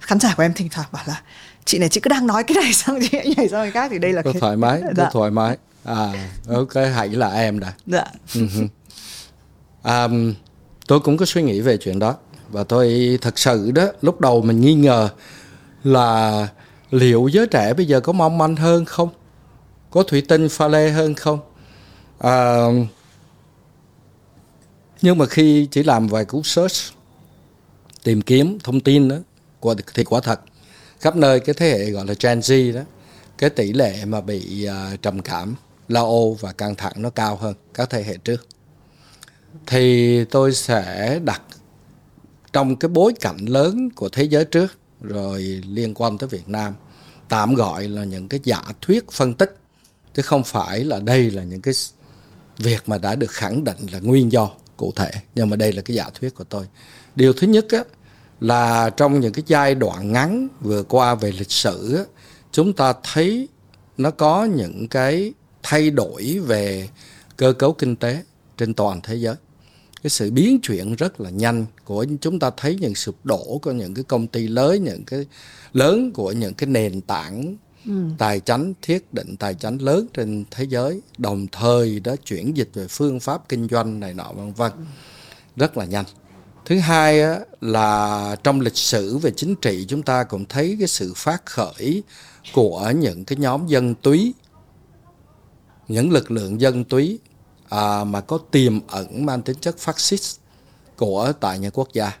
khán 0.00 0.20
giả 0.20 0.34
của 0.36 0.42
em 0.42 0.52
thỉnh 0.52 0.68
thoảng 0.70 0.88
bảo 0.92 1.02
là 1.06 1.20
chị 1.64 1.78
này 1.78 1.88
chị 1.88 2.00
cứ 2.00 2.08
đang 2.08 2.26
nói 2.26 2.44
cái 2.44 2.56
này 2.62 2.72
xong 2.72 2.98
chị 3.10 3.18
nhảy 3.36 3.48
sang 3.48 3.62
cái 3.62 3.70
khác. 3.70 3.88
Thì 3.90 3.98
đây 3.98 4.12
là 4.12 4.22
có 4.22 4.32
cái... 4.32 4.40
thoải 4.40 4.56
mái 4.56 4.82
dạ. 4.96 5.10
thoải 5.12 5.30
mái. 5.30 5.56
À 5.84 6.12
ok 6.48 6.74
hãy 6.94 7.08
là 7.08 7.28
em 7.28 7.60
đã. 7.60 7.72
Dạ. 7.86 8.04
Um, 9.84 10.34
tôi 10.86 11.00
cũng 11.00 11.16
có 11.16 11.26
suy 11.26 11.42
nghĩ 11.42 11.60
về 11.60 11.76
chuyện 11.76 11.98
đó 11.98 12.16
và 12.50 12.64
tôi 12.64 13.18
thật 13.22 13.38
sự 13.38 13.70
đó 13.70 13.86
lúc 14.02 14.20
đầu 14.20 14.42
mình 14.42 14.60
nghi 14.60 14.74
ngờ 14.74 15.08
là 15.84 16.48
liệu 16.90 17.28
giới 17.28 17.46
trẻ 17.46 17.74
bây 17.74 17.86
giờ 17.86 18.00
có 18.00 18.12
mong 18.12 18.38
manh 18.38 18.56
hơn 18.56 18.84
không? 18.84 19.08
Có 19.90 20.02
thủy 20.02 20.22
tinh 20.28 20.48
pha 20.48 20.68
lê 20.68 20.90
hơn 20.90 21.14
không? 21.14 21.38
À, 22.18 22.66
nhưng 25.02 25.18
mà 25.18 25.26
khi 25.26 25.68
chỉ 25.70 25.82
làm 25.82 26.06
vài 26.06 26.24
cú 26.24 26.42
search 26.42 26.76
tìm 28.04 28.22
kiếm 28.22 28.58
thông 28.64 28.80
tin 28.80 29.08
đó 29.08 29.16
thì 29.94 30.04
quả 30.04 30.20
thật 30.20 30.40
khắp 31.00 31.16
nơi 31.16 31.40
cái 31.40 31.54
thế 31.54 31.68
hệ 31.70 31.90
gọi 31.90 32.06
là 32.06 32.14
Gen 32.20 32.40
Z 32.40 32.74
đó 32.74 32.80
cái 33.38 33.50
tỷ 33.50 33.72
lệ 33.72 34.04
mà 34.04 34.20
bị 34.20 34.68
uh, 34.68 35.02
trầm 35.02 35.22
cảm 35.22 35.54
lo 35.88 36.00
âu 36.02 36.38
và 36.40 36.52
căng 36.52 36.74
thẳng 36.74 36.92
nó 36.96 37.10
cao 37.10 37.36
hơn 37.36 37.54
các 37.74 37.90
thế 37.90 38.02
hệ 38.02 38.16
trước. 38.16 38.46
Thì 39.66 40.24
tôi 40.24 40.54
sẽ 40.54 41.18
đặt 41.24 41.42
trong 42.52 42.76
cái 42.76 42.88
bối 42.88 43.12
cảnh 43.20 43.38
lớn 43.46 43.90
của 43.90 44.08
thế 44.08 44.24
giới 44.24 44.44
trước 44.44 44.78
rồi 45.00 45.62
liên 45.68 45.94
quan 45.94 46.18
tới 46.18 46.28
Việt 46.28 46.48
Nam 46.48 46.74
tạm 47.28 47.54
gọi 47.54 47.88
là 47.88 48.04
những 48.04 48.28
cái 48.28 48.40
giả 48.44 48.62
thuyết 48.80 49.10
phân 49.10 49.34
tích 49.34 49.56
chứ 50.14 50.22
không 50.22 50.44
phải 50.44 50.84
là 50.84 51.00
đây 51.00 51.30
là 51.30 51.42
những 51.42 51.62
cái 51.62 51.74
việc 52.58 52.82
mà 52.86 52.98
đã 52.98 53.14
được 53.14 53.30
khẳng 53.30 53.64
định 53.64 53.76
là 53.92 53.98
nguyên 53.98 54.32
do 54.32 54.50
cụ 54.76 54.92
thể 54.96 55.10
nhưng 55.34 55.50
mà 55.50 55.56
đây 55.56 55.72
là 55.72 55.82
cái 55.82 55.96
giả 55.96 56.10
thuyết 56.20 56.34
của 56.34 56.44
tôi. 56.44 56.66
Điều 57.16 57.32
thứ 57.32 57.46
nhất 57.46 57.66
á, 57.70 57.84
là 58.40 58.90
trong 58.90 59.20
những 59.20 59.32
cái 59.32 59.42
giai 59.46 59.74
đoạn 59.74 60.12
ngắn 60.12 60.48
vừa 60.60 60.82
qua 60.82 61.14
về 61.14 61.32
lịch 61.32 61.50
sử 61.50 61.96
á, 61.96 62.04
chúng 62.52 62.72
ta 62.72 62.94
thấy 63.12 63.48
nó 63.96 64.10
có 64.10 64.44
những 64.44 64.88
cái 64.88 65.32
thay 65.62 65.90
đổi 65.90 66.40
về 66.46 66.88
cơ 67.36 67.52
cấu 67.52 67.72
kinh 67.72 67.96
tế 67.96 68.22
trên 68.56 68.74
toàn 68.74 69.00
thế 69.02 69.14
giới 69.14 69.34
cái 70.02 70.10
sự 70.10 70.30
biến 70.30 70.60
chuyển 70.60 70.94
rất 70.94 71.20
là 71.20 71.30
nhanh 71.30 71.66
của 71.84 72.06
chúng 72.20 72.38
ta 72.38 72.50
thấy 72.56 72.78
những 72.80 72.94
sụp 72.94 73.16
đổ 73.24 73.58
của 73.62 73.72
những 73.72 73.94
cái 73.94 74.04
công 74.04 74.26
ty 74.26 74.48
lớn 74.48 74.84
những 74.84 75.04
cái 75.04 75.26
lớn 75.72 76.12
của 76.12 76.32
những 76.32 76.54
cái 76.54 76.66
nền 76.66 77.00
tảng 77.00 77.56
ừ. 77.86 77.92
tài 78.18 78.40
chính 78.40 78.72
thiết 78.82 79.14
định 79.14 79.36
tài 79.36 79.54
chính 79.54 79.78
lớn 79.78 80.06
trên 80.14 80.44
thế 80.50 80.64
giới 80.64 81.00
đồng 81.18 81.46
thời 81.52 82.00
đó 82.00 82.14
chuyển 82.24 82.56
dịch 82.56 82.68
về 82.74 82.86
phương 82.88 83.20
pháp 83.20 83.48
kinh 83.48 83.68
doanh 83.70 84.00
này 84.00 84.14
nọ 84.14 84.32
vân 84.32 84.52
vân. 84.52 84.72
Rất 85.56 85.76
là 85.76 85.84
nhanh. 85.84 86.04
Thứ 86.64 86.78
hai 86.78 87.20
là 87.60 88.36
trong 88.42 88.60
lịch 88.60 88.76
sử 88.76 89.18
về 89.18 89.30
chính 89.36 89.54
trị 89.54 89.84
chúng 89.88 90.02
ta 90.02 90.24
cũng 90.24 90.44
thấy 90.44 90.76
cái 90.78 90.88
sự 90.88 91.12
phát 91.16 91.46
khởi 91.46 92.02
của 92.52 92.92
những 92.96 93.24
cái 93.24 93.38
nhóm 93.38 93.66
dân 93.66 93.94
túy 93.94 94.34
những 95.88 96.10
lực 96.10 96.30
lượng 96.30 96.60
dân 96.60 96.84
túy 96.84 97.18
à, 97.70 98.04
mà 98.04 98.20
có 98.20 98.38
tiềm 98.50 98.86
ẩn 98.86 99.26
mang 99.26 99.42
tính 99.42 99.56
chất 99.60 99.78
phát 99.78 100.00
xít 100.00 100.20
của 100.96 101.32
tại 101.40 101.58
những 101.58 101.70
quốc 101.70 101.88
gia. 101.92 102.12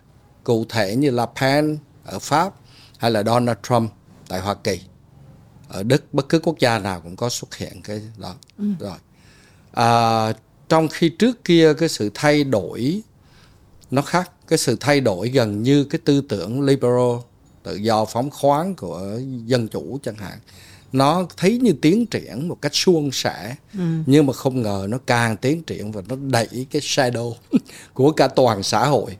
Cụ 0.44 0.64
thể 0.68 0.96
như 0.96 1.10
là 1.10 1.26
Pen 1.26 1.78
ở 2.04 2.18
Pháp 2.18 2.54
hay 2.98 3.10
là 3.10 3.22
Donald 3.22 3.58
Trump 3.62 3.92
tại 4.28 4.40
Hoa 4.40 4.54
Kỳ. 4.54 4.80
Ở 5.68 5.82
Đức 5.82 6.14
bất 6.14 6.28
cứ 6.28 6.38
quốc 6.38 6.58
gia 6.58 6.78
nào 6.78 7.00
cũng 7.00 7.16
có 7.16 7.28
xuất 7.28 7.56
hiện 7.56 7.82
cái 7.82 8.02
đó. 8.18 8.34
Ừ. 8.58 8.64
rồi. 8.80 8.98
À, 9.72 10.32
trong 10.68 10.88
khi 10.88 11.08
trước 11.08 11.44
kia 11.44 11.74
cái 11.74 11.88
sự 11.88 12.10
thay 12.14 12.44
đổi 12.44 13.02
nó 13.90 14.02
khác. 14.02 14.32
Cái 14.48 14.58
sự 14.58 14.76
thay 14.80 15.00
đổi 15.00 15.28
gần 15.28 15.62
như 15.62 15.84
cái 15.84 16.00
tư 16.04 16.20
tưởng 16.28 16.62
liberal 16.62 17.16
tự 17.62 17.74
do 17.74 18.04
phóng 18.04 18.30
khoáng 18.30 18.74
của 18.74 19.18
dân 19.44 19.68
chủ 19.68 19.98
chẳng 20.02 20.16
hạn 20.16 20.38
nó 20.92 21.26
thấy 21.36 21.58
như 21.58 21.72
tiến 21.72 22.06
triển 22.06 22.48
một 22.48 22.62
cách 22.62 22.74
suôn 22.74 23.10
sẻ 23.12 23.56
ừ. 23.74 23.80
nhưng 24.06 24.26
mà 24.26 24.32
không 24.32 24.62
ngờ 24.62 24.86
nó 24.88 24.98
càng 25.06 25.36
tiến 25.36 25.62
triển 25.62 25.92
và 25.92 26.02
nó 26.08 26.16
đẩy 26.16 26.66
cái 26.70 26.82
shadow 26.82 27.34
của 27.94 28.12
cả 28.12 28.28
toàn 28.28 28.62
xã 28.62 28.86
hội 28.86 29.16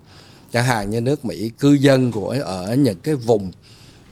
chẳng 0.53 0.65
hạn 0.65 0.91
như 0.91 1.01
nước 1.01 1.25
Mỹ 1.25 1.51
cư 1.59 1.73
dân 1.73 2.13
của 2.13 2.37
ở 2.45 2.75
những 2.75 2.99
cái 3.03 3.15
vùng 3.15 3.53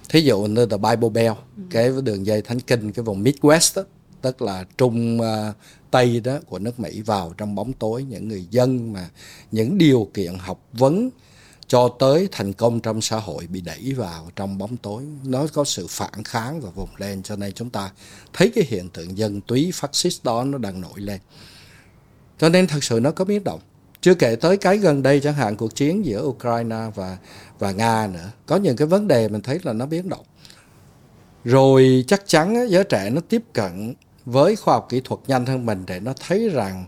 thí 0.08 0.20
dụ 0.20 0.40
như 0.42 0.66
the 0.66 0.76
Bible 0.76 1.08
Belt 1.08 1.36
ừ. 1.56 1.62
cái 1.70 1.90
đường 2.04 2.26
dây 2.26 2.42
thánh 2.42 2.60
kinh 2.60 2.92
cái 2.92 3.02
vùng 3.02 3.24
Midwest 3.24 3.76
đó, 3.76 3.82
tức 4.22 4.42
là 4.42 4.64
trung 4.78 5.20
uh, 5.20 5.54
tây 5.90 6.20
đó 6.20 6.38
của 6.46 6.58
nước 6.58 6.80
Mỹ 6.80 7.00
vào 7.00 7.34
trong 7.36 7.54
bóng 7.54 7.72
tối 7.72 8.02
những 8.02 8.28
người 8.28 8.46
dân 8.50 8.92
mà 8.92 9.08
những 9.52 9.78
điều 9.78 10.08
kiện 10.14 10.34
học 10.38 10.60
vấn 10.72 11.10
cho 11.68 11.88
tới 11.98 12.28
thành 12.32 12.52
công 12.52 12.80
trong 12.80 13.00
xã 13.00 13.16
hội 13.16 13.46
bị 13.46 13.60
đẩy 13.60 13.94
vào 13.96 14.30
trong 14.36 14.58
bóng 14.58 14.76
tối. 14.76 15.02
Nó 15.24 15.46
có 15.52 15.64
sự 15.64 15.86
phản 15.90 16.24
kháng 16.24 16.60
và 16.60 16.70
vùng 16.70 16.88
lên, 16.96 17.22
cho 17.22 17.36
nên 17.36 17.52
chúng 17.52 17.70
ta 17.70 17.90
thấy 18.32 18.52
cái 18.54 18.64
hiện 18.68 18.88
tượng 18.88 19.18
dân 19.18 19.40
túy 19.40 19.70
phát 19.74 19.96
xít 19.96 20.12
đó 20.22 20.44
nó 20.44 20.58
đang 20.58 20.80
nổi 20.80 21.00
lên. 21.00 21.20
Cho 22.38 22.48
nên 22.48 22.66
thật 22.66 22.84
sự 22.84 23.00
nó 23.00 23.10
có 23.10 23.24
biến 23.24 23.44
động. 23.44 23.60
Chưa 24.00 24.14
kể 24.14 24.36
tới 24.36 24.56
cái 24.56 24.78
gần 24.78 25.02
đây 25.02 25.20
chẳng 25.20 25.34
hạn, 25.34 25.56
cuộc 25.56 25.74
chiến 25.74 26.04
giữa 26.04 26.22
Ukraine 26.22 26.90
và 26.94 27.18
và 27.58 27.72
Nga 27.72 28.06
nữa. 28.12 28.30
Có 28.46 28.56
những 28.56 28.76
cái 28.76 28.86
vấn 28.86 29.08
đề 29.08 29.28
mình 29.28 29.42
thấy 29.42 29.58
là 29.62 29.72
nó 29.72 29.86
biến 29.86 30.08
động. 30.08 30.24
Rồi 31.44 32.04
chắc 32.06 32.22
chắn 32.26 32.70
giới 32.70 32.84
trẻ 32.84 33.10
nó 33.10 33.20
tiếp 33.28 33.42
cận 33.52 33.94
với 34.24 34.56
khoa 34.56 34.74
học 34.74 34.86
kỹ 34.88 35.00
thuật 35.04 35.20
nhanh 35.26 35.46
hơn 35.46 35.66
mình 35.66 35.84
để 35.86 36.00
nó 36.00 36.12
thấy 36.26 36.48
rằng 36.48 36.84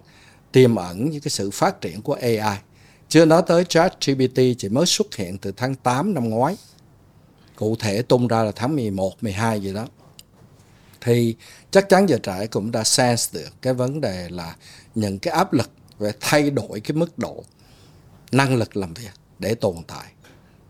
tiềm 0.52 0.76
ẩn 0.76 1.10
những 1.10 1.20
cái 1.20 1.30
sự 1.30 1.50
phát 1.50 1.80
triển 1.80 2.02
của 2.02 2.14
AI 2.14 2.58
chưa 3.10 3.24
nói 3.24 3.42
tới 3.46 3.64
chat 3.64 4.06
GPT 4.06 4.40
chỉ 4.58 4.68
mới 4.68 4.86
xuất 4.86 5.16
hiện 5.16 5.38
từ 5.38 5.52
tháng 5.56 5.74
8 5.74 6.14
năm 6.14 6.28
ngoái. 6.28 6.56
Cụ 7.56 7.76
thể 7.76 8.02
tung 8.02 8.28
ra 8.28 8.42
là 8.42 8.52
tháng 8.56 8.76
11, 8.76 9.22
12 9.22 9.60
gì 9.60 9.72
đó. 9.74 9.86
Thì 11.00 11.36
chắc 11.70 11.88
chắn 11.88 12.08
giờ 12.08 12.18
trẻ 12.22 12.46
cũng 12.46 12.70
đã 12.70 12.84
sense 12.84 13.40
được 13.40 13.48
cái 13.62 13.74
vấn 13.74 14.00
đề 14.00 14.28
là 14.30 14.56
những 14.94 15.18
cái 15.18 15.34
áp 15.34 15.52
lực 15.52 15.70
về 15.98 16.12
thay 16.20 16.50
đổi 16.50 16.80
cái 16.80 16.96
mức 16.96 17.18
độ 17.18 17.44
năng 18.32 18.56
lực 18.56 18.76
làm 18.76 18.94
việc 18.94 19.10
để 19.38 19.54
tồn 19.54 19.76
tại. 19.86 20.06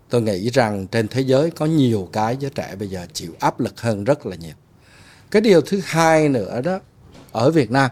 Tôi 0.08 0.22
nghĩ 0.22 0.50
rằng 0.50 0.86
trên 0.86 1.08
thế 1.08 1.20
giới 1.20 1.50
có 1.50 1.66
nhiều 1.66 2.08
cái 2.12 2.36
giới 2.40 2.50
trẻ 2.50 2.76
bây 2.78 2.88
giờ 2.88 3.06
chịu 3.12 3.32
áp 3.40 3.60
lực 3.60 3.80
hơn 3.80 4.04
rất 4.04 4.26
là 4.26 4.36
nhiều. 4.36 4.54
Cái 5.30 5.42
điều 5.42 5.60
thứ 5.60 5.80
hai 5.84 6.28
nữa 6.28 6.60
đó, 6.60 6.80
ở 7.32 7.50
Việt 7.50 7.70
Nam, 7.70 7.90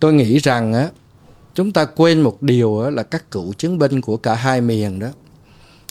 tôi 0.00 0.12
nghĩ 0.12 0.38
rằng 0.38 0.72
á, 0.72 0.90
chúng 1.56 1.72
ta 1.72 1.84
quên 1.84 2.20
một 2.22 2.42
điều 2.42 2.90
là 2.90 3.02
các 3.02 3.30
cựu 3.30 3.52
chiến 3.52 3.78
binh 3.78 4.00
của 4.00 4.16
cả 4.16 4.34
hai 4.34 4.60
miền 4.60 4.98
đó 4.98 5.08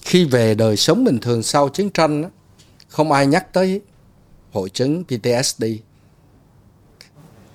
khi 0.04 0.26
về 0.26 0.56
đời 0.56 0.78
sống 0.78 1.04
bình 1.04 1.20
thường 1.20 1.44
sau 1.44 1.70
chiến 1.70 1.90
tranh 1.90 2.22
đó, 2.22 2.30
không 2.88 3.12
ai 3.12 3.28
nhắc 3.28 3.54
tới 3.54 3.82
hội 4.52 4.70
chứng 4.70 5.04
PTSD 5.04 5.64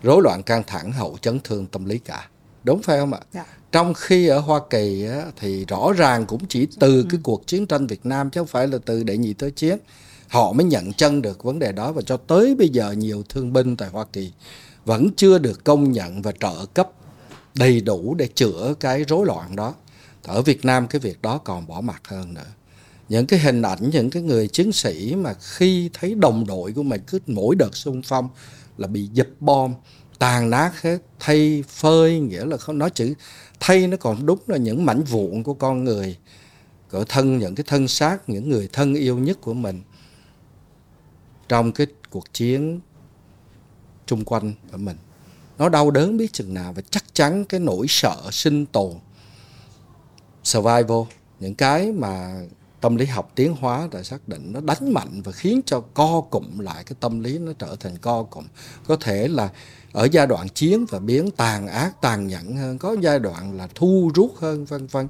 rối 0.02 0.22
loạn 0.22 0.42
căng 0.42 0.62
thẳng 0.66 0.92
hậu 0.92 1.18
chấn 1.20 1.40
thương 1.44 1.66
tâm 1.66 1.84
lý 1.84 1.98
cả 1.98 2.28
đúng 2.64 2.82
phải 2.82 2.98
không 2.98 3.12
ạ 3.12 3.20
dạ. 3.32 3.44
trong 3.72 3.94
khi 3.94 4.26
ở 4.26 4.38
Hoa 4.38 4.60
Kỳ 4.70 5.06
á, 5.06 5.24
thì 5.36 5.64
rõ 5.64 5.92
ràng 5.96 6.26
cũng 6.26 6.46
chỉ 6.48 6.66
từ 6.80 7.02
ừ. 7.02 7.06
cái 7.10 7.20
cuộc 7.22 7.46
chiến 7.46 7.66
tranh 7.66 7.86
Việt 7.86 8.06
Nam 8.06 8.30
chứ 8.30 8.40
không 8.40 8.46
phải 8.46 8.68
là 8.68 8.78
từ 8.84 9.02
đệ 9.02 9.16
nhị 9.16 9.34
thế 9.34 9.50
chiến 9.50 9.78
họ 10.28 10.52
mới 10.52 10.64
nhận 10.64 10.92
chân 10.92 11.22
được 11.22 11.44
vấn 11.44 11.58
đề 11.58 11.72
đó 11.72 11.92
và 11.92 12.02
cho 12.02 12.16
tới 12.16 12.54
bây 12.54 12.68
giờ 12.68 12.92
nhiều 12.92 13.22
thương 13.28 13.52
binh 13.52 13.76
tại 13.76 13.88
Hoa 13.88 14.04
Kỳ 14.12 14.32
vẫn 14.84 15.08
chưa 15.16 15.38
được 15.38 15.64
công 15.64 15.92
nhận 15.92 16.22
và 16.22 16.32
trợ 16.40 16.66
cấp 16.74 16.90
đầy 17.54 17.80
đủ 17.80 18.14
để 18.14 18.28
chữa 18.34 18.74
cái 18.80 19.04
rối 19.04 19.26
loạn 19.26 19.56
đó. 19.56 19.74
Ở 20.24 20.42
Việt 20.42 20.64
Nam 20.64 20.86
cái 20.86 21.00
việc 21.00 21.22
đó 21.22 21.38
còn 21.38 21.66
bỏ 21.66 21.80
mặt 21.80 22.02
hơn 22.08 22.34
nữa. 22.34 22.46
Những 23.08 23.26
cái 23.26 23.40
hình 23.40 23.62
ảnh, 23.62 23.90
những 23.90 24.10
cái 24.10 24.22
người 24.22 24.48
chiến 24.48 24.72
sĩ 24.72 25.14
mà 25.14 25.34
khi 25.34 25.90
thấy 25.92 26.14
đồng 26.14 26.46
đội 26.46 26.72
của 26.72 26.82
mình 26.82 27.00
cứ 27.06 27.18
mỗi 27.26 27.56
đợt 27.56 27.76
xung 27.76 28.02
phong 28.02 28.28
là 28.78 28.86
bị 28.86 29.08
dập 29.12 29.26
bom, 29.40 29.74
tàn 30.18 30.50
nát 30.50 30.82
hết, 30.82 30.98
thay 31.20 31.64
phơi, 31.68 32.20
nghĩa 32.20 32.44
là 32.44 32.56
không, 32.56 32.78
nói 32.78 32.90
chữ 32.90 33.14
thay 33.60 33.86
nó 33.86 33.96
còn 33.96 34.26
đúng 34.26 34.38
là 34.46 34.56
những 34.56 34.86
mảnh 34.86 35.02
vụn 35.02 35.42
của 35.42 35.54
con 35.54 35.84
người. 35.84 36.18
Cỡ 36.88 37.04
thân, 37.08 37.38
những 37.38 37.54
cái 37.54 37.64
thân 37.68 37.88
xác, 37.88 38.28
những 38.28 38.50
người 38.50 38.68
thân 38.72 38.94
yêu 38.94 39.18
nhất 39.18 39.38
của 39.40 39.54
mình 39.54 39.82
trong 41.48 41.72
cái 41.72 41.86
cuộc 42.10 42.32
chiến 42.32 42.80
chung 44.06 44.24
quanh 44.24 44.52
của 44.72 44.78
mình 44.78 44.96
nó 45.60 45.68
đau 45.68 45.90
đớn 45.90 46.16
biết 46.16 46.32
chừng 46.32 46.54
nào 46.54 46.72
và 46.72 46.82
chắc 46.90 47.04
chắn 47.14 47.44
cái 47.44 47.60
nỗi 47.60 47.86
sợ 47.88 48.16
sinh 48.30 48.66
tồn. 48.66 48.92
Survival 50.44 51.02
những 51.40 51.54
cái 51.54 51.92
mà 51.92 52.40
tâm 52.80 52.96
lý 52.96 53.06
học 53.06 53.32
tiến 53.34 53.56
hóa 53.60 53.88
đã 53.92 54.02
xác 54.02 54.28
định 54.28 54.52
nó 54.52 54.60
đánh 54.60 54.92
mạnh 54.92 55.22
và 55.24 55.32
khiến 55.32 55.60
cho 55.66 55.80
co 55.94 56.20
cụm 56.30 56.58
lại 56.58 56.84
cái 56.84 56.96
tâm 57.00 57.20
lý 57.20 57.38
nó 57.38 57.52
trở 57.58 57.76
thành 57.80 57.98
co 57.98 58.22
cụm. 58.22 58.44
Có 58.86 58.96
thể 59.00 59.28
là 59.28 59.48
ở 59.92 60.08
giai 60.12 60.26
đoạn 60.26 60.48
chiến 60.48 60.86
và 60.88 60.98
biến 60.98 61.30
tàn 61.30 61.68
ác 61.68 62.00
tàn 62.00 62.26
nhẫn 62.26 62.56
hơn 62.56 62.78
có 62.78 62.96
giai 63.00 63.18
đoạn 63.18 63.56
là 63.56 63.68
thu 63.74 64.10
rút 64.14 64.34
hơn 64.38 64.64
vân 64.64 64.86
vân. 64.86 65.08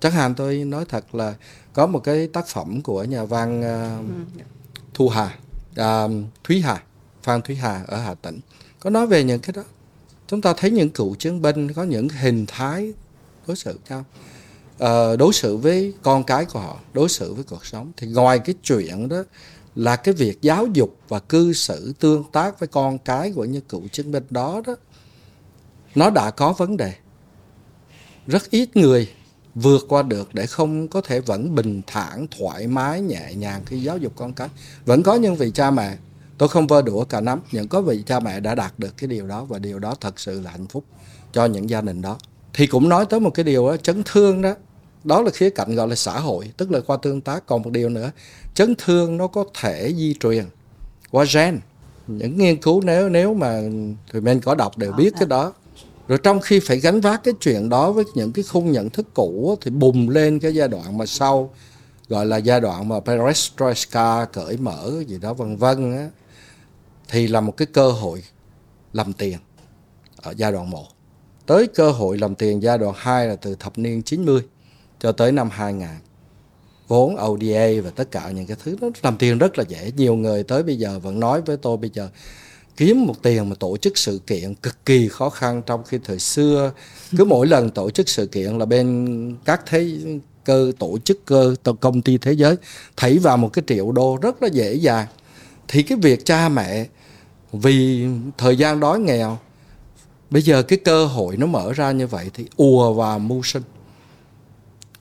Chẳng 0.00 0.12
hạn 0.12 0.34
tôi 0.34 0.56
nói 0.56 0.84
thật 0.88 1.14
là 1.14 1.34
có 1.72 1.86
một 1.86 1.98
cái 1.98 2.26
tác 2.26 2.46
phẩm 2.46 2.82
của 2.82 3.04
nhà 3.04 3.24
văn 3.24 3.60
uh, 3.60 4.28
thu 4.94 5.08
hà 5.08 5.38
uh, 5.80 6.10
thúy 6.44 6.60
hà 6.60 6.82
phan 7.22 7.42
thúy 7.42 7.56
hà 7.56 7.84
ở 7.86 7.98
hà 7.98 8.14
tĩnh. 8.14 8.40
Có 8.80 8.90
nói 8.90 9.06
về 9.06 9.24
những 9.24 9.40
cái 9.40 9.52
đó 9.52 9.62
chúng 10.32 10.40
ta 10.40 10.54
thấy 10.56 10.70
những 10.70 10.90
cựu 10.90 11.14
chiến 11.14 11.42
binh 11.42 11.72
có 11.72 11.82
những 11.82 12.08
hình 12.08 12.46
thái 12.46 12.92
đối 13.46 13.56
xử 13.56 13.78
nhau. 13.88 14.04
Uh, 14.74 15.18
đối 15.18 15.32
xử 15.32 15.56
với 15.56 15.94
con 16.02 16.24
cái 16.24 16.44
của 16.44 16.58
họ 16.58 16.78
đối 16.92 17.08
xử 17.08 17.34
với 17.34 17.44
cuộc 17.44 17.66
sống. 17.66 17.92
Thì 17.96 18.06
ngoài 18.06 18.38
cái 18.38 18.54
chuyện 18.62 19.08
đó 19.08 19.22
là 19.74 19.96
cái 19.96 20.14
việc 20.14 20.42
giáo 20.42 20.66
dục 20.66 20.96
và 21.08 21.20
cư 21.20 21.52
xử 21.52 21.92
tương 21.98 22.24
tác 22.32 22.60
với 22.60 22.66
con 22.66 22.98
cái 22.98 23.32
của 23.32 23.44
những 23.44 23.62
cựu 23.62 23.88
chiến 23.88 24.12
binh 24.12 24.24
đó 24.30 24.62
đó 24.66 24.76
nó 25.94 26.10
đã 26.10 26.30
có 26.30 26.52
vấn 26.52 26.76
đề. 26.76 26.92
Rất 28.26 28.50
ít 28.50 28.76
người 28.76 29.08
vượt 29.54 29.86
qua 29.88 30.02
được 30.02 30.34
để 30.34 30.46
không 30.46 30.88
có 30.88 31.00
thể 31.00 31.20
vẫn 31.20 31.54
bình 31.54 31.82
thản 31.86 32.26
thoải 32.38 32.66
mái 32.66 33.00
nhẹ 33.00 33.34
nhàng 33.34 33.62
khi 33.66 33.80
giáo 33.80 33.98
dục 33.98 34.12
con 34.16 34.32
cái. 34.32 34.48
Vẫn 34.84 35.02
có 35.02 35.14
những 35.14 35.36
vị 35.36 35.50
cha 35.54 35.70
mẹ 35.70 35.96
tôi 36.42 36.48
không 36.48 36.66
vơ 36.66 36.82
đũa 36.82 37.04
cả 37.04 37.20
nắm 37.20 37.40
những 37.52 37.68
có 37.68 37.80
vị 37.80 38.02
cha 38.06 38.20
mẹ 38.20 38.40
đã 38.40 38.54
đạt 38.54 38.78
được 38.78 38.96
cái 38.96 39.08
điều 39.08 39.26
đó 39.26 39.44
và 39.44 39.58
điều 39.58 39.78
đó 39.78 39.94
thật 40.00 40.20
sự 40.20 40.40
là 40.40 40.50
hạnh 40.50 40.66
phúc 40.66 40.84
cho 41.32 41.44
những 41.44 41.70
gia 41.70 41.80
đình 41.80 42.02
đó. 42.02 42.18
Thì 42.52 42.66
cũng 42.66 42.88
nói 42.88 43.06
tới 43.06 43.20
một 43.20 43.30
cái 43.30 43.44
điều 43.44 43.68
đó 43.68 43.76
chấn 43.76 44.02
thương 44.06 44.42
đó. 44.42 44.54
Đó 45.04 45.22
là 45.22 45.30
khía 45.30 45.50
cạnh 45.50 45.74
gọi 45.74 45.88
là 45.88 45.94
xã 45.94 46.18
hội 46.20 46.52
tức 46.56 46.70
là 46.70 46.80
qua 46.80 46.96
tương 47.02 47.20
tác. 47.20 47.46
Còn 47.46 47.62
một 47.62 47.70
điều 47.70 47.88
nữa 47.88 48.10
chấn 48.54 48.74
thương 48.78 49.16
nó 49.16 49.26
có 49.26 49.44
thể 49.60 49.94
di 49.96 50.14
truyền 50.20 50.44
qua 51.10 51.24
gen. 51.34 51.60
Những 52.06 52.38
nghiên 52.38 52.56
cứu 52.56 52.80
nếu 52.80 53.08
nếu 53.08 53.34
mà 53.34 53.60
tụi 54.12 54.22
mình 54.22 54.40
có 54.40 54.54
đọc 54.54 54.78
đều 54.78 54.92
biết 54.92 55.12
cái 55.18 55.26
đó. 55.26 55.52
Rồi 56.08 56.18
trong 56.22 56.40
khi 56.40 56.60
phải 56.60 56.80
gánh 56.80 57.00
vác 57.00 57.24
cái 57.24 57.34
chuyện 57.40 57.68
đó 57.68 57.92
với 57.92 58.04
những 58.14 58.32
cái 58.32 58.44
khung 58.48 58.72
nhận 58.72 58.90
thức 58.90 59.06
cũ 59.14 59.58
thì 59.60 59.70
bùng 59.70 60.10
lên 60.10 60.38
cái 60.38 60.54
giai 60.54 60.68
đoạn 60.68 60.98
mà 60.98 61.06
sau 61.06 61.50
gọi 62.08 62.26
là 62.26 62.36
giai 62.36 62.60
đoạn 62.60 62.88
mà 62.88 63.00
perestroika 63.00 64.24
cởi 64.24 64.56
mở 64.56 64.92
gì 65.06 65.18
đó 65.18 65.34
vân 65.34 65.56
vân 65.56 65.96
á 65.96 66.08
thì 67.08 67.26
là 67.28 67.40
một 67.40 67.56
cái 67.56 67.66
cơ 67.66 67.90
hội 67.90 68.22
làm 68.92 69.12
tiền 69.12 69.38
ở 70.16 70.34
giai 70.36 70.52
đoạn 70.52 70.70
1. 70.70 70.86
Tới 71.46 71.66
cơ 71.66 71.90
hội 71.90 72.18
làm 72.18 72.34
tiền 72.34 72.62
giai 72.62 72.78
đoạn 72.78 72.94
2 72.96 73.26
là 73.26 73.36
từ 73.36 73.54
thập 73.54 73.78
niên 73.78 74.02
90 74.02 74.42
cho 75.00 75.12
tới 75.12 75.32
năm 75.32 75.50
2000. 75.50 75.88
Vốn 76.88 77.16
ODA 77.24 77.68
và 77.84 77.90
tất 77.90 78.10
cả 78.10 78.30
những 78.30 78.46
cái 78.46 78.56
thứ 78.64 78.76
đó 78.80 78.88
làm 79.02 79.16
tiền 79.16 79.38
rất 79.38 79.58
là 79.58 79.64
dễ. 79.68 79.92
Nhiều 79.96 80.14
người 80.14 80.42
tới 80.42 80.62
bây 80.62 80.76
giờ 80.76 80.98
vẫn 80.98 81.20
nói 81.20 81.40
với 81.40 81.56
tôi 81.56 81.76
bây 81.76 81.90
giờ 81.90 82.08
kiếm 82.76 83.06
một 83.06 83.22
tiền 83.22 83.48
mà 83.48 83.54
tổ 83.58 83.76
chức 83.76 83.98
sự 83.98 84.20
kiện 84.26 84.54
cực 84.54 84.86
kỳ 84.86 85.08
khó 85.08 85.30
khăn 85.30 85.62
trong 85.66 85.84
khi 85.84 85.98
thời 86.04 86.18
xưa 86.18 86.72
cứ 87.16 87.24
mỗi 87.34 87.46
lần 87.46 87.70
tổ 87.70 87.90
chức 87.90 88.08
sự 88.08 88.26
kiện 88.26 88.58
là 88.58 88.64
bên 88.64 89.36
các 89.44 89.62
thế 89.66 89.98
cơ 90.44 90.72
tổ 90.78 90.98
chức 91.04 91.24
cơ 91.24 91.54
công 91.80 92.02
ty 92.02 92.18
thế 92.18 92.32
giới 92.32 92.56
thấy 92.96 93.18
vào 93.18 93.36
một 93.36 93.52
cái 93.52 93.62
triệu 93.66 93.92
đô 93.92 94.18
rất 94.22 94.42
là 94.42 94.48
dễ 94.48 94.74
dàng 94.74 95.06
thì 95.68 95.82
cái 95.82 95.98
việc 96.02 96.24
cha 96.24 96.48
mẹ, 96.48 96.86
vì 97.52 98.06
thời 98.38 98.56
gian 98.56 98.80
đói 98.80 99.00
nghèo, 99.00 99.38
bây 100.30 100.42
giờ 100.42 100.62
cái 100.62 100.78
cơ 100.84 101.06
hội 101.06 101.36
nó 101.36 101.46
mở 101.46 101.72
ra 101.72 101.90
như 101.90 102.06
vậy 102.06 102.30
thì 102.34 102.46
ùa 102.56 102.92
vào 102.92 103.18
mưu 103.18 103.42
sinh. 103.42 103.62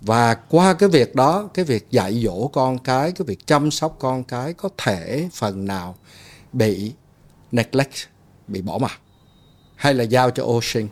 Và 0.01 0.34
qua 0.34 0.74
cái 0.74 0.89
việc 0.89 1.16
đó, 1.16 1.49
cái 1.53 1.66
việc 1.66 1.91
dạy 1.91 2.22
dỗ 2.24 2.47
con 2.47 2.78
cái 2.78 3.12
cái 3.12 3.26
việc 3.26 3.47
chăm 3.47 3.72
sóc 3.72 3.95
con 3.99 4.24
cái 4.24 4.53
có 4.53 4.70
thể 4.78 5.30
phần 5.34 5.66
nào 5.66 5.95
bị 6.53 6.93
neglect, 7.51 7.93
bị 8.47 8.62
bỏ 8.62 8.78
mặc 8.78 8.99
hay 9.76 9.93
là 9.93 10.03
giao 10.03 10.32
cho 10.32 10.43
ô 10.43 10.59
sinh, 10.64 10.88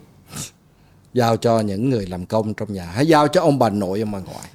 giao 1.14 1.38
cho 1.38 1.60
những 1.60 1.90
người 1.90 2.06
làm 2.06 2.26
công 2.26 2.54
trong 2.54 2.74
nhà, 2.74 2.86
hay 2.86 3.08
giao 3.08 3.28
cho 3.28 3.42
ông 3.42 3.60
bà 3.60 3.70
nội, 3.70 4.00
ông 4.00 4.12
bà 4.12 4.20
ngoại. 4.20 4.50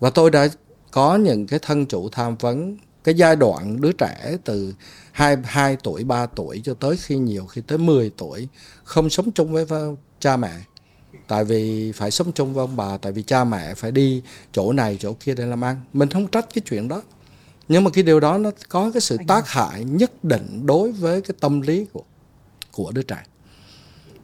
Và 0.00 0.10
tôi 0.10 0.30
đã 0.30 0.48
có 0.90 1.16
những 1.16 1.46
cái 1.46 1.58
thân 1.62 1.86
chủ 1.86 2.08
tham 2.08 2.36
vấn 2.36 2.76
cái 3.04 3.14
giai 3.14 3.36
đoạn 3.36 3.80
đứa 3.80 3.92
trẻ 3.92 4.36
từ 4.44 4.74
2, 5.12 5.36
2 5.44 5.76
tuổi, 5.82 6.04
3 6.04 6.26
tuổi 6.26 6.60
cho 6.64 6.74
tới 6.74 6.96
khi 6.96 7.16
nhiều 7.16 7.46
khi 7.46 7.60
tới 7.66 7.78
10 7.78 8.10
tuổi 8.16 8.48
không 8.84 9.10
sống 9.10 9.32
chung 9.32 9.52
với 9.52 9.66
cha 10.20 10.36
mẹ. 10.36 10.52
Tại 11.28 11.44
vì 11.44 11.92
phải 11.92 12.10
sống 12.10 12.32
chung 12.32 12.54
với 12.54 12.62
ông 12.62 12.76
bà, 12.76 12.96
tại 12.96 13.12
vì 13.12 13.22
cha 13.22 13.44
mẹ 13.44 13.74
phải 13.74 13.90
đi 13.90 14.22
chỗ 14.52 14.72
này, 14.72 14.96
chỗ 15.00 15.12
kia 15.20 15.34
để 15.34 15.46
làm 15.46 15.64
ăn. 15.64 15.80
Mình 15.92 16.10
không 16.10 16.26
trách 16.26 16.46
cái 16.54 16.62
chuyện 16.68 16.88
đó. 16.88 17.02
Nhưng 17.68 17.84
mà 17.84 17.90
cái 17.90 18.04
điều 18.04 18.20
đó 18.20 18.38
nó 18.38 18.50
có 18.68 18.90
cái 18.94 19.00
sự 19.00 19.18
tác 19.28 19.48
hại 19.48 19.84
nhất 19.84 20.24
định 20.24 20.66
đối 20.66 20.92
với 20.92 21.20
cái 21.20 21.34
tâm 21.40 21.60
lý 21.60 21.86
của 21.92 22.02
của 22.72 22.92
đứa 22.92 23.02
trẻ. 23.02 23.22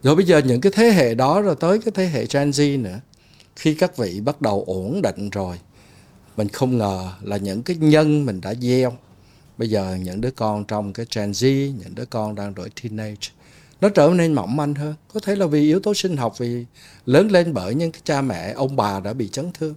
Rồi 0.03 0.17
bây 0.17 0.25
giờ 0.25 0.39
những 0.39 0.61
cái 0.61 0.73
thế 0.75 0.91
hệ 0.91 1.15
đó 1.15 1.41
rồi 1.41 1.55
tới 1.61 1.79
cái 1.79 1.93
thế 1.95 2.07
hệ 2.07 2.27
Gen 2.33 2.51
Z 2.51 2.83
nữa. 2.83 3.01
Khi 3.57 3.75
các 3.75 3.97
vị 3.97 4.21
bắt 4.21 4.41
đầu 4.41 4.65
ổn 4.67 5.03
định 5.03 5.31
rồi, 5.31 5.59
mình 6.39 6.49
không 6.49 6.79
ngờ 6.79 7.09
là 7.23 7.37
những 7.37 7.63
cái 7.63 7.77
nhân 7.77 8.27
mình 8.27 8.41
đã 8.41 8.55
gieo. 8.55 8.93
Bây 9.59 9.71
giờ 9.71 9.97
những 10.03 10.21
đứa 10.21 10.31
con 10.31 10.65
trong 10.65 10.93
cái 10.93 11.07
Gen 11.15 11.31
Z, 11.31 11.73
những 11.79 11.95
đứa 11.95 12.05
con 12.05 12.35
đang 12.35 12.55
đổi 12.55 12.71
teenage, 12.71 13.29
nó 13.81 13.89
trở 13.89 14.11
nên 14.15 14.35
mỏng 14.35 14.57
manh 14.57 14.75
hơn. 14.75 14.95
Có 15.15 15.21
thể 15.21 15.37
là 15.37 15.47
vì 15.47 15.61
yếu 15.61 15.81
tố 15.81 15.95
sinh 15.95 16.17
học, 16.17 16.39
vì 16.39 16.65
lớn 17.07 17.31
lên 17.31 17.55
bởi 17.55 17.75
những 17.75 17.93
cái 17.93 18.01
cha 18.05 18.21
mẹ, 18.21 18.53
ông 18.53 18.77
bà 18.77 19.01
đã 19.01 19.13
bị 19.13 19.29
chấn 19.29 19.53
thương. 19.53 19.75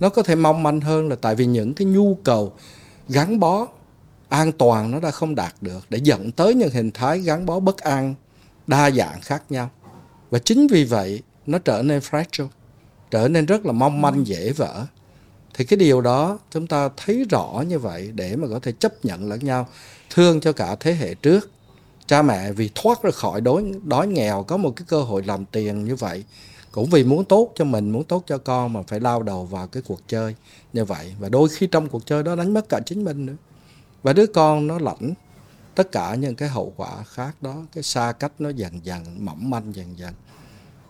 Nó 0.00 0.08
có 0.08 0.22
thể 0.22 0.34
mong 0.34 0.62
manh 0.62 0.80
hơn 0.80 1.08
là 1.08 1.16
tại 1.16 1.34
vì 1.34 1.46
những 1.46 1.74
cái 1.74 1.86
nhu 1.86 2.14
cầu 2.14 2.52
gắn 3.08 3.40
bó 3.40 3.66
an 4.28 4.52
toàn 4.52 4.90
nó 4.90 5.00
đã 5.00 5.10
không 5.10 5.34
đạt 5.34 5.54
được 5.60 5.86
để 5.90 5.98
dẫn 6.02 6.32
tới 6.32 6.54
những 6.54 6.70
hình 6.70 6.90
thái 6.90 7.20
gắn 7.20 7.46
bó 7.46 7.60
bất 7.60 7.78
an, 7.78 8.14
đa 8.66 8.90
dạng 8.90 9.20
khác 9.20 9.42
nhau. 9.50 9.70
Và 10.30 10.38
chính 10.38 10.66
vì 10.66 10.84
vậy, 10.84 11.22
nó 11.46 11.58
trở 11.58 11.82
nên 11.82 12.00
fragile, 12.00 12.48
trở 13.10 13.28
nên 13.28 13.46
rất 13.46 13.66
là 13.66 13.72
mong 13.72 14.00
manh, 14.00 14.26
dễ 14.26 14.52
vỡ 14.52 14.86
thì 15.54 15.64
cái 15.64 15.76
điều 15.76 16.00
đó 16.00 16.38
chúng 16.50 16.66
ta 16.66 16.88
thấy 16.96 17.26
rõ 17.30 17.64
như 17.68 17.78
vậy 17.78 18.10
để 18.14 18.36
mà 18.36 18.48
có 18.48 18.58
thể 18.58 18.72
chấp 18.72 19.04
nhận 19.04 19.28
lẫn 19.28 19.40
nhau, 19.44 19.68
thương 20.10 20.40
cho 20.40 20.52
cả 20.52 20.76
thế 20.80 20.94
hệ 20.94 21.14
trước. 21.14 21.50
Cha 22.06 22.22
mẹ 22.22 22.52
vì 22.52 22.70
thoát 22.74 23.02
ra 23.02 23.10
khỏi 23.10 23.40
đói 23.40 23.64
đói 23.84 24.06
nghèo 24.06 24.42
có 24.42 24.56
một 24.56 24.72
cái 24.76 24.84
cơ 24.88 25.02
hội 25.02 25.22
làm 25.26 25.44
tiền 25.44 25.84
như 25.84 25.96
vậy, 25.96 26.24
cũng 26.72 26.90
vì 26.90 27.04
muốn 27.04 27.24
tốt 27.24 27.52
cho 27.54 27.64
mình, 27.64 27.90
muốn 27.90 28.04
tốt 28.04 28.24
cho 28.26 28.38
con 28.38 28.72
mà 28.72 28.82
phải 28.82 29.00
lao 29.00 29.22
đầu 29.22 29.44
vào 29.44 29.66
cái 29.66 29.82
cuộc 29.86 30.00
chơi 30.08 30.34
như 30.72 30.84
vậy. 30.84 31.14
Và 31.18 31.28
đôi 31.28 31.48
khi 31.48 31.66
trong 31.66 31.88
cuộc 31.88 32.06
chơi 32.06 32.22
đó 32.22 32.36
đánh 32.36 32.54
mất 32.54 32.68
cả 32.68 32.80
chính 32.86 33.04
mình 33.04 33.26
nữa. 33.26 33.36
Và 34.02 34.12
đứa 34.12 34.26
con 34.26 34.66
nó 34.66 34.78
lãnh 34.78 35.14
tất 35.74 35.92
cả 35.92 36.14
những 36.14 36.34
cái 36.34 36.48
hậu 36.48 36.72
quả 36.76 37.02
khác 37.02 37.36
đó, 37.40 37.54
cái 37.74 37.82
xa 37.82 38.12
cách 38.12 38.32
nó 38.38 38.48
dần 38.48 38.80
dần, 38.82 39.24
mỏng 39.24 39.50
manh 39.50 39.74
dần 39.74 39.98
dần. 39.98 40.14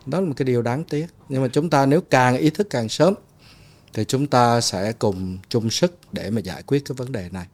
Đó 0.05 0.19
là 0.19 0.27
một 0.27 0.33
cái 0.37 0.45
điều 0.45 0.61
đáng 0.61 0.83
tiếc. 0.83 1.07
Nhưng 1.29 1.41
mà 1.41 1.47
chúng 1.47 1.69
ta 1.69 1.85
nếu 1.85 2.01
càng 2.01 2.37
ý 2.37 2.49
thức 2.49 2.67
càng 2.69 2.89
sớm 2.89 3.13
thì 3.95 4.05
chúng 4.05 4.27
ta 4.27 4.61
sẽ 4.61 4.93
cùng 4.99 5.37
chung 5.49 5.69
sức 5.69 5.97
để 6.11 6.29
mà 6.29 6.41
giải 6.41 6.63
quyết 6.63 6.85
cái 6.85 6.95
vấn 6.97 7.11
đề 7.11 7.29
này. 7.31 7.45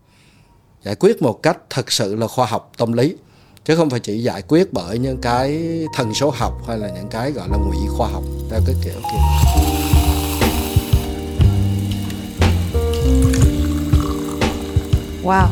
Giải 0.84 0.96
quyết 0.96 1.22
một 1.22 1.44
cách 1.44 1.58
thật 1.70 1.92
sự 1.92 2.16
là 2.16 2.28
khoa 2.28 2.46
học 2.46 2.72
tâm 2.78 2.94
lý 2.94 3.16
chứ 3.66 3.76
không 3.76 3.90
phải 3.90 4.00
chỉ 4.00 4.24
giải 4.24 4.42
quyết 4.42 4.74
bởi 4.74 5.00
những 5.00 5.18
cái 5.22 5.64
thần 5.96 6.14
số 6.14 6.30
học 6.30 6.54
hay 6.68 6.78
là 6.78 6.90
những 6.90 7.08
cái 7.12 7.32
gọi 7.32 7.50
là 7.50 7.58
ngụy 7.58 7.78
khoa 7.98 8.08
học 8.08 8.24
theo 8.52 8.60
cái 8.66 8.76
kiểu 8.84 8.94
kia. 8.94 9.18
Wow. 15.24 15.48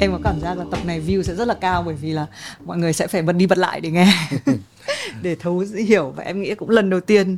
Em 0.00 0.12
có 0.12 0.18
cảm 0.24 0.40
giác 0.40 0.58
là 0.58 0.64
tập 0.70 0.80
này 0.84 1.00
view 1.00 1.22
sẽ 1.22 1.34
rất 1.34 1.48
là 1.48 1.54
cao 1.54 1.82
bởi 1.82 1.94
vì 1.94 2.10
là 2.10 2.26
mọi 2.64 2.78
người 2.78 2.92
sẽ 2.92 3.06
phải 3.06 3.22
bật 3.22 3.32
đi 3.32 3.46
bật 3.46 3.58
lại 3.58 3.80
để 3.80 3.90
nghe. 3.90 4.28
Để 5.22 5.36
thấu 5.40 5.64
hiểu 5.86 6.10
và 6.16 6.24
em 6.24 6.42
nghĩ 6.42 6.54
cũng 6.54 6.70
lần 6.70 6.90
đầu 6.90 7.00
tiên 7.00 7.36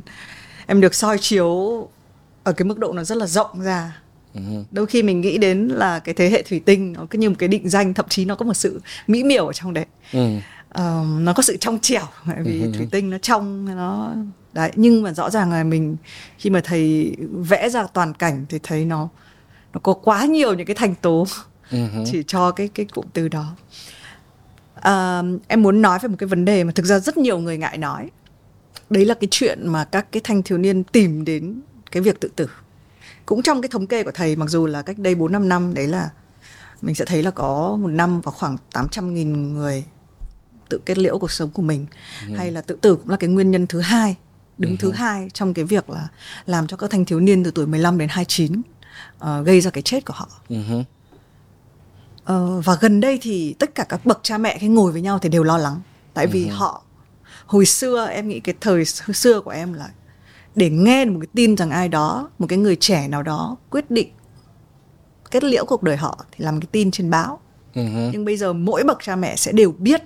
em 0.67 0.81
được 0.81 0.95
soi 0.95 1.17
chiếu 1.17 1.87
ở 2.43 2.53
cái 2.53 2.65
mức 2.65 2.79
độ 2.79 2.93
nó 2.93 3.03
rất 3.03 3.17
là 3.17 3.25
rộng 3.25 3.61
ra. 3.61 4.01
Uh 4.37 4.41
đôi 4.71 4.85
khi 4.85 5.03
mình 5.03 5.21
nghĩ 5.21 5.37
đến 5.37 5.67
là 5.67 5.99
cái 5.99 6.15
thế 6.15 6.29
hệ 6.29 6.41
thủy 6.41 6.61
tinh 6.65 6.93
nó 6.93 7.05
cứ 7.09 7.19
như 7.19 7.29
một 7.29 7.35
cái 7.39 7.49
định 7.49 7.69
danh 7.69 7.93
thậm 7.93 8.05
chí 8.09 8.25
nó 8.25 8.35
có 8.35 8.45
một 8.45 8.53
sự 8.53 8.81
mỹ 9.07 9.23
miều 9.23 9.47
ở 9.47 9.53
trong 9.53 9.73
đấy. 9.73 9.85
Uh 10.17 10.43
um, 10.75 11.25
nó 11.25 11.33
có 11.33 11.43
sự 11.43 11.57
trong 11.57 11.79
trẻo 11.79 12.05
bởi 12.25 12.43
vì 12.43 12.67
uh 12.67 12.75
thủy 12.75 12.87
tinh 12.91 13.09
nó 13.09 13.17
trong 13.17 13.75
nó 13.75 14.13
đấy 14.53 14.71
nhưng 14.75 15.03
mà 15.03 15.13
rõ 15.13 15.29
ràng 15.29 15.51
là 15.51 15.63
mình 15.63 15.97
khi 16.37 16.49
mà 16.49 16.61
thầy 16.63 17.15
vẽ 17.31 17.69
ra 17.69 17.87
toàn 17.93 18.13
cảnh 18.13 18.45
thì 18.49 18.59
thấy 18.63 18.85
nó 18.85 19.09
nó 19.73 19.79
có 19.83 19.93
quá 19.93 20.25
nhiều 20.25 20.53
những 20.53 20.67
cái 20.67 20.75
thành 20.75 20.95
tố 20.95 21.27
chỉ 22.05 22.23
cho 22.27 22.51
cái 22.51 22.67
cái 22.67 22.85
cụm 22.85 23.05
từ 23.13 23.27
đó. 23.27 23.55
Uh, 24.77 25.41
em 25.47 25.61
muốn 25.61 25.81
nói 25.81 25.99
về 26.01 26.07
một 26.07 26.15
cái 26.19 26.27
vấn 26.27 26.45
đề 26.45 26.63
mà 26.63 26.71
thực 26.75 26.85
ra 26.85 26.99
rất 26.99 27.17
nhiều 27.17 27.39
người 27.39 27.57
ngại 27.57 27.77
nói 27.77 28.09
đấy 28.89 29.05
là 29.05 29.13
cái 29.13 29.27
chuyện 29.31 29.67
mà 29.67 29.85
các 29.85 30.11
cái 30.11 30.21
thanh 30.23 30.43
thiếu 30.43 30.57
niên 30.57 30.83
tìm 30.83 31.25
đến 31.25 31.61
cái 31.91 32.01
việc 32.03 32.19
tự 32.19 32.29
tử 32.35 32.49
cũng 33.25 33.41
trong 33.41 33.61
cái 33.61 33.69
thống 33.69 33.87
kê 33.87 34.03
của 34.03 34.11
thầy 34.11 34.35
mặc 34.35 34.49
dù 34.49 34.65
là 34.65 34.81
cách 34.81 34.99
đây 34.99 35.15
4 35.15 35.31
5 35.31 35.49
năm 35.49 35.73
đấy 35.73 35.87
là 35.87 36.09
mình 36.81 36.95
sẽ 36.95 37.05
thấy 37.05 37.23
là 37.23 37.31
có 37.31 37.77
một 37.81 37.87
năm 37.87 38.21
có 38.23 38.31
khoảng 38.31 38.57
800 38.73 39.13
nghìn 39.13 39.53
người 39.53 39.83
tự 40.69 40.79
kết 40.85 40.97
liễu 40.97 41.19
cuộc 41.19 41.31
sống 41.31 41.49
của 41.49 41.61
mình 41.61 41.85
ừ. 42.27 42.35
hay 42.35 42.51
là 42.51 42.61
tự 42.61 42.77
tử 42.81 42.95
cũng 42.95 43.09
là 43.09 43.17
cái 43.17 43.29
nguyên 43.29 43.51
nhân 43.51 43.67
thứ 43.67 43.81
hai 43.81 44.15
đứng 44.57 44.71
ừ. 44.71 44.77
thứ 44.79 44.91
hai 44.91 45.29
trong 45.33 45.53
cái 45.53 45.65
việc 45.65 45.89
là 45.89 46.07
làm 46.45 46.67
cho 46.67 46.77
các 46.77 46.89
thanh 46.89 47.05
thiếu 47.05 47.19
niên 47.19 47.43
từ 47.43 47.51
tuổi 47.51 47.67
15 47.67 47.97
đến 47.97 48.09
29 48.09 48.61
uh, 49.17 49.45
gây 49.45 49.61
ra 49.61 49.71
cái 49.71 49.81
chết 49.81 50.05
của 50.05 50.13
họ. 50.13 50.29
Ừ. 50.49 50.57
Uh, 52.33 52.65
và 52.65 52.77
gần 52.81 52.99
đây 52.99 53.19
thì 53.21 53.55
tất 53.59 53.75
cả 53.75 53.85
các 53.89 54.05
bậc 54.05 54.19
cha 54.23 54.37
mẹ 54.37 54.57
khi 54.57 54.67
ngồi 54.67 54.91
với 54.91 55.01
nhau 55.01 55.19
thì 55.19 55.29
đều 55.29 55.43
lo 55.43 55.57
lắng 55.57 55.81
tại 56.13 56.27
vì 56.27 56.47
ừ. 56.47 56.53
họ 56.53 56.83
hồi 57.47 57.65
xưa 57.65 58.07
em 58.11 58.27
nghĩ 58.27 58.39
cái 58.39 58.55
thời 58.61 58.85
xưa 58.85 59.41
của 59.41 59.51
em 59.51 59.73
là 59.73 59.89
để 60.55 60.69
nghe 60.69 61.05
một 61.05 61.19
cái 61.21 61.27
tin 61.35 61.57
rằng 61.57 61.69
ai 61.69 61.89
đó 61.89 62.29
một 62.39 62.45
cái 62.49 62.57
người 62.57 62.75
trẻ 62.75 63.07
nào 63.07 63.23
đó 63.23 63.57
quyết 63.69 63.91
định 63.91 64.09
kết 65.31 65.43
liễu 65.43 65.65
cuộc 65.65 65.83
đời 65.83 65.97
họ 65.97 66.25
thì 66.31 66.45
làm 66.45 66.59
cái 66.59 66.67
tin 66.71 66.91
trên 66.91 67.09
báo. 67.09 67.39
Uh-huh. 67.73 68.09
nhưng 68.13 68.25
bây 68.25 68.37
giờ 68.37 68.53
mỗi 68.53 68.83
bậc 68.83 68.97
cha 69.03 69.15
mẹ 69.15 69.35
sẽ 69.35 69.51
đều 69.51 69.71
biết 69.71 70.01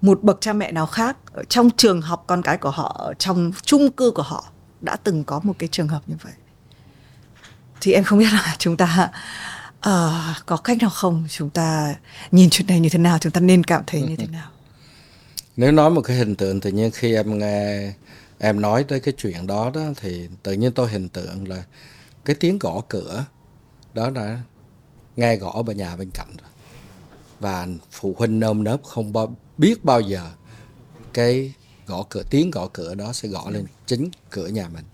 một 0.00 0.22
bậc 0.22 0.40
cha 0.40 0.52
mẹ 0.52 0.72
nào 0.72 0.86
khác 0.86 1.16
ở 1.32 1.42
trong 1.48 1.70
trường 1.76 2.02
học 2.02 2.24
con 2.26 2.42
cái 2.42 2.58
của 2.58 2.70
họ 2.70 2.96
ở 2.98 3.14
trong 3.14 3.52
chung 3.62 3.90
cư 3.90 4.10
của 4.10 4.22
họ 4.22 4.44
đã 4.80 4.96
từng 4.96 5.24
có 5.24 5.40
một 5.42 5.52
cái 5.58 5.68
trường 5.72 5.88
hợp 5.88 6.02
như 6.06 6.14
vậy. 6.22 6.32
Thì 7.80 7.92
em 7.92 8.04
không 8.04 8.18
biết 8.18 8.32
là 8.32 8.56
chúng 8.58 8.76
ta 8.76 9.10
uh, 9.78 10.46
có 10.46 10.56
cách 10.64 10.78
nào 10.80 10.90
không? 10.90 11.26
Chúng 11.30 11.50
ta 11.50 11.94
nhìn 12.30 12.50
chuyện 12.50 12.66
này 12.66 12.80
như 12.80 12.88
thế 12.88 12.98
nào? 12.98 13.18
Chúng 13.18 13.32
ta 13.32 13.40
nên 13.40 13.64
cảm 13.64 13.82
thấy 13.86 14.02
như 14.02 14.16
thế 14.16 14.26
nào 14.26 14.48
nếu 15.56 15.72
nói 15.72 15.90
một 15.90 16.00
cái 16.00 16.16
hình 16.16 16.36
tượng 16.36 16.60
tự 16.60 16.70
nhiên 16.70 16.90
khi 16.90 17.14
em 17.14 17.38
nghe 17.38 17.92
em 18.38 18.60
nói 18.60 18.84
tới 18.84 19.00
cái 19.00 19.14
chuyện 19.18 19.46
đó 19.46 19.70
đó 19.74 19.80
thì 19.96 20.28
tự 20.42 20.52
nhiên 20.52 20.72
tôi 20.72 20.88
hình 20.88 21.08
tượng 21.08 21.48
là 21.48 21.64
cái 22.24 22.36
tiếng 22.40 22.58
gõ 22.58 22.82
cửa 22.88 23.24
đó 23.94 24.10
là 24.10 24.40
nghe 25.16 25.36
gõ 25.36 25.62
bên 25.62 25.76
nhà 25.76 25.96
bên 25.96 26.10
cạnh 26.14 26.28
rồi. 26.42 26.50
Và 27.40 27.66
phụ 27.90 28.14
huynh 28.18 28.40
nơm 28.40 28.64
nớp 28.64 28.82
không 28.82 29.12
bao, 29.12 29.36
biết 29.58 29.84
bao 29.84 30.00
giờ 30.00 30.30
cái 31.12 31.54
gõ 31.86 32.04
cửa 32.10 32.22
tiếng 32.30 32.50
gõ 32.50 32.68
cửa 32.72 32.94
đó 32.94 33.12
sẽ 33.12 33.28
gõ 33.28 33.50
lên 33.50 33.66
chính 33.86 34.10
cửa 34.30 34.46
nhà 34.46 34.68
mình. 34.68 34.84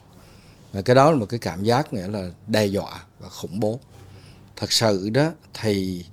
Và 0.73 0.83
cái 0.83 0.97
đó 0.97 1.11
là 1.11 1.17
một 1.17 1.27
cái 1.27 1.41
cảm 1.41 1.65
giác 1.65 1.93
nghĩa 1.93 2.09
là 2.09 2.31
đe 2.47 2.67
dọa 2.67 3.03
và 3.19 3.29
khủng 3.29 3.61
bố. 3.61 3.81
Thật 4.57 4.73
sự 4.73 5.11
đó 5.11 5.31
thì 5.55 6.05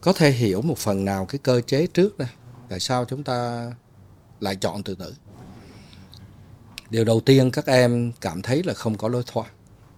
có 0.00 0.12
thể 0.12 0.30
hiểu 0.30 0.62
một 0.62 0.78
phần 0.78 1.04
nào 1.04 1.26
cái 1.26 1.38
cơ 1.42 1.60
chế 1.60 1.86
trước 1.86 2.18
đó 2.18 2.26
tại 2.68 2.80
sao 2.80 3.04
chúng 3.04 3.24
ta 3.24 3.70
lại 4.40 4.56
chọn 4.56 4.82
tự 4.82 4.94
tử 4.94 5.14
điều 6.90 7.04
đầu 7.04 7.20
tiên 7.20 7.50
các 7.50 7.66
em 7.66 8.12
cảm 8.20 8.42
thấy 8.42 8.62
là 8.62 8.74
không 8.74 8.96
có 8.96 9.08
lối 9.08 9.22
thoát. 9.26 9.46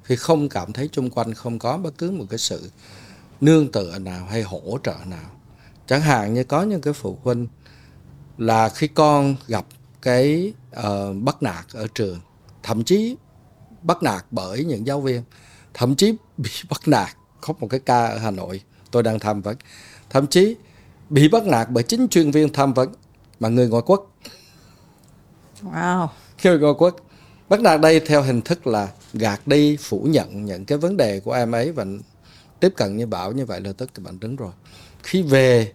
Khi 0.03 0.17
không 0.17 0.49
cảm 0.49 0.73
thấy 0.73 0.89
chung 0.93 1.11
quanh 1.11 1.35
không 1.35 1.59
có 1.59 1.77
bất 1.77 1.99
cứ 1.99 2.11
một 2.11 2.25
cái 2.31 2.39
sự 2.39 2.71
nương 3.41 3.73
tựa 3.73 3.99
nào 3.99 4.27
hay 4.27 4.43
hỗ 4.43 4.79
trợ 4.85 4.97
nào. 5.07 5.31
Chẳng 5.87 6.01
hạn 6.01 6.35
như 6.35 6.45
có 6.45 6.63
những 6.63 6.81
cái 6.81 6.93
phụ 6.93 7.19
huynh 7.23 7.49
là 8.39 8.69
khi 8.69 8.89
con 8.89 9.37
gặp 9.47 9.65
cái 10.03 10.53
uh, 10.79 11.17
bắt 11.23 11.43
nạt 11.43 11.67
ở 11.73 11.87
trường 11.95 12.21
thậm 12.63 12.85
chí 12.85 13.17
bắt 13.83 14.03
nạt 14.03 14.25
bởi 14.31 14.65
những 14.65 14.87
giáo 14.87 15.01
viên 15.01 15.23
thậm 15.75 15.97
chí 15.97 16.15
bị 16.37 16.51
bắt 16.71 16.89
nạt. 16.89 17.09
Có 17.41 17.55
một 17.61 17.67
cái 17.71 17.81
ca 17.81 18.07
ở 18.07 18.19
hà 18.19 18.31
nội 18.31 18.63
tôi 18.91 19.03
đang 19.03 19.19
tham 19.19 19.43
vấn 19.43 19.57
thậm 20.11 20.27
chí 20.27 20.57
bị 21.11 21.29
bắt 21.29 21.47
nạt 21.47 21.69
bởi 21.71 21.83
chính 21.83 22.09
chuyên 22.09 22.31
viên 22.31 22.53
tham 22.53 22.75
vấn 22.75 22.89
mà 23.41 23.49
người 23.49 23.69
ngoại 23.69 23.83
quốc. 23.87 24.13
Wow. 25.63 26.09
Người 26.45 26.59
ngoại 26.59 26.75
quốc 26.79 26.97
bắt 27.49 27.61
nạt 27.61 27.81
đây 27.81 28.01
theo 28.01 28.23
hình 28.23 28.43
thức 28.43 28.67
là 28.67 28.89
gạt 29.13 29.47
đi 29.47 29.77
phủ 29.77 30.07
nhận 30.11 30.45
những 30.45 30.65
cái 30.65 30.79
vấn 30.79 30.97
đề 30.97 31.21
của 31.21 31.33
em 31.33 31.53
ấy 31.53 31.73
và 31.73 31.85
tiếp 32.61 32.73
cận 32.77 32.97
như 32.97 33.07
bảo 33.07 33.33
như 33.33 33.47
vậy 33.47 33.61
là 33.61 33.73
tất 33.73 33.95
cả 33.95 34.03
bạn 34.05 34.21
đứng 34.21 34.37
rồi. 34.37 34.53
Khi 35.03 35.23
về 35.23 35.73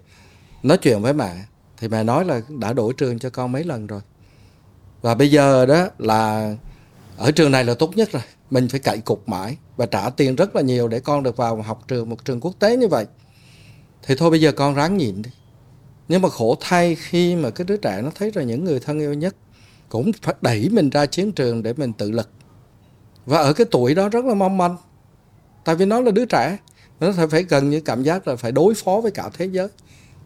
nói 0.64 0.77
chuyện 0.77 1.01
với 1.01 1.14
mẹ 1.14 1.35
thì 1.77 1.88
mẹ 1.88 2.03
nói 2.03 2.26
là 2.26 2.41
đã 2.49 2.73
đổi 2.73 2.93
trường 2.97 3.19
cho 3.19 3.30
con 3.30 3.51
mấy 3.51 3.64
lần 3.64 3.88
rồi. 3.88 4.01
Và 5.01 5.15
bây 5.15 5.31
giờ 5.31 5.65
đó 5.65 5.88
là 5.97 6.55
ở 7.18 7.31
trường 7.31 7.51
này 7.51 7.64
là 7.64 7.73
tốt 7.73 7.97
nhất 7.97 8.11
rồi. 8.11 8.23
Mình 8.51 8.69
phải 8.69 8.80
cậy 8.80 8.97
cục 8.97 9.30
mãi 9.30 9.57
và 9.77 9.85
trả 9.85 10.10
tiền 10.10 10.35
rất 10.35 10.55
là 10.55 10.61
nhiều 10.61 10.88
để 10.88 10.99
con 10.99 11.23
được 11.23 11.38
vào 11.38 11.61
học 11.61 11.84
trường 11.88 12.10
một 12.10 12.26
trường 12.26 12.41
quốc 12.41 12.53
tế 12.60 12.77
như 12.77 12.88
vậy 12.88 13.05
thì 14.03 14.15
thôi 14.15 14.30
bây 14.30 14.41
giờ 14.41 14.51
con 14.51 14.75
ráng 14.75 14.97
nhịn 14.97 15.21
đi. 15.21 15.31
Nhưng 16.07 16.21
mà 16.21 16.30
khổ 16.30 16.57
thay 16.59 16.95
khi 16.95 17.35
mà 17.35 17.49
cái 17.49 17.65
đứa 17.65 17.77
trẻ 17.77 18.01
nó 18.01 18.09
thấy 18.15 18.31
rằng 18.31 18.47
những 18.47 18.63
người 18.63 18.80
thân 18.80 18.99
yêu 18.99 19.13
nhất 19.13 19.35
cũng 19.89 20.11
phải 20.21 20.35
đẩy 20.41 20.69
mình 20.69 20.89
ra 20.89 21.05
chiến 21.05 21.31
trường 21.31 21.63
để 21.63 21.73
mình 21.73 21.93
tự 21.93 22.11
lực. 22.11 22.30
Và 23.25 23.38
ở 23.38 23.53
cái 23.53 23.67
tuổi 23.71 23.95
đó 23.95 24.09
rất 24.09 24.25
là 24.25 24.34
mong 24.34 24.57
manh. 24.57 24.77
Tại 25.63 25.75
vì 25.75 25.85
nó 25.85 26.01
là 26.01 26.11
đứa 26.11 26.25
trẻ, 26.25 26.57
nó 26.99 27.11
phải 27.11 27.27
phải 27.27 27.43
gần 27.43 27.69
như 27.69 27.81
cảm 27.81 28.03
giác 28.03 28.27
là 28.27 28.35
phải 28.35 28.51
đối 28.51 28.73
phó 28.73 29.01
với 29.01 29.11
cả 29.11 29.30
thế 29.34 29.45
giới. 29.45 29.67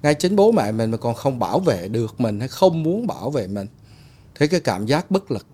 Ngay 0.02 0.14
chính 0.14 0.36
bố 0.36 0.52
mẹ 0.52 0.72
mình 0.72 0.92
mà 0.92 0.98
còn 0.98 1.16
không 1.16 1.40
bảo 1.40 1.60
vệ 1.60 1.88
được 1.88 2.20
mình 2.20 2.40
hay 2.40 2.48
không 2.48 2.84
muốn 2.84 3.08
bảo 3.08 3.30
vệ 3.30 3.48
mình 3.48 3.68
thế 4.36 4.48
cái 4.48 4.60
cảm 4.60 4.86
giác 4.86 5.12
bất 5.12 5.32
lực, 5.32 5.46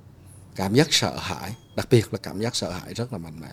cảm 0.55 0.73
giác 0.73 0.87
sợ 0.89 1.17
hãi, 1.17 1.55
đặc 1.75 1.87
biệt 1.91 2.13
là 2.13 2.19
cảm 2.23 2.39
giác 2.39 2.55
sợ 2.55 2.71
hãi 2.71 2.93
rất 2.93 3.13
là 3.13 3.17
mạnh 3.17 3.39
mẽ. 3.41 3.51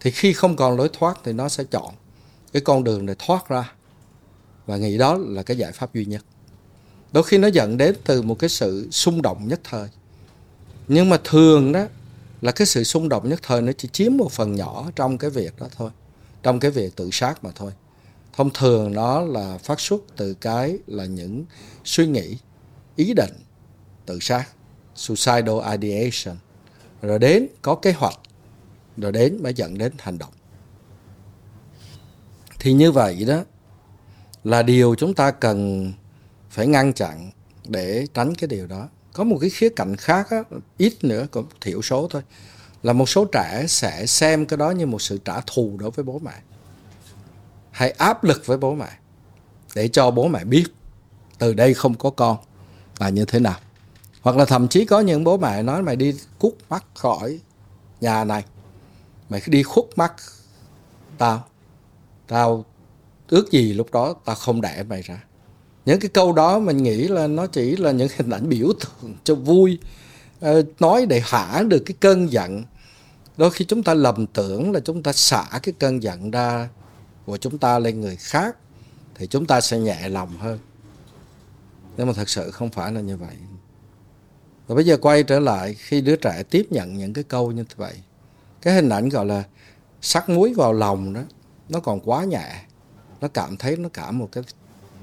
Thì 0.00 0.10
khi 0.10 0.32
không 0.32 0.56
còn 0.56 0.76
lối 0.76 0.90
thoát 0.92 1.18
thì 1.24 1.32
nó 1.32 1.48
sẽ 1.48 1.64
chọn 1.64 1.94
cái 2.52 2.62
con 2.62 2.84
đường 2.84 3.06
để 3.06 3.14
thoát 3.18 3.48
ra. 3.48 3.72
Và 4.66 4.76
nghĩ 4.76 4.98
đó 4.98 5.16
là 5.20 5.42
cái 5.42 5.56
giải 5.56 5.72
pháp 5.72 5.94
duy 5.94 6.04
nhất. 6.04 6.24
Đôi 7.12 7.22
khi 7.22 7.38
nó 7.38 7.48
dẫn 7.48 7.76
đến 7.76 7.96
từ 8.04 8.22
một 8.22 8.38
cái 8.38 8.50
sự 8.50 8.88
xung 8.90 9.22
động 9.22 9.48
nhất 9.48 9.60
thời. 9.64 9.88
Nhưng 10.88 11.08
mà 11.08 11.18
thường 11.24 11.72
đó 11.72 11.84
là 12.40 12.52
cái 12.52 12.66
sự 12.66 12.84
xung 12.84 13.08
động 13.08 13.28
nhất 13.28 13.40
thời 13.42 13.62
nó 13.62 13.72
chỉ 13.72 13.88
chiếm 13.92 14.16
một 14.16 14.32
phần 14.32 14.54
nhỏ 14.54 14.90
trong 14.96 15.18
cái 15.18 15.30
việc 15.30 15.58
đó 15.58 15.66
thôi. 15.76 15.90
Trong 16.42 16.60
cái 16.60 16.70
việc 16.70 16.96
tự 16.96 17.08
sát 17.12 17.44
mà 17.44 17.50
thôi. 17.54 17.72
Thông 18.32 18.50
thường 18.54 18.92
nó 18.92 19.20
là 19.20 19.58
phát 19.58 19.80
xuất 19.80 20.02
từ 20.16 20.34
cái 20.34 20.78
là 20.86 21.04
những 21.04 21.44
suy 21.84 22.06
nghĩ, 22.06 22.36
ý 22.96 23.14
định, 23.14 23.32
tự 24.06 24.18
sát, 24.20 24.44
suicidal 24.94 25.78
ideation. 25.80 26.36
Rồi 27.02 27.18
đến 27.18 27.46
có 27.62 27.74
kế 27.74 27.92
hoạch, 27.92 28.18
rồi 28.96 29.12
đến 29.12 29.42
mới 29.42 29.54
dẫn 29.54 29.78
đến 29.78 29.92
hành 29.98 30.18
động 30.18 30.32
thì 32.62 32.72
như 32.72 32.92
vậy 32.92 33.24
đó 33.24 33.42
là 34.44 34.62
điều 34.62 34.94
chúng 34.94 35.14
ta 35.14 35.30
cần 35.30 35.92
phải 36.50 36.66
ngăn 36.66 36.92
chặn 36.92 37.30
để 37.68 38.06
tránh 38.14 38.34
cái 38.34 38.48
điều 38.48 38.66
đó. 38.66 38.88
Có 39.12 39.24
một 39.24 39.38
cái 39.40 39.50
khía 39.50 39.68
cạnh 39.68 39.96
khác 39.96 40.30
á, 40.30 40.42
ít 40.78 41.04
nữa 41.04 41.26
cũng 41.30 41.46
thiểu 41.60 41.82
số 41.82 42.08
thôi 42.10 42.22
là 42.82 42.92
một 42.92 43.08
số 43.08 43.24
trẻ 43.24 43.64
sẽ 43.68 44.06
xem 44.06 44.46
cái 44.46 44.56
đó 44.56 44.70
như 44.70 44.86
một 44.86 45.02
sự 45.02 45.18
trả 45.24 45.40
thù 45.40 45.76
đối 45.78 45.90
với 45.90 46.04
bố 46.04 46.18
mẹ 46.18 46.34
hay 47.70 47.90
áp 47.90 48.24
lực 48.24 48.46
với 48.46 48.58
bố 48.58 48.74
mẹ 48.74 48.90
để 49.74 49.88
cho 49.88 50.10
bố 50.10 50.28
mẹ 50.28 50.44
biết 50.44 50.64
từ 51.38 51.54
đây 51.54 51.74
không 51.74 51.94
có 51.94 52.10
con 52.10 52.36
là 52.98 53.08
như 53.08 53.24
thế 53.24 53.38
nào. 53.38 53.58
Hoặc 54.20 54.36
là 54.36 54.44
thậm 54.44 54.68
chí 54.68 54.84
có 54.84 55.00
những 55.00 55.24
bố 55.24 55.36
mẹ 55.36 55.62
nói 55.62 55.82
mày 55.82 55.96
đi 55.96 56.14
cút 56.38 56.54
mắt 56.68 56.84
khỏi 56.94 57.38
nhà 58.00 58.24
này 58.24 58.44
mày 59.28 59.42
đi 59.46 59.62
khuất 59.62 59.84
mắt 59.96 60.14
tao 61.18 61.44
tao 62.32 62.64
ước 63.28 63.50
gì 63.50 63.72
lúc 63.72 63.92
đó 63.92 64.14
tao 64.24 64.36
không 64.36 64.60
đẻ 64.60 64.84
mày 64.88 65.02
ra. 65.02 65.24
Những 65.84 66.00
cái 66.00 66.08
câu 66.08 66.32
đó 66.32 66.58
mình 66.58 66.82
nghĩ 66.82 67.08
là 67.08 67.26
nó 67.26 67.46
chỉ 67.46 67.76
là 67.76 67.90
những 67.90 68.08
hình 68.16 68.30
ảnh 68.30 68.48
biểu 68.48 68.68
tượng 68.80 69.14
cho 69.24 69.34
vui. 69.34 69.78
Ờ, 70.40 70.62
nói 70.80 71.06
để 71.06 71.22
hả 71.24 71.62
được 71.68 71.82
cái 71.86 71.94
cơn 72.00 72.32
giận. 72.32 72.64
Đôi 73.36 73.50
khi 73.50 73.64
chúng 73.64 73.82
ta 73.82 73.94
lầm 73.94 74.26
tưởng 74.26 74.72
là 74.72 74.80
chúng 74.80 75.02
ta 75.02 75.12
xả 75.12 75.44
cái 75.62 75.74
cơn 75.78 76.02
giận 76.02 76.30
ra 76.30 76.68
của 77.26 77.36
chúng 77.36 77.58
ta 77.58 77.78
lên 77.78 78.00
người 78.00 78.16
khác 78.16 78.56
thì 79.14 79.26
chúng 79.26 79.46
ta 79.46 79.60
sẽ 79.60 79.78
nhẹ 79.78 80.08
lòng 80.08 80.36
hơn. 80.38 80.58
Nhưng 81.96 82.06
mà 82.06 82.12
thật 82.12 82.28
sự 82.28 82.50
không 82.50 82.70
phải 82.70 82.92
là 82.92 83.00
như 83.00 83.16
vậy. 83.16 83.36
Và 84.66 84.74
bây 84.74 84.84
giờ 84.84 84.96
quay 84.96 85.22
trở 85.22 85.40
lại 85.40 85.74
khi 85.74 86.00
đứa 86.00 86.16
trẻ 86.16 86.42
tiếp 86.50 86.66
nhận 86.70 86.96
những 86.96 87.12
cái 87.12 87.24
câu 87.24 87.52
như 87.52 87.64
vậy. 87.76 87.94
Cái 88.62 88.74
hình 88.74 88.88
ảnh 88.88 89.08
gọi 89.08 89.26
là 89.26 89.42
sắc 90.00 90.28
muối 90.28 90.54
vào 90.54 90.72
lòng 90.72 91.12
đó 91.12 91.20
nó 91.68 91.80
còn 91.80 92.00
quá 92.00 92.24
nhẹ. 92.24 92.62
Nó 93.20 93.28
cảm 93.28 93.56
thấy 93.56 93.76
nó 93.76 93.88
cả 93.92 94.10
một 94.10 94.28
cái 94.32 94.44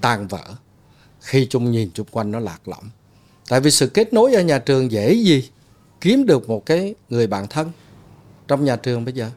tan 0.02 0.28
vỡ. 0.28 0.44
Khi 1.22 1.48
chung 1.50 1.72
nhìn 1.72 1.92
chung 1.94 2.08
quanh 2.12 2.32
nó 2.32 2.40
lạc 2.40 2.68
lõng. 2.68 2.90
Tại 3.50 3.60
vì 3.60 3.72
sự 3.72 3.88
kết 3.88 4.14
nối 4.14 4.34
ở 4.34 4.42
nhà 4.42 4.60
trường 4.60 4.92
dễ 4.92 5.14
gì 5.14 5.50
kiếm 6.02 6.26
được 6.26 6.50
một 6.50 6.66
cái 6.66 6.96
người 7.10 7.28
bạn 7.28 7.48
thân 7.48 7.72
trong 8.48 8.66
nhà 8.66 8.76
trường 8.76 9.06
bây 9.06 9.14
giờ. 9.14 9.30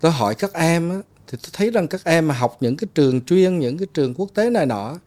Tôi 0.00 0.12
hỏi 0.12 0.34
các 0.34 0.52
em 0.52 0.90
á, 0.90 0.96
thì 1.26 1.38
tôi 1.42 1.50
thấy 1.52 1.70
rằng 1.70 1.88
các 1.88 2.04
em 2.04 2.28
mà 2.28 2.34
học 2.34 2.56
những 2.60 2.76
cái 2.76 2.88
trường 2.94 3.24
chuyên 3.24 3.58
những 3.58 3.78
cái 3.78 3.86
trường 3.94 4.14
quốc 4.14 4.28
tế 4.34 4.50
này 4.50 4.66
nọ 4.66 4.98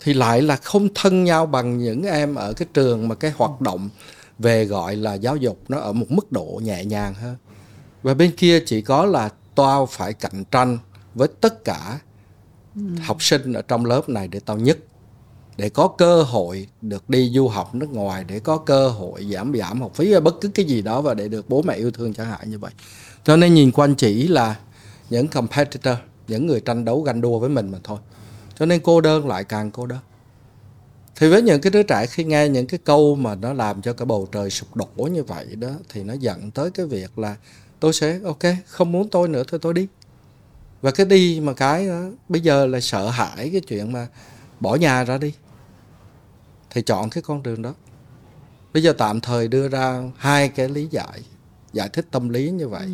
thì 0.00 0.14
lại 0.14 0.42
là 0.42 0.56
không 0.56 0.88
thân 0.94 1.24
nhau 1.24 1.46
bằng 1.46 1.78
những 1.78 2.02
em 2.02 2.34
ở 2.34 2.52
cái 2.52 2.68
trường 2.74 3.08
mà 3.08 3.14
cái 3.14 3.30
hoạt 3.36 3.60
động 3.60 3.88
về 4.38 4.64
gọi 4.64 4.96
là 4.96 5.14
giáo 5.14 5.36
dục 5.36 5.58
nó 5.68 5.78
ở 5.78 5.92
một 5.92 6.06
mức 6.10 6.32
độ 6.32 6.60
nhẹ 6.62 6.84
nhàng 6.84 7.14
hơn. 7.14 7.36
Và 8.02 8.14
bên 8.14 8.36
kia 8.36 8.60
chỉ 8.66 8.82
có 8.82 9.04
là 9.04 9.28
tao 9.54 9.86
phải 9.86 10.12
cạnh 10.12 10.44
tranh 10.50 10.78
với 11.14 11.28
tất 11.40 11.64
cả 11.64 12.00
học 13.02 13.22
sinh 13.22 13.52
ở 13.52 13.62
trong 13.62 13.86
lớp 13.86 14.08
này 14.08 14.28
để 14.28 14.40
tao 14.40 14.58
nhất 14.58 14.78
để 15.56 15.68
có 15.68 15.88
cơ 15.88 16.22
hội 16.22 16.68
được 16.80 17.10
đi 17.10 17.30
du 17.34 17.48
học 17.48 17.74
nước 17.74 17.90
ngoài 17.92 18.24
để 18.24 18.40
có 18.40 18.58
cơ 18.58 18.88
hội 18.88 19.26
giảm 19.32 19.52
giảm 19.58 19.80
học 19.80 19.94
phí 19.94 20.20
bất 20.20 20.40
cứ 20.40 20.48
cái 20.48 20.66
gì 20.66 20.82
đó 20.82 21.00
và 21.00 21.14
để 21.14 21.28
được 21.28 21.48
bố 21.48 21.62
mẹ 21.62 21.74
yêu 21.74 21.90
thương 21.90 22.14
chẳng 22.14 22.26
hạn 22.26 22.50
như 22.50 22.58
vậy. 22.58 22.72
Cho 23.24 23.36
nên 23.36 23.54
nhìn 23.54 23.72
quanh 23.72 23.94
chỉ 23.94 24.28
là 24.28 24.56
những 25.10 25.28
competitor 25.28 25.94
những 26.28 26.46
người 26.46 26.60
tranh 26.60 26.84
đấu 26.84 27.02
ganh 27.02 27.20
đua 27.20 27.38
với 27.38 27.50
mình 27.50 27.70
mà 27.70 27.78
thôi. 27.84 27.98
Cho 28.58 28.66
nên 28.66 28.80
cô 28.80 29.00
đơn 29.00 29.28
lại 29.28 29.44
càng 29.44 29.70
cô 29.70 29.86
đơn. 29.86 29.98
Thì 31.16 31.28
với 31.28 31.42
những 31.42 31.60
cái 31.60 31.70
đứa 31.70 31.82
trẻ 31.82 32.06
khi 32.06 32.24
nghe 32.24 32.48
những 32.48 32.66
cái 32.66 32.80
câu 32.84 33.14
mà 33.14 33.34
nó 33.34 33.52
làm 33.52 33.82
cho 33.82 33.92
cái 33.92 34.06
bầu 34.06 34.28
trời 34.32 34.50
sụp 34.50 34.76
đổ 34.76 35.04
như 35.04 35.22
vậy 35.22 35.56
đó 35.56 35.70
thì 35.88 36.02
nó 36.02 36.14
dẫn 36.14 36.50
tới 36.50 36.70
cái 36.70 36.86
việc 36.86 37.18
là 37.18 37.36
tôi 37.82 37.92
sẽ 37.92 38.20
ok 38.24 38.38
không 38.66 38.92
muốn 38.92 39.08
tôi 39.08 39.28
nữa 39.28 39.42
thôi 39.48 39.60
tôi 39.62 39.74
đi. 39.74 39.86
Và 40.82 40.90
cái 40.90 41.06
đi 41.06 41.40
mà 41.42 41.52
cái 41.54 41.86
đó, 41.88 42.02
bây 42.28 42.40
giờ 42.40 42.66
là 42.66 42.80
sợ 42.80 43.08
hãi 43.08 43.50
cái 43.52 43.60
chuyện 43.60 43.92
mà 43.92 44.06
bỏ 44.60 44.74
nhà 44.74 45.04
ra 45.04 45.18
đi. 45.18 45.34
Thì 46.70 46.82
chọn 46.82 47.10
cái 47.10 47.22
con 47.22 47.42
đường 47.42 47.62
đó. 47.62 47.74
Bây 48.72 48.82
giờ 48.82 48.92
tạm 48.92 49.20
thời 49.20 49.48
đưa 49.48 49.68
ra 49.68 50.02
hai 50.16 50.48
cái 50.48 50.68
lý 50.68 50.88
giải 50.90 51.22
giải 51.72 51.88
thích 51.88 52.06
tâm 52.10 52.28
lý 52.28 52.50
như 52.50 52.68
vậy. 52.68 52.86
Ừ. 52.86 52.92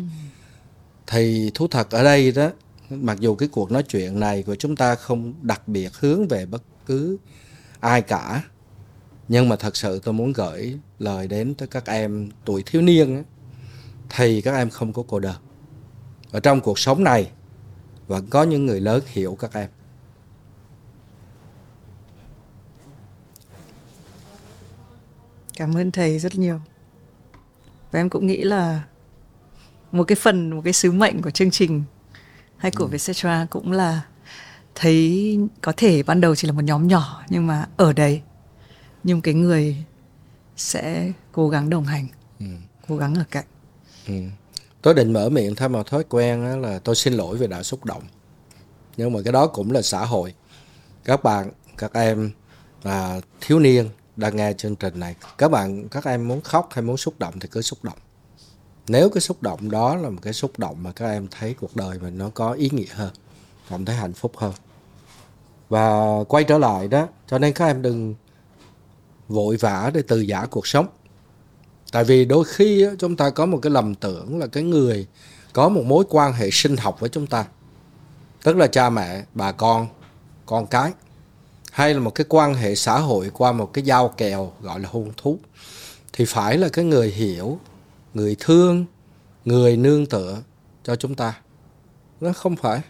thì 1.07 1.51
thú 1.53 1.67
thật 1.67 1.91
ở 1.91 2.03
đây 2.03 2.31
đó 2.31 2.49
mặc 2.89 3.19
dù 3.19 3.35
cái 3.35 3.49
cuộc 3.51 3.71
nói 3.71 3.83
chuyện 3.83 4.19
này 4.19 4.43
của 4.43 4.55
chúng 4.55 4.75
ta 4.75 4.95
không 4.95 5.33
đặc 5.41 5.67
biệt 5.67 5.93
hướng 5.95 6.27
về 6.27 6.45
bất 6.45 6.63
cứ 6.85 7.17
ai 7.79 8.01
cả 8.01 8.43
nhưng 9.27 9.49
mà 9.49 9.55
thật 9.55 9.77
sự 9.77 9.99
tôi 10.03 10.13
muốn 10.13 10.33
gửi 10.33 10.77
lời 10.99 11.27
đến 11.27 11.53
tới 11.55 11.67
các 11.67 11.85
em 11.85 12.29
tuổi 12.45 12.63
thiếu 12.65 12.81
niên 12.81 13.15
ấy, 13.15 13.23
thì 14.09 14.41
các 14.41 14.55
em 14.55 14.69
không 14.69 14.93
có 14.93 15.03
cô 15.07 15.19
đơn 15.19 15.35
ở 16.31 16.39
trong 16.39 16.61
cuộc 16.61 16.79
sống 16.79 17.03
này 17.03 17.31
vẫn 18.07 18.27
có 18.29 18.43
những 18.43 18.65
người 18.65 18.81
lớn 18.81 19.03
hiểu 19.07 19.37
các 19.39 19.53
em 19.53 19.69
cảm 25.57 25.77
ơn 25.77 25.91
thầy 25.91 26.19
rất 26.19 26.35
nhiều 26.35 26.59
và 27.91 27.99
em 27.99 28.09
cũng 28.09 28.27
nghĩ 28.27 28.43
là 28.43 28.83
một 29.91 30.03
cái 30.03 30.15
phần 30.15 30.49
một 30.49 30.61
cái 30.63 30.73
sứ 30.73 30.91
mệnh 30.91 31.21
của 31.21 31.31
chương 31.31 31.51
trình 31.51 31.83
hay 32.57 32.71
của 32.71 32.83
ừ. 32.83 32.89
Vietcetera 32.89 33.47
cũng 33.49 33.71
là 33.71 34.01
thấy 34.75 35.37
có 35.61 35.73
thể 35.77 36.03
ban 36.03 36.21
đầu 36.21 36.35
chỉ 36.35 36.47
là 36.47 36.53
một 36.53 36.63
nhóm 36.63 36.87
nhỏ 36.87 37.23
nhưng 37.29 37.47
mà 37.47 37.67
ở 37.77 37.93
đây 37.93 38.21
nhưng 39.03 39.21
cái 39.21 39.33
người 39.33 39.85
sẽ 40.55 41.11
cố 41.31 41.49
gắng 41.49 41.69
đồng 41.69 41.83
hành 41.83 42.07
ừ. 42.39 42.45
cố 42.87 42.97
gắng 42.97 43.15
ở 43.15 43.23
cạnh 43.31 43.45
ừ. 44.09 44.15
tôi 44.81 44.93
định 44.93 45.13
mở 45.13 45.29
miệng 45.29 45.55
theo 45.55 45.69
một 45.69 45.87
thói 45.87 46.03
quen 46.09 46.61
là 46.61 46.79
tôi 46.79 46.95
xin 46.95 47.13
lỗi 47.13 47.37
vì 47.37 47.47
đã 47.47 47.63
xúc 47.63 47.85
động. 47.85 48.03
Nhưng 48.97 49.13
mà 49.13 49.19
cái 49.25 49.33
đó 49.33 49.47
cũng 49.47 49.71
là 49.71 49.81
xã 49.81 50.05
hội. 50.05 50.33
Các 51.03 51.23
bạn 51.23 51.51
các 51.77 51.93
em 51.93 52.31
à, 52.83 53.21
thiếu 53.41 53.59
niên 53.59 53.89
đang 54.15 54.35
nghe 54.35 54.53
chương 54.53 54.75
trình 54.75 54.99
này 54.99 55.15
các 55.37 55.51
bạn 55.51 55.87
các 55.89 56.05
em 56.05 56.27
muốn 56.27 56.41
khóc 56.41 56.69
hay 56.71 56.81
muốn 56.81 56.97
xúc 56.97 57.13
động 57.19 57.39
thì 57.39 57.49
cứ 57.51 57.61
xúc 57.61 57.79
động. 57.83 57.97
Nếu 58.87 59.09
cái 59.09 59.21
xúc 59.21 59.41
động 59.41 59.71
đó 59.71 59.95
là 59.95 60.09
một 60.09 60.19
cái 60.21 60.33
xúc 60.33 60.51
động 60.59 60.83
mà 60.83 60.91
các 60.91 61.07
em 61.07 61.27
thấy 61.31 61.55
cuộc 61.59 61.75
đời 61.75 61.99
mình 61.99 62.17
nó 62.17 62.29
có 62.29 62.51
ý 62.51 62.69
nghĩa 62.73 62.93
hơn 62.93 63.13
cảm 63.69 63.85
thấy 63.85 63.95
hạnh 63.95 64.13
phúc 64.13 64.31
hơn. 64.37 64.53
Và 65.69 65.99
quay 66.27 66.43
trở 66.43 66.57
lại 66.57 66.87
đó 66.87 67.07
cho 67.27 67.39
nên 67.39 67.53
các 67.53 67.65
em 67.67 67.81
đừng 67.81 68.15
vội 69.27 69.57
vã 69.57 69.91
để 69.93 70.01
từ 70.07 70.19
giả 70.19 70.45
cuộc 70.45 70.67
sống 70.67 70.87
tại 71.91 72.03
vì 72.03 72.25
đôi 72.25 72.45
khi 72.45 72.87
chúng 72.99 73.15
ta 73.15 73.29
có 73.29 73.45
một 73.45 73.59
cái 73.61 73.71
lầm 73.71 73.95
tưởng 73.95 74.39
là 74.39 74.47
cái 74.47 74.63
người 74.63 75.07
có 75.53 75.69
một 75.69 75.83
mối 75.85 76.05
quan 76.09 76.33
hệ 76.33 76.49
sinh 76.51 76.77
học 76.77 76.99
với 76.99 77.09
chúng 77.09 77.27
ta. 77.27 77.45
Tức 78.43 78.57
là 78.57 78.67
cha 78.67 78.89
mẹ, 78.89 79.23
bà 79.33 79.51
con 79.51 79.87
con 80.45 80.67
cái. 80.67 80.91
Hay 81.71 81.93
là 81.93 81.99
một 81.99 82.15
cái 82.15 82.25
quan 82.29 82.53
hệ 82.53 82.75
xã 82.75 82.99
hội 82.99 83.31
qua 83.33 83.51
một 83.51 83.73
cái 83.73 83.83
giao 83.83 84.07
kèo 84.07 84.53
gọi 84.61 84.79
là 84.79 84.89
hôn 84.91 85.11
thú. 85.17 85.39
Thì 86.13 86.25
phải 86.25 86.57
là 86.57 86.69
cái 86.69 86.85
người 86.85 87.09
hiểu, 87.09 87.59
người 88.13 88.35
thương, 88.39 88.85
người 89.45 89.77
nương 89.77 90.05
tựa 90.05 90.37
cho 90.83 90.95
chúng 90.95 91.15
ta. 91.15 91.37
Nó 92.21 92.33
không 92.33 92.55
phải. 92.55 92.81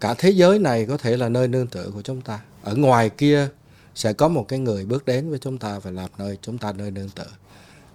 Cả 0.00 0.14
thế 0.18 0.30
giới 0.30 0.58
này 0.58 0.86
có 0.86 0.96
thể 0.96 1.16
là 1.16 1.28
nơi 1.28 1.48
nương 1.48 1.66
tựa 1.66 1.90
của 1.94 2.02
chúng 2.02 2.20
ta. 2.20 2.40
Ở 2.62 2.74
ngoài 2.74 3.10
kia 3.10 3.48
sẽ 3.96 4.12
có 4.12 4.28
một 4.28 4.48
cái 4.48 4.58
người 4.58 4.84
bước 4.84 5.04
đến 5.04 5.30
với 5.30 5.38
chúng 5.38 5.58
ta 5.58 5.78
và 5.78 5.90
làm 5.90 6.10
nơi, 6.18 6.38
chúng 6.42 6.58
ta 6.58 6.72
nơi 6.72 6.90
nương 6.90 7.08
tựa. 7.08 7.30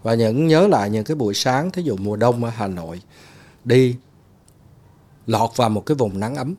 Và 0.04 0.14
những, 0.14 0.48
nhớ 0.48 0.68
lại 0.68 0.90
những 0.90 1.04
cái 1.04 1.16
buổi 1.16 1.34
sáng, 1.34 1.72
thí 1.72 1.82
dụ 1.82 1.98
mùa 1.98 2.16
đông 2.16 2.44
ở 2.44 2.50
Hà 2.50 2.68
Nội, 2.68 3.02
đi 3.64 3.96
lọt 5.28 5.50
vào 5.56 5.70
một 5.70 5.86
cái 5.86 5.96
vùng 5.96 6.20
nắng 6.20 6.36
ấm. 6.36 6.56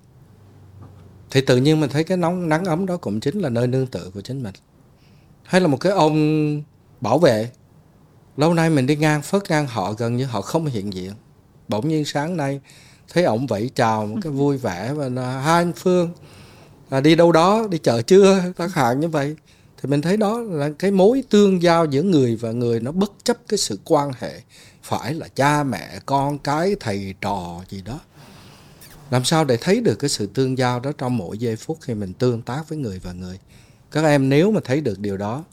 Thì 1.30 1.40
tự 1.40 1.56
nhiên 1.56 1.80
mình 1.80 1.90
thấy 1.90 2.04
cái 2.04 2.16
nóng, 2.16 2.48
nắng 2.48 2.64
ấm 2.64 2.86
đó 2.86 2.96
cũng 2.96 3.20
chính 3.20 3.40
là 3.40 3.48
nơi 3.48 3.66
nương 3.66 3.86
tựa 3.86 4.10
của 4.14 4.20
chính 4.20 4.42
mình. 4.42 4.54
Hay 5.42 5.60
là 5.60 5.66
một 5.66 5.80
cái 5.80 5.92
ông 5.92 6.62
bảo 7.00 7.18
vệ, 7.18 7.50
lâu 8.36 8.54
nay 8.54 8.70
mình 8.70 8.86
đi 8.86 8.96
ngang, 8.96 9.22
phớt 9.22 9.50
ngang 9.50 9.66
họ 9.66 9.92
gần 9.92 10.16
như 10.16 10.24
họ 10.24 10.40
không 10.40 10.66
hiện 10.66 10.92
diện. 10.92 11.12
Bỗng 11.68 11.88
nhiên 11.88 12.04
sáng 12.04 12.36
nay, 12.36 12.60
thấy 13.12 13.24
ổng 13.24 13.46
vẫy 13.46 13.70
chào 13.74 14.06
một 14.06 14.16
cái 14.22 14.32
vui 14.32 14.56
vẻ 14.56 14.92
và 14.92 15.40
hai 15.40 15.62
anh 15.62 15.72
phương 15.72 16.10
à, 16.92 17.00
đi 17.00 17.14
đâu 17.14 17.32
đó 17.32 17.66
đi 17.70 17.78
chợ 17.78 18.02
trưa 18.02 18.52
các 18.56 18.74
hạn 18.74 19.00
như 19.00 19.08
vậy. 19.08 19.36
Thì 19.76 19.88
mình 19.88 20.02
thấy 20.02 20.16
đó 20.16 20.40
là 20.40 20.70
cái 20.78 20.90
mối 20.90 21.24
tương 21.30 21.62
giao 21.62 21.84
giữa 21.84 22.02
người 22.02 22.36
và 22.36 22.52
người 22.52 22.80
nó 22.80 22.92
bất 22.92 23.12
chấp 23.24 23.36
cái 23.48 23.58
sự 23.58 23.78
quan 23.84 24.10
hệ 24.18 24.40
phải 24.82 25.14
là 25.14 25.28
cha 25.28 25.62
mẹ 25.62 26.00
con 26.06 26.38
cái 26.38 26.76
thầy 26.80 27.14
trò 27.20 27.60
gì 27.68 27.82
đó. 27.82 28.00
Làm 29.10 29.24
sao 29.24 29.44
để 29.44 29.56
thấy 29.60 29.80
được 29.80 29.94
cái 29.94 30.10
sự 30.10 30.26
tương 30.26 30.58
giao 30.58 30.80
đó 30.80 30.92
trong 30.98 31.16
mỗi 31.16 31.38
giây 31.38 31.56
phút 31.56 31.78
khi 31.80 31.94
mình 31.94 32.12
tương 32.12 32.42
tác 32.42 32.68
với 32.68 32.78
người 32.78 32.98
và 32.98 33.12
người? 33.12 33.38
Các 33.90 34.04
em 34.04 34.28
nếu 34.28 34.50
mà 34.50 34.60
thấy 34.64 34.80
được 34.80 34.98
điều 34.98 35.16
đó 35.16 35.44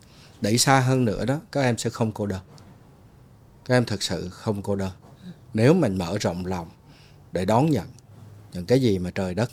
đẩy 0.41 0.57
xa 0.57 0.79
hơn 0.79 1.05
nữa 1.05 1.25
đó 1.25 1.39
các 1.51 1.61
em 1.61 1.77
sẽ 1.77 1.89
không 1.89 2.11
cô 2.11 2.25
đơn. 2.25 2.41
Các 3.65 3.75
em 3.75 3.85
thật 3.85 4.03
sự 4.03 4.29
không 4.29 4.61
cô 4.61 4.75
đơn. 4.75 4.91
Nếu 5.53 5.73
mình 5.73 5.97
mở 5.97 6.17
rộng 6.17 6.45
lòng 6.45 6.69
để 7.31 7.45
đón 7.45 7.69
nhận 7.69 7.87
những 8.53 8.65
cái 8.65 8.81
gì 8.81 8.99
mà 8.99 9.11
trời 9.15 9.33
đất 9.33 9.51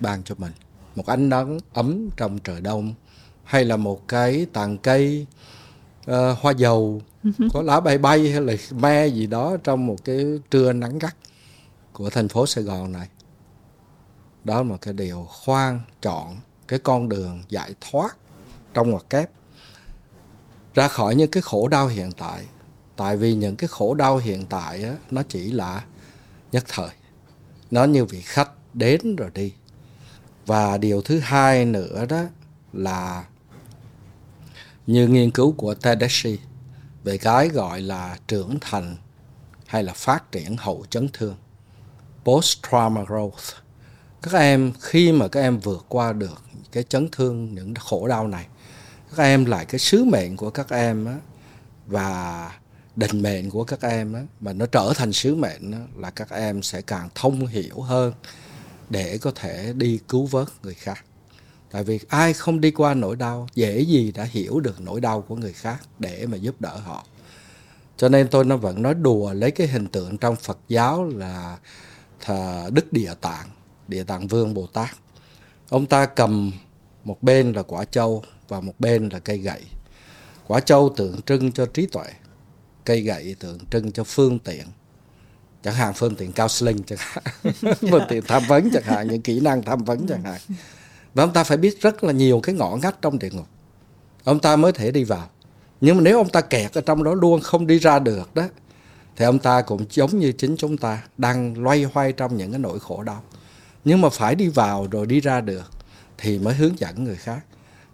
ban 0.00 0.22
cho 0.22 0.34
mình 0.38 0.52
một 0.98 1.06
ánh 1.06 1.28
nắng 1.28 1.58
ấm 1.72 2.08
trong 2.16 2.38
trời 2.38 2.60
đông 2.60 2.94
hay 3.44 3.64
là 3.64 3.76
một 3.76 4.08
cái 4.08 4.46
tàn 4.52 4.78
cây 4.78 5.26
uh, 6.10 6.14
hoa 6.40 6.52
dầu 6.52 7.02
có 7.52 7.62
lá 7.62 7.80
bay 7.80 7.98
bay 7.98 8.30
hay 8.30 8.40
là 8.40 8.54
me 8.70 9.06
gì 9.06 9.26
đó 9.26 9.56
trong 9.64 9.86
một 9.86 10.04
cái 10.04 10.24
trưa 10.50 10.72
nắng 10.72 10.98
gắt 10.98 11.16
của 11.92 12.10
thành 12.10 12.28
phố 12.28 12.46
Sài 12.46 12.64
Gòn 12.64 12.92
này. 12.92 13.08
Đó 14.44 14.56
là 14.56 14.62
một 14.62 14.80
cái 14.80 14.94
điều 14.94 15.26
khoan 15.28 15.80
chọn 16.02 16.36
cái 16.68 16.78
con 16.78 17.08
đường 17.08 17.42
giải 17.48 17.74
thoát 17.80 18.16
trong 18.74 18.90
ngoặc 18.90 19.10
kép. 19.10 19.30
Ra 20.74 20.88
khỏi 20.88 21.14
những 21.14 21.30
cái 21.30 21.42
khổ 21.42 21.68
đau 21.68 21.86
hiện 21.86 22.12
tại 22.12 22.44
tại 22.96 23.16
vì 23.16 23.34
những 23.34 23.56
cái 23.56 23.68
khổ 23.68 23.94
đau 23.94 24.16
hiện 24.16 24.46
tại 24.46 24.84
á, 24.84 24.96
nó 25.10 25.22
chỉ 25.28 25.52
là 25.52 25.84
nhất 26.52 26.64
thời. 26.68 26.90
Nó 27.70 27.84
như 27.84 28.04
vị 28.04 28.20
khách 28.20 28.50
đến 28.74 29.16
rồi 29.16 29.30
đi 29.34 29.52
và 30.48 30.78
điều 30.78 31.02
thứ 31.02 31.18
hai 31.18 31.64
nữa 31.64 32.06
đó 32.08 32.22
là 32.72 33.24
như 34.86 35.08
nghiên 35.08 35.30
cứu 35.30 35.52
của 35.52 35.74
Tedeschi 35.74 36.38
về 37.04 37.18
cái 37.18 37.48
gọi 37.48 37.80
là 37.80 38.18
trưởng 38.28 38.58
thành 38.60 38.96
hay 39.66 39.82
là 39.82 39.92
phát 39.92 40.32
triển 40.32 40.56
hậu 40.56 40.84
chấn 40.90 41.08
thương 41.12 41.36
post 42.24 42.58
trauma 42.70 43.02
growth. 43.02 43.52
Các 44.22 44.32
em 44.32 44.72
khi 44.80 45.12
mà 45.12 45.28
các 45.28 45.40
em 45.40 45.58
vượt 45.58 45.86
qua 45.88 46.12
được 46.12 46.42
cái 46.72 46.82
chấn 46.82 47.08
thương 47.12 47.54
những 47.54 47.74
khổ 47.74 48.08
đau 48.08 48.28
này 48.28 48.46
các 49.16 49.22
em 49.22 49.44
lại 49.44 49.64
cái 49.64 49.78
sứ 49.78 50.04
mệnh 50.04 50.36
của 50.36 50.50
các 50.50 50.70
em 50.70 51.04
á, 51.06 51.16
và 51.86 52.50
định 52.96 53.22
mệnh 53.22 53.50
của 53.50 53.64
các 53.64 53.80
em 53.82 54.12
á, 54.12 54.22
mà 54.40 54.52
nó 54.52 54.66
trở 54.66 54.92
thành 54.96 55.12
sứ 55.12 55.34
mệnh 55.34 55.72
á, 55.72 55.78
là 55.96 56.10
các 56.10 56.30
em 56.30 56.62
sẽ 56.62 56.82
càng 56.82 57.08
thông 57.14 57.46
hiểu 57.46 57.80
hơn 57.80 58.12
để 58.90 59.18
có 59.18 59.32
thể 59.34 59.72
đi 59.76 59.98
cứu 60.08 60.26
vớt 60.26 60.48
người 60.62 60.74
khác. 60.74 61.04
Tại 61.70 61.84
vì 61.84 62.00
ai 62.08 62.32
không 62.32 62.60
đi 62.60 62.70
qua 62.70 62.94
nỗi 62.94 63.16
đau, 63.16 63.48
dễ 63.54 63.80
gì 63.80 64.12
đã 64.12 64.24
hiểu 64.24 64.60
được 64.60 64.80
nỗi 64.80 65.00
đau 65.00 65.22
của 65.22 65.36
người 65.36 65.52
khác 65.52 65.78
để 65.98 66.26
mà 66.26 66.36
giúp 66.36 66.60
đỡ 66.60 66.76
họ. 66.76 67.04
Cho 67.96 68.08
nên 68.08 68.28
tôi 68.28 68.44
nó 68.44 68.56
vẫn 68.56 68.82
nói 68.82 68.94
đùa 68.94 69.32
lấy 69.32 69.50
cái 69.50 69.66
hình 69.66 69.86
tượng 69.86 70.18
trong 70.18 70.36
phật 70.36 70.58
giáo 70.68 71.04
là 71.04 71.58
thờ 72.20 72.70
đức 72.72 72.92
địa 72.92 73.14
tạng 73.20 73.48
địa 73.88 74.04
tạng 74.04 74.26
vương 74.26 74.54
bồ 74.54 74.66
tát. 74.66 74.88
Ông 75.68 75.86
ta 75.86 76.06
cầm 76.06 76.52
một 77.04 77.22
bên 77.22 77.52
là 77.52 77.62
quả 77.62 77.84
châu 77.84 78.24
và 78.48 78.60
một 78.60 78.74
bên 78.78 79.08
là 79.08 79.18
cây 79.18 79.38
gậy. 79.38 79.62
Quả 80.46 80.60
châu 80.60 80.92
tượng 80.96 81.22
trưng 81.22 81.52
cho 81.52 81.66
trí 81.66 81.86
tuệ, 81.86 82.06
cây 82.84 83.00
gậy 83.00 83.36
tượng 83.38 83.58
trưng 83.70 83.92
cho 83.92 84.04
phương 84.04 84.38
tiện 84.38 84.66
chẳng 85.68 85.76
hạn 85.76 85.94
phương 85.94 86.14
tiện 86.14 86.32
counseling 86.32 86.82
chẳng 86.82 86.98
hạn. 87.00 87.24
Phương 87.90 88.02
tiện 88.08 88.22
tham 88.22 88.42
vấn 88.48 88.70
chẳng 88.72 88.82
hạn, 88.82 89.08
những 89.08 89.22
kỹ 89.22 89.40
năng 89.40 89.62
tham 89.62 89.84
vấn 89.84 90.06
chẳng 90.06 90.22
hạn. 90.22 90.40
Và 91.14 91.24
ông 91.24 91.32
ta 91.32 91.44
phải 91.44 91.56
biết 91.56 91.80
rất 91.80 92.04
là 92.04 92.12
nhiều 92.12 92.40
cái 92.42 92.54
ngõ 92.54 92.76
ngách 92.82 93.02
trong 93.02 93.18
địa 93.18 93.30
ngục. 93.32 93.46
Ông 94.24 94.40
ta 94.40 94.56
mới 94.56 94.72
thể 94.72 94.90
đi 94.90 95.04
vào. 95.04 95.28
Nhưng 95.80 95.96
mà 95.96 96.02
nếu 96.02 96.18
ông 96.18 96.28
ta 96.28 96.40
kẹt 96.40 96.72
ở 96.72 96.80
trong 96.80 97.04
đó 97.04 97.14
luôn, 97.14 97.40
không 97.40 97.66
đi 97.66 97.78
ra 97.78 97.98
được 97.98 98.34
đó, 98.34 98.42
thì 99.16 99.24
ông 99.24 99.38
ta 99.38 99.62
cũng 99.62 99.84
giống 99.90 100.18
như 100.18 100.32
chính 100.32 100.56
chúng 100.56 100.76
ta, 100.76 101.02
đang 101.18 101.62
loay 101.62 101.82
hoay 101.82 102.12
trong 102.12 102.36
những 102.36 102.50
cái 102.50 102.58
nỗi 102.58 102.80
khổ 102.80 103.02
đau. 103.02 103.22
Nhưng 103.84 104.00
mà 104.00 104.08
phải 104.08 104.34
đi 104.34 104.48
vào 104.48 104.86
rồi 104.90 105.06
đi 105.06 105.20
ra 105.20 105.40
được, 105.40 105.70
thì 106.18 106.38
mới 106.38 106.54
hướng 106.54 106.78
dẫn 106.78 107.04
người 107.04 107.16
khác. 107.16 107.40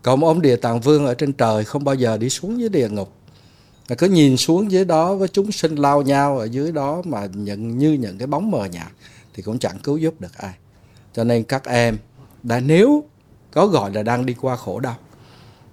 Còn 0.03 0.25
ông 0.25 0.43
địa 0.43 0.57
tạng 0.57 0.81
vương 0.81 1.07
ở 1.07 1.15
trên 1.15 1.33
trời 1.33 1.65
không 1.65 1.85
bao 1.85 1.95
giờ 1.95 2.17
đi 2.19 2.31
xuống 2.31 2.61
dưới 2.61 2.69
địa 2.69 2.89
ngục 2.89 3.13
là 3.89 3.97
cứ 3.97 4.09
nhìn 4.09 4.37
xuống 4.37 4.71
dưới 4.71 4.85
đó 4.85 5.15
với 5.15 5.29
chúng 5.29 5.53
sinh 5.53 5.75
lao 5.75 6.03
nhau 6.03 6.39
ở 6.39 6.45
dưới 6.45 6.73
đó 6.73 7.03
mà 7.05 7.27
nhận 7.35 7.79
như 7.79 7.93
những 7.93 8.19
cái 8.19 8.27
bóng 8.27 8.51
mờ 8.51 8.65
nhạt 8.65 8.93
thì 9.35 9.43
cũng 9.43 9.59
chẳng 9.59 9.79
cứu 9.79 9.97
giúp 9.97 10.21
được 10.21 10.33
ai. 10.37 10.55
Cho 11.13 11.25
nên 11.25 11.45
các 11.45 11.65
em 11.65 11.99
đã 12.43 12.61
nếu 12.61 13.05
có 13.53 13.67
gọi 13.67 13.91
là 13.95 14.03
đang 14.03 14.27
đi 14.27 14.35
qua 14.41 14.57
khổ 14.57 14.81
đau, 14.81 14.97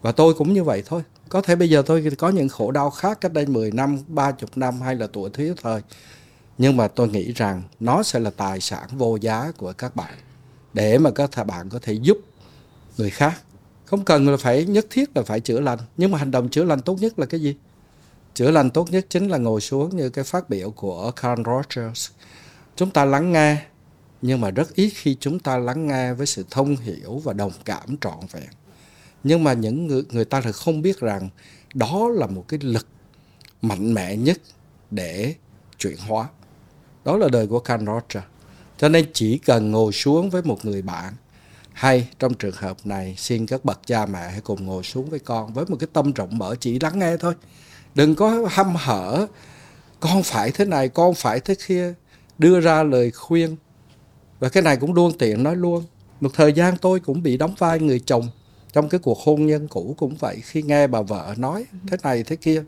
và 0.01 0.11
tôi 0.11 0.33
cũng 0.33 0.53
như 0.53 0.63
vậy 0.63 0.83
thôi. 0.85 1.01
Có 1.29 1.41
thể 1.41 1.55
bây 1.55 1.69
giờ 1.69 1.83
tôi 1.85 2.07
có 2.17 2.29
những 2.29 2.49
khổ 2.49 2.71
đau 2.71 2.89
khác 2.89 3.21
cách 3.21 3.33
đây 3.33 3.45
10 3.45 3.71
năm 3.71 3.97
30 4.07 4.49
năm 4.55 4.81
hay 4.81 4.95
là 4.95 5.07
tuổi 5.13 5.29
thiếu 5.29 5.55
thời. 5.61 5.81
Nhưng 6.57 6.77
mà 6.77 6.87
tôi 6.87 7.07
nghĩ 7.07 7.33
rằng 7.33 7.63
nó 7.79 8.03
sẽ 8.03 8.19
là 8.19 8.29
tài 8.29 8.61
sản 8.61 8.87
vô 8.91 9.15
giá 9.15 9.51
của 9.57 9.73
các 9.73 9.95
bạn, 9.95 10.13
để 10.73 10.97
mà 10.97 11.11
các 11.11 11.47
bạn 11.47 11.69
có 11.69 11.79
thể 11.81 11.93
giúp 11.93 12.17
người 12.97 13.09
khác. 13.09 13.41
Không 13.85 14.05
cần 14.05 14.29
là 14.29 14.37
phải 14.37 14.65
nhất 14.65 14.85
thiết 14.89 15.17
là 15.17 15.23
phải 15.23 15.39
chữa 15.39 15.59
lành, 15.59 15.79
nhưng 15.97 16.11
mà 16.11 16.17
hành 16.17 16.31
động 16.31 16.49
chữa 16.49 16.63
lành 16.63 16.81
tốt 16.81 16.97
nhất 17.01 17.19
là 17.19 17.25
cái 17.25 17.41
gì? 17.41 17.55
Chữa 18.33 18.51
lành 18.51 18.69
tốt 18.69 18.91
nhất 18.91 19.05
chính 19.09 19.27
là 19.27 19.37
ngồi 19.37 19.61
xuống 19.61 19.97
như 19.97 20.09
cái 20.09 20.23
phát 20.23 20.49
biểu 20.49 20.71
của 20.71 21.11
Carl 21.11 21.41
Rogers. 21.45 22.09
Chúng 22.75 22.91
ta 22.91 23.05
lắng 23.05 23.31
nghe, 23.31 23.57
nhưng 24.21 24.41
mà 24.41 24.51
rất 24.51 24.75
ít 24.75 24.89
khi 24.95 25.17
chúng 25.19 25.39
ta 25.39 25.57
lắng 25.57 25.87
nghe 25.87 26.13
với 26.13 26.25
sự 26.25 26.45
thông 26.49 26.75
hiểu 26.75 27.17
và 27.17 27.33
đồng 27.33 27.51
cảm 27.65 27.97
trọn 28.01 28.19
vẹn. 28.31 28.49
Nhưng 29.23 29.43
mà 29.43 29.53
những 29.53 29.87
người 29.87 30.03
người 30.11 30.25
ta 30.25 30.41
thì 30.41 30.51
không 30.51 30.81
biết 30.81 30.99
rằng 30.99 31.29
đó 31.73 32.09
là 32.13 32.27
một 32.27 32.45
cái 32.47 32.59
lực 32.63 32.87
mạnh 33.61 33.93
mẽ 33.93 34.15
nhất 34.15 34.37
để 34.91 35.35
chuyển 35.77 35.97
hóa. 35.97 36.29
Đó 37.05 37.17
là 37.17 37.27
đời 37.29 37.47
của 37.47 37.59
Carl 37.59 37.85
Rogers. 37.85 38.27
Cho 38.77 38.89
nên 38.89 39.05
chỉ 39.13 39.37
cần 39.37 39.71
ngồi 39.71 39.91
xuống 39.91 40.29
với 40.29 40.41
một 40.41 40.65
người 40.65 40.81
bạn, 40.81 41.13
hay 41.73 42.07
trong 42.19 42.33
trường 42.33 42.55
hợp 42.55 42.77
này, 42.83 43.15
xin 43.17 43.45
các 43.45 43.65
bậc 43.65 43.79
cha 43.85 44.05
mẹ 44.05 44.29
hãy 44.29 44.41
cùng 44.41 44.65
ngồi 44.65 44.83
xuống 44.83 45.09
với 45.09 45.19
con 45.19 45.53
với 45.53 45.65
một 45.65 45.77
cái 45.79 45.87
tâm 45.93 46.11
rộng 46.11 46.37
mở 46.37 46.55
chỉ 46.59 46.79
lắng 46.79 46.99
nghe 46.99 47.17
thôi 47.17 47.33
đừng 47.95 48.15
có 48.15 48.47
hăm 48.49 48.75
hở. 48.75 49.27
Con 49.99 50.23
phải 50.23 50.51
thế 50.51 50.65
này 50.65 50.89
con 50.89 51.13
phải 51.13 51.39
thế 51.39 51.55
kia. 51.67 51.93
Đưa 52.37 52.59
ra 52.59 52.83
lời 52.83 53.11
khuyên. 53.11 53.55
Và 54.39 54.49
cái 54.49 54.63
này 54.63 54.77
cũng 54.77 54.93
luôn 54.93 55.17
tiện 55.17 55.43
nói 55.43 55.55
luôn. 55.55 55.83
Một 56.21 56.29
thời 56.33 56.53
gian 56.53 56.77
tôi 56.77 56.99
cũng 56.99 57.23
bị 57.23 57.37
đóng 57.37 57.55
vai 57.57 57.79
người 57.79 57.99
chồng 57.99 58.29
trong 58.73 58.89
cái 58.89 58.99
cuộc 58.99 59.19
hôn 59.19 59.45
nhân 59.45 59.67
cũ 59.67 59.95
cũng 59.97 60.15
vậy 60.19 60.41
khi 60.43 60.61
nghe 60.61 60.87
bà 60.87 61.01
vợ 61.01 61.33
nói 61.37 61.65
thế 61.87 61.97
này 62.03 62.23
thế 62.23 62.35
kia. 62.35 62.63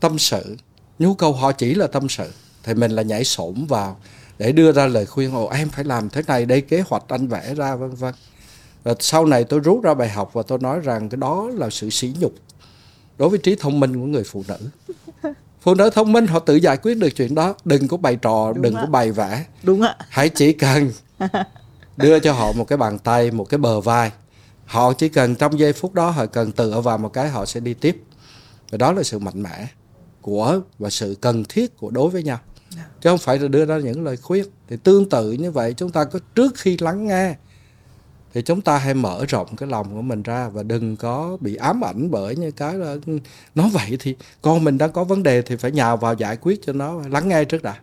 Tâm 0.00 0.18
sự. 0.18 0.56
Nhu 0.98 1.14
cầu 1.14 1.32
họ 1.32 1.52
chỉ 1.52 1.74
là 1.74 1.86
tâm 1.86 2.08
sự. 2.08 2.30
Thì 2.62 2.74
mình 2.74 2.90
là 2.90 3.02
nhảy 3.02 3.24
xổm 3.24 3.66
vào 3.68 3.96
để 4.38 4.52
đưa 4.52 4.72
ra 4.72 4.86
lời 4.86 5.06
khuyên. 5.06 5.34
Ồ 5.34 5.48
em 5.48 5.68
phải 5.68 5.84
làm 5.84 6.08
thế 6.08 6.22
này 6.26 6.46
đây 6.46 6.60
kế 6.60 6.80
hoạch 6.80 7.04
anh 7.08 7.28
vẽ 7.28 7.54
ra 7.54 7.76
vân 7.76 7.94
vân. 7.94 8.14
Và 8.82 8.94
sau 9.00 9.26
này 9.26 9.44
tôi 9.44 9.60
rút 9.60 9.82
ra 9.82 9.94
bài 9.94 10.08
học 10.08 10.30
và 10.32 10.42
tôi 10.42 10.58
nói 10.58 10.80
rằng 10.80 11.08
cái 11.08 11.16
đó 11.16 11.50
là 11.54 11.70
sự 11.70 11.90
sỉ 11.90 12.12
nhục 12.20 12.32
đối 13.20 13.28
với 13.28 13.38
trí 13.38 13.56
thông 13.56 13.80
minh 13.80 14.00
của 14.00 14.06
người 14.06 14.24
phụ 14.24 14.44
nữ. 14.48 14.58
Phụ 15.60 15.74
nữ 15.74 15.90
thông 15.90 16.12
minh 16.12 16.26
họ 16.26 16.38
tự 16.38 16.54
giải 16.54 16.76
quyết 16.76 16.94
được 16.98 17.10
chuyện 17.10 17.34
đó. 17.34 17.54
Đừng 17.64 17.88
có 17.88 17.96
bày 17.96 18.16
trò 18.16 18.52
Đúng 18.52 18.62
đừng 18.62 18.74
ạ. 18.74 18.80
có 18.80 18.90
bày 18.90 19.12
vẽ. 19.12 19.44
Đúng 19.62 19.82
ạ. 19.82 19.96
Hãy 20.08 20.28
chỉ 20.28 20.52
cần 20.52 20.92
đưa 21.96 22.18
cho 22.18 22.32
họ 22.32 22.52
một 22.52 22.64
cái 22.68 22.76
bàn 22.76 22.98
tay 22.98 23.30
một 23.30 23.44
cái 23.44 23.58
bờ 23.58 23.80
vai. 23.80 24.12
Họ 24.64 24.92
chỉ 24.92 25.08
cần 25.08 25.34
trong 25.34 25.58
giây 25.58 25.72
phút 25.72 25.94
đó 25.94 26.10
họ 26.10 26.26
cần 26.26 26.52
tựa 26.52 26.80
vào 26.80 26.98
một 26.98 27.08
cái 27.08 27.28
họ 27.28 27.46
sẽ 27.46 27.60
đi 27.60 27.74
tiếp. 27.74 28.02
Và 28.70 28.78
đó 28.78 28.92
là 28.92 29.02
sự 29.02 29.18
mạnh 29.18 29.42
mẽ 29.42 29.66
của 30.20 30.60
và 30.78 30.90
sự 30.90 31.16
cần 31.20 31.44
thiết 31.48 31.76
của 31.76 31.90
đối 31.90 32.10
với 32.10 32.22
nhau. 32.22 32.38
Chứ 33.00 33.10
không 33.10 33.18
phải 33.18 33.38
là 33.38 33.48
đưa 33.48 33.64
ra 33.64 33.78
những 33.78 34.04
lời 34.04 34.16
khuyên. 34.16 34.44
Thì 34.68 34.76
tương 34.76 35.08
tự 35.08 35.32
như 35.32 35.50
vậy 35.50 35.74
chúng 35.76 35.90
ta 35.90 36.04
có 36.04 36.18
trước 36.34 36.52
khi 36.56 36.76
lắng 36.80 37.06
nghe 37.06 37.34
thì 38.34 38.42
chúng 38.42 38.60
ta 38.60 38.78
hãy 38.78 38.94
mở 38.94 39.24
rộng 39.28 39.56
cái 39.56 39.68
lòng 39.68 39.94
của 39.94 40.02
mình 40.02 40.22
ra 40.22 40.48
và 40.48 40.62
đừng 40.62 40.96
có 40.96 41.36
bị 41.40 41.54
ám 41.56 41.84
ảnh 41.84 42.10
bởi 42.10 42.36
như 42.36 42.50
cái 42.50 42.74
là 42.74 42.96
"Ừ, 43.06 43.18
nói 43.54 43.70
vậy 43.72 43.96
thì 44.00 44.14
con 44.42 44.64
mình 44.64 44.78
đang 44.78 44.92
có 44.92 45.04
vấn 45.04 45.22
đề 45.22 45.42
thì 45.42 45.56
phải 45.56 45.70
nhào 45.70 45.96
vào 45.96 46.14
giải 46.14 46.36
quyết 46.36 46.60
cho 46.66 46.72
nó 46.72 47.02
lắng 47.10 47.28
nghe 47.28 47.44
trước 47.44 47.62
đã 47.62 47.74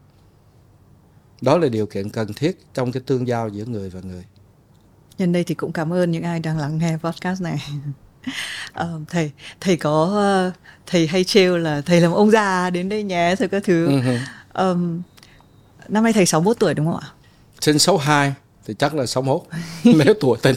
đó 1.42 1.58
là 1.58 1.68
điều 1.70 1.86
kiện 1.86 2.10
cần 2.10 2.34
thiết 2.34 2.58
trong 2.74 2.92
cái 2.92 3.04
tương 3.06 3.28
giao 3.28 3.50
giữa 3.50 3.66
người 3.66 3.90
và 3.90 4.00
người 4.04 4.24
Nhân 5.18 5.32
đây 5.34 5.44
thì 5.44 5.56
cũng 5.56 5.72
cảm 5.72 5.94
ơn 5.94 6.12
những 6.12 6.24
ai 6.24 6.40
đang 6.40 6.58
lắng 6.58 6.78
nghe 6.78 6.98
podcast 7.04 7.42
này. 7.42 7.58
Ờ, 8.74 9.00
thầy 9.10 9.32
thầy 9.62 9.78
có 9.78 10.04
ờ, 10.14 10.52
thầy 10.86 11.08
hay 11.08 11.24
trêu 11.24 11.58
là 11.58 11.82
thầy 11.82 12.02
làm 12.02 12.12
ông 12.12 12.32
già 12.32 12.70
đến 12.70 12.90
đây 12.90 13.04
nhé 13.04 13.36
rồi 13.40 13.50
các 13.50 13.64
thứ. 13.66 14.02
Ờm, 14.54 15.02
năm 15.88 16.04
nay 16.04 16.14
thầy 16.14 16.26
61 16.26 16.58
tuổi 16.60 16.74
đúng 16.74 16.86
không 16.86 17.00
ạ? 17.02 17.08
sinh 17.62 17.80
số 17.80 17.98
2 17.98 18.34
thì 18.68 18.74
chắc 18.74 18.96
là 18.96 19.06
61 19.06 19.42
nếu 20.06 20.14
tuổi 20.20 20.38
tình 20.42 20.56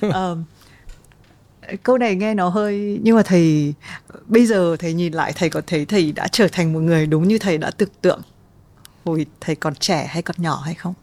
Ờm, 0.12 0.44
câu 1.82 1.98
này 1.98 2.16
nghe 2.16 2.34
nó 2.34 2.48
hơi 2.48 3.00
nhưng 3.02 3.16
mà 3.16 3.22
thầy 3.22 3.74
bây 4.26 4.46
giờ 4.46 4.76
thầy 4.78 4.92
nhìn 4.92 5.12
lại 5.12 5.32
thầy 5.36 5.50
có 5.50 5.60
thấy 5.66 5.84
thầy 5.84 6.12
đã 6.12 6.28
trở 6.28 6.48
thành 6.52 6.72
một 6.72 6.80
người 6.80 7.06
đúng 7.06 7.28
như 7.28 7.38
thầy 7.38 7.58
đã 7.58 7.70
tưởng 7.70 7.88
tượng 8.00 8.20
hồi 9.04 9.26
thầy 9.40 9.54
còn 9.54 9.74
trẻ 9.74 10.06
hay 10.06 10.22
còn 10.22 10.36
nhỏ 10.38 10.60
hay 10.64 10.74
không? 10.74 10.94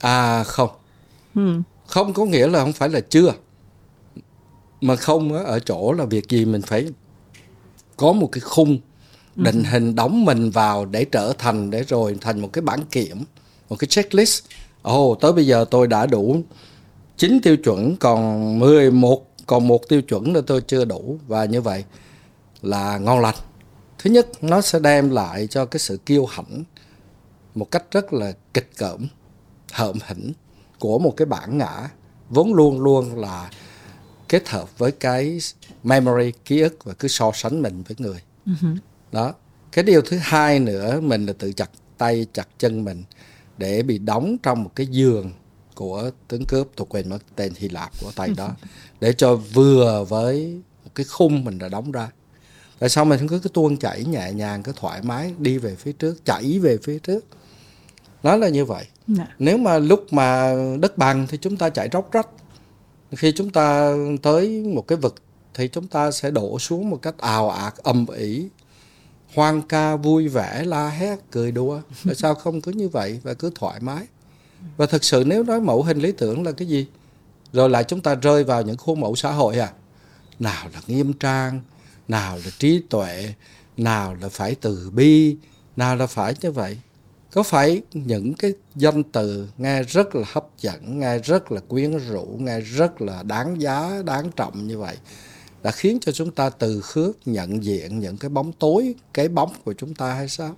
à 0.00 0.44
không. 0.44 0.70
Ừ. 1.34 1.60
không 1.86 2.12
có 2.12 2.24
nghĩa 2.24 2.46
là 2.46 2.60
không 2.60 2.72
phải 2.72 2.88
là 2.88 3.00
chưa. 3.00 3.32
Mà 4.80 4.96
không 4.96 5.32
ở 5.44 5.58
chỗ 5.58 5.92
là 5.92 6.04
việc 6.04 6.28
gì 6.28 6.44
mình 6.44 6.62
phải 6.62 6.88
có 7.96 8.12
một 8.12 8.28
cái 8.32 8.40
khung 8.40 8.78
định 9.36 9.64
hình 9.64 9.94
đóng 9.94 10.24
mình 10.24 10.50
vào 10.50 10.84
để 10.84 11.04
trở 11.04 11.32
thành 11.38 11.70
để 11.70 11.84
rồi 11.88 12.16
thành 12.20 12.40
một 12.40 12.52
cái 12.52 12.62
bản 12.62 12.84
kiểm 12.90 13.24
một 13.68 13.76
cái 13.78 13.88
checklist. 13.88 14.44
Ồ 14.82 15.10
oh, 15.10 15.20
tới 15.20 15.32
bây 15.32 15.46
giờ 15.46 15.64
tôi 15.70 15.86
đã 15.86 16.06
đủ 16.06 16.42
9 17.16 17.40
tiêu 17.42 17.56
chuẩn 17.56 17.96
còn 17.96 18.58
11 18.58 19.26
còn 19.46 19.68
một 19.68 19.88
tiêu 19.88 20.02
chuẩn 20.02 20.32
nữa 20.32 20.40
tôi 20.46 20.60
chưa 20.60 20.84
đủ. 20.84 21.18
Và 21.26 21.44
như 21.44 21.60
vậy 21.60 21.84
là 22.62 22.98
ngon 22.98 23.20
lành. 23.20 23.36
Thứ 23.98 24.10
nhất 24.10 24.28
nó 24.40 24.60
sẽ 24.60 24.78
đem 24.78 25.10
lại 25.10 25.46
cho 25.46 25.64
cái 25.64 25.78
sự 25.78 25.96
kiêu 26.06 26.26
hãnh 26.26 26.64
một 27.54 27.70
cách 27.70 27.84
rất 27.90 28.12
là 28.12 28.32
kịch 28.54 28.70
cỡm 28.78 29.06
hợm 29.72 29.98
hĩnh 30.06 30.32
của 30.78 30.98
một 30.98 31.14
cái 31.16 31.26
bản 31.26 31.58
ngã 31.58 31.90
vốn 32.30 32.54
luôn 32.54 32.80
luôn 32.80 33.18
là 33.18 33.50
kết 34.28 34.48
hợp 34.48 34.78
với 34.78 34.92
cái 34.92 35.38
memory 35.82 36.32
ký 36.44 36.60
ức 36.60 36.84
và 36.84 36.92
cứ 36.92 37.08
so 37.08 37.30
sánh 37.34 37.62
mình 37.62 37.82
với 37.88 37.96
người. 37.98 38.22
Đó. 39.12 39.34
Cái 39.72 39.84
điều 39.84 40.02
thứ 40.02 40.18
hai 40.22 40.60
nữa 40.60 41.00
mình 41.00 41.26
là 41.26 41.32
tự 41.38 41.52
chặt 41.52 41.70
tay 41.98 42.26
chặt 42.32 42.48
chân 42.58 42.84
mình 42.84 43.04
để 43.58 43.82
bị 43.82 43.98
đóng 43.98 44.36
trong 44.42 44.62
một 44.64 44.70
cái 44.74 44.86
giường 44.86 45.32
của 45.74 46.10
tướng 46.28 46.44
cướp. 46.48 46.68
Tôi 46.76 46.86
quên 46.90 47.08
mất 47.08 47.18
tên 47.36 47.52
Hy 47.56 47.68
Lạp 47.68 47.90
của 48.00 48.10
tay 48.16 48.30
đó. 48.36 48.50
Để 49.00 49.12
cho 49.12 49.36
vừa 49.36 50.04
với 50.08 50.62
một 50.84 50.90
cái 50.94 51.04
khung 51.04 51.44
mình 51.44 51.58
đã 51.58 51.68
đóng 51.68 51.92
ra. 51.92 52.08
Tại 52.78 52.88
sao 52.88 53.04
mình 53.04 53.18
không 53.18 53.28
có 53.28 53.38
cái 53.42 53.50
tuôn 53.54 53.76
chảy 53.76 54.04
nhẹ 54.04 54.32
nhàng 54.32 54.62
cái 54.62 54.74
thoải 54.76 55.02
mái 55.02 55.32
đi 55.38 55.58
về 55.58 55.74
phía 55.74 55.92
trước 55.92 56.24
chảy 56.24 56.58
về 56.58 56.78
phía 56.82 56.98
trước? 56.98 57.24
Nó 58.22 58.36
là 58.36 58.48
như 58.48 58.64
vậy. 58.64 58.84
Dạ. 59.06 59.26
nếu 59.38 59.58
mà 59.58 59.78
lúc 59.78 60.12
mà 60.12 60.54
đất 60.80 60.98
bằng 60.98 61.26
thì 61.30 61.38
chúng 61.40 61.56
ta 61.56 61.70
chạy 61.70 61.88
róc 61.92 62.12
rách. 62.12 62.28
Khi 63.16 63.32
chúng 63.36 63.50
ta 63.50 63.94
tới 64.22 64.62
một 64.62 64.88
cái 64.88 64.98
vực 64.98 65.14
thì 65.54 65.68
chúng 65.68 65.86
ta 65.86 66.10
sẽ 66.10 66.30
đổ 66.30 66.58
xuống 66.58 66.90
một 66.90 67.02
cách 67.02 67.18
ào 67.18 67.50
ạt 67.50 67.74
ầm 67.76 68.06
ĩ 68.16 68.48
hoang 69.34 69.62
ca 69.62 69.96
vui 69.96 70.28
vẻ, 70.28 70.64
la 70.64 70.88
hét, 70.88 71.18
cười 71.30 71.52
đùa. 71.52 71.80
Tại 72.04 72.14
sao 72.14 72.34
không 72.34 72.60
cứ 72.60 72.72
như 72.72 72.88
vậy 72.88 73.20
và 73.22 73.34
cứ 73.34 73.50
thoải 73.54 73.80
mái? 73.80 74.06
Và 74.76 74.86
thực 74.86 75.04
sự 75.04 75.24
nếu 75.26 75.42
nói 75.42 75.60
mẫu 75.60 75.82
hình 75.82 75.98
lý 75.98 76.12
tưởng 76.12 76.42
là 76.42 76.52
cái 76.52 76.68
gì? 76.68 76.86
Rồi 77.52 77.70
lại 77.70 77.84
chúng 77.84 78.00
ta 78.00 78.14
rơi 78.14 78.44
vào 78.44 78.62
những 78.62 78.76
khuôn 78.76 79.00
mẫu 79.00 79.16
xã 79.16 79.32
hội 79.32 79.58
à? 79.58 79.72
Nào 80.38 80.68
là 80.72 80.80
nghiêm 80.86 81.12
trang, 81.12 81.60
nào 82.08 82.36
là 82.36 82.50
trí 82.58 82.82
tuệ, 82.90 83.34
nào 83.76 84.14
là 84.14 84.28
phải 84.28 84.54
từ 84.54 84.90
bi, 84.94 85.36
nào 85.76 85.96
là 85.96 86.06
phải 86.06 86.34
như 86.40 86.52
vậy. 86.52 86.78
Có 87.32 87.42
phải 87.42 87.82
những 87.92 88.34
cái 88.34 88.52
danh 88.74 89.02
từ 89.02 89.48
nghe 89.58 89.82
rất 89.82 90.14
là 90.14 90.24
hấp 90.32 90.46
dẫn, 90.60 90.98
nghe 90.98 91.18
rất 91.18 91.52
là 91.52 91.60
quyến 91.68 91.98
rũ, 91.98 92.36
nghe 92.38 92.60
rất 92.60 93.02
là 93.02 93.22
đáng 93.22 93.60
giá, 93.60 94.02
đáng 94.04 94.30
trọng 94.36 94.68
như 94.68 94.78
vậy 94.78 94.96
đã 95.64 95.70
khiến 95.70 95.98
cho 96.00 96.12
chúng 96.12 96.30
ta 96.30 96.50
từ 96.50 96.80
khước 96.80 97.16
nhận 97.24 97.64
diện 97.64 98.00
những 98.00 98.16
cái 98.16 98.28
bóng 98.28 98.52
tối, 98.52 98.94
cái 99.12 99.28
bóng 99.28 99.52
của 99.64 99.72
chúng 99.72 99.94
ta 99.94 100.14
hay 100.14 100.28
sao? 100.28 100.56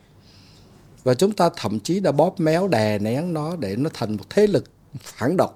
Và 1.04 1.14
chúng 1.14 1.32
ta 1.32 1.50
thậm 1.56 1.80
chí 1.80 2.00
đã 2.00 2.12
bóp 2.12 2.40
méo 2.40 2.68
đè 2.68 2.98
nén 2.98 3.32
nó 3.34 3.56
để 3.56 3.76
nó 3.76 3.90
thành 3.94 4.16
một 4.16 4.24
thế 4.30 4.46
lực 4.46 4.64
phản 5.00 5.36
động. 5.36 5.54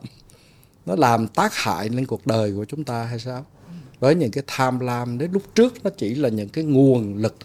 Nó 0.86 0.94
làm 0.96 1.28
tác 1.28 1.54
hại 1.54 1.88
lên 1.88 2.06
cuộc 2.06 2.26
đời 2.26 2.52
của 2.52 2.64
chúng 2.64 2.84
ta 2.84 3.04
hay 3.04 3.18
sao? 3.18 3.46
Với 4.00 4.14
những 4.14 4.30
cái 4.30 4.44
tham 4.46 4.78
lam 4.78 5.18
đến 5.18 5.32
lúc 5.32 5.42
trước, 5.54 5.84
nó 5.84 5.90
chỉ 5.96 6.14
là 6.14 6.28
những 6.28 6.48
cái 6.48 6.64
nguồn 6.64 7.16
lực 7.16 7.36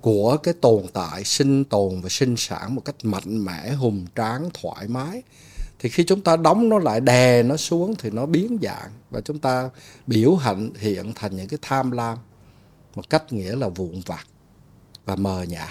của 0.00 0.36
cái 0.36 0.54
tồn 0.60 0.82
tại, 0.92 1.24
sinh 1.24 1.64
tồn 1.64 2.00
và 2.00 2.08
sinh 2.08 2.36
sản 2.36 2.74
một 2.74 2.82
cách 2.84 2.96
mạnh 3.02 3.44
mẽ, 3.44 3.72
hùng 3.72 4.06
tráng, 4.16 4.48
thoải 4.62 4.88
mái 4.88 5.22
thì 5.78 5.88
khi 5.88 6.04
chúng 6.04 6.20
ta 6.20 6.36
đóng 6.36 6.68
nó 6.68 6.78
lại, 6.78 7.00
đè 7.00 7.42
nó 7.42 7.56
xuống 7.56 7.94
thì 7.98 8.10
nó 8.10 8.26
biến 8.26 8.58
dạng 8.62 8.90
và 9.10 9.20
chúng 9.20 9.38
ta 9.38 9.70
biểu 10.06 10.36
hạnh 10.36 10.70
hiện 10.78 11.12
thành 11.14 11.36
những 11.36 11.48
cái 11.48 11.58
tham 11.62 11.90
lam 11.90 12.18
một 12.94 13.10
cách 13.10 13.32
nghĩa 13.32 13.56
là 13.56 13.68
vụn 13.68 14.00
vặt 14.06 14.26
và 15.04 15.16
mờ 15.16 15.42
nhạt. 15.42 15.68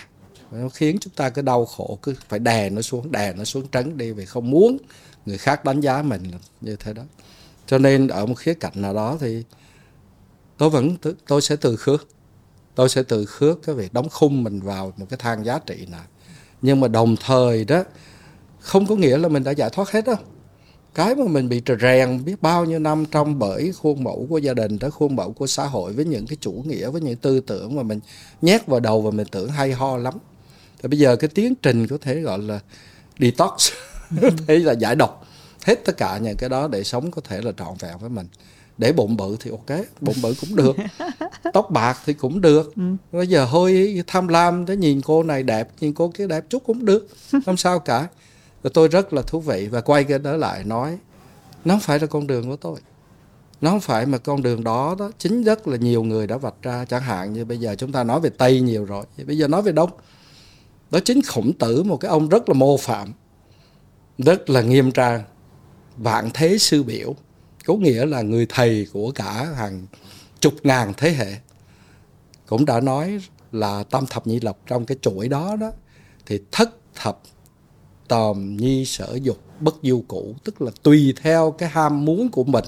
Nó 0.51 0.69
khiến 0.69 0.97
chúng 1.01 1.13
ta 1.13 1.29
cứ 1.29 1.41
đau 1.41 1.65
khổ, 1.65 1.99
cứ 2.01 2.15
phải 2.29 2.39
đè 2.39 2.69
nó 2.69 2.81
xuống, 2.81 3.11
đè 3.11 3.33
nó 3.33 3.43
xuống 3.43 3.67
trấn 3.71 3.97
đi 3.97 4.11
vì 4.11 4.25
không 4.25 4.51
muốn 4.51 4.77
người 5.25 5.37
khác 5.37 5.65
đánh 5.65 5.79
giá 5.79 6.01
mình 6.01 6.31
như 6.61 6.75
thế 6.75 6.93
đó. 6.93 7.03
Cho 7.65 7.77
nên 7.77 8.07
ở 8.07 8.25
một 8.25 8.35
khía 8.35 8.53
cạnh 8.53 8.73
nào 8.75 8.93
đó 8.93 9.17
thì 9.19 9.43
tôi 10.57 10.69
vẫn 10.69 10.95
tôi 11.27 11.41
sẽ 11.41 11.55
từ 11.55 11.75
khước. 11.75 12.07
Tôi 12.75 12.89
sẽ 12.89 13.03
từ 13.03 13.25
khước 13.25 13.63
cái 13.63 13.75
việc 13.75 13.93
đóng 13.93 14.09
khung 14.09 14.43
mình 14.43 14.59
vào 14.59 14.93
một 14.97 15.05
cái 15.09 15.17
thang 15.17 15.45
giá 15.45 15.59
trị 15.59 15.85
nào 15.91 16.03
nhưng 16.61 16.79
mà 16.79 16.87
đồng 16.87 17.15
thời 17.15 17.65
đó 17.65 17.83
không 18.67 18.87
có 18.87 18.95
nghĩa 18.95 19.17
là 19.17 19.29
mình 19.29 19.43
đã 19.43 19.51
giải 19.51 19.69
thoát 19.69 19.91
hết 19.91 20.05
đâu. 20.05 20.15
Cái 20.95 21.15
mà 21.15 21.25
mình 21.27 21.49
bị 21.49 21.61
rèn 21.81 22.25
biết 22.25 22.41
bao 22.41 22.65
nhiêu 22.65 22.79
năm 22.79 23.05
trong 23.11 23.39
bởi 23.39 23.71
khuôn 23.71 24.03
mẫu 24.03 24.27
của 24.29 24.37
gia 24.37 24.53
đình 24.53 24.79
tới 24.79 24.91
khuôn 24.91 25.15
mẫu 25.15 25.31
của 25.31 25.47
xã 25.47 25.65
hội 25.65 25.93
với 25.93 26.05
những 26.05 26.27
cái 26.27 26.37
chủ 26.41 26.63
nghĩa 26.67 26.89
với 26.89 27.01
những 27.01 27.15
tư 27.15 27.39
tưởng 27.39 27.75
mà 27.75 27.83
mình 27.83 27.99
nhét 28.41 28.67
vào 28.67 28.79
đầu 28.79 29.01
và 29.01 29.11
mình 29.11 29.27
tưởng 29.31 29.49
hay 29.49 29.71
ho 29.71 29.97
lắm. 29.97 30.13
Thì 30.81 30.89
bây 30.89 30.99
giờ 30.99 31.15
cái 31.15 31.27
tiến 31.27 31.55
trình 31.55 31.87
có 31.87 31.97
thể 32.01 32.19
gọi 32.19 32.39
là 32.39 32.59
detox 33.19 33.71
thế 34.47 34.59
là 34.59 34.73
giải 34.73 34.95
độc 34.95 35.27
hết 35.63 35.85
tất 35.85 35.97
cả 35.97 36.17
những 36.17 36.37
cái 36.37 36.49
đó 36.49 36.67
để 36.67 36.83
sống 36.83 37.11
có 37.11 37.21
thể 37.27 37.41
là 37.41 37.51
trọn 37.57 37.73
vẹn 37.79 37.97
với 37.99 38.09
mình. 38.09 38.27
Để 38.77 38.91
bụng 38.91 39.17
bự 39.17 39.37
thì 39.39 39.51
ok 39.51 39.79
bụng 40.01 40.15
bự 40.23 40.33
cũng 40.41 40.55
được 40.55 40.75
tóc 41.53 41.71
bạc 41.71 41.99
thì 42.05 42.13
cũng 42.13 42.41
được. 42.41 42.73
Bây 43.11 43.27
giờ 43.27 43.45
hơi 43.45 44.03
tham 44.07 44.27
lam 44.27 44.65
tới 44.65 44.77
nhìn 44.77 45.01
cô 45.01 45.23
này 45.23 45.43
đẹp 45.43 45.69
nhìn 45.79 45.93
cô 45.93 46.07
kia 46.07 46.27
đẹp 46.27 46.43
chút 46.49 46.63
cũng 46.65 46.85
được 46.85 47.07
không 47.45 47.57
sao 47.57 47.79
cả 47.79 48.07
và 48.61 48.69
tôi 48.73 48.87
rất 48.87 49.13
là 49.13 49.21
thú 49.21 49.39
vị. 49.39 49.67
Và 49.67 49.81
quay 49.81 50.03
cái 50.03 50.19
đó 50.19 50.31
lại 50.35 50.63
nói, 50.63 50.97
nó 51.65 51.73
không 51.73 51.79
phải 51.79 51.99
là 51.99 52.07
con 52.07 52.27
đường 52.27 52.49
của 52.49 52.55
tôi. 52.55 52.79
Nó 53.61 53.69
không 53.69 53.79
phải 53.79 54.05
mà 54.05 54.17
con 54.17 54.41
đường 54.41 54.63
đó 54.63 54.95
đó 54.99 55.11
chính 55.17 55.43
rất 55.43 55.67
là 55.67 55.77
nhiều 55.77 56.03
người 56.03 56.27
đã 56.27 56.37
vạch 56.37 56.61
ra. 56.61 56.85
Chẳng 56.85 57.01
hạn 57.01 57.33
như 57.33 57.45
bây 57.45 57.57
giờ 57.57 57.75
chúng 57.75 57.91
ta 57.91 58.03
nói 58.03 58.19
về 58.19 58.29
tây 58.29 58.61
nhiều 58.61 58.85
rồi. 58.85 59.05
Bây 59.25 59.37
giờ 59.37 59.47
nói 59.47 59.61
về 59.61 59.71
đông. 59.71 59.89
Đó 60.91 60.99
chính 61.05 61.21
khổng 61.21 61.53
tử, 61.53 61.83
một 61.83 61.97
cái 61.97 62.09
ông 62.09 62.29
rất 62.29 62.49
là 62.49 62.53
mô 62.53 62.77
phạm, 62.77 63.13
rất 64.17 64.49
là 64.49 64.61
nghiêm 64.61 64.91
trang. 64.91 65.23
Vạn 65.97 66.29
thế 66.33 66.57
sư 66.57 66.83
biểu, 66.83 67.15
có 67.65 67.73
nghĩa 67.73 68.05
là 68.05 68.21
người 68.21 68.45
thầy 68.49 68.87
của 68.93 69.11
cả 69.11 69.47
hàng 69.55 69.85
chục 70.39 70.53
ngàn 70.63 70.93
thế 70.97 71.11
hệ, 71.11 71.35
cũng 72.45 72.65
đã 72.65 72.79
nói 72.79 73.19
là 73.51 73.83
tam 73.83 74.05
thập 74.05 74.27
nhị 74.27 74.39
lộc 74.39 74.57
trong 74.65 74.85
cái 74.85 74.97
chuỗi 75.01 75.27
đó 75.27 75.55
đó, 75.55 75.71
thì 76.25 76.39
thất 76.51 76.69
thập 76.95 77.19
tòm 78.07 78.57
nhi 78.57 78.85
sở 78.85 79.17
dục 79.23 79.37
bất 79.59 79.75
du 79.83 80.03
cũ 80.07 80.35
tức 80.43 80.61
là 80.61 80.71
tùy 80.83 81.13
theo 81.21 81.51
cái 81.51 81.69
ham 81.69 82.05
muốn 82.05 82.31
của 82.31 82.43
mình 82.43 82.65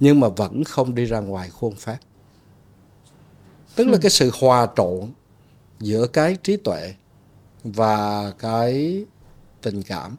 nhưng 0.00 0.20
mà 0.20 0.28
vẫn 0.28 0.64
không 0.64 0.94
đi 0.94 1.04
ra 1.04 1.20
ngoài 1.20 1.50
khuôn 1.50 1.74
phép. 1.74 1.98
Tức 3.74 3.88
là 3.88 3.98
cái 4.02 4.10
sự 4.10 4.30
hòa 4.34 4.66
trộn 4.76 5.10
giữa 5.80 6.06
cái 6.06 6.36
trí 6.42 6.56
tuệ 6.56 6.94
và 7.64 8.30
cái 8.38 9.04
tình 9.62 9.82
cảm 9.82 10.16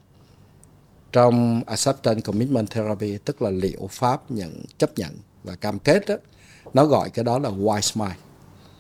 trong 1.11 1.61
acceptance 1.67 2.21
commitment 2.21 2.69
therapy 2.69 3.17
tức 3.17 3.41
là 3.41 3.49
liệu 3.49 3.87
pháp 3.91 4.31
nhận 4.31 4.63
chấp 4.77 4.97
nhận 4.97 5.11
và 5.43 5.55
cam 5.55 5.79
kết 5.79 6.07
đó, 6.07 6.15
nó 6.73 6.85
gọi 6.85 7.09
cái 7.09 7.25
đó 7.25 7.39
là 7.39 7.49
wise 7.49 8.05
mind. 8.05 8.19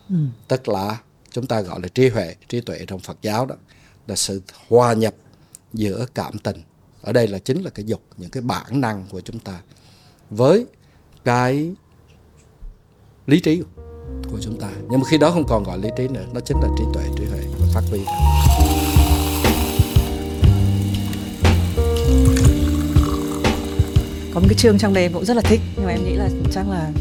Ừ. 0.09 0.15
tức 0.47 0.69
là 0.69 0.97
chúng 1.31 1.47
ta 1.47 1.61
gọi 1.61 1.79
là 1.81 1.87
trí 1.87 2.09
huệ 2.09 2.35
trí 2.47 2.61
tuệ 2.61 2.85
trong 2.87 2.99
Phật 2.99 3.17
giáo 3.21 3.45
đó 3.45 3.55
là 4.07 4.15
sự 4.15 4.41
hòa 4.67 4.93
nhập 4.93 5.13
giữa 5.73 6.05
cảm 6.13 6.37
tình. 6.37 6.57
Ở 7.01 7.13
đây 7.13 7.27
là 7.27 7.39
chính 7.39 7.63
là 7.63 7.69
cái 7.69 7.85
dục, 7.85 8.01
những 8.17 8.29
cái 8.29 8.43
bản 8.43 8.81
năng 8.81 9.05
của 9.11 9.21
chúng 9.21 9.39
ta 9.39 9.61
với 10.29 10.65
cái 11.25 11.75
lý 13.27 13.39
trí 13.39 13.61
của 14.31 14.39
chúng 14.41 14.59
ta. 14.59 14.69
Nhưng 14.89 14.99
mà 14.99 15.05
khi 15.09 15.17
đó 15.17 15.31
không 15.31 15.45
còn 15.47 15.63
gọi 15.63 15.77
lý 15.79 15.89
trí 15.97 16.07
nữa, 16.07 16.25
nó 16.33 16.39
chính 16.39 16.57
là 16.57 16.67
trí 16.77 16.83
tuệ, 16.93 17.03
trí 17.17 17.25
huệ 17.25 17.41
và 17.59 17.67
phát 17.73 17.83
huy. 17.89 17.99
Có 24.33 24.39
một 24.39 24.45
cái 24.49 24.57
chương 24.57 24.77
trong 24.77 24.93
đây 24.93 25.03
em 25.03 25.13
cũng 25.13 25.25
rất 25.25 25.33
là 25.33 25.41
thích, 25.41 25.59
nhưng 25.75 25.85
mà 25.85 25.91
em 25.91 26.03
nghĩ 26.03 26.15
là 26.15 26.29
chắc 26.51 26.69
là 26.69 26.91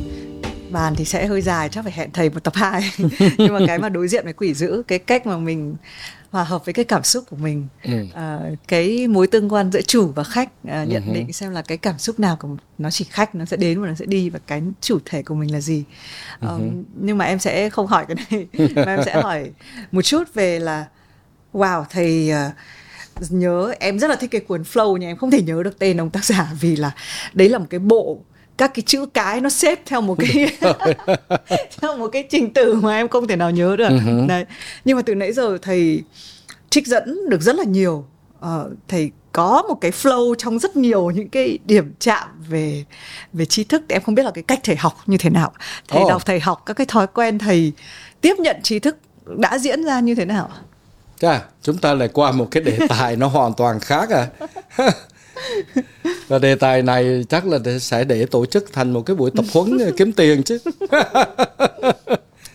bàn 0.70 0.94
thì 0.96 1.04
sẽ 1.04 1.26
hơi 1.26 1.42
dài, 1.42 1.68
chắc 1.68 1.84
phải 1.84 1.92
hẹn 1.92 2.10
thầy 2.12 2.30
một 2.30 2.44
tập 2.44 2.52
2 2.56 2.82
nhưng 3.38 3.52
mà 3.52 3.60
cái 3.66 3.78
mà 3.78 3.88
đối 3.88 4.08
diện 4.08 4.24
với 4.24 4.32
quỷ 4.32 4.54
dữ, 4.54 4.82
cái 4.88 4.98
cách 4.98 5.26
mà 5.26 5.38
mình 5.38 5.74
hòa 6.32 6.44
hợp 6.44 6.64
với 6.64 6.72
cái 6.72 6.84
cảm 6.84 7.02
xúc 7.02 7.24
của 7.30 7.36
mình 7.36 7.68
ừ. 7.82 8.06
à, 8.14 8.40
cái 8.68 9.08
mối 9.08 9.26
tương 9.26 9.52
quan 9.52 9.72
giữa 9.72 9.82
chủ 9.82 10.12
và 10.14 10.24
khách 10.24 10.48
à, 10.68 10.84
nhận 10.84 11.02
uh-huh. 11.02 11.12
định 11.12 11.32
xem 11.32 11.50
là 11.50 11.62
cái 11.62 11.78
cảm 11.78 11.98
xúc 11.98 12.20
nào 12.20 12.36
của 12.36 12.48
nó 12.78 12.90
chỉ 12.90 13.04
khách 13.10 13.34
nó 13.34 13.44
sẽ 13.44 13.56
đến 13.56 13.80
và 13.80 13.88
nó 13.88 13.94
sẽ 13.94 14.06
đi 14.06 14.30
và 14.30 14.38
cái 14.46 14.62
chủ 14.80 14.98
thể 15.04 15.22
của 15.22 15.34
mình 15.34 15.52
là 15.52 15.60
gì 15.60 15.84
uh-huh. 16.40 16.82
nhưng 17.00 17.18
mà 17.18 17.24
em 17.24 17.38
sẽ 17.38 17.70
không 17.70 17.86
hỏi 17.86 18.06
cái 18.08 18.16
này 18.30 18.68
mà 18.76 18.94
em 18.96 19.04
sẽ 19.04 19.22
hỏi 19.22 19.50
một 19.92 20.02
chút 20.02 20.34
về 20.34 20.58
là 20.58 20.86
wow 21.52 21.84
thầy 21.90 22.30
uh, 23.20 23.30
nhớ 23.30 23.74
em 23.80 23.98
rất 23.98 24.08
là 24.08 24.16
thích 24.16 24.30
cái 24.30 24.40
cuốn 24.40 24.62
flow 24.62 24.96
nhưng 24.96 25.08
em 25.08 25.16
không 25.16 25.30
thể 25.30 25.42
nhớ 25.42 25.62
được 25.62 25.78
tên 25.78 26.00
ông 26.00 26.10
tác 26.10 26.24
giả 26.24 26.52
vì 26.60 26.76
là 26.76 26.90
đấy 27.32 27.48
là 27.48 27.58
một 27.58 27.66
cái 27.70 27.80
bộ 27.80 28.18
các 28.62 28.74
cái 28.74 28.82
chữ 28.86 29.06
cái 29.06 29.40
nó 29.40 29.48
xếp 29.48 29.80
theo 29.86 30.00
một 30.00 30.18
cái 30.18 30.58
theo 31.80 31.96
một 31.96 32.08
cái 32.08 32.24
trình 32.30 32.52
tự 32.52 32.74
mà 32.74 32.96
em 32.96 33.08
không 33.08 33.26
thể 33.26 33.36
nào 33.36 33.50
nhớ 33.50 33.76
được. 33.76 33.88
Uh-huh. 33.88 34.26
đấy. 34.26 34.44
Nhưng 34.84 34.96
mà 34.96 35.02
từ 35.02 35.14
nãy 35.14 35.32
giờ 35.32 35.58
thầy 35.62 36.02
trích 36.70 36.86
dẫn 36.86 37.28
được 37.28 37.40
rất 37.40 37.56
là 37.56 37.64
nhiều. 37.64 38.04
Uh, 38.38 38.46
thầy 38.88 39.10
có 39.32 39.62
một 39.68 39.74
cái 39.80 39.90
flow 39.90 40.34
trong 40.34 40.58
rất 40.58 40.76
nhiều 40.76 41.10
những 41.10 41.28
cái 41.28 41.58
điểm 41.64 41.94
chạm 41.98 42.28
về 42.48 42.84
về 43.32 43.44
tri 43.44 43.64
thức. 43.64 43.82
Em 43.88 44.02
không 44.02 44.14
biết 44.14 44.22
là 44.22 44.30
cái 44.30 44.44
cách 44.44 44.60
thầy 44.64 44.76
học 44.76 44.94
như 45.06 45.16
thế 45.18 45.30
nào. 45.30 45.52
Thầy 45.88 46.02
oh. 46.02 46.08
đọc 46.08 46.26
thầy 46.26 46.40
học 46.40 46.62
các 46.66 46.74
cái 46.74 46.86
thói 46.86 47.06
quen 47.06 47.38
thầy 47.38 47.72
tiếp 48.20 48.34
nhận 48.38 48.56
tri 48.62 48.78
thức 48.78 48.96
đã 49.26 49.58
diễn 49.58 49.84
ra 49.84 50.00
như 50.00 50.14
thế 50.14 50.24
nào 50.24 50.50
Chà, 51.20 51.42
chúng 51.62 51.78
ta 51.78 51.94
lại 51.94 52.08
qua 52.08 52.32
một 52.32 52.48
cái 52.50 52.62
đề 52.62 52.78
tài 52.88 53.16
nó 53.16 53.28
hoàn 53.28 53.54
toàn 53.54 53.80
khác 53.80 54.08
à 54.10 54.26
và 56.32 56.38
đề 56.38 56.54
tài 56.54 56.82
này 56.82 57.24
chắc 57.28 57.46
là 57.46 57.58
sẽ 57.80 58.04
để 58.04 58.26
tổ 58.26 58.46
chức 58.46 58.72
thành 58.72 58.92
một 58.92 59.02
cái 59.06 59.16
buổi 59.16 59.30
tập 59.36 59.44
huấn 59.52 59.78
kiếm 59.96 60.12
tiền 60.12 60.42
chứ. 60.42 60.58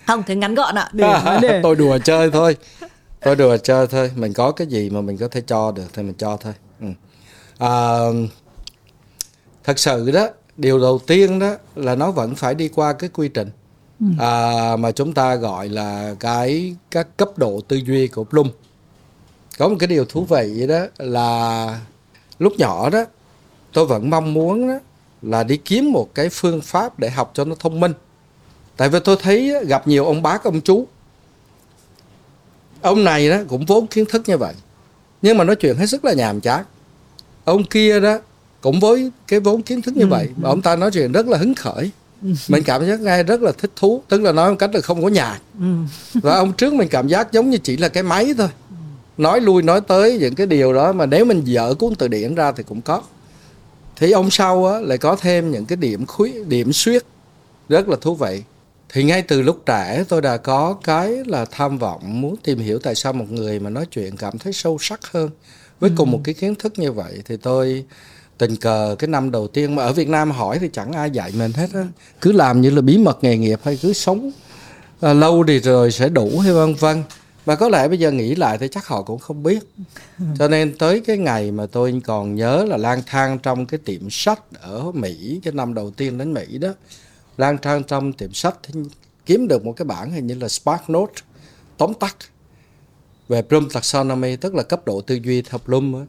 Không 0.07 0.23
thế 0.27 0.35
ngắn 0.35 0.55
gọn 0.55 0.75
ạ. 0.75 0.89
Để, 0.93 1.07
à, 1.07 1.39
để... 1.41 1.59
tôi 1.63 1.75
đùa 1.75 1.97
chơi 1.97 2.31
thôi. 2.31 2.57
Tôi 3.21 3.35
đùa 3.35 3.57
chơi 3.57 3.87
thôi. 3.87 4.11
Mình 4.15 4.33
có 4.33 4.51
cái 4.51 4.67
gì 4.67 4.89
mà 4.89 5.01
mình 5.01 5.17
có 5.17 5.27
thể 5.27 5.41
cho 5.41 5.71
được 5.71 5.87
thì 5.93 6.03
mình 6.03 6.13
cho 6.17 6.37
thôi. 6.37 6.53
Ừ. 6.81 6.87
à, 7.57 7.71
thật 9.63 9.79
sự 9.79 10.11
đó 10.11 10.27
điều 10.57 10.79
đầu 10.79 10.99
tiên 11.07 11.39
đó 11.39 11.55
là 11.75 11.95
nó 11.95 12.11
vẫn 12.11 12.35
phải 12.35 12.55
đi 12.55 12.67
qua 12.67 12.93
cái 12.93 13.09
quy 13.13 13.27
trình. 13.27 13.49
Ừ. 13.99 14.05
à, 14.19 14.75
mà 14.75 14.91
chúng 14.91 15.13
ta 15.13 15.35
gọi 15.35 15.69
là 15.69 16.15
cái 16.19 16.75
các 16.91 17.17
cấp 17.17 17.29
độ 17.37 17.61
tư 17.67 17.77
duy 17.77 18.07
của 18.07 18.23
Bloom. 18.23 18.47
Có 19.57 19.67
một 19.67 19.75
cái 19.79 19.87
điều 19.87 20.05
thú 20.05 20.25
vị 20.29 20.67
đó 20.67 20.85
là 20.97 21.79
lúc 22.39 22.53
nhỏ 22.57 22.89
đó 22.89 23.05
tôi 23.77 23.85
vẫn 23.85 24.09
mong 24.09 24.33
muốn 24.33 24.67
đó, 24.67 24.79
là 25.21 25.43
đi 25.43 25.57
kiếm 25.57 25.91
một 25.91 26.15
cái 26.15 26.29
phương 26.29 26.61
pháp 26.61 26.99
để 26.99 27.09
học 27.09 27.31
cho 27.33 27.45
nó 27.45 27.55
thông 27.59 27.79
minh. 27.79 27.93
Tại 28.77 28.89
vì 28.89 28.99
tôi 29.03 29.17
thấy 29.21 29.53
gặp 29.65 29.87
nhiều 29.87 30.05
ông 30.05 30.21
bác 30.21 30.43
ông 30.43 30.61
chú. 30.61 30.87
Ông 32.81 33.03
này 33.03 33.29
đó 33.29 33.37
cũng 33.47 33.65
vốn 33.65 33.87
kiến 33.87 34.05
thức 34.05 34.21
như 34.25 34.37
vậy 34.37 34.53
nhưng 35.21 35.37
mà 35.37 35.43
nói 35.43 35.55
chuyện 35.55 35.75
hết 35.75 35.85
sức 35.85 36.05
là 36.05 36.13
nhàm 36.13 36.41
chán. 36.41 36.63
Ông 37.43 37.63
kia 37.63 37.99
đó 37.99 38.19
cũng 38.61 38.79
với 38.79 39.11
cái 39.27 39.39
vốn 39.39 39.61
kiến 39.61 39.81
thức 39.81 39.97
như 39.97 40.03
ừ, 40.03 40.07
vậy 40.07 40.29
mà 40.37 40.49
ừ. 40.49 40.51
ông 40.51 40.61
ta 40.61 40.75
nói 40.75 40.91
chuyện 40.91 41.11
rất 41.11 41.27
là 41.27 41.37
hứng 41.37 41.55
khởi. 41.55 41.91
Ừ. 42.21 42.29
mình 42.47 42.63
cảm 42.63 42.87
giác 42.87 42.99
ngay 42.99 43.23
rất 43.23 43.41
là 43.41 43.51
thích 43.57 43.71
thú 43.75 44.01
tức 44.07 44.21
là 44.21 44.31
nói 44.31 44.49
một 44.49 44.55
cách 44.59 44.75
là 44.75 44.81
không 44.81 45.03
có 45.03 45.09
nhạc 45.09 45.39
và 46.13 46.35
ông 46.35 46.53
trước 46.53 46.73
mình 46.73 46.87
cảm 46.91 47.07
giác 47.07 47.31
giống 47.31 47.49
như 47.49 47.57
chỉ 47.57 47.77
là 47.77 47.89
cái 47.89 48.03
máy 48.03 48.33
thôi. 48.37 48.49
Nói 49.17 49.41
lui 49.41 49.61
nói 49.61 49.81
tới 49.81 50.17
những 50.19 50.35
cái 50.35 50.47
điều 50.47 50.73
đó 50.73 50.91
mà 50.93 51.05
nếu 51.05 51.25
mình 51.25 51.43
dở 51.43 51.73
cuốn 51.79 51.95
từ 51.95 52.07
điển 52.07 52.35
ra 52.35 52.51
thì 52.51 52.63
cũng 52.63 52.81
có 52.81 53.01
thì 53.99 54.11
ông 54.11 54.31
sau 54.31 54.65
á, 54.65 54.79
lại 54.79 54.97
có 54.97 55.15
thêm 55.15 55.51
những 55.51 55.65
cái 55.65 55.75
điểm 55.75 56.05
khuyết 56.05 56.47
điểm 56.47 56.73
suyết 56.73 57.03
rất 57.69 57.89
là 57.89 57.95
thú 58.01 58.15
vị. 58.15 58.43
Thì 58.89 59.03
ngay 59.03 59.21
từ 59.21 59.41
lúc 59.41 59.63
trẻ 59.65 60.03
tôi 60.09 60.21
đã 60.21 60.37
có 60.37 60.75
cái 60.83 61.17
là 61.25 61.45
tham 61.45 61.77
vọng 61.77 62.21
muốn 62.21 62.35
tìm 62.43 62.59
hiểu 62.59 62.79
tại 62.79 62.95
sao 62.95 63.13
một 63.13 63.31
người 63.31 63.59
mà 63.59 63.69
nói 63.69 63.85
chuyện 63.85 64.17
cảm 64.17 64.37
thấy 64.37 64.53
sâu 64.53 64.77
sắc 64.81 64.99
hơn 65.11 65.29
với 65.79 65.89
ừ. 65.89 65.93
cùng 65.97 66.11
một 66.11 66.21
cái 66.23 66.33
kiến 66.33 66.55
thức 66.55 66.73
như 66.79 66.91
vậy. 66.91 67.21
Thì 67.25 67.37
tôi 67.37 67.85
tình 68.37 68.55
cờ 68.55 68.95
cái 68.99 69.07
năm 69.07 69.31
đầu 69.31 69.47
tiên 69.47 69.75
mà 69.75 69.83
ở 69.83 69.93
Việt 69.93 70.07
Nam 70.07 70.31
hỏi 70.31 70.59
thì 70.59 70.69
chẳng 70.73 70.91
ai 70.91 71.11
dạy 71.11 71.31
mình 71.37 71.51
hết 71.53 71.67
á. 71.73 71.87
Cứ 72.21 72.31
làm 72.31 72.61
như 72.61 72.69
là 72.69 72.81
bí 72.81 72.97
mật 72.97 73.23
nghề 73.23 73.37
nghiệp 73.37 73.59
hay 73.63 73.79
cứ 73.81 73.93
sống 73.93 74.31
à, 75.01 75.13
lâu 75.13 75.43
thì 75.47 75.59
rồi 75.59 75.91
sẽ 75.91 76.09
đủ 76.09 76.39
hay 76.39 76.53
vân 76.53 76.75
vân 76.75 77.03
và 77.47 77.55
có 77.55 77.69
lẽ 77.69 77.87
bây 77.87 77.99
giờ 77.99 78.11
nghĩ 78.11 78.35
lại 78.35 78.57
thì 78.57 78.67
chắc 78.71 78.87
họ 78.87 79.01
cũng 79.01 79.19
không 79.19 79.43
biết 79.43 79.59
cho 80.39 80.47
nên 80.47 80.77
tới 80.77 80.99
cái 80.99 81.17
ngày 81.17 81.51
mà 81.51 81.65
tôi 81.65 82.01
còn 82.05 82.35
nhớ 82.35 82.65
là 82.67 82.77
lang 82.77 83.01
thang 83.05 83.39
trong 83.39 83.65
cái 83.65 83.79
tiệm 83.85 84.09
sách 84.09 84.41
ở 84.61 84.91
Mỹ, 84.91 85.39
cái 85.43 85.53
năm 85.53 85.73
đầu 85.73 85.91
tiên 85.91 86.17
đến 86.17 86.33
Mỹ 86.33 86.57
đó, 86.57 86.69
lang 87.37 87.57
thang 87.61 87.83
trong 87.83 88.13
tiệm 88.13 88.33
sách 88.33 88.55
thì 88.63 88.79
kiếm 89.25 89.47
được 89.47 89.65
một 89.65 89.73
cái 89.77 89.85
bản 89.85 90.11
hình 90.11 90.27
như 90.27 90.35
là 90.35 90.47
Spark 90.47 90.89
Note, 90.89 91.13
tóm 91.77 91.93
tắt, 91.93 92.15
về 93.27 93.41
Bloom 93.41 93.69
taxonomy, 93.69 94.35
tức 94.35 94.55
là 94.55 94.63
cấp 94.63 94.81
độ 94.85 95.01
tư 95.01 95.15
duy 95.15 95.41
theo 95.41 95.59
Bloom 95.65 95.95
ấy. 95.95 96.05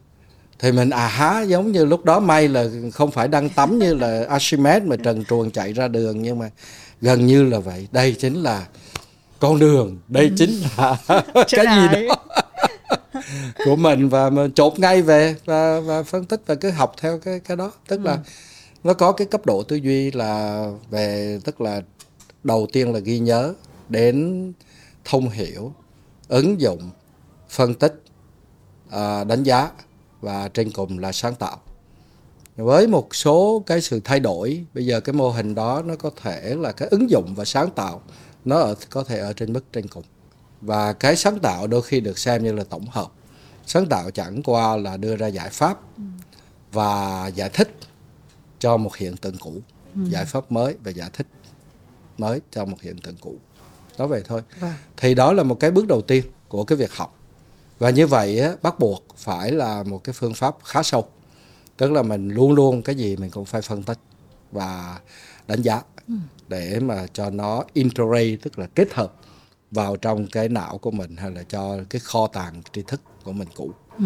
thì 0.59 0.73
mình 0.73 0.91
à 0.91 1.09
há, 1.09 1.43
giống 1.43 1.73
như 1.73 1.85
lúc 1.85 2.05
đó 2.05 2.21
may 2.21 2.49
là 2.49 2.67
không 2.93 3.11
phải 3.11 3.29
đăng 3.29 3.49
tắm 3.49 3.79
như 3.79 3.95
là 3.95 4.25
Archimedes 4.29 4.83
mà 4.89 4.97
trần 4.97 5.25
truồng 5.25 5.51
chạy 5.51 5.73
ra 5.73 5.89
đường, 5.89 6.23
nhưng 6.23 6.39
mà 6.39 6.51
gần 7.01 7.27
như 7.27 7.45
là 7.45 7.59
vậy 7.59 7.89
đây 7.93 8.17
chính 8.19 8.35
là 8.35 8.67
con 9.41 9.59
đường 9.59 9.99
đây 10.09 10.25
ừ. 10.25 10.35
chính 10.37 10.51
là 10.77 10.97
cái 11.35 11.67
gì 11.77 12.07
đó 12.09 12.17
của 13.65 13.77
mình 13.77 14.09
và 14.09 14.31
mình 14.31 14.53
chột 14.53 14.79
ngay 14.79 15.03
về 15.03 15.37
và 15.45 15.81
và 15.81 16.03
phân 16.03 16.25
tích 16.25 16.43
và 16.47 16.55
cứ 16.55 16.71
học 16.71 16.95
theo 17.01 17.19
cái 17.19 17.41
cái 17.41 17.57
đó 17.57 17.73
tức 17.89 17.97
ừ. 17.97 18.03
là 18.05 18.19
nó 18.85 18.95
có 18.95 19.13
cái 19.13 19.27
cấp 19.27 19.47
độ 19.47 19.63
tư 19.63 19.77
duy 19.77 20.11
là 20.11 20.65
về 20.91 21.39
tức 21.45 21.61
là 21.61 21.83
đầu 22.45 22.67
tiên 22.73 22.93
là 22.93 22.99
ghi 22.99 23.19
nhớ 23.19 23.55
đến 23.89 24.53
thông 25.05 25.31
hiểu 25.31 25.73
ứng 26.29 26.61
dụng 26.61 26.91
phân 27.49 27.75
tích 27.75 28.03
à, 28.91 29.25
đánh 29.25 29.43
giá 29.43 29.71
và 30.21 30.49
trên 30.49 30.71
cùng 30.71 30.99
là 30.99 31.13
sáng 31.13 31.35
tạo 31.35 31.61
với 32.57 32.87
một 32.87 33.15
số 33.15 33.63
cái 33.67 33.81
sự 33.81 34.01
thay 34.05 34.21
đổi 34.21 34.65
bây 34.75 34.87
giờ 34.87 35.01
cái 35.01 35.13
mô 35.13 35.31
hình 35.31 35.55
đó 35.55 35.83
nó 35.87 35.97
có 35.97 36.11
thể 36.23 36.55
là 36.59 36.73
cái 36.73 36.89
ứng 36.89 37.11
dụng 37.11 37.35
và 37.35 37.45
sáng 37.45 37.71
tạo 37.71 38.03
nó 38.49 38.59
ở, 38.59 38.75
có 38.91 39.05
thể 39.05 39.19
ở 39.19 39.33
trên 39.33 39.53
mức 39.53 39.65
trên 39.73 39.89
cùng 39.89 40.03
và 40.61 40.93
cái 40.93 41.17
sáng 41.17 41.39
tạo 41.39 41.67
đôi 41.67 41.83
khi 41.83 42.01
được 42.01 42.19
xem 42.19 42.45
như 42.45 42.53
là 42.53 42.65
tổng 42.65 42.87
hợp. 42.91 43.07
Sáng 43.67 43.87
tạo 43.87 44.11
chẳng 44.11 44.43
qua 44.43 44.77
là 44.77 44.97
đưa 44.97 45.17
ra 45.17 45.27
giải 45.27 45.51
pháp 45.51 45.79
và 46.73 47.27
giải 47.27 47.49
thích 47.49 47.77
cho 48.59 48.77
một 48.77 48.97
hiện 48.97 49.17
tượng 49.17 49.37
cũ. 49.39 49.55
Ừ. 49.95 50.01
giải 50.11 50.25
pháp 50.25 50.53
mới 50.53 50.77
và 50.85 50.91
giải 50.91 51.11
thích 51.13 51.27
mới 52.19 52.41
cho 52.51 52.65
một 52.65 52.77
hiện 52.83 52.99
tượng 52.99 53.17
cũ. 53.21 53.35
Đó 53.99 54.07
vậy 54.07 54.23
thôi. 54.27 54.43
Vâng. 54.61 54.73
thì 54.97 55.15
đó 55.15 55.33
là 55.33 55.43
một 55.43 55.61
cái 55.61 55.71
bước 55.71 55.87
đầu 55.87 56.03
tiên 56.03 56.25
của 56.49 56.65
cái 56.65 56.79
việc 56.79 56.93
học. 56.93 57.15
Và 57.79 57.91
như 57.91 58.07
vậy 58.07 58.41
á, 58.41 58.53
bắt 58.63 58.79
buộc 58.79 59.05
phải 59.17 59.53
là 59.53 59.83
một 59.83 60.05
cái 60.05 60.13
phương 60.13 60.35
pháp 60.35 60.57
khá 60.65 60.83
sâu. 60.83 61.09
Tức 61.77 61.93
là 61.93 62.03
mình 62.03 62.29
luôn 62.29 62.53
luôn 62.53 62.83
cái 62.83 62.95
gì 62.95 63.17
mình 63.17 63.31
cũng 63.31 63.45
phải 63.45 63.63
phân 63.63 63.83
tích 63.83 63.99
và 64.53 64.99
đánh 65.47 65.63
giá. 65.63 65.83
Ừ. 66.09 66.15
để 66.49 66.81
mà 66.81 67.07
cho 67.13 67.31
nó 67.31 67.65
integrate 67.73 68.37
tức 68.43 68.59
là 68.59 68.67
kết 68.75 68.93
hợp 68.93 69.13
vào 69.71 69.97
trong 69.97 70.27
cái 70.27 70.49
não 70.49 70.79
của 70.79 70.91
mình 70.91 71.17
hay 71.17 71.31
là 71.31 71.43
cho 71.43 71.79
cái 71.91 72.01
kho 72.01 72.27
tàng 72.27 72.63
tri 72.73 72.83
thức 72.83 73.01
của 73.25 73.33
mình 73.33 73.49
cũ. 73.55 73.71
Ừ. 73.99 74.05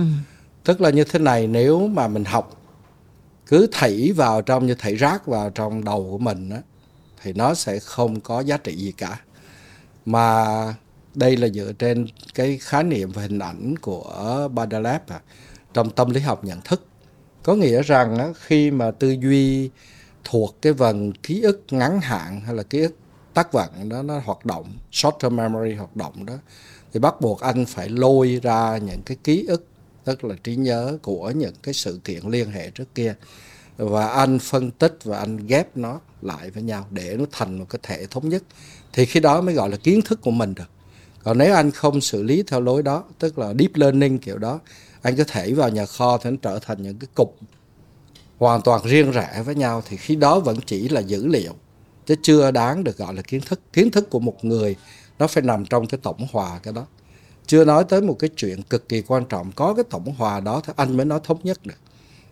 tức 0.65 0.81
là 0.81 0.91
như 0.91 1.05
thế 1.05 1.19
này 1.19 1.47
nếu 1.47 1.89
mà 1.89 2.09
mình 2.09 2.25
học 2.25 2.63
cứ 3.47 3.67
thảy 3.73 4.13
vào 4.17 4.43
trong 4.43 4.67
như 4.67 4.75
thảy 4.75 4.95
rác 4.95 5.27
vào 5.27 5.51
trong 5.51 5.85
đầu 5.85 6.09
của 6.11 6.19
mình 6.19 6.51
á 6.51 6.59
thì 7.23 7.33
nó 7.33 7.55
sẽ 7.55 7.79
không 7.79 8.21
có 8.21 8.41
giá 8.41 8.57
trị 8.57 8.77
gì 8.77 8.93
cả. 8.93 9.21
Mà 10.07 10.47
đây 11.15 11.37
là 11.37 11.49
dựa 11.49 11.73
trên 11.73 12.07
cái 12.35 12.59
khái 12.59 12.85
niệm 12.85 13.11
và 13.13 13.23
hình 13.23 13.39
ảnh 13.39 13.77
của 13.79 14.49
Badalab 14.55 15.01
à, 15.09 15.21
trong 15.75 15.91
tâm 15.91 16.11
lý 16.11 16.21
học 16.21 16.45
nhận 16.45 16.61
thức. 16.61 16.87
Có 17.43 17.55
nghĩa 17.55 17.83
rằng 17.83 18.19
á, 18.19 18.29
khi 18.35 18.71
mà 18.71 18.91
tư 18.91 19.17
duy 19.21 19.71
thuộc 20.25 20.57
cái 20.63 20.73
vần 20.73 21.13
ký 21.13 21.43
ức 21.43 21.63
ngắn 21.71 22.01
hạn 22.01 22.41
hay 22.41 22.55
là 22.55 22.63
ký 22.63 22.81
ức 22.81 22.97
tác 23.35 23.53
vận 23.53 23.89
đó, 23.89 24.03
nó 24.03 24.19
hoạt 24.25 24.47
động 24.47 24.73
short 24.93 25.15
term 25.21 25.37
memory 25.37 25.75
hoạt 25.75 25.97
động 25.97 26.27
đó, 26.27 26.35
thì 26.93 27.01
bắt 27.01 27.21
buộc 27.21 27.41
anh 27.41 27.67
phải 27.67 27.89
lôi 27.89 28.41
ra 28.43 28.79
những 28.79 29.03
cái 29.03 29.17
ký 29.25 29.47
ức, 29.47 29.67
tức 30.05 30.25
là 30.25 30.35
trí 30.45 30.57
nhớ 30.57 30.99
của 31.03 31.31
những 31.31 31.55
cái 31.63 31.75
sự 31.75 32.01
kiện 32.05 32.23
liên 32.29 32.51
hệ 32.51 32.71
trước 32.71 32.95
kia, 32.95 33.15
và 33.77 34.09
anh 34.09 34.39
phân 34.39 34.71
tích 34.71 34.99
và 35.05 35.19
anh 35.19 35.47
ghép 35.47 35.77
nó 35.77 36.01
lại 36.23 36.51
với 36.51 36.63
nhau 36.63 36.87
để 36.91 37.17
nó 37.19 37.25
thành 37.33 37.59
một 37.59 37.67
cái 37.71 37.81
thể 37.83 38.07
thống 38.07 38.29
nhất. 38.29 38.43
Thì 38.93 39.07
khi 39.07 39.21
đó 39.21 39.41
mới 39.41 39.55
gọi 39.55 39.71
là 39.71 39.77
kiến 39.77 40.01
thức 40.05 40.21
của 40.23 40.31
mình 40.31 40.55
được. 40.55 40.71
Còn 41.25 41.39
nếu 41.39 41.55
anh 41.55 41.71
không 41.71 42.01
xử 42.01 42.23
lý 42.23 42.43
theo 42.47 42.61
lối 42.61 42.83
đó, 42.83 43.05
tức 43.19 43.39
là 43.39 43.55
deep 43.59 43.75
learning 43.75 44.19
kiểu 44.19 44.39
đó, 44.39 44.61
anh 45.03 45.17
có 45.17 45.25
thể 45.29 45.53
vào 45.53 45.69
nhà 45.69 45.87
kho 45.87 46.19
thì 46.19 46.31
nó 46.31 46.37
trở 46.43 46.59
thành 46.59 46.83
những 46.83 46.99
cái 46.99 47.09
cục 47.15 47.37
hoàn 48.47 48.63
toàn 48.63 48.81
riêng 48.85 49.11
rẽ 49.11 49.43
với 49.45 49.55
nhau, 49.55 49.83
thì 49.89 49.97
khi 49.97 50.17
đó 50.17 50.41
vẫn 50.41 50.57
chỉ 50.67 50.89
là 50.89 51.01
dữ 51.01 51.27
liệu, 51.27 51.53
chứ 52.07 52.15
chưa 52.23 52.51
đáng 52.51 52.85
được 52.85 52.99
gọi 52.99 53.15
là 53.15 53.23
kiến 53.23 53.41
thức. 53.47 53.61
Kiến 53.73 53.91
thức 53.91 54.11
của 54.11 54.19
một 54.19 54.45
người, 54.45 54.77
nó 55.19 55.27
phải 55.27 55.43
nằm 55.43 55.65
trong 55.65 55.87
cái 55.87 56.01
tổng 56.03 56.27
hòa 56.33 56.61
cái 56.63 56.75
đó. 56.75 56.87
Chưa 57.47 57.65
nói 57.65 57.85
tới 57.89 58.01
một 58.01 58.17
cái 58.19 58.31
chuyện 58.37 58.63
cực 58.63 58.89
kỳ 58.89 59.03
quan 59.03 59.25
trọng, 59.25 59.53
có 59.53 59.75
cái 59.75 59.85
tổng 59.91 60.15
hòa 60.19 60.41
đó 60.41 60.63
thì 60.67 60.73
anh 60.77 60.97
mới 60.97 61.07
nói 61.07 61.21
thống 61.25 61.39
nhất 61.43 61.67
được. 61.67 61.75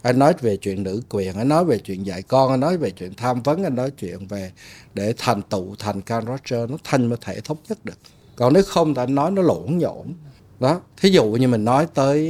Anh 0.03 0.19
nói 0.19 0.35
về 0.41 0.57
chuyện 0.57 0.83
nữ 0.83 1.03
quyền, 1.09 1.35
anh 1.35 1.49
nói 1.49 1.65
về 1.65 1.79
chuyện 1.79 2.07
dạy 2.07 2.23
con, 2.23 2.51
anh 2.51 2.61
nói 2.61 2.77
về 2.77 2.91
chuyện 2.91 3.15
tham 3.17 3.43
vấn, 3.43 3.65
anh 3.65 3.75
nói 3.75 3.91
chuyện 3.91 4.27
về 4.27 4.53
để 4.95 5.15
thành 5.19 5.43
tựu 5.43 5.75
thành 5.79 6.01
can 6.01 6.25
Roger 6.27 6.71
nó 6.71 6.77
thành 6.85 7.07
một 7.07 7.17
thể 7.21 7.41
thống 7.41 7.59
nhất 7.69 7.85
được. 7.85 7.99
Còn 8.37 8.53
nếu 8.53 8.63
không 8.67 8.95
thì 8.95 9.03
anh 9.03 9.15
nói 9.15 9.31
nó 9.31 9.43
lộn 9.43 9.79
nhộn 9.79 10.15
đó, 10.61 10.81
thí 10.97 11.09
dụ 11.09 11.25
như 11.25 11.49
mình 11.49 11.65
nói 11.65 11.87
tới 11.95 12.27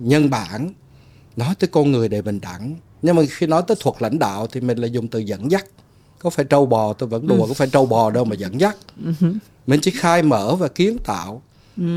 nhân 0.00 0.30
bản, 0.30 0.72
nói 1.36 1.54
tới 1.58 1.68
con 1.72 1.92
người 1.92 2.08
để 2.08 2.22
bình 2.22 2.40
đẳng 2.40 2.76
nhưng 3.02 3.16
mà 3.16 3.22
khi 3.30 3.46
nói 3.46 3.62
tới 3.66 3.76
thuật 3.80 4.02
lãnh 4.02 4.18
đạo 4.18 4.46
thì 4.46 4.60
mình 4.60 4.78
lại 4.78 4.90
dùng 4.90 5.08
từ 5.08 5.18
dẫn 5.18 5.50
dắt. 5.50 5.66
Có 6.18 6.30
phải 6.30 6.44
trâu 6.44 6.66
bò 6.66 6.92
tôi 6.92 7.08
vẫn 7.08 7.26
đùa 7.26 7.46
có 7.46 7.54
phải 7.54 7.68
trâu 7.72 7.86
bò 7.86 8.10
đâu 8.10 8.24
mà 8.24 8.36
dẫn 8.36 8.60
dắt. 8.60 8.76
Mình 9.66 9.80
chỉ 9.82 9.90
khai 9.90 10.22
mở 10.22 10.54
và 10.54 10.68
kiến 10.68 10.98
tạo 11.04 11.42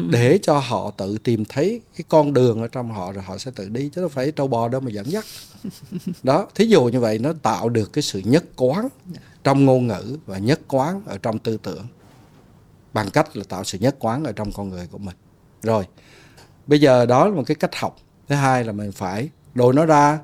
để 0.09 0.39
cho 0.41 0.59
họ 0.59 0.91
tự 0.97 1.17
tìm 1.17 1.45
thấy 1.45 1.81
cái 1.97 2.05
con 2.09 2.33
đường 2.33 2.61
ở 2.61 2.67
trong 2.67 2.91
họ 2.91 3.11
rồi 3.11 3.23
họ 3.23 3.37
sẽ 3.37 3.51
tự 3.55 3.69
đi 3.69 3.89
chứ 3.95 4.01
đâu 4.01 4.09
phải 4.09 4.31
trâu 4.31 4.47
bò 4.47 4.67
đâu 4.67 4.81
mà 4.81 4.91
dẫn 4.91 5.11
dắt. 5.11 5.25
Đó 6.23 6.47
thí 6.55 6.65
dụ 6.65 6.85
như 6.85 6.99
vậy 6.99 7.19
nó 7.19 7.33
tạo 7.41 7.69
được 7.69 7.93
cái 7.93 8.01
sự 8.01 8.21
nhất 8.25 8.43
quán 8.55 8.87
trong 9.43 9.65
ngôn 9.65 9.87
ngữ 9.87 10.17
và 10.25 10.37
nhất 10.37 10.59
quán 10.67 11.01
ở 11.05 11.17
trong 11.17 11.39
tư 11.39 11.57
tưởng 11.63 11.85
bằng 12.93 13.09
cách 13.09 13.37
là 13.37 13.43
tạo 13.49 13.63
sự 13.63 13.77
nhất 13.77 13.95
quán 13.99 14.23
ở 14.23 14.31
trong 14.31 14.51
con 14.51 14.69
người 14.69 14.87
của 14.91 14.97
mình. 14.97 15.15
Rồi 15.63 15.87
bây 16.67 16.81
giờ 16.81 17.05
đó 17.05 17.27
là 17.27 17.35
một 17.35 17.43
cái 17.45 17.55
cách 17.55 17.75
học. 17.75 17.97
Thứ 18.27 18.35
hai 18.35 18.63
là 18.63 18.71
mình 18.71 18.91
phải 18.91 19.29
đổi 19.53 19.73
nó 19.73 19.85
ra 19.85 20.19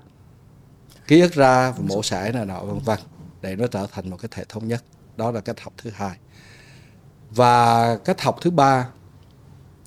ký 1.09 1.21
ức 1.21 1.33
ra 1.33 1.71
và 1.71 1.83
mổ 1.87 2.03
xẻ 2.03 2.31
này 2.31 2.45
nọ 2.45 2.59
vân 2.59 2.79
vân. 2.79 2.99
để 3.41 3.55
nó 3.55 3.67
trở 3.67 3.87
thành 3.91 4.09
một 4.09 4.17
cái 4.21 4.29
thể 4.31 4.43
thống 4.49 4.67
nhất. 4.67 4.83
Đó 5.17 5.31
là 5.31 5.41
cách 5.41 5.59
học 5.59 5.73
thứ 5.77 5.89
hai. 5.93 6.17
Và 7.31 7.95
cách 7.95 8.21
học 8.21 8.37
thứ 8.41 8.51
ba 8.51 8.89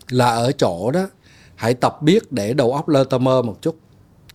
là 0.08 0.26
ở 0.26 0.52
chỗ 0.52 0.90
đó 0.90 1.08
hãy 1.54 1.74
tập 1.74 2.02
biết 2.02 2.32
để 2.32 2.54
đầu 2.54 2.72
óc 2.72 2.88
lơ 2.88 3.04
tơ 3.04 3.18
mơ 3.18 3.42
một 3.42 3.58
chút. 3.62 3.78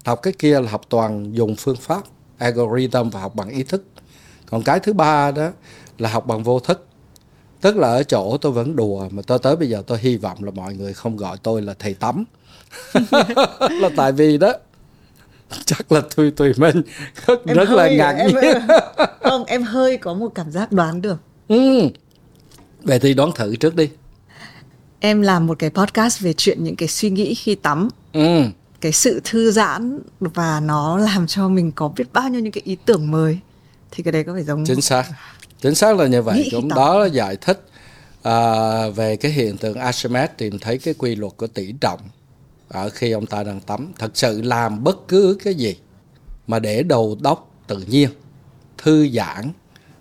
Học 0.06 0.20
cái 0.22 0.34
kia 0.40 0.60
là 0.60 0.72
học 0.72 0.82
toàn 0.90 1.36
dùng 1.36 1.56
phương 1.56 1.76
pháp 1.76 2.04
algorithm 2.38 3.10
và 3.10 3.22
học 3.22 3.36
bằng 3.36 3.50
ý 3.50 3.64
thức. 3.64 3.86
Còn 4.50 4.64
cái 4.64 4.80
thứ 4.80 4.94
ba 4.94 5.32
đó 5.32 5.52
là 5.98 6.10
học 6.10 6.28
bằng 6.28 6.44
vô 6.44 6.60
thức. 6.60 6.88
Tức 7.62 7.78
là 7.78 7.88
ở 7.88 8.04
chỗ 8.04 8.38
tôi 8.38 8.52
vẫn 8.52 8.76
đùa 8.76 9.10
mà 9.12 9.22
tôi 9.28 9.40
tới 9.40 9.56
bây 9.56 9.70
giờ 9.70 9.84
tôi 9.88 10.00
hy 10.00 10.18
vọng 10.18 10.44
là 10.44 10.52
mọi 10.52 10.74
người 10.74 10.94
không 10.94 11.18
gọi 11.18 11.38
tôi 11.44 11.62
là 11.62 11.74
thầy 11.80 11.94
tắm. 11.94 12.24
Là 13.60 13.90
tại 13.98 14.12
vì 14.12 14.38
đó 14.38 14.54
chắc 15.66 15.92
là 15.92 16.02
tùy 16.16 16.32
tùy 16.32 16.54
mình. 16.58 16.82
Rất, 17.26 17.46
em 17.46 17.58
rất 17.58 17.70
là 17.70 17.90
ngạc 17.90 18.12
em, 18.12 18.32
nhiên. 18.42 18.58
không 19.22 19.46
em 19.46 19.64
hơi 19.64 19.98
có 19.98 20.14
một 20.14 20.32
cảm 20.36 20.52
giác 20.52 20.72
đoán 20.72 21.02
được. 21.02 21.18
Ừ. 21.48 21.90
vậy 22.84 23.00
thì 23.00 23.14
đoán 23.14 23.32
thử 23.36 23.56
trước 23.56 23.76
đi. 23.76 23.90
Em 25.00 25.22
làm 25.22 25.48
một 25.48 25.60
cái 25.60 25.70
podcast 25.70 26.20
về 26.22 26.34
chuyện 26.34 26.64
những 26.64 26.76
cái 26.76 26.88
suy 26.88 27.10
nghĩ 27.10 27.34
khi 27.34 27.56
tắm. 27.56 27.90
Ừ. 28.14 28.42
cái 28.82 28.92
sự 28.92 29.22
thư 29.24 29.52
giãn 29.52 30.00
và 30.20 30.60
nó 30.60 30.98
làm 30.98 31.28
cho 31.28 31.48
mình 31.48 31.72
có 31.72 31.88
biết 31.88 32.14
bao 32.14 32.30
nhiêu 32.30 32.42
những 32.42 32.52
cái 32.52 32.62
ý 32.66 32.78
tưởng 32.86 33.12
mới. 33.12 33.40
Thì 33.92 34.04
cái 34.04 34.12
đấy 34.12 34.24
có 34.24 34.34
phải 34.34 34.44
giống 34.44 34.66
chính 34.66 34.82
xác. 34.82 35.04
Chính 35.62 35.76
xác 35.76 35.98
là 35.98 36.08
như 36.08 36.22
vậy. 36.22 36.50
Cũng 36.52 36.68
đó 36.68 37.00
là 37.00 37.06
giải 37.06 37.38
thích 37.42 37.68
à, 38.24 38.90
về 38.96 39.16
cái 39.16 39.32
hiện 39.32 39.58
tượng 39.58 39.78
Archimedes 39.78 40.30
tìm 40.38 40.60
thấy 40.60 40.78
cái 40.78 40.94
quy 40.98 41.16
luật 41.16 41.34
của 41.38 41.48
tỷ 41.48 41.74
trọng 41.82 42.00
ở 42.68 42.90
khi 42.90 43.12
ông 43.12 43.26
ta 43.26 43.44
đang 43.44 43.60
tắm 43.60 43.92
thật 44.00 44.12
sự 44.14 44.42
làm 44.42 44.84
bất 44.84 45.08
cứ 45.08 45.38
cái 45.44 45.56
gì 45.56 45.76
mà 46.48 46.60
để 46.60 46.84
đầu 46.84 47.18
đốc 47.22 47.52
tự 47.68 47.78
nhiên 47.88 48.10
thư 48.78 49.10
giãn. 49.10 49.52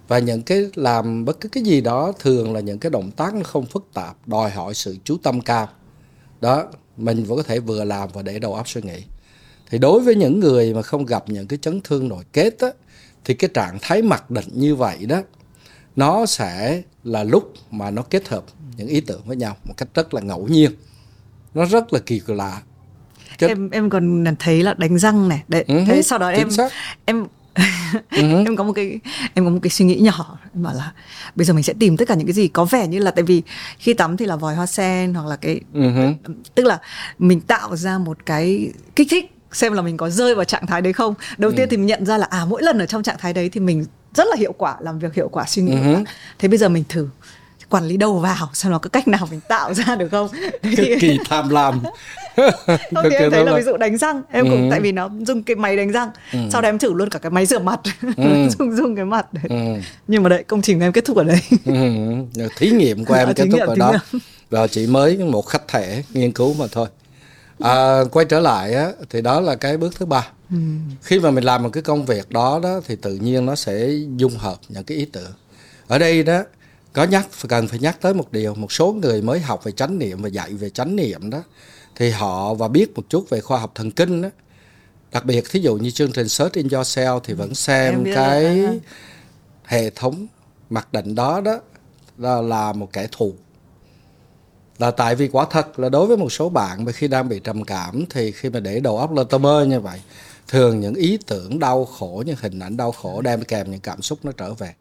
Và 0.09 0.19
những 0.19 0.43
cái 0.43 0.71
làm 0.75 1.25
bất 1.25 1.41
cứ 1.41 1.49
cái 1.49 1.63
gì 1.63 1.81
đó 1.81 2.13
thường 2.19 2.53
là 2.53 2.61
những 2.61 2.79
cái 2.79 2.91
động 2.91 3.11
tác 3.11 3.35
nó 3.35 3.43
không 3.43 3.67
phức 3.67 3.87
tạp 3.95 4.29
đòi 4.29 4.51
hỏi 4.51 4.75
sự 4.75 4.97
chú 5.05 5.17
tâm 5.23 5.41
cao. 5.41 5.69
Đó 6.41 6.65
mình 6.97 7.25
vẫn 7.25 7.37
có 7.37 7.43
thể 7.43 7.61
vừa 7.61 7.85
làm 7.85 8.09
và 8.13 8.23
để 8.23 8.39
đầu 8.39 8.55
óc 8.55 8.69
suy 8.69 8.83
nghĩ. 8.83 9.03
Thì 9.71 9.79
đối 9.79 10.01
với 10.01 10.15
những 10.15 10.41
người 10.41 10.75
mà 10.75 10.83
không 10.83 11.07
gặp 11.07 11.25
những 11.27 11.47
cái 11.47 11.59
chấn 11.63 11.81
thương 11.85 12.09
nội 12.09 12.25
kết 12.33 12.59
á, 12.59 12.69
thì 13.25 13.35
cái 13.35 13.51
trạng 13.55 13.79
thái 13.83 14.03
mặc 14.03 14.31
định 14.31 14.49
như 14.53 14.75
vậy 14.75 15.07
đó 15.07 15.23
nó 15.97 16.27
sẽ 16.27 16.83
là 17.05 17.25
lúc 17.25 17.53
mà 17.71 17.91
nó 17.91 18.03
kết 18.03 18.29
hợp 18.29 18.45
những 18.77 18.89
ý 18.89 19.01
tưởng 19.01 19.23
với 19.27 19.37
nhau 19.37 19.57
một 19.65 19.75
cách 19.77 19.89
rất 19.95 20.15
là 20.15 20.21
ngẫu 20.21 20.49
nhiên 20.49 20.71
nó 21.57 21.65
rất 21.65 21.93
là 21.93 21.99
kỳ 22.07 22.21
lạ. 22.27 22.61
Cái- 23.39 23.49
em 23.49 23.71
em 23.71 23.91
còn 23.91 24.25
thấy 24.39 24.63
là 24.63 24.75
đánh 24.75 24.99
răng 24.99 25.29
này. 25.29 25.43
Đấy 25.49 25.65
Ừ 25.69 25.79
hứ, 25.79 25.85
thế 25.87 26.03
sau 26.03 26.19
đó 26.19 26.29
em 26.29 26.51
xác. 26.51 26.73
em 27.05 27.27
em 28.47 28.57
có 28.57 28.65
một 28.65 28.73
cái 28.73 29.01
em 29.35 29.45
có 29.45 29.51
một 29.51 29.59
cái 29.63 29.71
suy 29.71 29.85
nghĩ 29.85 29.95
nhỏ 29.97 30.39
em 30.55 30.63
bảo 30.63 30.75
là 30.75 30.93
bây 31.35 31.45
giờ 31.45 31.55
mình 31.55 31.63
sẽ 31.63 31.73
tìm 31.79 31.97
tất 31.97 32.09
cả 32.09 32.15
những 32.15 32.27
cái 32.27 32.33
gì 32.33 32.49
có 32.49 32.65
vẻ 32.65 32.87
như 32.89 32.99
là 32.99 33.11
tại 33.11 33.23
vì 33.25 33.43
khi 33.79 33.95
tắm 33.95 34.17
thì 34.17 34.27
là 34.27 34.37
vòi 34.37 34.55
hoa 34.55 34.67
sen 34.67 35.15
hoặc 35.15 35.27
là 35.27 35.37
cái 35.37 35.61
Ừ 35.75 35.91
tức 36.55 36.65
là 36.67 36.79
mình 37.19 37.41
tạo 37.41 37.77
ra 37.77 37.99
một 37.99 38.27
cái 38.27 38.73
kích 38.97 39.07
thích 39.11 39.33
xem 39.53 39.73
là 39.73 39.83
mình 39.83 39.97
có 39.97 40.11
rơi 40.11 40.35
vào 40.35 40.45
trạng 40.45 40.67
thái 40.67 40.83
đấy 40.83 40.93
không. 40.93 41.15
Đầu 41.39 41.53
tiên 41.57 41.69
thì 41.71 41.77
mình 41.77 41.87
nhận 41.87 42.07
ra 42.07 42.19
là 42.19 42.27
à 42.31 42.45
mỗi 42.45 42.63
lần 42.63 42.79
ở 42.79 42.87
trong 42.87 43.03
trạng 43.03 43.17
thái 43.19 43.33
đấy 43.33 43.49
thì 43.49 43.61
mình 43.61 43.85
rất 44.15 44.27
là 44.31 44.37
hiệu 44.39 44.53
quả 44.53 44.77
làm 44.81 44.99
việc 44.99 45.15
hiệu 45.15 45.29
quả 45.29 45.45
suy 45.47 45.63
nghĩ 45.63 45.77
thế 46.39 46.49
bây 46.49 46.59
giờ 46.59 46.69
mình 46.69 46.85
thử 46.89 47.09
quản 47.71 47.85
lý 47.89 47.97
đầu 47.97 48.19
vào 48.19 48.51
xem 48.55 48.73
nó 48.73 48.79
có 48.79 48.89
cách 48.89 49.09
nào 49.09 49.29
mình 49.31 49.41
tạo 49.49 49.75
ra 49.75 49.97
được 49.97 50.09
không? 50.11 50.29
Thế 50.63 50.71
thì- 50.77 50.87
cực 50.89 50.99
kỳ 51.01 51.19
tham 51.29 51.49
lam. 51.49 51.81
Không 52.37 53.05
thì 53.11 53.17
em 53.17 53.31
thấy 53.31 53.45
là 53.45 53.57
ví 53.57 53.63
dụ 53.63 53.77
đánh 53.77 53.97
răng 53.99 54.23
em 54.31 54.45
cũng 54.51 54.63
Ừ. 54.63 54.69
tại 54.71 54.81
vì 54.81 54.93
nó 54.93 55.11
dùng 55.27 55.43
cái 55.43 55.57
máy 55.57 55.77
đánh 55.77 55.93
răng 55.93 56.11
sau 56.53 56.63
đó 56.63 56.69
em 56.69 56.79
thử 56.79 56.93
luôn 56.93 57.11
cả 57.11 57.19
cái 57.19 57.31
máy 57.31 57.47
rửa 57.47 57.59
mặt. 57.59 57.81
Dùng 58.59 58.77
dùng 58.77 58.97
cái 58.97 59.05
mặt 59.05 59.33
đấy. 59.33 59.45
Ừ. 59.49 59.81
nhưng 60.09 60.23
mà 60.23 60.29
đấy 60.29 60.45
công 60.47 60.63
trình 60.63 60.79
của 60.79 60.85
em 60.85 60.93
kết 60.93 61.05
thúc 61.05 61.17
ở 61.17 61.25
đây. 61.25 61.39
Ừ, 61.65 61.73
thí 62.59 62.71
nghiệm 62.71 63.05
của 63.05 63.15
em 63.15 63.29
À, 63.29 63.33
kết 63.37 63.45
thúc 63.51 63.55
nghiệm, 63.59 63.67
ở 63.67 63.75
đó. 63.77 63.91
nghiệm. 63.93 64.21
rồi 64.51 64.69
chỉ 64.69 64.87
mới 64.87 65.17
một 65.19 65.43
khách 65.47 65.69
thể 65.69 66.03
nghiên 66.13 66.33
cứu 66.33 66.55
mà 66.55 66.65
thôi. 66.73 66.89
À, 67.61 68.01
quay 68.13 68.27
trở 68.29 68.41
lại 68.41 68.75
á, 68.75 68.89
thì 69.11 69.21
đó 69.23 69.41
là 69.41 69.55
cái 69.55 69.77
bước 69.77 69.95
thứ 69.99 70.07
ba. 70.07 70.27
Khi 71.03 71.21
mà 71.21 71.31
mình 71.31 71.45
làm 71.45 71.63
một 71.63 71.69
cái 71.73 71.83
công 71.83 72.05
việc 72.07 72.31
đó 72.31 72.61
đó 72.63 72.81
thì 72.87 72.97
tự 72.97 73.15
nhiên 73.15 73.47
nó 73.47 73.55
sẽ 73.55 73.89
dung 74.17 74.37
hợp 74.39 74.57
những 74.69 74.85
cái 74.85 74.99
ý 74.99 75.05
tưởng. 75.05 75.31
Ở 75.89 75.99
đây 75.99 76.23
đó 76.23 76.43
có 76.97 77.05
nhắc 77.05 77.29
cần 77.49 77.69
phải 77.69 77.79
nhắc 77.79 78.01
tới 78.01 78.15
một 78.15 78.33
điều. 78.33 78.55
Một 78.55 78.73
số 78.73 78.93
người 78.93 79.23
mới 79.23 79.41
học 79.41 79.65
về 79.65 79.73
chánh 79.73 79.99
niệm 79.99 80.23
và 80.23 80.29
dạy 80.29 80.55
về 80.55 80.71
chánh 80.71 80.97
niệm 80.97 81.31
đó 81.31 81.43
thì 81.97 82.11
họ 82.11 82.55
và 82.55 82.69
biết 82.69 82.95
một 82.95 83.03
chút 83.09 83.31
về 83.31 83.41
khoa 83.41 83.59
học 83.59 83.73
thần 83.75 83.91
kinh 83.91 84.23
đó. 84.23 84.29
Đặc 85.13 85.25
biệt 85.25 85.45
thí 85.51 85.61
dụ 85.61 85.77
như 85.77 85.91
chương 85.91 86.13
trình 86.13 86.29
Search 86.29 86.53
in 86.53 86.67
Yourself 86.67 87.21
thì 87.25 87.35
vẫn 87.35 87.49
Em 87.49 87.55
xem 87.55 88.05
cái 88.15 88.65
à. 88.65 88.73
hệ 89.65 89.91
thống 89.91 90.27
mặc 90.71 90.93
định 90.93 91.15
đó 91.15 91.41
đó 91.41 91.61
là, 92.19 92.41
là 92.41 92.73
một 92.73 92.89
kẻ 92.93 93.09
thù. 93.13 93.35
Là 94.79 94.91
tại 94.91 95.15
vì 95.15 95.29
quả 95.29 95.47
thật 95.51 95.79
là 95.79 95.89
đối 95.89 96.07
với 96.07 96.17
một 96.17 96.33
số 96.33 96.49
bạn 96.49 96.85
mà 96.85 96.93
khi 96.93 97.09
đang 97.09 97.29
bị 97.29 97.41
trầm 97.45 97.65
cảm 97.65 98.05
thì 98.11 98.33
khi 98.33 98.51
mà 98.51 98.61
để 98.61 98.81
đầu 98.81 98.99
óc 98.99 99.13
lên 99.13 99.29
tơ 99.29 99.39
mơ 99.39 99.65
như 99.65 99.81
vậy 99.81 100.01
thường 100.49 100.81
những 100.81 100.95
ý 100.95 101.19
tưởng 101.27 101.59
đau 101.59 101.85
khổ 101.85 102.23
những 102.27 102.37
hình 102.41 102.59
ảnh 102.59 102.77
đau 102.77 102.93
khổ 102.93 103.23
đem 103.23 103.45
kèm 103.45 103.71
những 103.71 103.81
cảm 103.81 104.03
xúc 104.03 104.19
nó 104.23 104.33
trở 104.33 104.55
về 104.55 104.75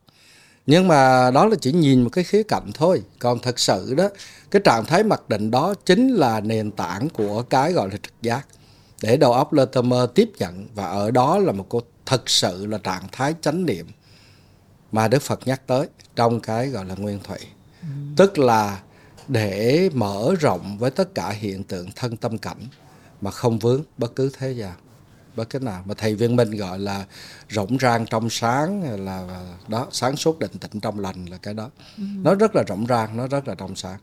nhưng 0.65 0.87
mà 0.87 1.31
đó 1.31 1.45
là 1.45 1.55
chỉ 1.61 1.71
nhìn 1.71 2.01
một 2.03 2.09
cái 2.09 2.23
khía 2.23 2.43
cạnh 2.43 2.71
thôi. 2.73 3.01
Còn 3.19 3.39
thật 3.39 3.59
sự 3.59 3.93
đó 3.97 4.09
cái 4.51 4.61
trạng 4.65 4.85
thái 4.85 5.03
mặc 5.03 5.29
định 5.29 5.51
đó 5.51 5.73
chính 5.85 6.15
là 6.15 6.41
nền 6.41 6.71
tảng 6.71 7.09
của 7.09 7.41
cái 7.41 7.73
gọi 7.73 7.89
là 7.89 7.97
trực 8.03 8.21
giác. 8.21 8.47
Để 9.01 9.17
đầu 9.17 9.33
óc 9.33 9.51
mơ 9.83 10.07
tiếp 10.15 10.31
nhận 10.39 10.67
và 10.75 10.85
ở 10.85 11.11
đó 11.11 11.37
là 11.37 11.51
một 11.51 11.65
cô 11.69 11.81
thật 12.05 12.29
sự 12.29 12.65
là 12.65 12.77
trạng 12.77 13.03
thái 13.11 13.35
chánh 13.41 13.65
niệm 13.65 13.87
mà 14.91 15.07
Đức 15.07 15.21
Phật 15.21 15.47
nhắc 15.47 15.61
tới 15.67 15.87
trong 16.15 16.39
cái 16.39 16.67
gọi 16.67 16.85
là 16.85 16.95
nguyên 16.95 17.19
thủy. 17.23 17.37
Tức 18.17 18.37
là 18.37 18.81
để 19.27 19.89
mở 19.93 20.33
rộng 20.39 20.77
với 20.77 20.91
tất 20.91 21.15
cả 21.15 21.29
hiện 21.29 21.63
tượng 21.63 21.89
thân 21.95 22.17
tâm 22.17 22.37
cảnh 22.37 22.67
mà 23.21 23.31
không 23.31 23.59
vướng 23.59 23.83
bất 23.97 24.15
cứ 24.15 24.31
thế 24.39 24.51
gian 24.51 24.73
bất 25.35 25.49
cứ 25.49 25.59
nào 25.59 25.83
mà 25.85 25.93
thầy 25.93 26.15
viên 26.15 26.35
minh 26.35 26.51
gọi 26.51 26.79
là 26.79 27.05
rộng 27.49 27.77
rang 27.81 28.05
trong 28.05 28.29
sáng 28.29 29.05
là 29.05 29.23
đó 29.67 29.87
sáng 29.91 30.15
suốt 30.15 30.39
định 30.39 30.51
tĩnh 30.51 30.79
trong 30.81 30.99
lành 30.99 31.25
là 31.25 31.37
cái 31.37 31.53
đó. 31.53 31.69
Nó 31.97 32.35
rất 32.35 32.55
là 32.55 32.63
rộng 32.67 32.85
rang 32.89 33.17
nó 33.17 33.27
rất 33.27 33.47
là 33.47 33.55
trong 33.55 33.75
sáng. 33.75 33.97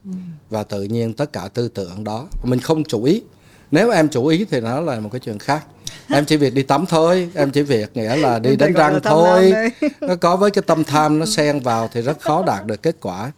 Và 0.51 0.63
tự 0.63 0.83
nhiên 0.83 1.13
tất 1.13 1.33
cả 1.33 1.49
tư 1.55 1.69
tưởng 1.69 2.05
đó 2.05 2.27
mình 2.43 2.61
không 2.61 2.85
chủ 2.85 3.05
ý. 3.05 3.23
Nếu 3.71 3.91
em 3.91 4.09
chủ 4.09 4.27
ý 4.27 4.45
thì 4.51 4.61
nó 4.61 4.81
là 4.81 5.01
một 5.01 5.09
cái 5.13 5.21
chuyện 5.21 5.39
khác. 5.39 5.67
Em 6.09 6.25
chỉ 6.25 6.37
việc 6.37 6.55
đi 6.55 6.63
tắm 6.63 6.87
thôi 6.87 7.31
em 7.35 7.51
chỉ 7.51 7.63
việc 7.63 7.97
nghĩa 7.97 8.17
là 8.17 8.39
đi 8.39 8.57
đánh 8.57 8.73
răng 8.73 9.01
thôi. 9.03 9.53
nó 10.01 10.17
có 10.17 10.37
với 10.37 10.51
cái 10.51 10.63
tâm 10.67 10.85
tham 10.85 11.19
nó 11.19 11.27
xen 11.27 11.61
vào 11.61 11.89
thì 11.93 12.03
rất 12.03 12.21
khó 12.21 12.43
đạt 12.47 12.67
được 12.67 12.83
kết 12.83 12.97
quả. 13.01 13.33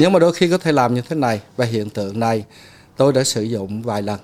Nhưng 0.00 0.12
mà 0.12 0.18
đôi 0.18 0.32
khi 0.32 0.50
có 0.50 0.58
thể 0.58 0.72
làm 0.72 0.94
như 0.94 1.02
thế 1.08 1.16
này. 1.16 1.40
Và 1.56 1.64
hiện 1.64 1.90
tượng 1.90 2.20
này 2.20 2.44
tôi 2.96 3.12
đã 3.12 3.24
sử 3.24 3.42
dụng 3.42 3.82
vài 3.82 4.02
lần 4.02 4.20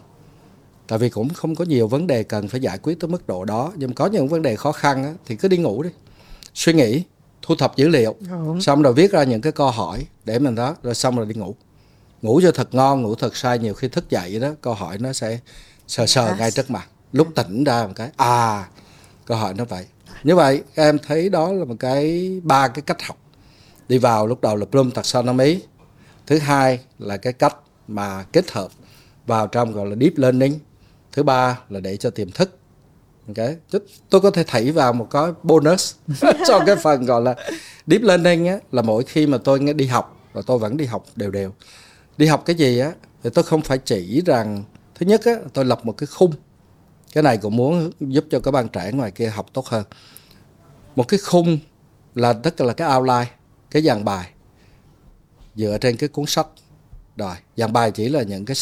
tại 0.89 0.99
vì 0.99 1.09
cũng 1.09 1.29
không 1.29 1.55
có 1.55 1.65
nhiều 1.65 1.89
vấn 1.89 2.07
đề 2.07 2.23
cần 2.23 2.49
phải 2.49 2.61
giải 2.61 2.79
quyết 2.79 3.01
tới 3.01 3.09
mức 3.09 3.27
độ 3.27 3.45
đó. 3.45 3.73
Nhưng 3.77 3.93
có 3.93 4.07
những 4.07 4.29
vấn 4.29 4.43
đề 4.43 4.57
khó 4.57 4.73
khăn 4.73 5.05
á, 5.05 5.15
thì 5.27 5.37
cứ 5.37 5.49
đi 5.49 5.57
ngủ 5.57 5.83
đi. 5.83 5.91
Suy 6.55 6.73
nghĩ 6.73 7.03
thu 7.43 7.55
thập 7.57 7.77
dữ 7.77 7.89
liệu 7.89 8.15
Đúng. 8.31 8.61
xong 8.61 8.83
rồi 8.83 8.93
viết 8.95 9.13
ra 9.13 9.23
những 9.25 9.41
cái 9.41 9.53
câu 9.53 9.71
hỏi 9.71 10.07
để 10.25 10.39
mình 10.39 10.55
đó 10.55 10.77
rồi 10.83 10.95
xong 10.95 11.17
rồi 11.17 11.27
đi 11.27 11.35
ngủ. 11.35 11.55
Ngủ 12.23 12.41
cho 12.43 12.51
thật 12.53 12.75
ngon 12.75 13.03
ngủ 13.03 13.15
thật 13.15 13.37
sai 13.37 13.59
nhiều 13.59 13.75
khi 13.75 13.89
thức 13.89 14.11
dậy 14.11 14.41
đó 14.41 14.49
câu 14.61 14.75
hỏi 14.75 14.99
nó 14.99 15.13
sẽ 15.13 15.39
sờ 15.87 16.07
sờ 16.07 16.27
Yes. 16.29 16.39
ngay 16.39 16.51
trước 16.51 16.71
mặt. 16.71 16.89
Lúc 17.13 17.29
tỉnh 17.35 17.65
ra 17.65 17.87
một 17.87 17.93
cái 17.97 18.11
à 18.17 18.69
câu 19.27 19.37
hỏi 19.37 19.55
nó 19.55 19.65
vậy. 19.65 19.87
Như 20.25 20.37
vậy 20.37 20.63
em 20.75 20.99
thấy 21.07 21.29
đó 21.29 21.53
là 21.53 21.65
một 21.65 21.75
cái 21.79 22.33
ba 22.45 22.69
cái 22.69 22.83
cách 22.83 23.03
học. 23.03 23.17
Đi 23.89 23.99
vào 23.99 24.27
lúc 24.27 24.41
đầu 24.41 24.57
là 24.57 24.67
Bloom 24.71 24.91
taxonomy. 24.91 25.61
Thứ 26.27 26.39
hai 26.39 26.81
là 26.99 27.17
cái 27.17 27.33
cách 27.33 27.57
mà 27.89 28.23
kết 28.33 28.51
hợp 28.51 28.69
vào 29.27 29.47
trong 29.47 29.73
gọi 29.73 29.87
là 29.87 29.97
deep 30.01 30.13
learning 30.17 30.59
thứ 31.19 31.23
ba 31.23 31.61
là 31.69 31.81
để 31.81 31.97
cho 31.97 32.11
tiềm 32.11 32.31
thức. 32.31 32.59
Ok 33.27 33.49
tôi 34.11 34.21
có 34.21 34.31
thể 34.31 34.45
thảy 34.47 34.73
vào 34.73 34.93
một 34.93 35.07
cái 35.11 35.33
bonus 35.43 35.95
cho 36.47 36.61
cái 36.67 36.77
phần 36.77 37.05
gọi 37.07 37.23
là 37.23 37.35
deep 37.87 38.03
learning 38.03 38.47
á, 38.47 38.59
là 38.73 38.83
mỗi 38.83 39.05
khi 39.05 39.27
mà 39.27 39.39
tôi 39.39 39.61
nghe 39.61 39.73
đi 39.73 39.87
học, 39.87 40.17
và 40.33 40.43
tôi 40.47 40.59
vẫn 40.59 40.77
đi 40.77 40.85
học 40.85 41.05
đều 41.17 41.31
đều. 41.31 41.53
Đi 42.17 42.27
học 42.27 42.43
cái 42.47 42.57
gì 42.57 42.79
á, 42.79 42.93
thì 43.23 43.31
tôi 43.35 43.45
không 43.45 43.63
phải 43.63 43.79
chỉ 43.79 44.23
rằng, 44.27 44.65
thứ 44.95 45.07
nhất 45.07 45.21
á, 45.25 45.33
tôi 45.53 45.65
lập 45.65 45.81
một 45.87 45.93
cái 45.93 46.07
khung. 46.07 46.33
Cái 47.13 47.23
này 47.23 47.37
cũng 47.37 47.57
muốn 47.57 47.91
giúp 48.01 48.25
cho 48.31 48.41
các 48.41 48.51
bạn 48.51 48.69
trẻ 48.69 48.93
ngoài 48.93 49.11
kia 49.11 49.27
học 49.27 49.47
tốt 49.53 49.67
hơn. 49.67 49.85
Một 50.97 51.09
cái 51.09 51.19
khung 51.19 51.59
là 52.15 52.33
tất 52.33 52.57
cả 52.57 52.65
là 52.65 52.73
cái 52.73 52.97
outline, 52.97 53.31
cái 53.71 53.83
dàn 53.83 54.05
bài 54.05 54.31
dựa 55.57 55.79
trên 55.81 55.97
cái 55.97 56.09
cuốn 56.09 56.27
sách. 56.27 56.47
Rồi, 57.17 57.35
dàn 57.57 57.73
bài 57.73 57.91
chỉ 57.91 58.09
là 58.09 58.23
những 58.23 58.45
cái 58.45 58.55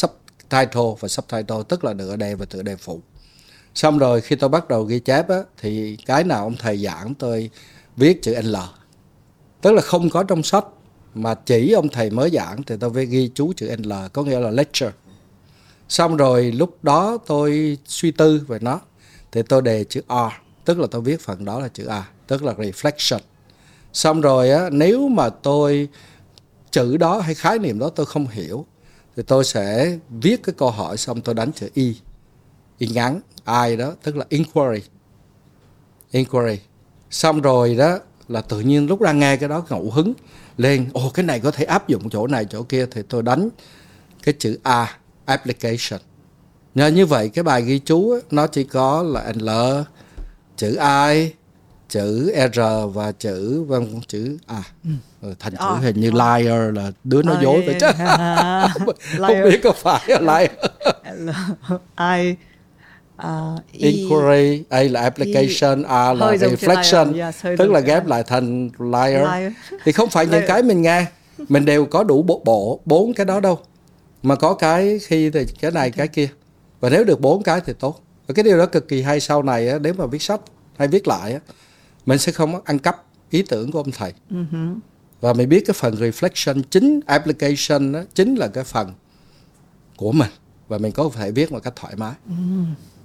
title 0.49 0.95
và 0.99 1.07
subtitle 1.07 1.57
tức 1.69 1.83
là 1.83 1.93
nửa 1.93 2.15
đề 2.15 2.35
và 2.35 2.45
tựa 2.45 2.61
đề 2.61 2.75
phụ. 2.75 3.01
Xong 3.75 3.97
rồi 3.97 4.21
khi 4.21 4.35
tôi 4.35 4.49
bắt 4.49 4.67
đầu 4.67 4.83
ghi 4.83 4.99
chép 4.99 5.29
á, 5.29 5.37
thì 5.61 5.97
cái 6.05 6.23
nào 6.23 6.43
ông 6.43 6.55
thầy 6.59 6.77
giảng 6.77 7.13
tôi 7.13 7.49
viết 7.97 8.21
chữ 8.21 8.41
L. 8.41 8.55
Tức 9.61 9.71
là 9.71 9.81
không 9.81 10.09
có 10.09 10.23
trong 10.23 10.43
sách 10.43 10.65
mà 11.13 11.33
chỉ 11.35 11.71
ông 11.71 11.89
thầy 11.89 12.09
mới 12.09 12.29
giảng 12.29 12.63
thì 12.63 12.75
tôi 12.79 12.91
phải 12.93 13.05
ghi 13.05 13.31
chú 13.35 13.53
chữ 13.53 13.75
L 13.75 13.93
có 14.13 14.23
nghĩa 14.23 14.39
là 14.39 14.51
lecture. 14.51 14.91
Xong 15.89 16.17
rồi 16.17 16.51
lúc 16.51 16.83
đó 16.83 17.17
tôi 17.27 17.77
suy 17.85 18.11
tư 18.11 18.41
về 18.47 18.57
nó 18.61 18.79
thì 19.31 19.41
tôi 19.43 19.61
đề 19.61 19.83
chữ 19.83 20.01
R 20.09 20.31
tức 20.65 20.79
là 20.79 20.87
tôi 20.91 21.01
viết 21.01 21.21
phần 21.21 21.45
đó 21.45 21.59
là 21.59 21.67
chữ 21.67 21.85
A 21.85 22.07
tức 22.27 22.43
là 22.43 22.53
reflection. 22.53 23.19
Xong 23.93 24.21
rồi 24.21 24.51
á 24.51 24.69
nếu 24.71 25.07
mà 25.07 25.29
tôi 25.29 25.89
chữ 26.71 26.97
đó 26.97 27.19
hay 27.19 27.35
khái 27.35 27.59
niệm 27.59 27.79
đó 27.79 27.89
tôi 27.89 28.05
không 28.05 28.27
hiểu 28.27 28.65
thì 29.17 29.23
tôi 29.23 29.43
sẽ 29.43 29.97
viết 30.09 30.43
cái 30.43 30.55
câu 30.57 30.71
hỏi 30.71 30.97
xong 30.97 31.21
tôi 31.21 31.35
đánh 31.35 31.51
chữ 31.51 31.69
y. 31.73 31.95
Y 32.77 32.87
ngắn. 32.87 33.19
Ai 33.43 33.77
đó 33.77 33.93
tức 34.03 34.15
là 34.15 34.25
inquiry. 34.29 34.81
Inquiry. 36.11 36.59
Xong 37.09 37.41
rồi 37.41 37.75
đó 37.75 37.99
là 38.27 38.41
tự 38.41 38.59
nhiên 38.59 38.87
lúc 38.87 39.01
ra 39.01 39.11
nghe 39.11 39.37
cái 39.37 39.49
đó 39.49 39.65
ngẫu 39.69 39.91
hứng 39.91 40.13
lên. 40.57 40.89
Ồ 40.93 41.09
cái 41.13 41.25
này 41.25 41.39
có 41.39 41.51
thể 41.51 41.65
áp 41.65 41.87
dụng 41.87 42.09
chỗ 42.09 42.27
này 42.27 42.45
chỗ 42.45 42.63
kia. 42.63 42.85
Thì 42.91 43.01
tôi 43.09 43.23
đánh 43.23 43.49
cái 44.23 44.35
chữ 44.39 44.57
a 44.63 44.97
application. 45.25 46.01
Nhờ 46.75 46.87
như 46.87 47.05
vậy 47.05 47.29
cái 47.29 47.43
bài 47.43 47.61
ghi 47.61 47.79
chú 47.79 48.11
ấy, 48.11 48.21
nó 48.31 48.47
chỉ 48.47 48.63
có 48.63 49.03
là 49.03 49.33
l 49.35 49.49
chữ 50.57 50.77
i 51.09 51.31
chữ 51.89 52.31
r 52.53 52.59
và 52.93 53.11
chữ 53.11 53.63
vâng 53.63 54.01
chữ 54.07 54.37
a. 54.47 54.63
Ừ. 55.21 55.33
thành 55.39 55.53
chữ 55.53 55.57
À. 55.59 55.75
hình 55.81 55.99
như 55.99 56.11
liar 56.11 56.75
là 56.75 56.91
đứa 57.03 57.21
nó 57.21 57.33
À, 57.33 57.41
dối 57.41 57.63
vậy 57.65 57.75
chứ. 57.79 57.87
không 59.17 59.43
biết 59.51 59.59
có 59.63 59.71
phải 59.71 60.01
là 60.07 60.19
liar. 60.19 60.49
I 61.99 62.35
uh, 63.21 63.59
E. 63.71 63.89
Inquiry 63.89 64.63
A 64.69 64.83
là 64.83 65.01
application 65.01 65.83
A 65.83 66.13
là 66.13 66.25
Hơi 66.25 66.37
giống 66.37 66.55
chữ 66.55 66.67
reflection. 66.67 67.25
Yes, 67.25 67.43
hơi 67.43 67.57
tức 67.57 67.71
là 67.71 67.79
ghép 67.79 68.05
lại 68.05 68.23
thành 68.23 68.69
liar. 68.79 69.27
Liar. 69.27 69.51
thì 69.83 69.91
không 69.91 70.09
phải 70.09 70.25
những 70.25 70.43
cái 70.47 70.63
mình 70.63 70.81
nghe. 70.81 71.05
Mình 71.49 71.65
đều 71.65 71.85
có 71.85 72.03
đủ 72.03 72.23
bộ 72.23 72.41
bộ 72.45 72.79
bốn 72.85 73.13
cái 73.13 73.25
đó 73.25 73.39
đâu. 73.39 73.59
Mà 74.23 74.35
có 74.35 74.53
cái 74.53 74.99
khi 74.99 75.29
thì 75.29 75.45
cái 75.61 75.71
này 75.71 75.91
cái 75.91 76.07
kia. 76.07 76.27
Và 76.79 76.89
nếu 76.89 77.03
được 77.03 77.21
bốn 77.21 77.43
cái 77.43 77.61
thì 77.65 77.73
tốt. 77.79 78.01
Và 78.27 78.33
cái 78.33 78.43
điều 78.43 78.57
đó 78.57 78.65
cực 78.65 78.87
kỳ 78.87 79.01
hay 79.01 79.19
sau 79.19 79.43
này 79.43 79.71
nếu 79.81 79.93
mà 79.93 80.05
viết 80.05 80.21
sách 80.21 80.41
hay 80.77 80.87
viết 80.87 81.07
lại 81.07 81.39
mình 82.07 82.19
sẽ 82.19 82.31
không 82.31 82.63
ăn 82.65 82.79
cắp 82.79 83.03
ý 83.29 83.41
tưởng 83.41 83.71
của 83.71 83.79
ông 83.79 83.91
thầy. 83.91 84.13
Và 85.21 85.33
mình 85.33 85.49
biết 85.49 85.63
cái 85.67 85.73
phần 85.73 85.95
reflection 85.95 86.61
chính 86.69 86.99
application 87.05 87.91
đó, 87.91 88.03
chính 88.13 88.35
là 88.35 88.47
cái 88.47 88.63
phần 88.63 88.93
của 89.97 90.11
mình. 90.11 90.29
Và 90.67 90.77
mình 90.77 90.91
có 90.91 91.09
thể 91.13 91.31
viết 91.31 91.51
một 91.51 91.63
cách 91.63 91.73
thoải 91.75 91.95
mái. 91.95 92.13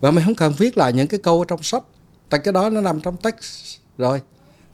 Và 0.01 0.11
mình 0.11 0.25
không 0.25 0.35
cần 0.35 0.53
viết 0.59 0.77
lại 0.77 0.93
những 0.93 1.07
cái 1.07 1.21
câu 1.23 1.39
ở 1.39 1.45
trong 1.49 1.63
sách. 1.63 1.83
Tại 2.29 2.41
cái 2.45 2.53
đó 2.53 2.71
nó 2.71 2.81
nằm 2.81 3.01
trong 3.01 3.17
text. 3.17 3.79
Rồi 3.99 4.21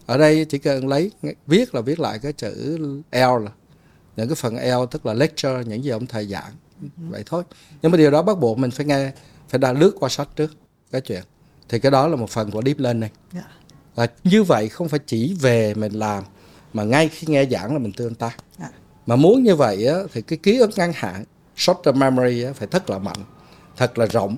ở 0.06 0.18
đây 0.18 0.44
chỉ 0.44 0.59
cần 0.59 0.88
lấy 0.88 1.10
viết 1.46 1.74
là 1.74 1.80
viết 1.80 2.00
lại 2.00 2.18
cái 2.18 2.32
chữ 2.32 2.78
L. 2.78 3.14
Là 3.16 3.50
những 4.16 4.28
cái 4.28 4.34
phần 4.34 4.56
L 4.56 4.84
tức 4.90 5.06
là 5.06 5.14
lecture 5.14 5.62
những 5.66 5.84
gì 5.84 5.90
ông 5.90 6.06
thầy 6.06 6.26
giảng. 6.26 6.52
Vậy 6.96 7.22
thôi. 7.26 7.42
Nhưng 7.82 7.92
mà 7.92 7.98
điều 7.98 8.10
đó 8.10 8.22
bắt 8.22 8.38
buộc 8.38 8.59
mình 8.59 8.70
phải 8.70 8.86
nghe 8.86 9.12
phải 9.48 9.59
đã 9.59 9.72
lướt 9.72 9.96
qua 10.00 10.09
sách 10.09 10.28
trước 10.36 10.52
cái 10.90 11.00
chuyện. 11.00 11.22
Thì 11.68 11.78
cái 11.78 11.92
đó 11.92 12.09
là 12.09 12.16
một 12.16 12.30
phần 12.30 12.50
của 12.50 12.62
deep 12.64 12.78
learning. 12.78 13.10
Dạ. 13.32 13.44
Và 13.98 14.06
như 14.24 14.42
vậy 14.42 14.68
không 14.68 14.88
phải 14.88 15.00
chỉ 15.06 15.36
về 15.40 15.74
mình 15.74 15.92
làm 15.92 16.24
mà 16.72 16.82
ngay 16.84 17.08
khi 17.08 17.26
nghe 17.30 17.46
giảng 17.46 17.72
là 17.72 17.78
mình 17.78 17.92
tương 17.92 18.14
tác 18.14 18.36
Dạ. 18.58 18.68
mà 19.06 19.16
muốn 19.16 19.42
như 19.42 19.56
vậy 19.56 19.86
á, 19.86 19.94
thì 20.12 20.22
cái 20.22 20.38
ký 20.42 20.58
ức 20.58 20.70
ngắn 20.76 20.92
hạn 20.94 21.24
short 21.56 21.78
term 21.84 21.98
memory 21.98 22.42
á, 22.42 22.52
phải 22.52 22.68
thật 22.70 22.90
là 22.90 22.98
mạnh 22.98 23.24
thật 23.76 23.98
là 23.98 24.06
rộng 24.06 24.36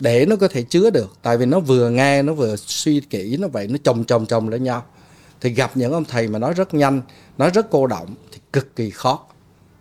để 0.00 0.26
nó 0.26 0.36
có 0.36 0.48
thể 0.48 0.62
chứa 0.62 0.90
được. 0.90 1.16
Tại 1.22 1.38
vì 1.38 1.46
nó 1.46 1.60
vừa 1.60 1.90
nghe 1.90 2.22
nó 2.22 2.32
vừa 2.32 2.56
suy 2.56 3.00
kỹ 3.00 3.36
nó 3.40 3.48
vậy 3.48 3.68
nó 3.68 3.76
chồng 3.84 4.04
chồng 4.04 4.26
chồng 4.26 4.48
lên 4.48 4.64
nhau. 4.64 4.84
Thì 5.40 5.50
gặp 5.50 5.70
những 5.74 5.92
ông 5.92 6.04
thầy 6.04 6.28
mà 6.28 6.38
nói 6.38 6.52
rất 6.54 6.74
nhanh 6.74 7.02
nói 7.38 7.50
rất 7.50 7.66
cô 7.70 7.86
động 7.86 8.14
thì 8.32 8.38
cực 8.52 8.76
kỳ 8.76 8.90
khó. 8.90 9.20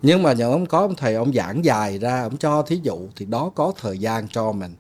Nhưng 0.02 0.24
mà 0.24 0.34
những 0.34 0.52
ông 0.52 0.66
có 0.66 0.80
ông 0.80 0.96
thầy 0.96 1.16
ông 1.16 1.34
giảng 1.34 1.66
dài 1.66 2.00
ra 2.00 2.22
ông 2.22 2.38
cho 2.38 2.62
thí 2.62 2.80
dụ 2.84 3.00
thì 3.16 3.26
đó 3.26 3.52
có 3.56 3.74
thời 3.82 3.98
gian 3.98 4.28
cho 4.28 4.52
mình 4.52 4.76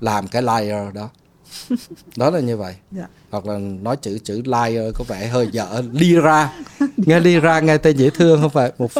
làm 0.00 0.28
cái 0.28 0.42
layer 0.42 0.94
đó 0.94 1.10
đó 2.16 2.30
là 2.30 2.40
như 2.40 2.56
vậy. 2.56 2.74
Dạ. 2.90 3.06
hoặc 3.30 3.46
là 3.46 3.58
nói 3.58 3.96
chữ 3.96 4.18
chữ 4.18 4.42
liar 4.44 4.94
có 4.94 5.04
vẻ 5.08 5.26
hơi 5.26 5.48
dở. 5.52 5.82
Lira 5.92 6.52
nghe 6.96 7.20
lira 7.20 7.60
nghe 7.60 7.78
tên 7.78 7.96
dễ 7.96 8.10
thương 8.10 8.40
không 8.40 8.50
phải? 8.50 8.72
Một 8.78 8.90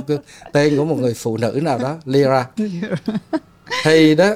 tên 0.52 0.76
của 0.76 0.84
một 0.84 0.96
người 0.98 1.14
phụ 1.14 1.36
nữ 1.36 1.60
nào 1.62 1.78
đó. 1.78 1.96
Lira 2.04 2.46
thì 3.84 4.14
đó 4.14 4.34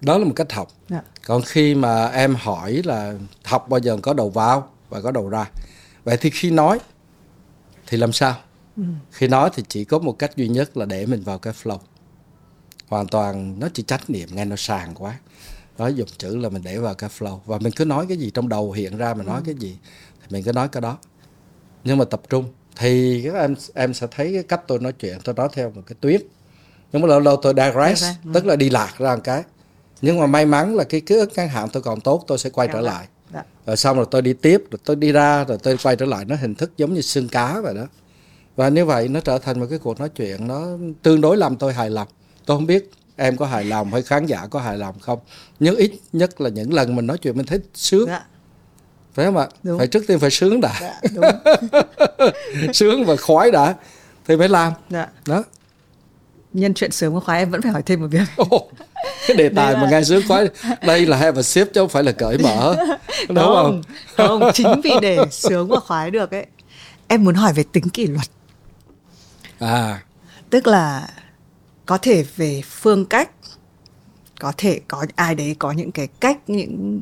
đó 0.00 0.18
là 0.18 0.24
một 0.24 0.32
cách 0.36 0.52
học. 0.52 0.68
Dạ. 0.88 1.02
còn 1.26 1.42
khi 1.42 1.74
mà 1.74 2.06
em 2.06 2.34
hỏi 2.34 2.82
là 2.84 3.14
học 3.44 3.68
bao 3.68 3.80
giờ 3.80 3.98
có 4.02 4.14
đầu 4.14 4.30
vào 4.30 4.68
và 4.88 5.00
có 5.00 5.10
đầu 5.10 5.28
ra. 5.28 5.50
Vậy 6.04 6.16
thì 6.16 6.30
khi 6.30 6.50
nói 6.50 6.78
thì 7.86 7.96
làm 7.98 8.12
sao? 8.12 8.36
Khi 9.10 9.28
nói 9.28 9.50
thì 9.54 9.62
chỉ 9.68 9.84
có 9.84 9.98
một 9.98 10.18
cách 10.18 10.36
duy 10.36 10.48
nhất 10.48 10.76
là 10.76 10.84
để 10.84 11.06
mình 11.06 11.22
vào 11.22 11.38
cái 11.38 11.52
flow. 11.62 11.78
Hoàn 12.88 13.06
toàn 13.06 13.60
nó 13.60 13.68
chỉ 13.74 13.82
trách 13.82 14.10
niệm 14.10 14.28
nghe 14.32 14.44
nó 14.44 14.56
sàng 14.56 14.94
quá 14.94 15.18
nói 15.78 15.94
dùng 15.94 16.08
chữ 16.18 16.36
là 16.36 16.48
mình 16.48 16.62
để 16.64 16.78
vào 16.78 16.94
cái 16.94 17.10
flow 17.18 17.38
và 17.46 17.58
mình 17.58 17.72
cứ 17.72 17.84
nói 17.84 18.06
cái 18.08 18.16
gì 18.16 18.30
trong 18.30 18.48
đầu 18.48 18.72
hiện 18.72 18.96
ra 18.96 19.14
mình 19.14 19.26
nói 19.26 19.40
cái 19.44 19.54
gì 19.54 19.78
thì 20.20 20.26
mình 20.30 20.42
cứ 20.42 20.52
nói 20.52 20.68
cái 20.68 20.80
đó. 20.80 20.98
Nhưng 21.84 21.98
mà 21.98 22.04
tập 22.04 22.20
trung 22.28 22.44
thì 22.76 23.22
các 23.24 23.34
em 23.34 23.54
em 23.74 23.94
sẽ 23.94 24.06
thấy 24.10 24.32
cái 24.32 24.42
cách 24.42 24.60
tôi 24.66 24.78
nói 24.78 24.92
chuyện 24.92 25.18
tôi 25.24 25.34
nói 25.34 25.48
theo 25.52 25.70
một 25.70 25.82
cái 25.86 25.96
tuyến. 26.00 26.20
Nhưng 26.92 27.02
mà 27.02 27.08
lâu 27.08 27.20
lâu 27.20 27.36
tôi 27.36 27.54
digress 27.56 28.04
ừ. 28.24 28.30
tức 28.34 28.46
là 28.46 28.56
đi 28.56 28.70
lạc 28.70 28.94
ra 28.98 29.14
một 29.14 29.20
cái. 29.24 29.42
Nhưng 30.02 30.18
mà 30.18 30.26
may 30.26 30.46
mắn 30.46 30.76
là 30.76 30.84
cái 30.84 31.00
ký 31.00 31.14
ức 31.14 31.30
ngắn 31.36 31.48
hạn 31.48 31.68
tôi 31.72 31.82
còn 31.82 32.00
tốt 32.00 32.24
tôi 32.26 32.38
sẽ 32.38 32.50
quay 32.50 32.68
trở 32.72 32.80
lại. 32.80 33.06
Dạ. 33.34 33.42
rồi 33.66 33.76
xong 33.76 33.96
rồi 33.96 34.06
tôi 34.10 34.22
đi 34.22 34.32
tiếp 34.32 34.64
rồi 34.70 34.78
tôi 34.84 34.96
đi 34.96 35.12
ra 35.12 35.44
rồi 35.44 35.58
tôi 35.62 35.76
quay 35.76 35.96
trở 35.96 36.06
lại. 36.06 36.24
Nó 36.24 36.36
hình 36.36 36.54
thức 36.54 36.72
giống 36.76 36.94
như 36.94 37.00
xương 37.00 37.28
cá 37.28 37.60
vậy 37.60 37.74
đó. 37.74 37.86
Và 38.56 38.68
như 38.68 38.84
vậy 38.84 39.08
nó 39.08 39.20
trở 39.20 39.38
thành 39.38 39.60
một 39.60 39.66
cái 39.70 39.78
cuộc 39.78 40.00
nói 40.00 40.08
chuyện 40.08 40.46
nó 40.46 40.66
tương 41.02 41.20
đối 41.20 41.36
làm 41.36 41.56
tôi 41.56 41.72
hài 41.72 41.90
lòng. 41.90 42.08
Tôi 42.46 42.56
không 42.56 42.66
biết 42.66 42.90
em 43.22 43.36
có 43.36 43.46
hài 43.46 43.64
lòng 43.64 43.92
hay 43.92 44.02
khán 44.02 44.26
giả 44.26 44.46
có 44.50 44.60
hài 44.60 44.78
lòng 44.78 44.98
không 45.00 45.18
nhưng 45.60 45.76
ít 45.76 45.92
nhất 46.12 46.40
là 46.40 46.50
những 46.50 46.72
lần 46.72 46.96
mình 46.96 47.06
nói 47.06 47.18
chuyện 47.18 47.36
mình 47.36 47.46
thấy 47.46 47.58
sướng 47.74 48.08
Dạ. 48.08 48.22
phải 49.14 49.24
không 49.26 49.36
ạ 49.36 49.46
Đúng. 49.62 49.78
phải 49.78 49.86
trước 49.86 50.04
tiên 50.08 50.18
phải 50.18 50.30
sướng 50.30 50.60
đã 50.60 50.72
Dạ, 50.80 51.00
đúng. 51.14 51.24
sướng 52.74 53.04
và 53.04 53.16
khoái 53.16 53.50
đã 53.50 53.74
thì 54.26 54.36
mới 54.36 54.48
làm 54.48 54.72
Dạ. 54.90 55.06
đó 55.26 55.44
Nhân 56.52 56.74
chuyện 56.74 56.90
sớm 56.92 57.14
và 57.14 57.20
khoái 57.20 57.38
em 57.38 57.50
vẫn 57.50 57.62
phải 57.62 57.72
hỏi 57.72 57.82
thêm 57.86 58.00
một 58.00 58.06
việc. 58.10 58.22
Ồ, 58.36 58.70
cái 59.28 59.36
đề 59.36 59.48
tài 59.48 59.72
Đây 59.72 59.76
mà 59.76 59.82
là- 59.82 59.90
nghe 59.90 60.04
sướng 60.04 60.22
khoái 60.28 60.48
đây 60.86 61.06
là 61.06 61.16
have 61.16 61.38
a 61.38 61.42
sip 61.42 61.68
chứ 61.74 61.80
không 61.80 61.88
phải 61.88 62.02
là 62.02 62.12
cởi 62.12 62.38
mở 62.38 62.76
đúng 63.28 63.36
không 63.38 63.82
không, 64.16 64.42
chính 64.54 64.80
vì 64.84 64.90
để 65.02 65.18
sướng 65.30 65.68
và 65.68 65.80
khoái 65.80 66.10
được 66.10 66.30
ấy. 66.30 66.46
Em 67.08 67.24
muốn 67.24 67.34
hỏi 67.34 67.52
về 67.52 67.64
tính 67.72 67.88
kỷ 67.88 68.06
luật. 68.06 68.26
à 69.58 70.02
Tức 70.50 70.66
là 70.66 71.08
có 71.92 71.98
thể 72.02 72.24
về 72.36 72.62
phương 72.64 73.04
cách, 73.06 73.30
có 74.40 74.52
thể 74.56 74.80
có 74.88 75.06
ai 75.14 75.34
đấy 75.34 75.56
có 75.58 75.72
những 75.72 75.92
cái 75.92 76.08
cách, 76.20 76.38
những 76.46 77.00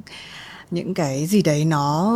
những 0.71 0.95
cái 0.95 1.27
gì 1.27 1.43
đấy 1.43 1.65
nó 1.65 2.12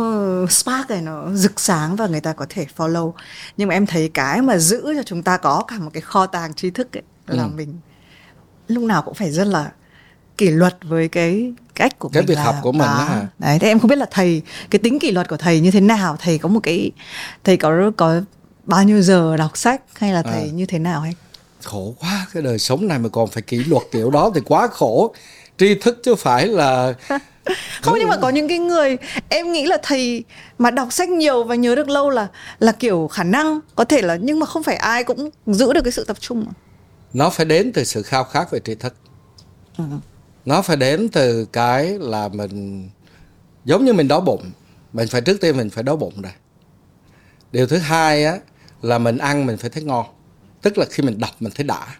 spark 0.49 0.89
này 0.89 1.01
nó 1.01 1.31
rực 1.33 1.59
sáng 1.59 1.95
và 1.95 2.07
người 2.07 2.21
ta 2.21 2.33
có 2.33 2.45
thể 2.49 2.65
follow 2.77 3.11
nhưng 3.57 3.67
mà 3.69 3.73
em 3.75 3.85
thấy 3.85 4.09
cái 4.13 4.41
mà 4.41 4.57
giữ 4.57 4.93
cho 4.95 5.03
chúng 5.03 5.23
ta 5.23 5.37
có 5.37 5.63
cả 5.67 5.75
một 5.79 5.89
cái 5.93 6.01
kho 6.01 6.25
tàng 6.25 6.53
tri 6.53 6.69
thức 6.69 6.97
ấy 6.97 7.03
là 7.27 7.43
Ừ. 7.43 7.49
mình 7.55 7.75
lúc 8.67 8.83
nào 8.83 9.01
cũng 9.01 9.13
phải 9.13 9.31
rất 9.31 9.47
là 9.47 9.71
kỷ 10.37 10.49
luật 10.49 10.77
với 10.83 11.07
cái 11.07 11.53
cách 11.75 11.99
của 11.99 12.09
cái 12.09 12.21
mình 12.21 12.27
việc 12.27 12.35
làm. 12.35 12.45
học 12.45 12.55
của 12.61 12.71
mình 12.71 12.81
đó 12.81 13.03
hả? 13.09 13.27
đấy 13.39 13.59
thế 13.59 13.67
em 13.67 13.79
không 13.79 13.89
biết 13.89 13.97
là 13.97 14.05
thầy 14.11 14.41
cái 14.69 14.79
tính 14.79 14.99
kỷ 14.99 15.11
luật 15.11 15.29
của 15.29 15.37
thầy 15.37 15.59
như 15.61 15.71
thế 15.71 15.81
nào 15.81 16.17
thầy 16.19 16.37
có 16.37 16.49
một 16.49 16.59
cái 16.63 16.91
thầy 17.43 17.57
có 17.57 17.91
có 17.97 18.21
bao 18.63 18.83
nhiêu 18.83 19.01
giờ 19.01 19.37
đọc 19.37 19.57
sách 19.57 19.81
hay 19.95 20.13
là 20.13 20.21
thầy 20.23 20.41
À. 20.41 20.51
như 20.53 20.65
thế 20.65 20.79
nào 20.79 21.01
hay 21.01 21.13
khổ 21.65 21.95
quá 21.99 22.27
cái 22.33 22.43
đời 22.43 22.59
sống 22.59 22.87
này 22.87 22.99
mà 22.99 23.09
còn 23.09 23.27
phải 23.29 23.41
kỷ 23.43 23.57
luật 23.57 23.83
kiểu 23.91 24.09
đó 24.11 24.31
thì 24.35 24.41
quá 24.45 24.67
khổ 24.67 25.13
tri 25.57 25.75
thức 25.75 25.99
chứ 26.03 26.15
phải 26.15 26.47
là 26.47 26.93
không 27.81 27.95
nhưng 27.99 28.09
mà 28.09 28.17
có 28.17 28.29
những 28.29 28.47
cái 28.47 28.59
người 28.59 28.97
em 29.29 29.51
nghĩ 29.51 29.65
là 29.65 29.77
thầy 29.83 30.23
mà 30.57 30.71
đọc 30.71 30.87
sách 30.93 31.09
nhiều 31.09 31.43
và 31.43 31.55
nhớ 31.55 31.75
được 31.75 31.89
lâu 31.89 32.09
là 32.09 32.27
là 32.59 32.71
kiểu 32.71 33.07
khả 33.07 33.23
năng 33.23 33.59
có 33.75 33.83
thể 33.85 34.01
là 34.01 34.15
nhưng 34.21 34.39
mà 34.39 34.45
không 34.45 34.63
phải 34.63 34.75
ai 34.75 35.03
cũng 35.03 35.29
giữ 35.47 35.73
được 35.73 35.81
cái 35.83 35.91
sự 35.91 36.03
tập 36.03 36.17
trung 36.19 36.43
mà. 36.45 36.51
nó 37.13 37.29
phải 37.29 37.45
đến 37.45 37.71
từ 37.73 37.83
sự 37.83 38.01
khao 38.03 38.23
khát 38.23 38.51
về 38.51 38.59
tri 38.65 38.75
thức 38.75 38.93
Ừ. 39.77 39.83
nó 40.45 40.61
phải 40.61 40.77
đến 40.77 41.09
từ 41.09 41.45
cái 41.45 41.85
là 41.99 42.27
mình 42.27 42.89
giống 43.65 43.85
như 43.85 43.93
mình 43.93 44.07
đói 44.07 44.21
bụng 44.21 44.51
mình 44.93 45.07
phải 45.07 45.21
trước 45.21 45.41
tiên 45.41 45.57
mình 45.57 45.69
phải 45.69 45.83
đói 45.83 45.97
bụng 45.97 46.21
đây 46.21 46.31
điều 47.51 47.67
thứ 47.67 47.77
hai 47.77 48.25
á 48.25 48.37
là 48.81 48.97
mình 48.97 49.17
ăn 49.17 49.45
mình 49.45 49.57
phải 49.57 49.69
thấy 49.69 49.83
ngon 49.83 50.05
tức 50.65 50.77
là 50.77 50.85
khi 50.89 51.03
mình 51.03 51.19
đọc 51.19 51.29
mình 51.39 51.53
thấy 51.55 51.63
đã. 51.63 51.95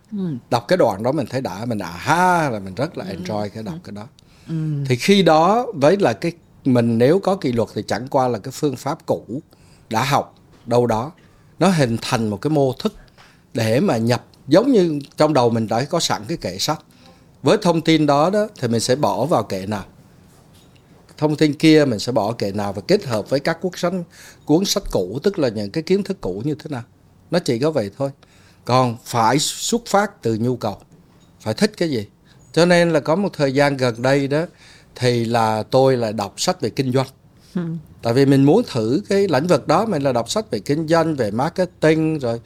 Đọc 0.50 0.66
cái 0.68 0.78
đoạn 0.78 1.04
đó 1.04 1.12
mình 1.12 1.26
thấy 1.30 1.42
đã 1.42 1.66
mình 1.66 1.80
à 1.80 1.92
ha 1.92 2.50
là 2.50 2.60
mình 2.60 2.76
rất 2.76 2.98
là 2.98 3.06
enjoy 3.06 3.50
cái 3.50 3.64
đọc 3.64 3.76
cái 3.84 3.92
đó. 3.92 4.08
Thì 4.86 4.96
khi 4.96 5.24
đó 5.24 5.68
với 5.74 5.98
là 5.98 6.14
cái 6.14 6.32
mình 6.66 6.98
nếu 6.98 7.20
có 7.20 7.36
kỷ 7.36 7.52
luật 7.52 7.70
thì 7.76 7.84
chẳng 7.88 8.08
qua 8.08 8.28
là 8.28 8.40
cái 8.40 8.52
phương 8.52 8.76
pháp 8.76 9.06
cũ 9.06 9.42
đã 9.90 10.04
học 10.04 10.36
đâu 10.66 10.88
đó. 10.88 11.12
Nó 11.60 11.70
hình 11.70 11.98
thành 12.02 12.30
một 12.30 12.42
cái 12.42 12.50
mô 12.50 12.74
thức 12.74 12.94
để 13.54 13.80
mà 13.80 13.98
nhập. 13.98 14.26
Giống 14.48 14.72
như 14.72 15.00
trong 15.18 15.34
đầu 15.34 15.50
mình 15.50 15.68
đã 15.68 15.86
có 15.86 16.00
sẵn 16.00 16.22
cái 16.28 16.38
kệ 16.38 16.58
sách. 16.58 16.80
Với 17.44 17.58
thông 17.62 17.82
tin 17.82 18.06
đó 18.06 18.30
đó 18.30 18.48
thì 18.60 18.68
mình 18.68 18.82
sẽ 18.82 18.96
bỏ 18.96 19.26
vào 19.26 19.44
kệ 19.44 19.66
nào. 19.66 19.84
Thông 21.18 21.36
tin 21.36 21.54
kia 21.54 21.86
mình 21.86 22.00
sẽ 22.00 22.12
bỏ 22.12 22.32
kệ 22.32 22.52
nào 22.52 22.74
và 22.74 22.82
kết 22.88 23.06
hợp 23.06 23.30
với 23.30 23.40
các 23.40 23.62
cuốn 23.62 23.72
sách 23.76 23.94
cuốn 24.46 24.66
sách 24.66 24.84
cũ 24.92 25.20
tức 25.24 25.40
là 25.40 25.50
những 25.50 25.72
cái 25.72 25.84
kiến 25.84 26.04
thức 26.04 26.22
cũ 26.22 26.42
như 26.46 26.56
thế 26.56 26.70
nào. 26.70 26.84
Nó 27.32 27.40
chỉ 27.40 27.60
có 27.60 27.72
vậy 27.72 27.92
thôi 27.98 28.10
còn 28.66 28.98
phải 29.06 29.40
xuất 29.40 29.86
phát 29.86 30.22
từ 30.22 30.38
nhu 30.42 30.56
cầu. 30.56 30.78
Phải 31.40 31.54
thích 31.54 31.72
cái 31.78 31.90
gì? 31.90 32.08
Cho 32.54 32.66
nên 32.66 32.90
là 32.94 33.00
có 33.00 33.16
một 33.16 33.30
thời 33.34 33.54
gian 33.54 33.78
gần 33.78 34.02
đây 34.02 34.28
đó 34.28 34.46
thì 34.96 35.26
là 35.26 35.64
tôi 35.64 35.98
là 35.98 36.12
đọc 36.12 36.34
sách 36.38 36.62
về 36.62 36.70
kinh 36.70 36.92
doanh. 36.92 37.08
Tại 38.02 38.14
vì 38.14 38.26
mình 38.26 38.44
muốn 38.44 38.62
thử 38.72 39.02
cái 39.10 39.28
lĩnh 39.28 39.48
vực 39.48 39.68
đó 39.68 39.86
mình 39.86 40.02
là 40.02 40.12
đọc 40.12 40.30
sách 40.30 40.52
về 40.52 40.60
kinh 40.60 40.88
doanh 40.88 41.16
về 41.16 41.32
marketing 41.32 42.20
rồi 42.20 42.40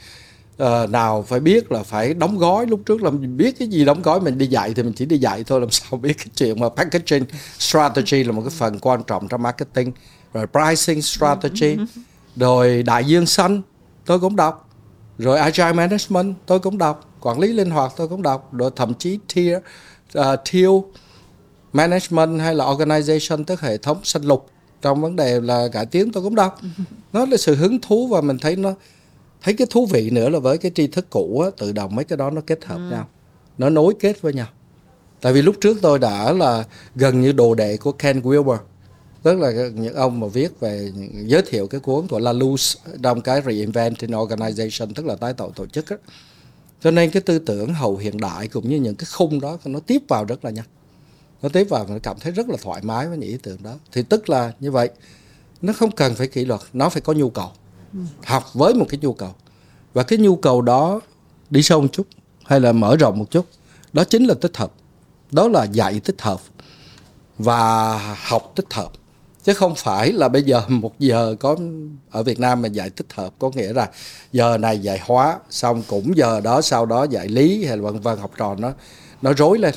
ờ, 0.57 0.87
nào 0.87 1.25
phải 1.27 1.39
biết 1.39 1.71
là 1.71 1.83
phải 1.83 2.13
đóng 2.13 2.37
gói. 2.37 2.67
Lúc 2.67 2.81
trước 2.85 3.03
là 3.03 3.09
mình 3.09 3.37
biết 3.37 3.59
cái 3.59 3.67
gì 3.67 3.85
đóng 3.85 4.01
gói 4.01 4.21
mình 4.21 4.37
đi 4.37 4.47
dạy 4.47 4.73
thì 4.73 4.83
mình 4.83 4.93
chỉ 4.93 5.05
đi 5.05 5.17
dạy 5.17 5.43
thôi 5.43 5.59
làm 5.59 5.69
sao 5.71 5.99
biết 5.99 6.17
cái 6.17 6.27
chuyện 6.35 6.59
mà 6.59 6.69
packaging 6.69 7.25
strategy 7.59 8.23
là 8.23 8.31
một 8.31 8.41
cái 8.41 8.53
phần 8.57 8.79
quan 8.79 9.03
trọng 9.03 9.27
trong 9.27 9.43
marketing. 9.43 9.91
Rồi 10.33 10.45
pricing 10.47 11.01
strategy. 11.01 11.77
Rồi 12.35 12.83
đại 12.83 13.05
dương 13.05 13.25
xanh 13.25 13.61
tôi 14.05 14.19
cũng 14.19 14.35
đọc 14.35 14.68
rồi 15.19 15.37
agile 15.37 15.73
management 15.73 16.35
tôi 16.45 16.59
cũng 16.59 16.77
đọc. 16.77 17.09
Quản 17.21 17.39
lý 17.39 17.53
linh 17.53 17.69
hoạt 17.69 17.93
tôi 17.97 18.07
cũng 18.07 18.21
đọc. 18.21 18.53
Rồi 18.53 18.71
thậm 18.75 18.93
chí 18.93 19.19
tier 19.33 19.57
uh, 20.19 20.23
tier 20.51 20.69
management 21.73 22.39
hay 22.39 22.55
là 22.55 22.65
organization 22.65 23.43
tức 23.43 23.61
hệ 23.61 23.77
thống 23.77 23.97
xanh 24.03 24.23
lục. 24.23 24.49
Trong 24.81 25.01
vấn 25.01 25.15
đề 25.15 25.41
là 25.41 25.67
cải 25.71 25.85
tiến 25.85 26.11
tôi 26.11 26.23
cũng 26.23 26.35
đọc. 26.35 26.59
Nó 27.13 27.25
là 27.25 27.37
sự 27.37 27.55
hứng 27.55 27.81
thú 27.81 28.07
và 28.07 28.21
mình 28.21 28.37
thấy 28.37 28.55
nó 28.55 28.73
thấy 29.41 29.53
cái 29.53 29.67
thú 29.69 29.85
vị 29.85 30.09
nữa 30.09 30.29
là 30.29 30.39
với 30.39 30.57
cái 30.57 30.71
tri 30.75 30.87
thức 30.87 31.09
cũ 31.09 31.41
á, 31.45 31.49
tự 31.57 31.71
động 31.71 31.95
mấy 31.95 32.05
cái 32.05 32.17
đó 32.17 32.29
nó 32.29 32.41
kết 32.47 32.65
hợp 32.65 32.79
nhau. 32.91 33.07
Nó 33.57 33.69
nối 33.69 33.93
kết 33.99 34.21
với 34.21 34.33
nhau. 34.33 34.47
Tại 35.21 35.33
vì 35.33 35.41
lúc 35.41 35.55
trước 35.61 35.77
tôi 35.81 35.99
đã 35.99 36.33
là 36.33 36.63
gần 36.95 37.21
như 37.21 37.31
đồ 37.31 37.55
đệ 37.55 37.77
của 37.77 37.91
Ken 37.91 38.21
Wilber 38.21 38.57
tức 39.23 39.39
là 39.39 39.51
những 39.75 39.93
ông 39.93 40.19
mà 40.19 40.27
viết 40.27 40.59
về 40.59 40.91
giới 41.25 41.41
thiệu 41.41 41.67
cái 41.67 41.79
cuốn 41.79 42.07
của 42.07 42.19
La 42.19 42.33
Luz 42.33 42.75
trong 43.03 43.21
cái 43.21 43.41
Reinventing 43.45 44.11
Organization 44.11 44.93
tức 44.95 45.05
là 45.05 45.15
tái 45.15 45.33
tạo 45.33 45.51
tổ 45.51 45.65
chức 45.65 45.89
á. 45.89 45.95
cho 46.81 46.91
nên 46.91 47.09
cái 47.09 47.21
tư 47.21 47.39
tưởng 47.39 47.73
hậu 47.73 47.97
hiện 47.97 48.17
đại 48.17 48.47
cũng 48.47 48.69
như 48.69 48.77
những 48.77 48.95
cái 48.95 49.05
khung 49.11 49.41
đó 49.41 49.57
nó 49.65 49.79
tiếp 49.79 50.01
vào 50.07 50.25
rất 50.25 50.45
là 50.45 50.51
nhanh. 50.51 50.65
Nó 51.41 51.49
tiếp 51.49 51.69
vào 51.69 51.85
nó 51.89 51.95
cảm 52.03 52.17
thấy 52.19 52.31
rất 52.31 52.49
là 52.49 52.57
thoải 52.61 52.81
mái 52.83 53.07
với 53.07 53.17
những 53.17 53.29
ý 53.29 53.37
tưởng 53.43 53.63
đó. 53.63 53.75
Thì 53.91 54.03
tức 54.03 54.29
là 54.29 54.53
như 54.59 54.71
vậy 54.71 54.89
nó 55.61 55.73
không 55.73 55.91
cần 55.91 56.15
phải 56.15 56.27
kỷ 56.27 56.45
luật 56.45 56.61
nó 56.73 56.89
phải 56.89 57.01
có 57.01 57.13
nhu 57.13 57.29
cầu. 57.29 57.51
Học 58.23 58.53
với 58.53 58.73
một 58.73 58.85
cái 58.89 58.99
nhu 59.01 59.13
cầu. 59.13 59.33
Và 59.93 60.03
cái 60.03 60.19
nhu 60.19 60.35
cầu 60.35 60.61
đó 60.61 60.99
đi 61.49 61.61
sâu 61.61 61.81
một 61.81 61.87
chút 61.91 62.07
hay 62.45 62.59
là 62.59 62.71
mở 62.71 62.95
rộng 62.95 63.19
một 63.19 63.31
chút 63.31 63.45
đó 63.93 64.03
chính 64.03 64.25
là 64.25 64.33
tích 64.33 64.57
hợp. 64.57 64.73
Đó 65.31 65.47
là 65.47 65.63
dạy 65.63 65.99
tích 65.99 66.21
hợp 66.21 66.41
và 67.37 67.97
học 68.27 68.51
tích 68.55 68.73
hợp 68.73 68.91
chứ 69.49 69.55
không 69.55 69.75
phải 69.75 70.11
là 70.11 70.29
bây 70.29 70.43
giờ, 70.43 70.61
một 70.67 70.99
giờ 70.99 71.35
có 71.39 71.55
ở 72.11 72.23
Việt 72.23 72.39
Nam 72.39 72.61
mà 72.61 72.67
dạy 72.67 72.89
tích 72.89 73.13
hợp, 73.13 73.33
có 73.39 73.51
nghĩa 73.55 73.73
là 73.73 73.89
giờ 74.31 74.57
này 74.57 74.79
dạy 74.79 74.99
hóa, 75.01 75.39
xong 75.49 75.83
cũng 75.87 76.17
giờ 76.17 76.41
đó, 76.41 76.61
sau 76.61 76.85
đó 76.85 77.03
dạy 77.03 77.27
lý 77.27 77.65
hay 77.65 77.77
là 77.77 77.83
vân 77.83 77.99
vân, 77.99 78.17
học 78.17 78.31
trò 78.37 78.55
nó 78.55 78.73
nó 79.21 79.33
rối 79.33 79.59
lên. 79.59 79.75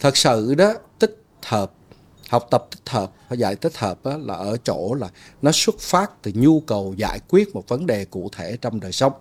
Thật 0.00 0.16
sự 0.16 0.54
đó, 0.54 0.74
tích 0.98 1.22
hợp, 1.42 1.72
học 2.28 2.46
tập 2.50 2.66
tích 2.70 2.90
hợp 2.90 3.12
hay 3.28 3.38
dạy 3.38 3.56
tích 3.56 3.76
hợp 3.76 3.98
đó 4.04 4.16
là 4.20 4.34
ở 4.34 4.56
chỗ 4.64 4.94
là 4.94 5.08
nó 5.42 5.52
xuất 5.52 5.78
phát 5.80 6.22
từ 6.22 6.32
nhu 6.34 6.60
cầu 6.60 6.94
giải 6.96 7.18
quyết 7.28 7.54
một 7.54 7.68
vấn 7.68 7.86
đề 7.86 8.04
cụ 8.04 8.30
thể 8.36 8.56
trong 8.60 8.80
đời 8.80 8.92
sống. 8.92 9.12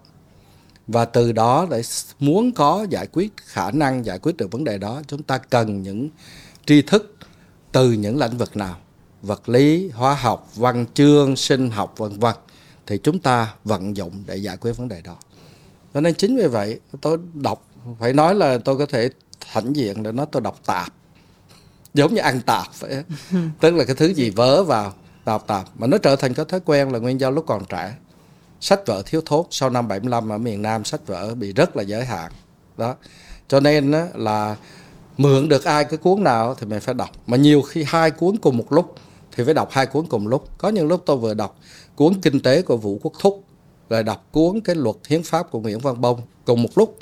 Và 0.87 1.05
từ 1.05 1.31
đó 1.31 1.67
để 1.69 1.81
muốn 2.19 2.51
có 2.51 2.85
giải 2.89 3.07
quyết 3.07 3.33
khả 3.37 3.71
năng, 3.71 4.05
giải 4.05 4.19
quyết 4.19 4.37
được 4.37 4.51
vấn 4.51 4.63
đề 4.63 4.77
đó, 4.77 5.01
chúng 5.07 5.23
ta 5.23 5.37
cần 5.37 5.81
những 5.81 6.09
tri 6.65 6.81
thức 6.81 7.15
từ 7.71 7.91
những 7.91 8.17
lĩnh 8.17 8.37
vực 8.37 8.57
nào? 8.57 8.75
Vật 9.23 9.49
lý 9.49 9.89
hóa 9.89 10.13
học 10.13 10.47
văn 10.55 10.85
chương 10.93 11.35
sinh 11.35 11.69
học 11.69 11.93
vân 11.97 12.19
vân 12.19 12.35
thì 12.87 12.97
chúng 12.97 13.19
ta 13.19 13.53
vận 13.63 13.97
dụng 13.97 14.23
để 14.25 14.35
giải 14.35 14.57
quyết 14.57 14.73
vấn 14.73 14.87
đề 14.87 15.01
đó. 15.01 15.15
Cho 15.93 16.01
nên 16.01 16.15
chính 16.15 16.37
vì 16.37 16.47
vậy 16.47 16.79
tôi 17.01 17.17
đọc 17.33 17.65
phải 17.99 18.13
nói 18.13 18.35
là 18.35 18.57
tôi 18.57 18.77
có 18.77 18.85
thể 18.85 19.09
hãnh 19.47 19.75
diện 19.75 20.03
để 20.03 20.11
nói 20.11 20.25
tôi 20.31 20.41
đọc 20.41 20.59
tạp. 20.65 20.93
Giống 21.93 22.13
như 22.13 22.21
ăn 22.21 22.41
tạp 22.41 22.67
vậy 22.79 23.03
tức 23.59 23.75
là 23.75 23.83
cái 23.85 23.95
thứ 23.95 24.13
gì 24.13 24.29
vớ 24.29 24.63
vào 24.63 24.93
đọc 25.25 25.43
tạp. 25.47 25.65
Mà 25.75 25.87
nó 25.87 25.97
trở 25.97 26.15
thành 26.15 26.33
cái 26.33 26.45
thói 26.45 26.59
quen 26.65 26.91
là 26.91 26.99
nguyên 26.99 27.19
do 27.19 27.29
lúc 27.29 27.45
còn 27.47 27.65
trẻ. 27.65 27.95
Sách 28.59 28.79
vở 28.85 29.03
thiếu 29.05 29.21
thốn. 29.25 29.45
Sau 29.51 29.69
năm 29.69 29.87
75 29.87 30.31
ở 30.31 30.37
miền 30.37 30.61
Nam 30.61 30.85
sách 30.85 31.07
vở 31.07 31.35
bị 31.35 31.53
rất 31.53 31.75
là 31.75 31.83
giới 31.83 32.05
hạn. 32.05 32.31
Đó. 32.77 32.95
Cho 33.47 33.59
nên 33.59 33.91
là 34.15 34.55
mượn 35.17 35.49
được 35.49 35.63
ai 35.63 35.85
cái 35.85 35.97
cuốn 35.97 36.23
nào 36.23 36.55
thì 36.55 36.67
mình 36.67 36.79
phải 36.79 36.93
đọc. 36.93 37.09
Mà 37.27 37.37
nhiều 37.37 37.61
khi 37.61 37.83
hai 37.87 38.11
cuốn 38.11 38.37
cùng 38.37 38.57
một 38.57 38.71
lúc 38.73 38.95
thì 39.35 39.43
phải 39.43 39.53
đọc 39.53 39.69
hai 39.71 39.85
cuốn 39.85 40.05
cùng 40.05 40.27
lúc. 40.27 40.49
Có 40.57 40.69
những 40.69 40.87
lúc 40.87 41.03
tôi 41.05 41.17
vừa 41.17 41.33
đọc 41.33 41.59
cuốn 41.95 42.13
kinh 42.21 42.39
tế 42.39 42.61
của 42.61 42.77
Vũ 42.77 42.99
Quốc 43.03 43.13
Thúc 43.19 43.43
rồi 43.89 44.03
đọc 44.03 44.27
cuốn 44.31 44.61
cái 44.61 44.75
luật 44.75 44.95
hiến 45.07 45.23
pháp 45.23 45.51
của 45.51 45.59
Nguyễn 45.59 45.79
Văn 45.79 46.01
Bông 46.01 46.21
cùng 46.45 46.63
một 46.63 46.69
lúc. 46.75 46.97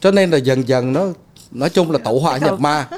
Cho 0.00 0.10
nên 0.10 0.30
là 0.30 0.36
dần 0.36 0.68
dần 0.68 0.92
nó 0.92 1.06
nói 1.50 1.70
chung 1.70 1.90
là 1.90 1.98
tẩu 1.98 2.20
hỏa 2.20 2.38
nhập 2.38 2.60
ma. 2.60 2.88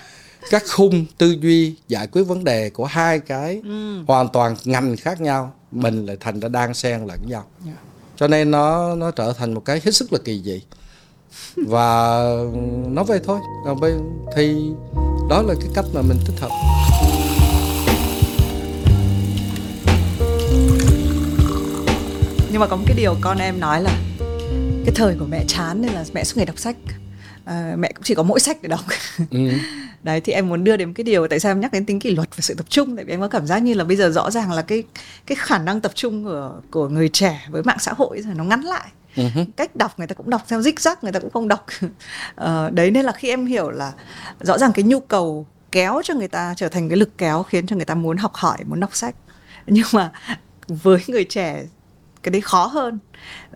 Các 0.51 0.63
khung 0.77 1.05
tư 1.19 1.37
duy 1.41 1.77
giải 1.89 2.07
quyết 2.07 2.23
vấn 2.23 2.45
đề 2.45 2.71
của 2.71 2.85
hai 2.85 3.19
cái 3.19 3.63
hoàn 4.07 4.29
toàn 4.29 4.57
ngành 4.65 4.97
khác 4.97 5.21
nhau 5.21 5.53
mình 5.71 6.07
lại 6.07 6.17
thành 6.21 6.41
ra 6.41 6.49
đang 6.49 6.75
xen 6.75 7.07
lẫn 7.07 7.19
nhau. 7.29 7.45
Cho 8.17 8.29
nên 8.29 8.51
nó 8.51 8.95
nó 8.95 9.11
trở 9.11 9.33
thành 9.33 9.55
một 9.55 9.65
cái 9.65 9.81
hết 9.85 9.95
sức 9.95 10.13
là 10.13 10.19
kỳ 10.25 10.43
dị. 10.43 10.63
Và 11.57 12.21
nó 12.87 13.05
vậy 13.05 13.21
thôi. 13.25 13.41
Thì 14.37 14.55
đó 15.31 15.43
là 15.43 15.55
cái 15.61 15.69
cách 15.75 15.85
mà 15.95 16.03
mình 16.03 16.19
thích 16.27 16.41
hợp 16.41 16.51
nhưng 22.55 22.61
mà 22.61 22.67
có 22.67 22.77
một 22.77 22.85
cái 22.87 22.97
điều 22.97 23.17
con 23.21 23.39
em 23.39 23.61
nói 23.61 23.83
là 23.83 23.91
cái 24.85 24.95
thời 24.95 25.17
của 25.19 25.27
mẹ 25.27 25.45
chán 25.49 25.83
nên 25.83 25.93
là 25.93 26.05
mẹ 26.13 26.25
suốt 26.25 26.37
ngày 26.37 26.47
đọc 26.47 26.59
sách. 26.59 26.77
À, 27.45 27.75
mẹ 27.79 27.93
cũng 27.93 28.03
chỉ 28.03 28.15
có 28.15 28.23
mỗi 28.23 28.41
sách 28.41 28.59
để 28.63 28.69
đọc. 28.69 28.81
Ừ. 29.31 29.39
đấy 30.03 30.21
thì 30.21 30.33
em 30.33 30.49
muốn 30.49 30.65
đưa 30.65 30.77
đến 30.77 30.95
cái 30.95 31.05
điều 31.05 31.29
tại 31.29 31.41
sao 31.41 31.53
em 31.53 31.61
nhắc 31.61 31.73
đến 31.73 31.87
tính 31.87 32.01
kỷ 32.01 32.11
luật 32.11 32.29
và 32.37 32.41
sự 32.41 32.55
tập 32.55 32.67
trung? 32.69 32.97
Tại 32.97 33.05
vì 33.05 33.13
em 33.13 33.21
có 33.21 33.29
cảm 33.29 33.47
giác 33.47 33.59
như 33.59 33.75
là 33.75 33.85
bây 33.85 33.97
giờ 33.97 34.11
rõ 34.11 34.31
ràng 34.31 34.53
là 34.53 34.63
cái 34.63 34.83
cái 35.27 35.37
khả 35.41 35.59
năng 35.59 35.81
tập 35.81 35.93
trung 35.95 36.25
của 36.25 36.53
của 36.71 36.89
người 36.89 37.09
trẻ 37.09 37.47
với 37.51 37.63
mạng 37.63 37.77
xã 37.81 37.93
hội 37.93 38.21
rồi 38.23 38.35
nó 38.35 38.45
ngắn 38.45 38.61
lại. 38.61 38.89
Uh-huh. 39.17 39.47
cách 39.57 39.77
đọc 39.77 39.99
người 39.99 40.07
ta 40.07 40.15
cũng 40.15 40.31
đọc 40.31 40.43
theo 40.49 40.63
dích 40.63 40.81
rắc 40.81 41.05
người 41.05 41.13
ta 41.13 41.21
cũng 41.21 41.31
không 41.31 41.49
đọc. 41.49 41.67
Ờ, 42.35 42.71
đấy 42.71 42.91
nên 42.91 43.05
là 43.05 43.13
khi 43.13 43.29
em 43.29 43.47
hiểu 43.47 43.71
là 43.71 43.93
rõ 44.41 44.59
ràng 44.59 44.73
cái 44.73 44.83
nhu 44.83 45.01
cầu 45.01 45.47
kéo 45.73 46.01
cho 46.05 46.15
người 46.15 46.29
ta 46.29 46.55
trở 46.57 46.69
thành 46.69 46.89
cái 46.89 46.97
lực 46.97 47.19
kéo 47.19 47.43
khiến 47.43 47.67
cho 47.67 47.77
người 47.77 47.85
ta 47.85 47.95
muốn 47.95 48.17
học 48.17 48.35
hỏi 48.35 48.59
muốn 48.67 48.81
đọc 48.81 48.97
sách. 48.97 49.15
Nhưng 49.67 49.87
mà 49.93 50.13
với 50.69 51.01
người 51.09 51.25
trẻ 51.25 51.65
cái 52.25 52.31
đấy 52.31 52.41
khó 52.41 52.67
hơn. 52.67 52.99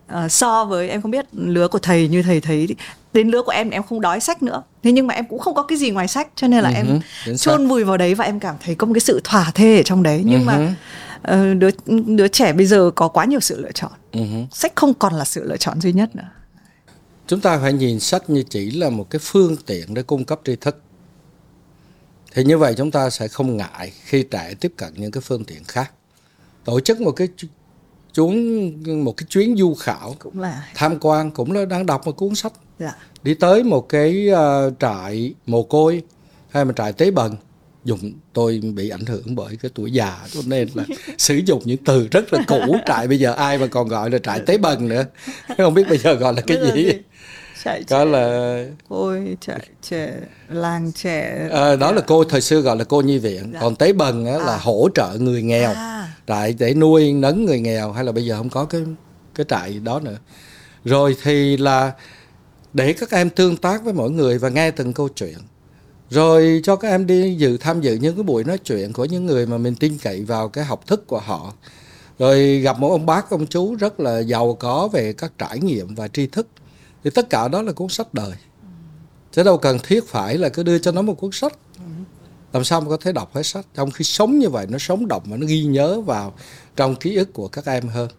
Ờ, 0.07 0.27
so 0.27 0.65
với 0.65 0.89
em 0.89 1.01
không 1.01 1.11
biết 1.11 1.25
lứa 1.31 1.67
của 1.67 1.79
thầy 1.79 2.07
như 2.07 2.23
thầy 2.23 2.41
thấy 2.41 2.67
đến 3.13 3.29
lứa 3.29 3.41
của 3.43 3.51
em 3.51 3.69
em 3.69 3.83
không 3.83 4.01
đói 4.01 4.19
sách 4.19 4.43
nữa. 4.43 4.63
Thế 4.83 4.91
nhưng 4.91 5.07
mà 5.07 5.13
em 5.13 5.25
cũng 5.29 5.39
không 5.39 5.55
có 5.55 5.63
cái 5.63 5.77
gì 5.77 5.91
ngoài 5.91 6.07
sách 6.07 6.27
cho 6.35 6.47
nên 6.47 6.63
là 6.63 6.69
Ừ 6.69 6.75
em 6.75 7.01
xác. 7.25 7.35
chôn 7.37 7.67
vùi 7.67 7.83
vào 7.83 7.97
đấy 7.97 8.15
và 8.15 8.25
em 8.25 8.39
cảm 8.39 8.55
thấy 8.65 8.75
có 8.75 8.87
một 8.87 8.93
cái 8.93 9.01
sự 9.01 9.21
thỏa 9.23 9.51
thê 9.55 9.77
ở 9.77 9.83
trong 9.83 10.03
đấy. 10.03 10.21
Nhưng 10.25 10.39
Ừ 10.39 10.45
mà 10.45 10.75
ờ, 11.21 11.53
đứa 11.53 11.69
đứa 12.05 12.27
trẻ 12.27 12.53
bây 12.53 12.65
giờ 12.65 12.91
có 12.95 13.07
quá 13.07 13.25
nhiều 13.25 13.39
sự 13.39 13.61
lựa 13.61 13.71
chọn. 13.71 13.91
Uh-huh. 14.11 14.45
sách 14.51 14.73
không 14.75 14.93
còn 14.93 15.13
là 15.13 15.25
sự 15.25 15.43
lựa 15.43 15.57
chọn 15.57 15.81
duy 15.81 15.93
nhất 15.93 16.15
nữa. 16.15 16.29
Chúng 17.27 17.39
ta 17.39 17.57
phải 17.57 17.73
nhìn 17.73 17.99
sách 17.99 18.29
như 18.29 18.43
chỉ 18.49 18.71
là 18.71 18.89
một 18.89 19.09
cái 19.09 19.19
phương 19.23 19.55
tiện 19.65 19.93
để 19.93 20.03
cung 20.03 20.25
cấp 20.25 20.39
tri 20.45 20.55
thức. 20.55 20.81
Thì 22.33 22.43
như 22.43 22.57
vậy 22.57 22.73
chúng 22.77 22.91
ta 22.91 23.09
sẽ 23.09 23.27
không 23.27 23.57
ngại 23.57 23.91
khi 24.03 24.23
trẻ 24.23 24.53
tiếp 24.59 24.73
cận 24.77 24.93
những 24.97 25.11
cái 25.11 25.21
phương 25.21 25.45
tiện 25.45 25.63
khác. 25.63 25.91
Tổ 26.65 26.79
chức 26.79 27.01
một 27.01 27.11
cái 27.11 27.27
chuyến 28.13 29.03
một 29.05 29.17
cái 29.17 29.25
chuyến 29.29 29.57
du 29.57 29.73
khảo 29.73 30.15
cũng 30.19 30.39
là 30.39 30.67
tham 30.75 30.97
quan 31.01 31.31
cũng 31.31 31.51
là 31.51 31.65
đang 31.65 31.85
đọc 31.85 32.05
một 32.05 32.11
cuốn 32.11 32.35
sách. 32.35 32.53
Dạ. 32.79 32.95
Đi 33.23 33.33
tới 33.33 33.63
một 33.63 33.89
cái 33.89 34.27
uh, 34.31 34.73
trại 34.79 35.33
mồ 35.45 35.63
côi 35.63 36.01
hay 36.49 36.65
mà 36.65 36.73
trại 36.77 36.93
tế 36.93 37.11
bần. 37.11 37.35
Dùng 37.85 38.11
tôi 38.33 38.61
bị 38.75 38.89
ảnh 38.89 39.05
hưởng 39.05 39.35
bởi 39.35 39.57
cái 39.61 39.71
tuổi 39.75 39.91
già 39.91 40.19
cho 40.31 40.41
nên 40.45 40.67
là 40.73 40.83
sử 41.17 41.41
dụng 41.45 41.61
những 41.65 41.77
từ 41.85 42.07
rất 42.11 42.33
là 42.33 42.39
cũ. 42.47 42.75
Trại 42.85 43.07
bây 43.07 43.19
giờ 43.19 43.33
ai 43.33 43.57
mà 43.57 43.67
còn 43.67 43.87
gọi 43.87 44.09
là 44.09 44.17
trại 44.17 44.39
tế 44.39 44.57
bần 44.57 44.87
nữa? 44.87 45.05
Không 45.57 45.73
biết 45.73 45.83
bây 45.89 45.97
giờ 45.97 46.13
gọi 46.13 46.33
là 46.33 46.41
cái 46.41 46.57
gì. 46.57 46.91
có 47.89 48.05
trẻ, 48.05 48.05
là 48.05 48.65
ôi 48.87 49.37
chạy 49.41 49.59
trẻ 49.81 50.13
làng 50.49 50.91
trẻ. 50.91 51.47
Ờ, 51.51 51.75
đó 51.75 51.91
là 51.91 52.01
cô 52.01 52.23
thời 52.23 52.41
xưa 52.41 52.61
gọi 52.61 52.77
là 52.77 52.83
cô 52.83 53.01
nhi 53.01 53.17
viện. 53.17 53.49
Dạ. 53.53 53.59
còn 53.61 53.75
tế 53.75 53.93
bần 53.93 54.25
á, 54.25 54.37
là 54.37 54.53
À. 54.53 54.59
hỗ 54.61 54.89
trợ 54.95 55.17
người 55.19 55.41
nghèo. 55.41 55.73
À, 55.73 56.07
trại 56.29 56.55
để 56.59 56.73
nuôi 56.73 57.13
nấng 57.13 57.45
người 57.45 57.59
nghèo 57.59 57.91
hay 57.91 58.03
là 58.03 58.11
bây 58.11 58.25
giờ 58.25 58.37
không 58.37 58.49
có 58.49 58.65
cái 58.65 58.81
cái 59.35 59.45
trại 59.49 59.79
đó 59.79 59.99
nữa. 59.99 60.17
Rồi 60.85 61.15
thì 61.23 61.57
là 61.57 61.91
để 62.73 62.93
các 62.93 63.11
em 63.11 63.29
tương 63.29 63.57
tác 63.57 63.83
với 63.83 63.93
mỗi 63.93 64.11
người 64.11 64.37
và 64.37 64.49
nghe 64.49 64.71
từng 64.71 64.93
câu 64.93 65.09
chuyện. 65.09 65.37
Rồi 66.09 66.61
cho 66.63 66.75
các 66.75 66.89
em 66.89 67.07
đi 67.07 67.35
dự 67.35 67.57
tham 67.57 67.81
dự 67.81 67.95
những 67.95 68.15
cái 68.15 68.23
buổi 68.23 68.43
nói 68.43 68.57
chuyện 68.57 68.93
của 68.93 69.05
những 69.05 69.25
người 69.25 69.45
mà 69.45 69.57
mình 69.57 69.75
tin 69.75 69.97
cậy 69.97 70.23
vào 70.23 70.49
cái 70.49 70.65
học 70.65 70.87
thức 70.87 71.07
của 71.07 71.19
họ. 71.19 71.53
Rồi 72.19 72.59
gặp 72.59 72.79
một 72.79 72.89
ông 72.89 73.05
bác, 73.05 73.29
ông 73.29 73.47
chú 73.47 73.75
rất 73.75 73.99
là 73.99 74.19
giàu 74.19 74.53
có 74.53 74.87
về 74.87 75.13
các 75.13 75.31
trải 75.37 75.59
nghiệm 75.59 75.95
và 75.95 76.07
tri 76.07 76.27
thức. 76.27 76.47
Thì 77.03 77.09
tất 77.09 77.29
cả 77.29 77.47
đó 77.47 77.61
là 77.61 77.71
cuốn 77.71 77.89
sách 77.89 78.13
đời. 78.13 78.33
Chứ 79.31 79.43
đâu 79.43 79.57
cần 79.57 79.77
thiết 79.83 80.07
phải 80.07 80.37
là 80.37 80.49
cứ 80.49 80.63
đưa 80.63 80.79
cho 80.79 80.91
nó 80.91 81.01
một 81.01 81.13
cuốn 81.13 81.31
sách 81.31 81.53
làm 82.53 82.63
sao 82.63 82.81
mà 82.81 82.89
có 82.89 82.97
thể 82.97 83.11
đọc 83.11 83.35
hết 83.35 83.43
sách? 83.43 83.65
Trong 83.75 83.91
khi 83.91 84.03
sống 84.03 84.39
như 84.39 84.49
vậy, 84.49 84.65
nó 84.69 84.77
sống 84.77 85.07
động 85.07 85.23
và 85.25 85.37
nó 85.37 85.47
ghi 85.47 85.63
nhớ 85.63 86.01
vào 86.01 86.33
trong 86.75 86.95
ký 86.95 87.15
ức 87.15 87.33
của 87.33 87.47
các 87.47 87.65
em 87.65 87.87
hơn. 87.87 88.09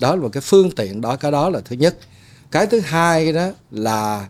Đó 0.00 0.14
là 0.16 0.22
một 0.22 0.28
cái 0.32 0.40
phương 0.40 0.70
tiện, 0.70 1.00
đó, 1.00 1.16
cái 1.16 1.32
đó 1.32 1.50
là 1.50 1.60
thứ 1.60 1.76
nhất. 1.76 1.96
Cái 2.50 2.66
thứ 2.66 2.80
hai 2.80 3.32
đó 3.32 3.50
là 3.70 4.28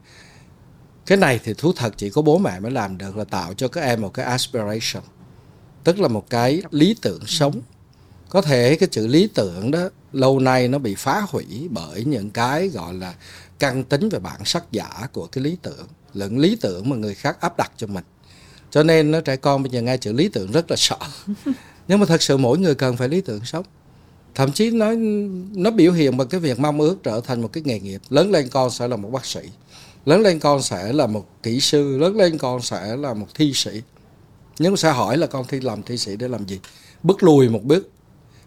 cái 1.06 1.18
này 1.18 1.40
thì 1.44 1.55
thú 1.55 1.72
thật, 1.76 1.94
chỉ 1.97 2.10
có 2.10 2.22
bố 2.22 2.39
mẹ 2.39 2.60
mới 2.60 2.70
làm 2.70 2.98
được 2.98 3.16
là 3.16 3.24
tạo 3.24 3.55
cho 3.55 3.68
các 3.68 3.81
em 3.81 4.01
một 4.01 4.14
cái 4.14 4.26
aspiration. 4.26 5.02
Tức 5.85 6.01
là 6.01 6.09
một 6.09 6.31
cái 6.31 6.62
lý 6.70 6.97
tưởng 7.02 7.26
sống. 7.26 7.60
Có 8.28 8.43
thể 8.43 8.76
cái 8.76 8.89
chữ 8.93 9.06
lý 9.06 9.28
tưởng 9.35 9.70
đó 9.70 9.89
lâu 10.12 10.39
nay 10.39 10.68
nó 10.68 10.78
bị 10.78 10.94
phá 10.94 11.26
hủy 11.28 11.68
bởi 11.70 12.05
những 12.05 12.31
cái 12.31 12.68
gọi 12.68 12.94
là 12.94 13.14
căn 13.59 13.85
tính 13.85 14.09
về 14.09 14.18
bản 14.18 14.44
sắc 14.44 14.72
giả 14.72 15.09
của 15.12 15.26
cái 15.26 15.44
lý 15.44 15.56
tưởng. 15.62 15.86
Lẫn 16.14 16.39
lý 16.39 16.56
tưởng 16.60 16.89
mà 16.89 16.97
người 16.97 17.14
khác 17.14 17.40
áp 17.40 17.56
đặt 17.56 17.72
cho 17.76 17.86
mình 17.86 18.05
cho 18.74 18.82
nên 18.82 19.10
nó 19.10 19.20
trẻ 19.20 19.36
con 19.36 19.62
bây 19.62 19.70
giờ 19.70 19.82
nghe 19.82 19.96
chữ 19.96 20.12
lý 20.12 20.28
tưởng 20.28 20.52
rất 20.52 20.70
là 20.70 20.76
sợ. 20.76 20.96
Nhưng 21.88 22.01
mà 22.01 22.06
thật 22.06 22.22
sự 22.22 22.36
mỗi 22.36 22.59
người 22.59 22.74
cần 22.74 22.96
phải 22.96 23.09
lý 23.09 23.20
tưởng 23.20 23.40
sống. 23.44 23.64
Thậm 24.34 24.52
chí 24.52 24.70
nó 24.70 24.92
nó 25.55 25.70
biểu 25.70 25.92
hiện 25.92 26.16
bằng 26.16 26.28
cái 26.28 26.40
việc 26.40 26.59
mong 26.59 26.80
ước 26.80 26.96
trở 27.02 27.20
thành 27.20 27.42
một 27.42 27.52
cái 27.52 27.62
nghề 27.66 27.80
nghiệp. 27.80 28.01
Lớn 28.10 28.30
lên 28.30 28.48
con 28.48 28.70
sẽ 28.70 28.88
là 28.88 28.96
một 28.96 29.10
bác 29.10 29.26
sĩ. 29.26 29.40
Lớn 30.05 30.20
lên 30.20 30.40
con 30.40 30.62
sẽ 30.62 30.92
là 30.92 31.06
một 31.06 31.28
kỹ 31.42 31.60
sư. 31.60 31.98
Lớn 31.98 32.16
lên 32.16 32.38
con 32.38 32.62
sẽ 32.62 32.96
là 32.96 33.14
một 33.14 33.26
thi 33.34 33.52
sĩ. 33.55 33.82
Nhưng 34.59 34.76
sẽ 34.76 34.92
hỏi 34.92 35.16
là 35.16 35.26
con 35.26 35.44
thi 35.48 35.60
làm 35.60 35.82
thi 35.82 35.98
sĩ 35.98 36.16
để 36.16 36.28
làm 36.28 36.46
gì? 36.46 36.60
Bước 37.02 37.22
lùi 37.22 37.48
một 37.48 37.62
bước. 37.62 37.90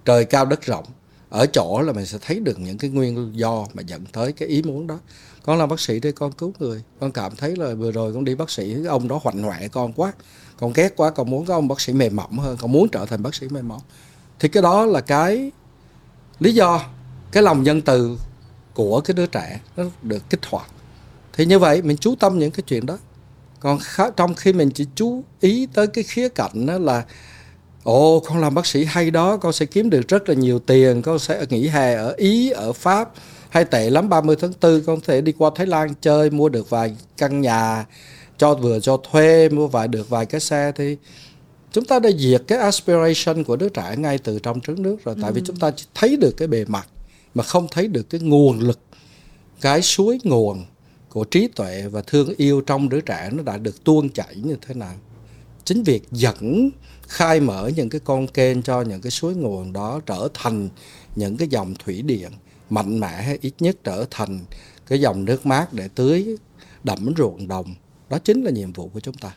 Trời 0.05 0.25
cao 0.25 0.45
đất 0.45 0.61
rộng. 0.61 0.85
Ở 1.29 1.45
chỗ 1.45 1.81
là 1.81 1.93
mình 1.93 2.05
sẽ 2.05 2.17
thấy 2.21 2.39
được 2.39 2.59
những 2.59 2.77
cái 2.77 2.89
nguyên 2.89 3.31
do 3.35 3.67
mà 3.73 3.83
dẫn 3.87 4.05
tới 4.05 4.31
cái 4.31 4.47
ý 4.47 4.61
muốn 4.61 4.87
đó 4.87 4.99
con 5.47 5.57
làm 5.57 5.69
bác 5.69 5.79
sĩ 5.79 5.99
để 5.99 6.11
con 6.11 6.31
cứu 6.31 6.53
người. 6.59 6.83
Con 6.99 7.11
cảm 7.11 7.35
thấy 7.35 7.55
là 7.55 7.73
vừa 7.73 7.91
rồi 7.91 8.13
con 8.13 8.25
đi 8.25 8.35
bác 8.35 8.49
sĩ 8.49 8.73
cái 8.73 8.85
ông 8.85 9.07
đó 9.07 9.19
hoạnh 9.23 9.43
hoẹ 9.43 9.67
con 9.67 9.93
quá. 9.93 10.13
Con 10.59 10.73
ghét 10.73 10.93
quá 10.95 11.09
con 11.09 11.29
muốn 11.29 11.45
có 11.45 11.53
ông 11.53 11.67
bác 11.67 11.81
sĩ 11.81 11.93
mềm 11.93 12.15
mỏng 12.15 12.39
hơn 12.39 12.57
con 12.61 12.71
muốn 12.71 12.89
trở 12.89 13.05
thành 13.05 13.23
bác 13.23 13.35
sĩ 13.35 13.47
mềm 13.49 13.67
mỏng. 13.67 13.81
Thì 14.39 14.47
cái 14.47 14.63
đó 14.63 14.85
là 14.85 15.01
cái 15.01 15.51
lý 16.39 16.53
do 16.53 16.81
cái 17.31 17.43
lòng 17.43 17.63
nhân 17.63 17.81
từ 17.81 18.19
của 18.73 19.01
cái 19.01 19.13
đứa 19.13 19.25
trẻ 19.25 19.59
nó 19.77 19.83
được 20.01 20.29
kích 20.29 20.45
hoạt. 20.45 20.67
Thì 21.33 21.45
như 21.45 21.59
vậy 21.59 21.81
mình 21.81 21.97
chú 21.97 22.15
tâm 22.15 22.39
những 22.39 22.51
cái 22.51 22.63
chuyện 22.67 22.85
đó. 22.85 22.97
Còn 23.59 23.79
khá, 23.81 24.09
trong 24.09 24.35
khi 24.35 24.53
mình 24.53 24.71
chỉ 24.71 24.85
chú 24.95 25.23
ý 25.39 25.67
tới 25.73 25.87
cái 25.87 26.03
khía 26.03 26.29
cạnh 26.29 26.65
đó 26.65 26.77
là 26.77 27.05
ồ 27.83 28.19
con 28.19 28.37
làm 28.37 28.53
bác 28.53 28.65
sĩ 28.65 28.85
hay 28.85 29.11
đó 29.11 29.37
con 29.37 29.53
sẽ 29.53 29.65
kiếm 29.65 29.89
được 29.89 30.07
rất 30.07 30.29
là 30.29 30.35
nhiều 30.35 30.59
tiền 30.59 31.01
con 31.01 31.19
sẽ 31.19 31.45
nghỉ 31.49 31.67
hè 31.67 31.93
ở 31.93 32.13
ý 32.17 32.49
ở 32.49 32.73
pháp 32.73 33.11
hay 33.49 33.65
tệ 33.65 33.89
lắm 33.89 34.09
30 34.09 34.35
tháng 34.39 34.53
4 34.61 34.81
con 34.85 34.95
có 34.95 35.01
thể 35.05 35.21
đi 35.21 35.31
qua 35.31 35.51
Thái 35.55 35.67
Lan 35.67 35.93
chơi 36.01 36.29
mua 36.29 36.49
được 36.49 36.69
vài 36.69 36.95
căn 37.17 37.41
nhà 37.41 37.85
cho 38.37 38.55
vừa 38.55 38.79
cho 38.79 38.97
thuê 38.97 39.49
mua 39.49 39.67
vài 39.67 39.87
được 39.87 40.09
vài 40.09 40.25
cái 40.25 40.41
xe 40.41 40.71
thì 40.75 40.97
chúng 41.71 41.85
ta 41.85 41.99
đã 41.99 42.09
diệt 42.17 42.43
cái 42.47 42.57
aspiration 42.57 43.43
của 43.43 43.55
đứa 43.55 43.69
trẻ 43.69 43.95
ngay 43.97 44.17
từ 44.17 44.39
trong 44.39 44.61
trứng 44.61 44.81
nước 44.81 44.97
rồi. 45.05 45.15
Tại 45.21 45.31
vì 45.31 45.41
chúng 45.45 45.55
ta 45.55 45.71
chỉ 45.75 45.85
thấy 45.95 46.17
được 46.17 46.31
cái 46.37 46.47
bề 46.47 46.65
mặt 46.65 46.87
mà 47.33 47.43
không 47.43 47.67
thấy 47.71 47.87
được 47.87 48.09
cái 48.09 48.21
nguồn 48.21 48.59
lực 48.59 48.79
cái 49.61 49.81
suối 49.81 50.19
nguồn 50.23 50.65
của 51.09 51.23
trí 51.23 51.47
tuệ 51.47 51.87
và 51.91 52.01
thương 52.01 52.33
yêu 52.37 52.61
trong 52.61 52.89
đứa 52.89 53.01
trẻ 53.01 53.29
nó 53.33 53.43
đã 53.43 53.57
được 53.57 53.83
tuôn 53.83 54.09
chảy 54.09 54.35
như 54.35 54.57
thế 54.67 54.73
nào. 54.73 54.95
Chính 55.65 55.83
việc 55.83 56.03
dẫn 56.11 56.69
khai 57.07 57.39
mở 57.39 57.71
những 57.75 57.89
cái 57.89 58.01
con 58.03 58.27
kênh 58.27 58.61
cho 58.61 58.81
những 58.81 59.01
cái 59.01 59.11
suối 59.11 59.35
nguồn 59.35 59.73
đó 59.73 60.01
trở 60.05 60.27
thành 60.33 60.69
những 61.15 61.37
cái 61.37 61.47
dòng 61.47 61.73
thủy 61.85 62.01
điện 62.01 62.31
mạnh 62.69 62.99
mẽ, 62.99 63.37
ít 63.41 63.53
nhất 63.59 63.77
trở 63.83 64.05
thành 64.11 64.39
cái 64.87 65.01
dòng 65.01 65.25
nước 65.25 65.45
mát 65.45 65.73
để 65.73 65.89
tưới 65.95 66.37
đẫm 66.83 67.13
ruộng 67.17 67.47
đồng. 67.47 67.75
Đó 68.09 68.17
chính 68.17 68.43
là 68.43 68.51
nhiệm 68.51 68.73
vụ 68.73 68.89
của 68.93 68.99
chúng 68.99 69.17
ta. 69.17 69.35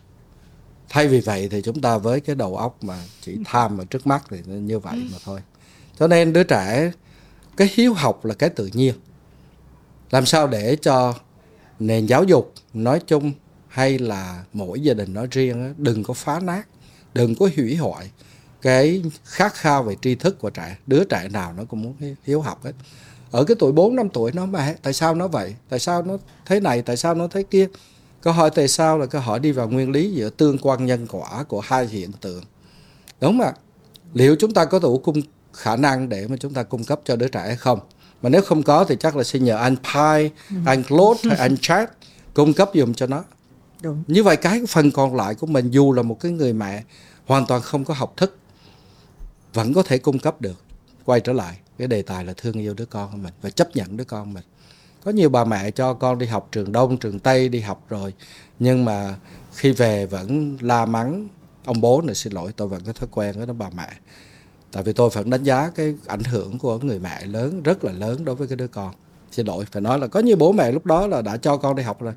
Thay 0.89 1.09
vì 1.09 1.21
vậy 1.21 1.49
thì 1.51 1.63
chúng 1.63 1.81
ta 1.81 1.99
với 1.99 2.21
cái 2.21 2.37
đầu 2.37 2.57
óc 2.57 2.85
mà 2.85 3.05
chỉ 3.21 3.37
tham 3.45 3.79
ở 3.79 3.85
trước 3.85 4.07
mắt 4.07 4.25
thì 4.31 4.39
như 4.47 4.79
vậy 4.79 5.09
mà 5.13 5.19
thôi. 5.25 5.41
Cho 5.99 6.07
nên 6.07 6.33
đứa 6.33 6.45
trẻ, 6.45 6.93
cái 7.57 7.71
hiếu 7.75 7.95
học 7.95 8.25
là 8.25 8.35
cái 8.35 8.51
tự 8.51 8.71
nhiên. 8.73 8.95
Làm 10.11 10.27
sao 10.27 10.47
để 10.47 10.77
cho 10.77 11.15
nền 11.79 12.07
giáo 12.07 12.25
dục 12.25 12.55
nói 12.75 13.01
chung 13.07 13.33
hay 13.69 13.99
là 13.99 14.45
mỗi 14.53 14.81
gia 14.81 14.95
đình 14.95 15.15
nói 15.15 15.27
riêng 15.31 15.75
đừng 15.77 16.03
có 16.03 16.15
phá 16.15 16.41
nát, 16.41 16.69
đừng 17.15 17.35
có 17.35 17.49
hủy 17.57 17.77
hoại 17.77 18.11
cái 18.63 19.03
khát 19.25 19.55
khao 19.55 19.83
về 19.83 19.97
tri 20.03 20.15
thức 20.15 20.39
của 20.39 20.51
trẻ. 20.51 20.77
Đứa 20.87 21.05
trẻ 21.05 21.29
nào 21.29 21.53
nó 21.53 21.65
cũng 21.65 21.83
muốn 21.83 22.15
hiếu 22.25 22.41
học 22.41 22.65
hết 22.65 22.73
ở 23.31 23.45
cái 23.45 23.57
tuổi 23.59 23.73
4 23.73 23.97
năm 23.97 24.09
tuổi 24.09 24.33
nó 24.33 24.47
mà 24.47 24.75
tại 24.83 24.93
sao 24.93 25.15
nó 25.15 25.29
vậy? 25.29 25.55
Tại 25.69 25.79
sao 25.79 26.03
nó 26.03 26.17
thế 26.47 26.61
này 26.61 26.83
tại 26.83 26.97
sao 26.97 27.15
nó 27.15 27.29
thế 27.29 27.43
kia? 27.43 27.69
Câu 28.23 28.33
hỏi 28.33 28.51
tại 28.51 28.69
sao 28.69 28.99
là 28.99 29.07
câu 29.07 29.21
hỏi 29.21 29.41
đi 29.41 29.53
vào 29.53 29.69
nguyên 29.69 29.91
lý 29.91 30.11
giữa 30.11 30.31
tương 30.31 30.59
quan 30.59 30.87
nhân 30.87 31.07
quả 31.07 31.45
của 31.49 31.61
hai 31.61 31.87
hiện 31.87 32.13
tượng. 32.13 32.43
Đúng 33.21 33.39
không 33.39 33.47
ạ 33.47 33.53
liệu 34.15 34.37
chúng 34.39 34.55
ta 34.55 34.65
có 34.65 34.79
đủ 34.79 34.99
cung 34.99 35.21
khả 35.53 35.77
năng 35.77 36.09
để 36.09 36.27
mà 36.29 36.37
chúng 36.37 36.55
ta 36.55 36.63
cung 36.63 36.85
cấp 36.85 37.01
cho 37.05 37.17
đứa 37.17 37.29
trẻ 37.29 37.41
hay 37.41 37.57
không? 37.57 37.81
Mà 38.23 38.29
nếu 38.29 38.43
không 38.43 38.63
có 38.63 38.85
thì 38.85 38.97
chắc 39.01 39.17
là 39.17 39.25
xin 39.25 39.45
nhờ 39.45 39.57
anh 39.57 39.77
Pi, 39.77 40.31
anh 40.67 40.83
Claude 40.83 41.21
hay 41.31 41.39
anh 41.39 41.57
Chat 41.61 41.91
cung 42.35 42.53
cấp 42.53 42.71
dùm 42.75 42.95
cho 42.95 43.07
nó. 43.07 43.25
Đúng. 43.83 44.03
Như 44.07 44.23
vậy 44.23 44.37
cái 44.37 44.63
phần 44.69 44.91
còn 44.91 45.17
lại 45.17 45.35
của 45.35 45.47
mình 45.47 45.71
dù 45.71 45.93
là 45.93 46.03
một 46.03 46.21
cái 46.21 46.33
người 46.33 46.53
mẹ 46.53 46.83
hoàn 47.27 47.47
toàn 47.47 47.63
không 47.63 47.85
có 47.85 47.95
học 47.95 48.15
thức 48.17 48.37
vẫn 49.55 49.75
có 49.75 49.83
thể 49.83 49.99
cung 49.99 50.19
cấp 50.19 50.41
được 50.41 50.63
quay 51.05 51.21
trở 51.21 51.33
lại 51.33 51.59
cái 51.81 51.89
đề 51.89 52.03
tài 52.03 52.25
là 52.25 52.33
thương 52.37 52.55
yêu 52.55 52.75
đứa 52.75 52.85
con 52.85 53.11
của 53.11 53.17
mình 53.17 53.33
và 53.43 53.51
chấp 53.51 53.77
nhận 53.77 53.97
đứa 53.97 54.05
con 54.05 54.33
mình. 54.33 54.45
Có 55.05 55.11
nhiều 55.11 55.29
bà 55.29 55.45
mẹ 55.45 55.71
cho 55.71 55.95
con 55.95 56.19
đi 56.19 56.27
học 56.27 56.49
trường 56.53 56.73
đông, 56.73 56.97
trường 56.97 57.19
tây 57.19 57.49
đi 57.49 57.61
học 57.61 57.85
rồi, 57.89 58.15
nhưng 58.59 58.85
mà 58.85 59.15
khi 59.55 59.73
về 59.73 60.07
vẫn 60.07 60.57
la 60.61 60.87
mắng, 60.87 61.29
ông 61.65 61.81
bố 61.81 62.03
này 62.03 62.15
xin 62.15 62.33
lỗi, 62.33 62.53
tôi 62.57 62.69
vẫn 62.69 62.83
có 62.87 62.93
thói 62.93 63.09
quen 63.13 63.35
với 63.37 63.47
đó 63.47 63.53
bà 63.53 63.71
mẹ. 63.77 63.89
Tại 64.73 64.83
vì 64.83 64.93
tôi 64.93 65.11
vẫn 65.11 65.31
đánh 65.31 65.43
giá 65.43 65.71
cái 65.75 65.95
ảnh 66.07 66.25
hưởng 66.25 66.59
của 66.59 66.79
người 66.79 66.99
mẹ 66.99 67.27
lớn, 67.27 67.63
rất 67.63 67.85
là 67.85 67.93
lớn 67.93 68.25
đối 68.25 68.35
với 68.35 68.49
cái 68.49 68.57
đứa 68.57 68.67
con. 68.67 68.95
Xin 69.31 69.47
lỗi, 69.47 69.65
phải 69.73 69.83
nói 69.83 69.99
là 69.99 70.07
có 70.07 70.21
nhiều 70.21 70.37
bố 70.37 70.53
mẹ 70.53 70.73
lúc 70.73 70.87
đó 70.87 71.07
là 71.07 71.23
đã 71.23 71.37
cho 71.37 71.57
con 71.57 71.77
đi 71.77 71.83
học 71.83 72.03
rồi. 72.03 72.13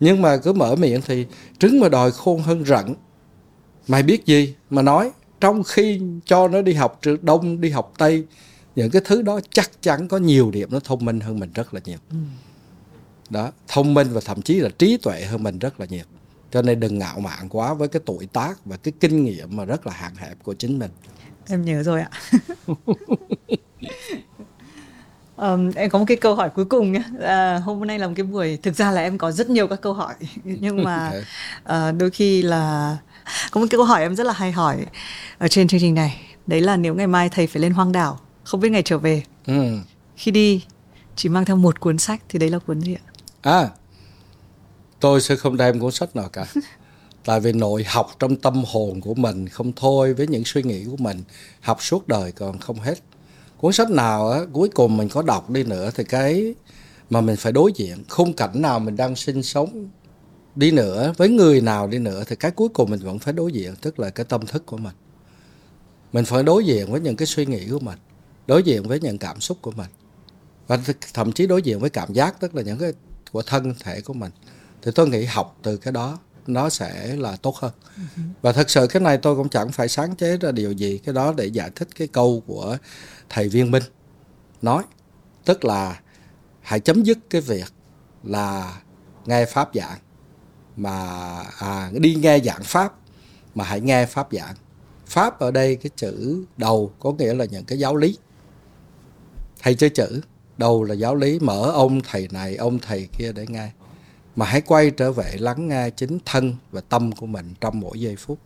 Nhưng 0.00 0.22
mà 0.22 0.36
cứ 0.36 0.52
mở 0.52 0.76
miệng 0.76 1.00
thì 1.06 1.26
trứng 1.58 1.80
mà 1.80 1.88
đòi 1.88 2.12
khôn 2.12 2.42
hơn 2.42 2.64
rận. 2.64 2.94
Mày 3.88 4.02
biết 4.02 4.26
gì 4.26 4.54
mà 4.70 4.82
nói, 4.82 5.10
trong 5.40 5.62
khi 5.62 6.00
cho 6.24 6.48
nó 6.48 6.62
đi 6.62 6.72
học 6.72 6.98
trường 7.02 7.24
đông, 7.24 7.60
đi 7.60 7.70
học 7.70 7.92
tây 7.98 8.24
những 8.76 8.90
cái 8.90 9.02
thứ 9.04 9.22
đó 9.22 9.40
chắc 9.50 9.70
chắn 9.82 10.08
có 10.08 10.18
nhiều 10.18 10.50
điểm 10.50 10.68
nó 10.72 10.80
thông 10.80 11.04
minh 11.04 11.20
hơn 11.20 11.40
mình 11.40 11.50
rất 11.54 11.74
là 11.74 11.80
nhiều. 11.84 11.98
Đó 13.30 13.52
thông 13.68 13.94
minh 13.94 14.08
và 14.12 14.20
thậm 14.24 14.42
chí 14.42 14.54
là 14.54 14.68
trí 14.78 14.96
tuệ 14.96 15.24
hơn 15.24 15.42
mình 15.42 15.58
rất 15.58 15.80
là 15.80 15.86
nhiều. 15.90 16.04
Cho 16.50 16.62
nên 16.62 16.80
đừng 16.80 16.98
ngạo 16.98 17.20
mạn 17.20 17.48
quá 17.48 17.74
với 17.74 17.88
cái 17.88 18.02
tuổi 18.06 18.26
tác 18.26 18.64
và 18.64 18.76
cái 18.76 18.92
kinh 19.00 19.24
nghiệm 19.24 19.56
mà 19.56 19.64
rất 19.64 19.86
là 19.86 19.92
hạn 19.92 20.12
hẹp 20.16 20.42
của 20.42 20.54
chính 20.54 20.78
mình. 20.78 20.90
Em 21.48 21.64
nhớ 21.64 21.82
rồi 21.82 22.00
ạ. 22.00 22.10
Ờm, 25.36 25.70
em 25.72 25.90
có 25.90 25.98
một 25.98 26.04
cái 26.08 26.16
câu 26.16 26.34
hỏi 26.34 26.50
cuối 26.50 26.64
cùng 26.64 26.92
nhé 26.92 27.02
à, 27.20 27.56
hôm 27.56 27.86
nay 27.86 27.98
là 27.98 28.06
một 28.06 28.12
cái 28.16 28.26
buổi 28.26 28.58
thực 28.62 28.76
ra 28.76 28.90
là 28.90 29.00
em 29.00 29.18
có 29.18 29.32
rất 29.32 29.50
nhiều 29.50 29.68
các 29.68 29.80
câu 29.80 29.92
hỏi. 29.92 30.14
Nhưng 30.44 30.84
mà 30.84 31.12
ờ, 31.64 31.92
đôi 31.92 32.10
khi 32.10 32.42
là 32.42 32.96
có 33.50 33.60
một 33.60 33.66
cái 33.70 33.78
câu 33.78 33.84
hỏi 33.84 34.02
em 34.02 34.16
rất 34.16 34.26
là 34.26 34.32
hay 34.32 34.52
hỏi 34.52 34.86
ở 35.38 35.48
trên 35.48 35.68
chương 35.68 35.80
trình 35.80 35.94
này. 35.94 36.20
Đấy 36.46 36.60
là 36.60 36.76
nếu 36.76 36.94
ngày 36.94 37.06
mai 37.06 37.28
thầy 37.28 37.46
phải 37.46 37.62
lên 37.62 37.72
hoang 37.72 37.92
đảo 37.92 38.18
không 38.46 38.60
biết 38.60 38.68
ngày 38.68 38.82
trở 38.82 38.98
về. 38.98 39.22
Ừ. 39.46 39.78
khi 40.16 40.30
đi 40.30 40.64
chỉ 41.16 41.28
mang 41.28 41.44
theo 41.44 41.56
một 41.56 41.80
cuốn 41.80 41.98
sách 41.98 42.22
thì 42.28 42.38
đấy 42.38 42.50
là 42.50 42.58
cuốn 42.58 42.80
gì 42.80 42.94
ạ? 42.94 43.04
À 43.40 43.70
tôi 45.00 45.20
sẽ 45.20 45.36
không 45.36 45.56
đem 45.56 45.80
cuốn 45.80 45.92
sách 45.92 46.16
nào 46.16 46.28
cả. 46.28 46.46
Tại 47.24 47.40
vì 47.40 47.52
nội 47.52 47.84
học 47.84 48.10
trong 48.18 48.36
tâm 48.36 48.64
hồn 48.66 49.00
của 49.00 49.14
mình 49.14 49.48
không 49.48 49.72
thôi 49.76 50.14
với 50.14 50.26
những 50.26 50.42
suy 50.44 50.62
nghĩ 50.62 50.84
của 50.84 50.96
mình 50.96 51.22
học 51.60 51.82
suốt 51.82 52.08
đời 52.08 52.32
còn 52.32 52.58
không 52.58 52.80
hết. 52.80 52.98
Cuốn 53.58 53.72
sách 53.72 53.90
nào 53.90 54.30
á 54.30 54.40
cuối 54.52 54.68
cùng 54.68 54.96
mình 54.96 55.08
có 55.08 55.22
đọc 55.22 55.50
đi 55.50 55.64
nữa 55.64 55.90
thì 55.94 56.04
cái 56.04 56.54
mà 57.10 57.20
mình 57.20 57.36
phải 57.36 57.52
đối 57.52 57.72
diện 57.74 58.04
khung 58.08 58.32
cảnh 58.32 58.62
nào 58.62 58.78
mình 58.78 58.96
đang 58.96 59.16
sinh 59.16 59.42
sống 59.42 59.88
đi 60.54 60.70
nữa 60.70 61.12
với 61.16 61.28
người 61.28 61.60
nào 61.60 61.86
đi 61.86 61.98
nữa 61.98 62.24
thì 62.26 62.36
cái 62.36 62.50
cuối 62.50 62.68
cùng 62.68 62.90
mình 62.90 63.00
vẫn 63.00 63.18
phải 63.18 63.32
đối 63.32 63.52
diện 63.52 63.74
tức 63.80 64.00
là 64.00 64.10
cái 64.10 64.26
tâm 64.28 64.46
thức 64.46 64.66
của 64.66 64.76
mình. 64.76 64.94
Mình 66.12 66.24
phải 66.24 66.42
đối 66.42 66.64
diện 66.64 66.92
với 66.92 67.00
những 67.00 67.16
cái 67.16 67.26
suy 67.26 67.46
nghĩ 67.46 67.68
của 67.70 67.78
mình 67.78 67.98
đối 68.46 68.62
diện 68.62 68.82
với 68.82 69.00
những 69.00 69.18
cảm 69.18 69.40
xúc 69.40 69.58
của 69.62 69.70
mình. 69.70 69.90
Và 70.66 70.78
thậm 71.14 71.32
chí 71.32 71.46
đối 71.46 71.62
diện 71.62 71.80
với 71.80 71.90
cảm 71.90 72.12
giác 72.12 72.40
tức 72.40 72.54
là 72.54 72.62
những 72.62 72.78
cái 72.78 72.92
của 73.32 73.42
thân 73.42 73.74
thể 73.80 74.00
của 74.00 74.14
mình. 74.14 74.32
Thì 74.82 74.90
tôi 74.94 75.08
nghĩ 75.08 75.24
học 75.24 75.58
từ 75.62 75.76
cái 75.76 75.92
đó 75.92 76.18
nó 76.46 76.68
sẽ 76.68 77.16
là 77.16 77.36
tốt 77.36 77.56
hơn. 77.56 77.72
Và 78.42 78.52
thật 78.52 78.70
sự 78.70 78.86
cái 78.86 79.02
này 79.02 79.18
tôi 79.18 79.36
cũng 79.36 79.48
chẳng 79.48 79.72
phải 79.72 79.88
sáng 79.88 80.16
chế 80.16 80.36
ra 80.36 80.52
điều 80.52 80.72
gì 80.72 80.98
cái 80.98 81.14
đó 81.14 81.34
để 81.36 81.46
giải 81.46 81.70
thích 81.74 81.88
cái 81.94 82.08
câu 82.08 82.42
của 82.46 82.76
thầy 83.28 83.48
viên 83.48 83.70
minh 83.70 83.82
nói. 84.62 84.82
Tức 85.44 85.64
là 85.64 86.00
hãy 86.60 86.80
chấm 86.80 87.02
dứt 87.02 87.18
cái 87.30 87.40
việc 87.40 87.72
là 88.22 88.80
nghe 89.26 89.44
pháp 89.44 89.70
giảng 89.74 89.98
mà 90.76 90.92
à, 91.58 91.90
đi 91.92 92.14
nghe 92.14 92.40
giảng 92.40 92.62
pháp 92.64 92.94
mà 93.54 93.64
hãy 93.64 93.80
nghe 93.80 94.06
pháp 94.06 94.28
giảng. 94.32 94.54
Pháp 95.06 95.38
ở 95.38 95.50
đây 95.50 95.76
cái 95.76 95.90
chữ 95.96 96.44
đầu 96.56 96.92
có 96.98 97.12
nghĩa 97.12 97.34
là 97.34 97.44
những 97.44 97.64
cái 97.64 97.78
giáo 97.78 97.96
lý 97.96 98.18
thầy 99.66 99.74
chơi 99.74 99.90
chữ 99.90 100.20
đầu 100.58 100.84
là 100.84 100.94
giáo 100.94 101.16
lý 101.16 101.38
mở 101.38 101.70
ông 101.70 102.00
thầy 102.00 102.28
này 102.30 102.56
ông 102.56 102.78
thầy 102.78 103.08
kia 103.18 103.32
để 103.32 103.46
nghe. 103.48 103.70
Mà 104.36 104.46
hãy 104.46 104.60
quay 104.60 104.90
trở 104.90 105.12
về 105.12 105.36
lắng 105.38 105.68
nghe 105.68 105.90
chính 105.90 106.18
thân 106.24 106.54
và 106.70 106.80
tâm 106.80 107.12
của 107.12 107.26
mình 107.26 107.54
trong 107.60 107.80
mỗi 107.80 108.00
giây 108.00 108.16
phút. 108.16 108.38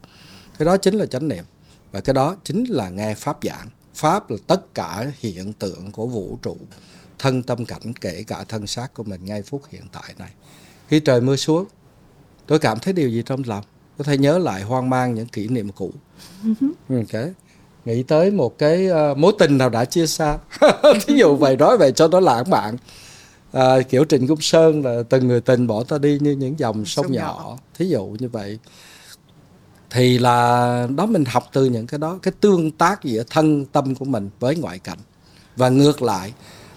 Cái 0.58 0.66
đó 0.66 0.76
chính 0.76 0.94
là 0.94 1.06
chánh 1.06 1.28
niệm. 1.28 1.44
Và 1.92 2.00
cái 2.00 2.14
đó 2.14 2.36
chính 2.44 2.64
là 2.64 2.88
nghe 2.88 3.14
pháp 3.14 3.38
giảng. 3.42 3.68
Pháp 3.94 4.30
là 4.30 4.36
tất 4.46 4.74
cả 4.74 5.12
hiện 5.18 5.52
tượng 5.52 5.92
của 5.92 6.06
vũ 6.06 6.38
trụ 6.42 6.56
thân 7.18 7.42
tâm 7.42 7.64
cảnh 7.64 7.92
kể 8.00 8.24
cả 8.26 8.44
thân 8.48 8.66
xác 8.66 8.94
của 8.94 9.02
mình 9.02 9.24
ngay 9.24 9.42
phút 9.42 9.62
hiện 9.70 9.84
tại 9.92 10.14
này. 10.18 10.30
Khi 10.88 11.00
trời 11.00 11.20
mưa 11.20 11.36
xuống 11.36 11.64
tôi 12.46 12.58
cảm 12.58 12.78
thấy 12.78 12.92
điều 12.92 13.08
gì 13.08 13.22
trong 13.26 13.42
lòng? 13.46 13.64
Có 13.98 14.04
thể 14.04 14.18
nhớ 14.18 14.38
lại 14.38 14.62
hoang 14.62 14.90
mang 14.90 15.14
những 15.14 15.28
kỷ 15.28 15.48
niệm 15.48 15.72
cũ. 15.72 15.92
Okay. 16.88 17.32
Nghĩ 17.84 18.02
tới 18.02 18.30
một 18.30 18.58
cái 18.58 18.88
uh, 18.90 19.18
mối 19.18 19.32
tình 19.38 19.58
nào 19.58 19.68
đã 19.68 19.84
chia 19.84 20.06
xa. 20.06 20.38
Thí 21.06 21.14
dụ 21.14 21.36
vậy 21.36 21.56
nói 21.56 21.78
vậy 21.78 21.92
cho 21.92 22.08
nó 22.08 22.20
lãng 22.20 22.50
mạn. 22.50 22.76
À, 23.52 23.80
kiểu 23.88 24.04
Trịnh 24.04 24.26
Công 24.26 24.40
Sơn 24.40 24.84
là 24.84 25.02
từng 25.08 25.28
người 25.28 25.40
tình 25.40 25.66
bỏ 25.66 25.84
ta 25.84 25.98
đi 25.98 26.18
như 26.20 26.32
những 26.32 26.58
dòng 26.58 26.84
sông, 26.84 27.04
sông 27.04 27.12
nhỏ. 27.12 27.20
nhỏ. 27.20 27.58
Thí 27.78 27.88
dụ 27.88 28.16
như 28.18 28.28
vậy. 28.28 28.58
Thì 29.90 30.18
là 30.18 30.88
đó 30.96 31.06
mình 31.06 31.24
học 31.24 31.48
từ 31.52 31.64
những 31.64 31.86
cái 31.86 31.98
đó 31.98 32.18
cái 32.22 32.32
tương 32.40 32.70
tác 32.70 33.04
giữa 33.04 33.22
thân 33.30 33.64
tâm 33.64 33.94
của 33.94 34.04
mình 34.04 34.30
với 34.40 34.56
ngoại 34.56 34.78
cảnh. 34.78 34.98
Và 35.56 35.68
ngược 35.68 36.02
lại 36.02 36.32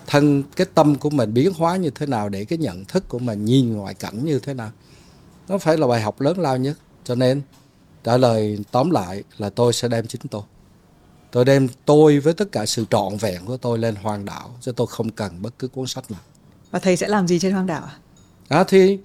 thân 0.07 0.43
cái 0.55 0.67
tâm 0.73 0.95
của 0.95 1.09
mình 1.09 1.33
biến 1.33 1.51
hóa 1.53 1.75
như 1.75 1.89
thế 1.89 2.05
nào 2.05 2.29
để 2.29 2.45
cái 2.45 2.57
nhận 2.57 2.85
thức 2.85 3.07
của 3.07 3.19
mình 3.19 3.45
nhìn 3.45 3.73
ngoại 3.73 3.93
cảnh 3.93 4.25
như 4.25 4.39
thế 4.39 4.53
nào. 4.53 4.71
Nó 5.47 5.57
phải 5.57 5.77
là 5.77 5.87
bài 5.87 6.01
học 6.01 6.21
lớn 6.21 6.39
lao 6.39 6.57
nhất. 6.57 6.77
Cho 7.03 7.15
nên 7.15 7.41
trả 8.03 8.17
lời 8.17 8.59
tóm 8.71 8.91
lại 8.91 9.23
là 9.37 9.49
tôi 9.49 9.73
sẽ 9.73 9.87
đem 9.87 10.07
chính 10.07 10.21
tôi 10.31 10.41
tôi 11.33 11.45
đem 11.45 11.67
tôi 11.85 12.19
với 12.19 12.33
tất 12.33 12.51
cả 12.51 12.65
sự 12.65 12.85
trọn 12.89 13.17
vẹn 13.17 13.45
của 13.45 13.57
tôi 13.57 13.77
lên 13.77 13.95
hoàng 13.95 14.25
đảo 14.25 14.55
chứ 14.61 14.71
tôi 14.71 14.87
không 14.87 15.09
cần 15.09 15.41
bất 15.41 15.59
cứ 15.59 15.67
cuốn 15.67 15.87
sách 15.87 16.11
nào 16.11 16.21
và 16.71 16.79
thầy 16.79 16.97
sẽ 16.97 17.07
làm 17.07 17.27
gì 17.27 17.39
trên 17.39 17.51
hoang 17.51 17.67
đảo 17.67 17.83
à? 17.83 17.95
À 18.47 18.63
thì 18.63 18.99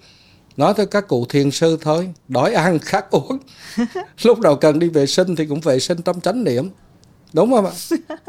nói 0.56 0.74
tới 0.76 0.86
các 0.86 1.08
cụ 1.08 1.26
thiền 1.28 1.50
sư 1.50 1.78
thôi, 1.80 2.12
đói 2.28 2.54
ăn 2.54 2.78
khát 2.82 3.10
uống. 3.10 3.38
Lúc 4.22 4.40
đầu 4.40 4.56
cần 4.56 4.78
đi 4.78 4.88
vệ 4.88 5.06
sinh 5.06 5.36
thì 5.36 5.46
cũng 5.46 5.60
vệ 5.60 5.78
sinh 5.78 6.02
trong 6.02 6.20
chánh 6.20 6.44
niệm. 6.44 6.70
Đúng 7.32 7.50
không 7.50 7.66
ạ? 7.66 7.72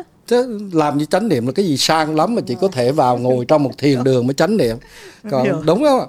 Chứ 0.27 0.59
làm 0.73 0.97
như 0.97 1.05
chánh 1.05 1.27
niệm 1.27 1.45
là 1.45 1.51
cái 1.51 1.65
gì 1.65 1.77
sang 1.77 2.15
lắm 2.15 2.35
mà 2.35 2.41
chỉ 2.47 2.55
có 2.61 2.67
thể 2.67 2.91
vào 2.91 3.17
ngồi 3.17 3.45
trong 3.45 3.63
một 3.63 3.71
thiền 3.77 4.03
đường 4.03 4.27
mới 4.27 4.33
chánh 4.33 4.57
niệm. 4.57 4.77
Còn 5.31 5.65
đúng 5.65 5.83
không 5.83 5.99
ạ? 5.99 6.07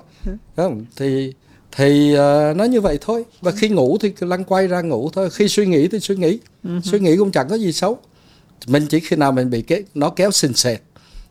Không, 0.57 0.85
thì 0.97 1.35
thì 1.73 2.15
uh, 2.15 2.57
nó 2.57 2.65
như 2.65 2.81
vậy 2.81 2.99
thôi. 3.01 3.25
Và 3.41 3.53
khi 3.53 3.69
ngủ 3.69 3.99
thì 4.01 4.13
lăn 4.21 4.45
quay 4.45 4.67
ra 4.67 4.81
ngủ 4.81 5.11
thôi. 5.11 5.31
Khi 5.31 5.49
suy 5.49 5.67
nghĩ 5.67 5.89
thì 5.89 6.01
suy 6.01 6.17
nghĩ. 6.17 6.39
Uh-huh. 6.65 6.81
suy 6.81 6.99
nghĩ 6.99 7.17
cũng 7.17 7.33
chẳng 7.33 7.49
có 7.49 7.57
gì 7.57 7.73
xấu. 7.73 7.99
Mình 8.67 8.87
chỉ 8.87 9.01
khi 9.01 9.17
nào 9.17 9.33
mình 9.33 9.51
bị 9.51 9.63
cái 9.63 9.85
nó 9.95 10.11
kéo 10.11 10.31
sình 10.31 10.55
sệt 10.55 10.81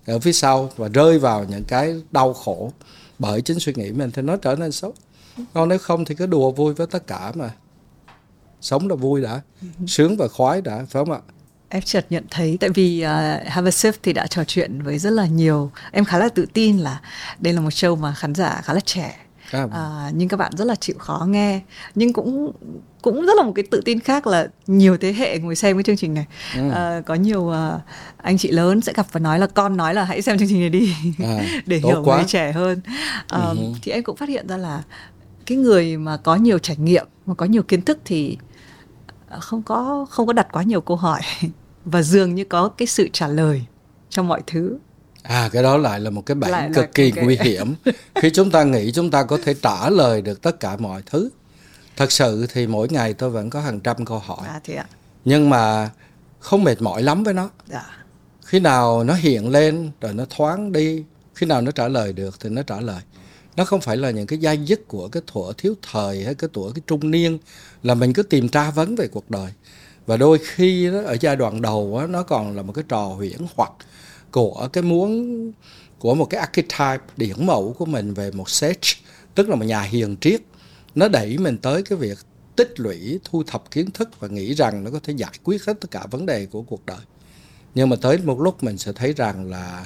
ở 0.05 0.19
phía 0.19 0.31
sau 0.31 0.71
và 0.77 0.87
rơi 0.87 1.19
vào 1.19 1.45
những 1.49 1.63
cái 1.63 1.95
đau 2.11 2.33
khổ 2.33 2.71
bởi 3.19 3.41
chính 3.41 3.59
suy 3.59 3.73
nghĩ 3.75 3.91
mình 3.91 4.11
thì 4.11 4.21
nó 4.21 4.35
trở 4.35 4.55
nên 4.55 4.71
xấu. 4.71 4.93
Còn 5.53 5.69
nếu 5.69 5.77
không 5.77 6.05
thì 6.05 6.15
cứ 6.15 6.25
đùa 6.25 6.51
vui 6.51 6.73
với 6.73 6.87
tất 6.87 7.07
cả 7.07 7.31
mà. 7.35 7.51
Sống 8.61 8.89
là 8.89 8.95
vui 8.95 9.21
đã. 9.21 9.41
Sướng 9.87 10.17
và 10.17 10.27
khoái 10.27 10.61
đã 10.61 10.77
phải 10.77 11.05
không 11.05 11.11
ạ? 11.11 11.19
Em 11.69 11.81
chợt 11.81 12.05
nhận 12.09 12.25
thấy 12.31 12.57
tại 12.59 12.69
vì 12.69 13.03
uh, 13.03 13.47
Have 13.47 13.67
a 13.67 13.71
Sip 13.71 13.95
thì 14.03 14.13
đã 14.13 14.27
trò 14.27 14.43
chuyện 14.43 14.81
với 14.81 14.99
rất 14.99 15.09
là 15.09 15.25
nhiều. 15.25 15.71
Em 15.91 16.05
khá 16.05 16.17
là 16.17 16.29
tự 16.29 16.45
tin 16.53 16.77
là 16.77 17.01
đây 17.39 17.53
là 17.53 17.61
một 17.61 17.69
show 17.69 17.95
mà 17.95 18.13
khán 18.13 18.35
giả 18.35 18.61
khá 18.63 18.73
là 18.73 18.79
trẻ 18.79 19.17
à, 19.51 19.67
à, 19.71 20.11
nhưng 20.13 20.29
các 20.29 20.37
bạn 20.37 20.51
rất 20.57 20.65
là 20.65 20.75
chịu 20.75 20.95
khó 20.99 21.25
nghe 21.29 21.61
nhưng 21.95 22.13
cũng 22.13 22.51
cũng 23.01 23.25
rất 23.25 23.33
là 23.37 23.43
một 23.43 23.51
cái 23.55 23.65
tự 23.71 23.81
tin 23.85 23.99
khác 23.99 24.27
là 24.27 24.47
nhiều 24.67 24.97
thế 24.97 25.13
hệ 25.13 25.39
ngồi 25.39 25.55
xem 25.55 25.77
cái 25.77 25.83
chương 25.83 25.97
trình 25.97 26.13
này 26.13 26.25
ừ. 26.55 26.69
à, 26.69 27.01
có 27.05 27.13
nhiều 27.15 27.41
uh, 27.41 27.81
anh 28.17 28.37
chị 28.37 28.51
lớn 28.51 28.81
sẽ 28.81 28.93
gặp 28.95 29.05
và 29.11 29.19
nói 29.19 29.39
là 29.39 29.47
con 29.47 29.77
nói 29.77 29.93
là 29.93 30.03
hãy 30.03 30.21
xem 30.21 30.37
chương 30.37 30.47
trình 30.47 30.59
này 30.59 30.69
đi 30.69 30.93
à, 31.19 31.45
để 31.65 31.77
hiểu 31.77 32.03
quá. 32.05 32.17
người 32.17 32.25
trẻ 32.27 32.51
hơn 32.51 32.81
à, 33.27 33.39
ừ. 33.39 33.57
thì 33.81 33.91
em 33.91 34.03
cũng 34.03 34.15
phát 34.15 34.29
hiện 34.29 34.47
ra 34.47 34.57
là 34.57 34.83
cái 35.45 35.57
người 35.57 35.97
mà 35.97 36.17
có 36.17 36.35
nhiều 36.35 36.59
trải 36.59 36.77
nghiệm 36.77 37.07
mà 37.25 37.33
có 37.33 37.45
nhiều 37.45 37.63
kiến 37.63 37.81
thức 37.81 37.99
thì 38.05 38.37
không 39.39 39.61
có 39.61 40.05
không 40.09 40.27
có 40.27 40.33
đặt 40.33 40.47
quá 40.51 40.63
nhiều 40.63 40.81
câu 40.81 40.97
hỏi 40.97 41.21
và 41.85 42.01
dường 42.01 42.35
như 42.35 42.43
có 42.43 42.69
cái 42.69 42.87
sự 42.87 43.09
trả 43.13 43.27
lời 43.27 43.65
cho 44.09 44.23
mọi 44.23 44.41
thứ 44.47 44.77
À 45.29 45.49
cái 45.51 45.63
đó 45.63 45.77
lại 45.77 45.99
là 45.99 46.09
một 46.09 46.25
cái 46.25 46.35
bẫy 46.35 46.51
cực 46.75 46.95
kỳ 46.95 47.11
cái... 47.11 47.25
nguy 47.25 47.37
hiểm. 47.41 47.75
Khi 48.15 48.29
chúng 48.29 48.51
ta 48.51 48.63
nghĩ 48.63 48.91
chúng 48.91 49.11
ta 49.11 49.23
có 49.23 49.37
thể 49.43 49.53
trả 49.53 49.89
lời 49.89 50.21
được 50.21 50.41
tất 50.41 50.59
cả 50.59 50.77
mọi 50.77 51.01
thứ. 51.05 51.29
Thật 51.97 52.11
sự 52.11 52.47
thì 52.53 52.67
mỗi 52.67 52.87
ngày 52.89 53.13
tôi 53.13 53.29
vẫn 53.29 53.49
có 53.49 53.61
hàng 53.61 53.79
trăm 53.79 54.05
câu 54.05 54.19
hỏi. 54.19 54.47
À, 54.47 54.61
ạ. 54.77 54.85
Nhưng 55.25 55.49
mà 55.49 55.89
không 56.39 56.63
mệt 56.63 56.81
mỏi 56.81 57.03
lắm 57.03 57.23
với 57.23 57.33
nó. 57.33 57.49
Dạ. 57.67 57.85
Khi 58.45 58.59
nào 58.59 59.03
nó 59.03 59.13
hiện 59.13 59.49
lên 59.49 59.91
rồi 60.01 60.13
nó 60.13 60.25
thoáng 60.29 60.71
đi, 60.71 61.03
khi 61.35 61.45
nào 61.45 61.61
nó 61.61 61.71
trả 61.71 61.87
lời 61.87 62.13
được 62.13 62.39
thì 62.39 62.49
nó 62.49 62.61
trả 62.61 62.79
lời. 62.79 63.01
Nó 63.55 63.65
không 63.65 63.81
phải 63.81 63.97
là 63.97 64.11
những 64.11 64.27
cái 64.27 64.39
giai 64.39 64.57
dứt 64.57 64.87
của 64.87 65.07
cái 65.07 65.23
thuở 65.27 65.53
thiếu 65.57 65.75
thời 65.91 66.25
hay 66.25 66.35
cái 66.35 66.49
tuổi 66.53 66.71
cái 66.75 66.81
trung 66.87 67.11
niên 67.11 67.37
là 67.83 67.93
mình 67.93 68.13
cứ 68.13 68.23
tìm 68.23 68.49
tra 68.49 68.71
vấn 68.71 68.95
về 68.95 69.07
cuộc 69.07 69.31
đời. 69.31 69.51
Và 70.05 70.17
đôi 70.17 70.39
khi 70.43 70.91
đó, 70.91 71.01
ở 71.05 71.17
giai 71.21 71.35
đoạn 71.35 71.61
đầu 71.61 71.97
đó, 72.01 72.07
nó 72.07 72.23
còn 72.23 72.55
là 72.55 72.61
một 72.61 72.73
cái 72.73 72.83
trò 72.87 73.01
huyễn 73.01 73.37
hoặc 73.55 73.71
của 74.31 74.69
cái 74.73 74.83
muốn 74.83 75.51
của 75.99 76.15
một 76.15 76.25
cái 76.25 76.39
archetype 76.39 77.03
điển 77.17 77.45
mẫu 77.45 77.75
của 77.77 77.85
mình 77.85 78.13
về 78.13 78.31
một 78.31 78.49
sage 78.49 78.93
tức 79.35 79.49
là 79.49 79.55
một 79.55 79.65
nhà 79.65 79.81
hiền 79.81 80.17
triết. 80.21 80.41
Nó 80.95 81.07
đẩy 81.07 81.37
mình 81.37 81.57
tới 81.57 81.83
cái 81.83 81.97
việc 81.97 82.17
tích 82.55 82.79
lũy, 82.79 83.19
thu 83.23 83.43
thập 83.43 83.71
kiến 83.71 83.91
thức 83.91 84.19
và 84.19 84.27
nghĩ 84.27 84.53
rằng 84.53 84.83
nó 84.83 84.91
có 84.91 84.99
thể 85.03 85.13
giải 85.13 85.31
quyết 85.43 85.65
hết 85.65 85.81
tất 85.81 85.91
cả 85.91 86.05
vấn 86.11 86.25
đề 86.25 86.45
của 86.45 86.61
cuộc 86.61 86.85
đời. 86.85 86.99
Nhưng 87.75 87.89
mà 87.89 87.95
tới 87.95 88.17
một 88.17 88.39
lúc 88.39 88.63
mình 88.63 88.77
sẽ 88.77 88.91
thấy 88.91 89.13
rằng 89.13 89.49
là 89.49 89.85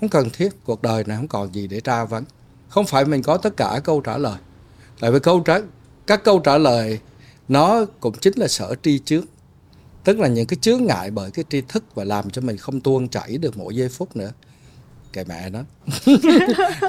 không 0.00 0.08
cần 0.08 0.30
thiết, 0.30 0.48
cuộc 0.64 0.82
đời 0.82 1.04
này 1.04 1.16
không 1.16 1.28
còn 1.28 1.54
gì 1.54 1.66
để 1.66 1.80
tra 1.80 2.04
vấn. 2.04 2.24
Không 2.68 2.86
phải 2.86 3.04
mình 3.04 3.22
có 3.22 3.36
tất 3.36 3.56
cả 3.56 3.80
câu 3.84 4.00
trả 4.00 4.18
lời. 4.18 4.38
Tại 5.00 5.10
vì 5.12 5.18
câu 5.18 5.40
trả, 5.40 5.58
các 6.06 6.24
câu 6.24 6.38
trả 6.38 6.58
lời 6.58 6.98
nó 7.48 7.84
cũng 8.00 8.14
chính 8.20 8.38
là 8.38 8.48
sở 8.48 8.74
tri 8.82 8.98
trước 8.98 9.24
tức 10.06 10.20
là 10.20 10.28
những 10.28 10.46
cái 10.46 10.56
chướng 10.60 10.84
ngại 10.84 11.10
bởi 11.10 11.30
cái 11.30 11.44
tri 11.50 11.60
thức 11.68 11.84
và 11.94 12.04
làm 12.04 12.30
cho 12.30 12.42
mình 12.42 12.56
không 12.56 12.80
tuôn 12.80 13.08
chảy 13.08 13.38
được 13.38 13.58
mỗi 13.58 13.76
giây 13.76 13.88
phút 13.88 14.16
nữa. 14.16 14.32
Kệ 15.12 15.24
mẹ 15.24 15.50
nó. 15.50 15.60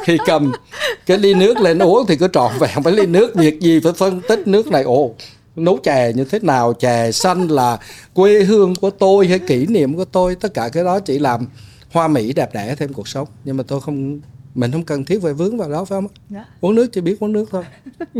Khi 0.05 0.17
cầm 0.25 0.51
cái 1.05 1.17
ly 1.17 1.33
nước 1.33 1.57
lên 1.57 1.79
uống 1.79 2.05
thì 2.07 2.15
cứ 2.15 2.27
tròn 2.27 2.51
vẹn 2.59 2.83
phải 2.83 2.93
ly 2.93 3.05
nước 3.05 3.35
việc 3.35 3.59
gì 3.59 3.79
phải 3.79 3.93
phân 3.93 4.21
tích 4.27 4.47
nước 4.47 4.67
này. 4.67 4.83
Ồ, 4.83 5.15
nấu 5.55 5.77
chè 5.77 6.13
như 6.15 6.23
thế 6.23 6.39
nào? 6.39 6.73
Chè 6.73 7.11
xanh 7.11 7.47
là 7.47 7.79
quê 8.13 8.43
hương 8.43 8.75
của 8.75 8.89
tôi 8.89 9.27
hay 9.27 9.39
kỷ 9.39 9.65
niệm 9.65 9.95
của 9.95 10.05
tôi? 10.05 10.35
Tất 10.35 10.53
cả 10.53 10.69
cái 10.69 10.83
đó 10.83 10.99
chỉ 10.99 11.19
làm 11.19 11.47
hoa 11.91 12.07
mỹ 12.07 12.33
đẹp 12.33 12.53
đẽ 12.53 12.75
thêm 12.75 12.93
cuộc 12.93 13.07
sống. 13.07 13.27
Nhưng 13.43 13.57
mà 13.57 13.63
tôi 13.67 13.81
không 13.81 14.19
mình 14.57 14.71
không 14.71 14.83
cần 14.83 15.05
thiết 15.05 15.19
phải 15.23 15.33
vướng 15.33 15.57
vào 15.57 15.69
đó 15.69 15.85
phải 15.85 15.97
không? 15.97 16.07
Dạ. 16.29 16.45
uống 16.61 16.75
nước 16.75 16.87
chỉ 16.93 17.01
biết 17.01 17.19
uống 17.19 17.31
nước 17.31 17.45
thôi. 17.51 17.63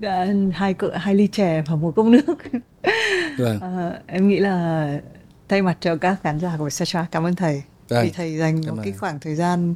Dạ, 0.00 0.26
hai 0.52 0.74
cỡ 0.74 0.90
hai 0.94 1.14
ly 1.14 1.26
chè 1.26 1.62
và 1.66 1.74
một 1.76 1.92
cốc 1.96 2.06
nước. 2.06 2.24
Vâng. 3.38 3.60
à, 3.60 3.92
em 4.06 4.28
nghĩ 4.28 4.38
là 4.38 4.88
thay 5.48 5.62
mặt 5.62 5.76
cho 5.80 5.96
các 5.96 6.16
khán 6.22 6.40
giả 6.40 6.54
của 6.58 6.64
Vietcetera 6.64 7.06
cảm 7.10 7.26
ơn 7.26 7.34
thầy. 7.34 7.62
Vâng. 7.88 8.04
vì 8.04 8.10
thầy 8.10 8.36
dành 8.36 8.62
cảm 8.64 8.76
một 8.76 8.82
cái 8.84 8.92
khoảng 8.92 9.20
thời 9.20 9.34
gian 9.34 9.74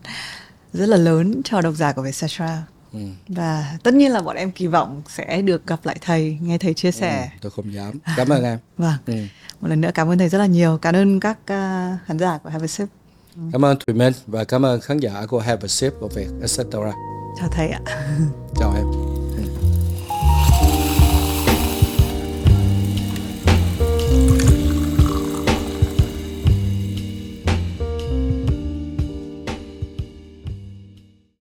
rất 0.72 0.86
là 0.88 0.96
lớn 0.96 1.40
cho 1.44 1.60
độc 1.60 1.74
giả 1.74 1.92
của 1.92 2.02
Vietcetera 2.02 2.62
Ừ. 2.92 2.98
và 3.28 3.76
tất 3.82 3.94
nhiên 3.94 4.12
là 4.12 4.20
bọn 4.20 4.36
em 4.36 4.50
kỳ 4.52 4.66
vọng 4.66 5.02
sẽ 5.08 5.42
được 5.42 5.66
gặp 5.66 5.80
lại 5.84 5.96
thầy 6.00 6.38
nghe 6.42 6.58
thầy 6.58 6.74
chia 6.74 6.92
sẻ. 6.92 7.20
ừ, 7.32 7.38
tôi 7.40 7.50
không 7.50 7.74
dám. 7.74 7.98
Cảm 8.16 8.28
ơn 8.28 8.44
em. 8.44 8.58
Vâng. 8.78 8.94
Ừ. 9.06 9.14
một 9.60 9.68
lần 9.68 9.80
nữa 9.80 9.90
cảm 9.94 10.08
ơn 10.08 10.18
thầy 10.18 10.28
rất 10.28 10.38
là 10.38 10.46
nhiều. 10.46 10.78
Cảm 10.82 10.94
ơn 10.94 11.20
các 11.20 11.38
uh, 11.42 11.98
khán 12.06 12.18
giả 12.18 12.38
của 12.38 12.50
Have 12.50 12.64
a 12.64 12.66
Sip 12.66 12.88
Cảm 13.52 13.64
ơn 13.64 13.76
Thùy 13.86 13.94
Minh 13.94 14.12
và 14.26 14.44
cảm 14.44 14.64
ơn 14.64 14.80
khán 14.80 14.98
giả 14.98 15.26
của 15.28 15.38
Have 15.38 15.60
a 15.62 15.68
Sip 15.68 15.92
của 16.00 16.08
Việt, 16.08 16.28
etc. 16.40 16.58
Chào 17.38 17.48
thầy 17.52 17.68
ạ. 17.68 17.80
Chào 18.56 18.72
em. 18.76 19.09